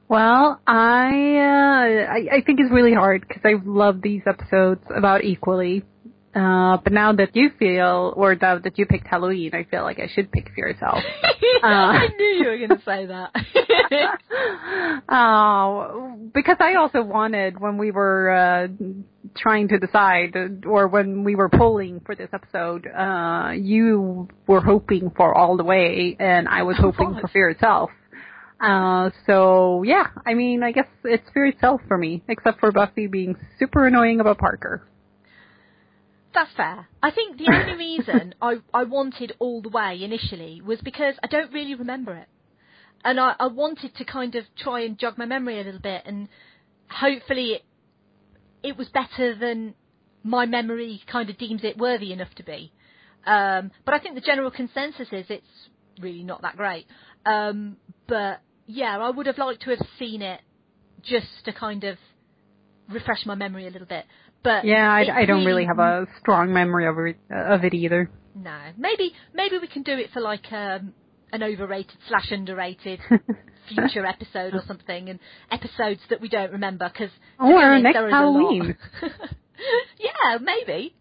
Well, 0.07 0.59
I, 0.67 1.07
uh, 1.37 2.11
I 2.11 2.37
I 2.37 2.41
think 2.45 2.59
it's 2.59 2.71
really 2.71 2.93
hard 2.93 3.25
because 3.27 3.43
I 3.45 3.53
love 3.63 4.01
these 4.01 4.21
episodes 4.27 4.83
about 4.95 5.23
equally. 5.23 5.83
Uh, 6.35 6.77
but 6.83 6.91
now 6.91 7.13
that 7.13 7.35
you 7.35 7.51
feel, 7.59 8.13
or 8.15 8.35
that, 8.35 8.63
that 8.63 8.79
you 8.79 8.87
picked 8.87 9.05
Halloween, 9.05 9.51
I 9.53 9.65
feel 9.65 9.83
like 9.83 9.99
I 9.99 10.07
should 10.07 10.31
pick 10.31 10.51
Fear 10.55 10.69
Itself. 10.69 10.97
I 11.63 12.07
knew 12.17 12.25
you 12.25 12.47
were 12.47 12.57
going 12.57 12.69
to 12.69 12.83
say 12.83 13.05
that. 13.05 13.31
Oh, 15.09 16.17
because 16.33 16.57
I 16.59 16.75
also 16.75 17.03
wanted 17.03 17.59
when 17.59 17.77
we 17.77 17.91
were 17.91 18.31
uh, 18.31 18.67
trying 19.37 19.67
to 19.67 19.77
decide, 19.77 20.35
uh, 20.35 20.67
or 20.67 20.87
when 20.87 21.23
we 21.23 21.35
were 21.35 21.49
polling 21.49 22.01
for 22.03 22.15
this 22.15 22.29
episode, 22.33 22.87
uh, 22.87 23.51
you 23.55 24.27
were 24.47 24.61
hoping 24.61 25.11
for 25.15 25.37
All 25.37 25.55
the 25.55 25.63
Way, 25.63 26.17
and 26.19 26.47
I 26.47 26.63
was 26.63 26.77
hoping 26.77 27.15
for 27.21 27.27
Fear 27.27 27.49
Itself. 27.49 27.91
Uh, 28.59 29.11
so 29.27 29.83
yeah, 29.83 30.07
I 30.25 30.33
mean, 30.33 30.63
I 30.63 30.71
guess 30.71 30.87
it's 31.03 31.29
Fear 31.33 31.47
Itself 31.47 31.81
for 31.87 31.97
me, 31.97 32.23
except 32.27 32.59
for 32.59 32.71
Buffy 32.71 33.05
being 33.05 33.35
super 33.59 33.85
annoying 33.85 34.19
about 34.19 34.39
Parker. 34.39 34.87
That's 36.33 36.51
fair. 36.55 36.87
I 37.01 37.11
think 37.11 37.37
the 37.37 37.51
only 37.53 37.73
reason 37.77 38.35
I, 38.41 38.55
I 38.73 38.83
wanted 38.83 39.33
all 39.39 39.61
the 39.61 39.69
way 39.69 39.99
initially 40.03 40.61
was 40.61 40.79
because 40.81 41.15
I 41.23 41.27
don't 41.27 41.53
really 41.53 41.75
remember 41.75 42.15
it. 42.15 42.27
And 43.05 43.19
I, 43.19 43.35
I 43.39 43.47
wanted 43.47 43.95
to 43.97 44.05
kind 44.05 44.35
of 44.35 44.45
try 44.57 44.81
and 44.81 44.97
jog 44.97 45.17
my 45.17 45.25
memory 45.25 45.59
a 45.59 45.63
little 45.63 45.81
bit 45.81 46.03
and 46.05 46.29
hopefully 46.89 47.51
it, 47.51 47.61
it 48.63 48.77
was 48.77 48.87
better 48.89 49.35
than 49.35 49.75
my 50.23 50.45
memory 50.45 51.01
kind 51.11 51.29
of 51.29 51.37
deems 51.37 51.63
it 51.63 51.77
worthy 51.77 52.13
enough 52.13 52.33
to 52.35 52.43
be. 52.43 52.71
Um, 53.25 53.71
but 53.85 53.93
I 53.93 53.99
think 53.99 54.15
the 54.15 54.21
general 54.21 54.51
consensus 54.51 55.07
is 55.11 55.25
it's 55.29 55.45
really 56.01 56.23
not 56.23 56.41
that 56.41 56.57
great. 56.57 56.85
Um, 57.25 57.77
but 58.07 58.41
yeah, 58.65 58.97
I 58.97 59.09
would 59.09 59.27
have 59.27 59.37
liked 59.37 59.63
to 59.63 59.71
have 59.71 59.85
seen 59.99 60.21
it 60.21 60.39
just 61.03 61.27
to 61.45 61.53
kind 61.53 61.83
of 61.83 61.97
refresh 62.89 63.25
my 63.25 63.35
memory 63.35 63.67
a 63.67 63.69
little 63.69 63.87
bit. 63.87 64.05
But 64.43 64.65
Yeah, 64.65 64.91
I, 64.91 65.21
I 65.21 65.25
don't 65.25 65.45
really 65.45 65.65
have 65.65 65.79
a 65.79 66.05
strong 66.19 66.53
memory 66.53 66.85
of 66.85 66.97
it, 66.99 67.17
of 67.31 67.63
it 67.63 67.73
either. 67.73 68.09
No, 68.35 68.59
maybe 68.77 69.13
maybe 69.33 69.57
we 69.59 69.67
can 69.67 69.83
do 69.83 69.93
it 69.93 70.09
for 70.11 70.19
like 70.19 70.51
um, 70.51 70.93
an 71.31 71.43
overrated 71.43 71.97
slash 72.07 72.31
underrated 72.31 72.99
future 73.69 74.05
episode 74.05 74.53
or 74.53 74.63
something, 74.67 75.09
and 75.09 75.19
episodes 75.51 76.01
that 76.09 76.19
we 76.19 76.29
don't 76.29 76.51
remember 76.51 76.89
because 76.91 77.11
Or 77.39 77.79
next 77.79 77.95
Halloween. 77.95 78.75
yeah, 79.99 80.37
maybe. 80.41 80.93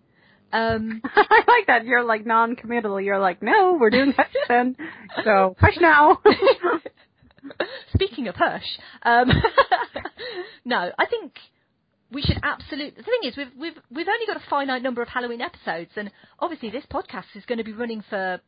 Um, 0.53 1.01
I 1.17 1.43
like 1.49 1.67
that. 1.67 1.85
You're 1.85 2.05
like 2.05 2.27
non-committal. 2.27 3.01
You're 3.01 3.19
like, 3.19 3.43
no, 3.43 3.79
we're 3.81 3.91
doing 3.91 4.13
Hush 4.13 4.27
then. 4.49 4.77
So 5.25 5.57
hush 5.59 5.79
now. 5.81 6.19
speaking 7.95 8.29
of 8.29 8.37
hush, 8.37 8.79
um, 9.03 9.31
no, 10.65 10.91
I 10.99 11.07
think 11.07 11.33
we 12.13 12.23
should 12.23 12.39
absolutely. 12.43 12.95
The 12.97 13.03
thing 13.03 13.21
is, 13.25 13.37
we've 13.37 13.53
we've 13.59 13.83
we've 13.91 14.09
only 14.09 14.27
got 14.27 14.37
a 14.37 14.51
finite 14.51 14.83
number 14.83 15.03
of 15.03 15.09
Halloween 15.09 15.41
episodes, 15.41 15.91
and 15.97 16.11
obviously 16.39 16.71
this 16.71 16.85
podcast 16.93 17.25
is 17.35 17.45
going 17.47 17.59
to 17.59 17.65
be 17.65 17.73
running 17.73 18.03
for 18.09 18.41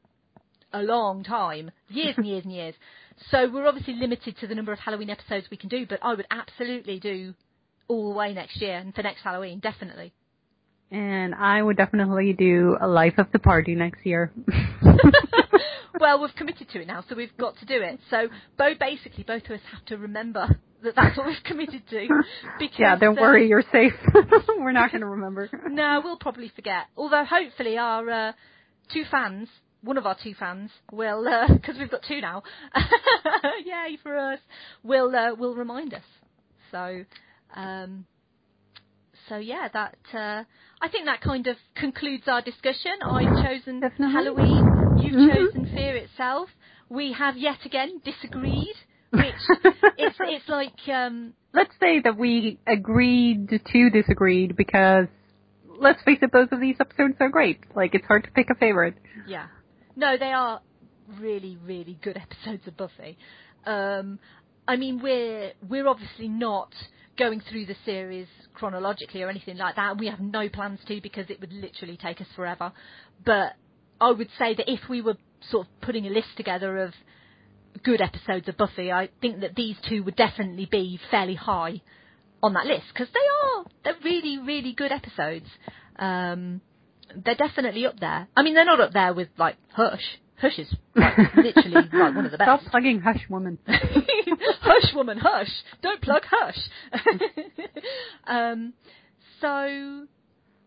a 0.73 0.83
long 0.83 1.25
time, 1.25 1.71
years 1.89 2.15
and 2.17 2.27
years 2.33 2.45
and 2.45 2.53
years. 2.53 2.75
So 3.31 3.51
we're 3.51 3.67
obviously 3.67 3.95
limited 3.95 4.37
to 4.39 4.47
the 4.47 4.55
number 4.55 4.73
of 4.73 4.79
Halloween 4.79 5.11
episodes 5.11 5.47
we 5.51 5.57
can 5.57 5.69
do. 5.69 5.87
But 5.87 6.01
I 6.03 6.15
would 6.15 6.27
absolutely 6.31 6.99
do 7.01 7.35
all 7.89 8.11
the 8.11 8.19
way 8.19 8.35
next 8.35 8.61
year 8.61 8.77
and 8.77 8.95
for 8.95 9.03
next 9.03 9.23
Halloween, 9.23 9.61
definitely. 9.61 10.13
and 10.91 11.35
I 11.35 11.63
would 11.63 11.77
definitely 11.77 12.33
do 12.33 12.77
a 12.81 12.87
Life 12.87 13.19
of 13.19 13.27
the 13.33 13.39
Party 13.39 13.75
next 13.75 14.05
year. 14.05 14.33
well, 16.01 16.21
we've 16.21 16.35
committed 16.35 16.69
to 16.71 16.81
it 16.81 16.87
now, 16.87 17.05
so 17.09 17.15
we've 17.15 17.37
got 17.37 17.57
to 17.59 17.67
do 17.67 17.81
it. 17.81 18.01
So, 18.11 18.29
both 18.59 18.79
basically, 18.79 19.25
both 19.25 19.45
of 19.45 19.53
us 19.53 19.61
have 19.73 19.85
to 19.87 19.97
remember 19.97 20.59
that 20.85 20.95
that's 20.95 21.17
what 21.19 21.27
we've 21.27 21.37
committed 21.45 21.83
to. 21.91 22.09
Because, 22.59 22.79
yeah, 22.79 22.97
don't 22.97 23.19
uh, 23.19 23.23
worry, 23.23 23.49
you're 23.49 23.65
safe. 23.73 23.93
we're 24.59 24.73
not 24.73 24.91
going 24.93 25.01
to 25.01 25.07
remember. 25.09 25.51
No, 25.69 26.01
we'll 26.05 26.19
probably 26.19 26.51
forget. 26.55 26.85
Although, 26.97 27.25
hopefully, 27.25 27.77
our 27.79 28.09
uh, 28.11 28.33
two 28.93 29.03
fans, 29.11 29.49
one 29.83 29.99
of 29.99 30.07
our 30.07 30.17
two 30.23 30.35
fans, 30.35 30.71
will 30.93 31.25
because 31.53 31.77
we've 31.79 31.91
got 31.91 32.03
two 32.07 32.21
now. 32.21 32.43
Yay 33.65 33.99
for 34.03 34.17
us! 34.17 34.39
Will 34.83 35.15
uh, 35.15 35.35
will 35.35 35.55
remind 35.55 35.95
us. 35.95 36.05
So, 36.71 37.05
um, 37.55 38.07
so 39.29 39.37
yeah, 39.37 39.69
that 39.73 39.97
uh, 40.13 40.45
I 40.81 40.89
think 40.91 41.07
that 41.07 41.21
kind 41.21 41.47
of 41.47 41.57
concludes 41.77 42.25
our 42.27 42.43
discussion. 42.43 42.93
I've 43.03 43.45
chosen 43.45 43.81
Definitely. 43.81 44.13
Halloween. 44.13 44.99
You've 44.99 45.15
Mhm. 45.15 45.35
chosen 45.35 45.67
Fear 45.75 45.97
itself. 45.97 46.49
We 46.89 47.13
have 47.13 47.37
yet 47.37 47.65
again 47.65 48.01
disagreed, 48.05 48.77
which 49.15 49.75
it's 49.99 50.17
it's 50.21 50.49
like 50.49 50.89
um, 50.89 51.33
Let's 51.55 51.73
say 51.81 52.01
that 52.01 52.17
we 52.19 52.59
agreed 52.67 53.49
to 53.49 53.91
disagreed 53.91 54.57
because, 54.57 55.07
let's 55.79 56.03
face 56.03 56.19
it, 56.21 56.33
both 56.33 56.51
of 56.51 56.61
these 56.61 56.75
episodes 56.81 57.15
are 57.21 57.29
great. 57.29 57.61
Like, 57.77 57.95
it's 57.95 58.07
hard 58.07 58.25
to 58.25 58.31
pick 58.33 58.51
a 58.51 58.57
favorite. 58.57 58.97
Yeah. 59.29 59.47
No, 59.95 60.17
they 60.19 60.33
are 60.33 60.61
really, 61.21 61.57
really 61.65 61.97
good 62.03 62.17
episodes 62.17 62.67
of 62.67 62.77
Buffy. 62.77 63.17
Um, 63.65 64.19
I 64.67 64.75
mean, 64.77 65.01
we're 65.01 65.53
we're 65.69 65.87
obviously 65.87 66.27
not 66.27 66.75
going 67.17 67.41
through 67.49 67.67
the 67.67 67.77
series 67.85 68.27
chronologically 68.55 69.23
or 69.23 69.29
anything 69.29 69.57
like 69.57 69.77
that. 69.77 69.99
We 69.99 70.09
have 70.09 70.19
no 70.19 70.49
plans 70.49 70.81
to 70.89 71.01
because 71.01 71.27
it 71.31 71.41
would 71.41 71.53
literally 71.53 71.97
take 71.97 72.21
us 72.21 72.27
forever. 72.35 72.73
But 73.25 73.53
I 74.01 74.11
would 74.11 74.29
say 74.39 74.55
that 74.57 74.69
if 74.69 74.81
we 74.89 75.03
were 75.03 75.17
sort 75.51 75.69
of 75.69 75.81
putting 75.83 76.07
a 76.07 76.11
list 76.11 76.29
together 76.37 76.79
of 76.79 76.95
good 77.83 78.01
episodes 78.01 78.49
of 78.49 78.57
Buffy, 78.57 78.93
I 78.93 79.09
think 79.21 79.41
that 79.41 79.55
these 79.55 79.77
two 79.89 80.03
would 80.05 80.17
definitely 80.17 80.69
be 80.71 80.99
fairly 81.11 81.35
high 81.35 81.81
on 82.43 82.53
that 82.55 82.67
list 82.67 82.85
because 82.93 83.09
they 83.13 83.21
are 83.49 83.65
they're 83.85 84.03
really, 84.05 84.39
really 84.39 84.73
good 84.73 84.93
episodes. 84.93 85.47
Um, 85.97 86.61
they're 87.25 87.35
definitely 87.35 87.87
up 87.87 87.99
there. 88.01 88.29
I 88.37 88.43
mean, 88.43 88.55
they're 88.55 88.65
not 88.65 88.81
up 88.81 88.93
there 88.93 89.15
with 89.15 89.29
like 89.39 89.57
Hush. 89.73 90.03
Hush 90.37 90.59
is 90.59 90.75
like, 90.95 91.17
literally 91.37 91.71
like 91.71 91.93
one 91.93 92.27
of 92.27 92.33
the 92.33 92.39
best. 92.39 92.49
Stop 92.49 92.71
plugging 92.71 93.01
Hush 93.01 93.25
Woman. 93.29 93.59
hush, 93.67 94.95
woman, 94.95 95.19
hush! 95.19 95.51
Don't 95.83 96.03
plug 96.03 96.23
Hush. 96.29 96.59
um, 98.27 98.73
so, 99.41 100.07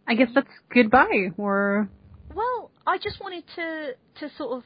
I 0.08 0.16
guess 0.16 0.30
that's 0.34 0.48
goodbye. 0.74 1.32
Or 1.38 1.90
well, 2.34 2.72
I 2.86 2.98
just 2.98 3.20
wanted 3.20 3.44
to 3.56 3.92
to 4.20 4.36
sort 4.38 4.58
of 4.58 4.64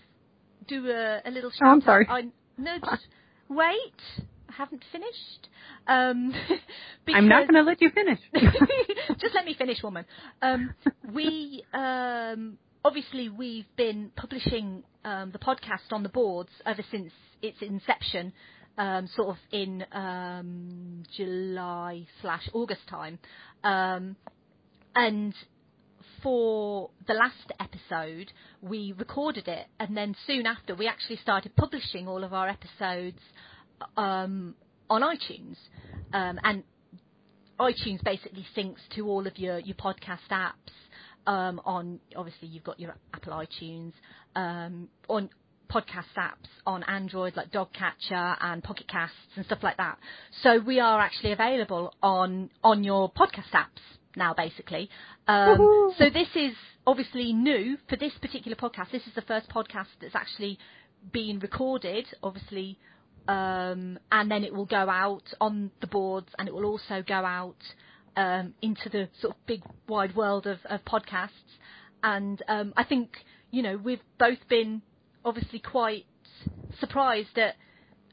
do 0.67 0.89
a, 0.89 1.21
a 1.25 1.31
little 1.31 1.51
shout 1.51 1.59
Oh, 1.63 1.71
I'm 1.71 1.77
out. 1.79 1.83
sorry. 1.83 2.07
I, 2.09 2.21
no, 2.57 2.77
just 2.79 3.07
wait. 3.49 4.01
I 4.49 4.53
haven't 4.53 4.83
finished. 4.91 5.47
Um, 5.88 6.33
I'm 7.13 7.27
not 7.27 7.47
going 7.47 7.63
to 7.63 7.67
let 7.69 7.81
you 7.81 7.89
finish. 7.89 8.19
Just 9.19 9.33
let 9.33 9.45
me 9.45 9.55
finish, 9.57 9.81
woman. 9.81 10.05
Um, 10.41 10.73
we 11.13 11.63
um, 11.73 12.57
obviously 12.83 13.29
we've 13.29 13.65
been 13.77 14.11
publishing 14.15 14.83
um, 15.05 15.31
the 15.31 15.39
podcast 15.39 15.91
on 15.91 16.03
the 16.03 16.09
boards 16.09 16.49
ever 16.65 16.83
since 16.91 17.11
its 17.41 17.57
inception, 17.61 18.33
um, 18.77 19.07
sort 19.15 19.29
of 19.29 19.38
in 19.51 19.85
um, 19.93 21.03
July 21.15 22.05
slash 22.21 22.47
August 22.53 22.81
time, 22.89 23.19
um, 23.63 24.15
and 24.95 25.33
for 26.22 26.89
the 27.07 27.14
last 27.14 27.52
episode, 27.60 28.31
we 28.61 28.93
recorded 28.98 29.48
it, 29.48 29.68
and 29.80 29.95
then 29.95 30.15
soon 30.27 30.45
after, 30.45 30.76
we 30.76 30.88
actually 30.88 31.18
started 31.18 31.56
publishing 31.56 32.07
all 32.07 32.23
of 32.23 32.34
our 32.34 32.48
episodes 32.48 33.19
um, 33.98 34.56
on 34.89 35.02
iTunes. 35.02 35.56
Um, 36.14 36.39
and 36.43 36.64
iTunes 37.60 38.03
basically 38.03 38.45
syncs 38.56 38.80
to 38.95 39.07
all 39.07 39.27
of 39.27 39.38
your, 39.38 39.60
your 39.60 39.76
podcast 39.76 40.30
apps. 40.31 40.53
Um, 41.27 41.61
on 41.65 41.99
obviously 42.15 42.48
you've 42.48 42.64
got 42.64 42.80
your 42.80 42.95
Apple 43.14 43.34
iTunes 43.34 43.93
um, 44.35 44.89
on 45.07 45.30
podcast 45.69 46.18
apps 46.18 46.49
on 46.65 46.84
Android 46.84 47.35
like 47.35 47.52
DoggCatcher 47.52 48.38
and 48.41 48.64
Pocket 48.64 48.88
Casts 48.88 49.15
and 49.35 49.45
stuff 49.45 49.60
like 49.61 49.77
that. 49.77 49.99
So 50.41 50.60
we 50.60 50.80
are 50.80 50.99
actually 50.99 51.31
available 51.31 51.93
on 52.02 52.49
on 52.64 52.84
your 52.84 53.11
podcast 53.11 53.52
apps 53.53 53.80
now, 54.15 54.33
basically. 54.33 54.89
Um, 55.27 55.93
so 55.97 56.09
this 56.09 56.27
is 56.35 56.53
obviously 56.85 57.33
new 57.33 57.77
for 57.89 57.95
this 57.95 58.13
particular 58.21 58.55
podcast. 58.55 58.91
This 58.91 59.05
is 59.07 59.13
the 59.15 59.21
first 59.21 59.49
podcast 59.49 59.88
that's 60.01 60.15
actually 60.15 60.57
been 61.11 61.39
recorded, 61.39 62.05
obviously, 62.21 62.77
um, 63.27 63.99
and 64.11 64.29
then 64.29 64.43
it 64.43 64.53
will 64.53 64.65
go 64.65 64.89
out 64.89 65.23
on 65.39 65.71
the 65.81 65.88
boards, 65.88 66.29
and 66.38 66.47
it 66.47 66.53
will 66.53 66.65
also 66.65 67.03
go 67.07 67.13
out 67.13 67.57
um, 68.15 68.53
into 68.61 68.89
the 68.89 69.09
sort 69.19 69.35
of 69.35 69.45
big 69.45 69.61
wide 69.88 70.15
world 70.15 70.47
of, 70.47 70.59
of 70.65 70.83
podcasts. 70.85 71.29
And 72.03 72.41
um, 72.47 72.73
I 72.75 72.83
think 72.83 73.11
you 73.51 73.61
know 73.61 73.77
we've 73.77 74.01
both 74.19 74.39
been 74.49 74.81
obviously 75.23 75.59
quite 75.59 76.05
surprised 76.79 77.38
at. 77.38 77.55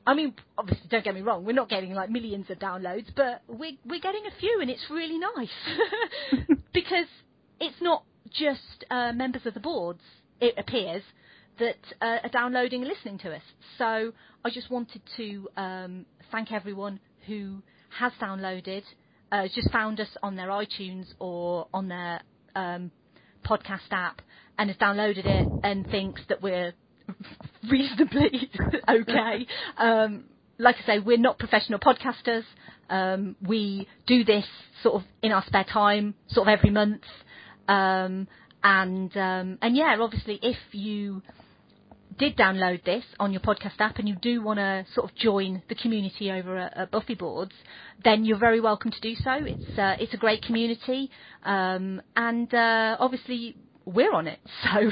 I 0.09 0.15
mean, 0.15 0.33
obviously, 0.57 0.89
don't 0.89 1.05
get 1.05 1.15
me 1.15 1.21
wrong, 1.21 1.45
we're 1.45 1.53
not 1.53 1.69
getting 1.69 1.93
like 1.93 2.09
millions 2.09 2.47
of 2.49 2.59
downloads, 2.59 3.09
but 3.15 3.43
we're 3.47 3.77
we're 3.85 4.01
getting 4.01 4.25
a 4.27 4.41
few, 4.41 4.59
and 4.63 4.71
it's 4.71 4.87
really 4.89 5.19
nice 5.19 6.57
because 6.73 7.05
it's 7.61 7.77
not 7.83 8.05
just 8.33 8.87
uh, 8.91 9.13
members 9.13 9.45
of 9.45 9.53
the 9.53 9.61
boards. 9.61 10.01
It 10.41 10.55
appears 10.57 11.03
that 11.59 11.77
uh, 12.01 12.21
are 12.23 12.31
downloading 12.31 12.81
and 12.81 12.91
listening 12.91 13.19
to 13.19 13.35
us. 13.35 13.43
So 13.77 14.13
I 14.47 14.51
just 14.51 14.71
wanted 14.71 15.03
to 15.19 15.47
um, 15.59 16.07
thank 16.33 16.53
everyone 16.53 17.01
who 17.27 17.63
has 17.99 18.13
downloaded, 18.19 18.85
uh, 19.31 19.43
just 19.55 19.71
found 19.71 20.01
us 20.01 20.09
on 20.23 20.37
their 20.37 20.49
iTunes 20.49 21.05
or 21.19 21.69
on 21.75 21.89
their 21.89 22.23
um, 22.57 22.91
podcast 23.45 23.91
app 23.91 24.23
and 24.57 24.71
has 24.71 24.79
downloaded 24.79 25.27
it 25.27 25.49
and 25.63 25.87
thinks 25.87 26.23
that 26.31 26.41
we're 26.41 26.73
reasonably 27.71 28.51
okay. 28.89 29.47
Um, 29.77 30.25
like 30.59 30.77
I 30.83 30.87
say, 30.87 30.99
we're 30.99 31.19
not 31.19 31.39
professional 31.39 31.79
podcasters. 31.79 32.45
Um, 32.91 33.37
we 33.47 33.87
do 34.07 34.25
this 34.25 34.47
sort 34.83 34.97
of 34.97 35.03
in 35.23 35.33
our 35.33 35.45
spare 35.47 35.65
time, 35.65 36.15
sort 36.29 36.49
of 36.49 36.53
every 36.53 36.71
month. 36.71 37.03
Um, 37.69 38.27
and 38.63 39.17
um, 39.17 39.59
and 39.63 39.77
yeah, 39.77 39.97
obviously, 40.01 40.39
if 40.43 40.57
you 40.73 41.23
did 42.19 42.37
download 42.37 42.85
this 42.85 43.05
on 43.21 43.33
your 43.33 43.41
podcast 43.41 43.79
app 43.79 43.99
and 43.99 44.09
you 44.09 44.17
do 44.17 44.43
want 44.43 44.59
to 44.59 44.85
sort 44.95 45.09
of 45.09 45.17
join 45.17 45.63
the 45.69 45.75
community 45.75 46.31
over 46.33 46.57
at, 46.57 46.77
at 46.77 46.91
Buffy 46.91 47.15
Boards, 47.15 47.53
then 48.03 48.25
you're 48.25 48.39
very 48.39 48.61
welcome 48.61 48.91
to 48.91 49.01
do 49.01 49.15
so. 49.15 49.31
It's 49.35 49.79
uh, 49.79 49.97
it's 50.01 50.15
a 50.15 50.17
great 50.17 50.43
community, 50.43 51.11
um, 51.45 52.03
and 52.17 52.53
uh, 52.53 52.97
obviously 52.99 53.57
we're 53.85 54.13
on 54.13 54.27
it, 54.27 54.41
so 54.65 54.91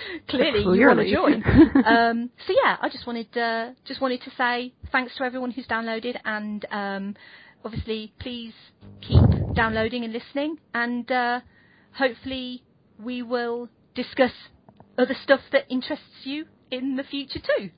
clearly 0.28 0.60
you 0.60 0.86
want 0.86 1.00
to 1.00 1.10
join. 1.10 1.42
um, 1.84 2.30
so 2.46 2.52
yeah, 2.52 2.76
I 2.80 2.88
just 2.88 3.06
wanted 3.06 3.36
uh, 3.36 3.70
just 3.84 4.00
wanted 4.00 4.22
to 4.22 4.30
say 4.36 4.74
thanks 4.90 5.16
to 5.16 5.24
everyone 5.24 5.50
who's 5.50 5.66
downloaded, 5.66 6.16
and 6.24 6.64
um, 6.70 7.14
obviously 7.64 8.12
please 8.20 8.54
keep 9.00 9.22
downloading 9.54 10.04
and 10.04 10.12
listening, 10.12 10.58
and 10.74 11.10
uh, 11.10 11.40
hopefully 11.92 12.62
we 12.98 13.22
will 13.22 13.68
discuss 13.94 14.32
other 14.98 15.14
stuff 15.22 15.40
that 15.52 15.64
interests 15.70 16.24
you 16.24 16.46
in 16.70 16.96
the 16.96 17.04
future 17.04 17.40
too. 17.40 17.70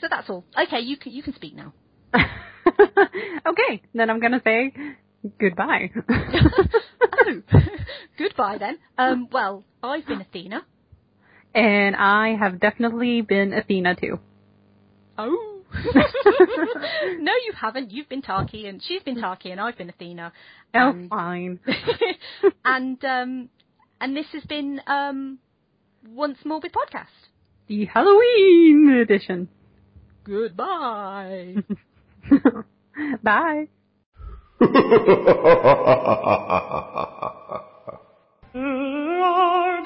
So 0.00 0.06
that's 0.10 0.28
all. 0.30 0.44
Okay, 0.60 0.80
you 0.80 0.96
can 0.96 1.12
you 1.12 1.22
can 1.22 1.34
speak 1.34 1.54
now. 1.54 1.74
okay, 2.14 3.82
then 3.94 4.10
I'm 4.10 4.20
gonna 4.20 4.40
say 4.44 4.72
goodbye. 5.40 5.90
oh, 6.08 7.42
goodbye 8.16 8.58
then. 8.58 8.78
Um, 8.96 9.28
well, 9.32 9.64
I've 9.82 10.06
been 10.06 10.20
Athena 10.20 10.64
and 11.54 11.96
I 11.96 12.36
have 12.36 12.60
definitely 12.60 13.22
been 13.22 13.52
Athena 13.52 13.96
too. 13.96 14.18
Oh. 15.16 15.54
no, 15.74 17.32
you 17.44 17.52
haven't. 17.54 17.90
You've 17.90 18.08
been 18.08 18.22
Taake, 18.22 18.66
and 18.66 18.82
she's 18.82 19.02
been 19.02 19.16
Taake, 19.16 19.50
and 19.50 19.60
I've 19.60 19.76
been 19.76 19.90
Athena. 19.90 20.32
Oh, 20.74 20.90
and, 20.90 21.10
fine. 21.10 21.60
and 22.64 23.04
um, 23.04 23.48
and 24.00 24.16
this 24.16 24.26
has 24.32 24.44
been 24.44 24.80
um, 24.86 25.38
once 26.06 26.38
more 26.44 26.60
with 26.60 26.72
podcast 26.72 27.28
the 27.68 27.84
Halloween 27.84 28.98
edition. 29.02 29.48
Goodbye. 30.24 31.56
Bye. 33.22 33.68
Lord, 38.54 39.84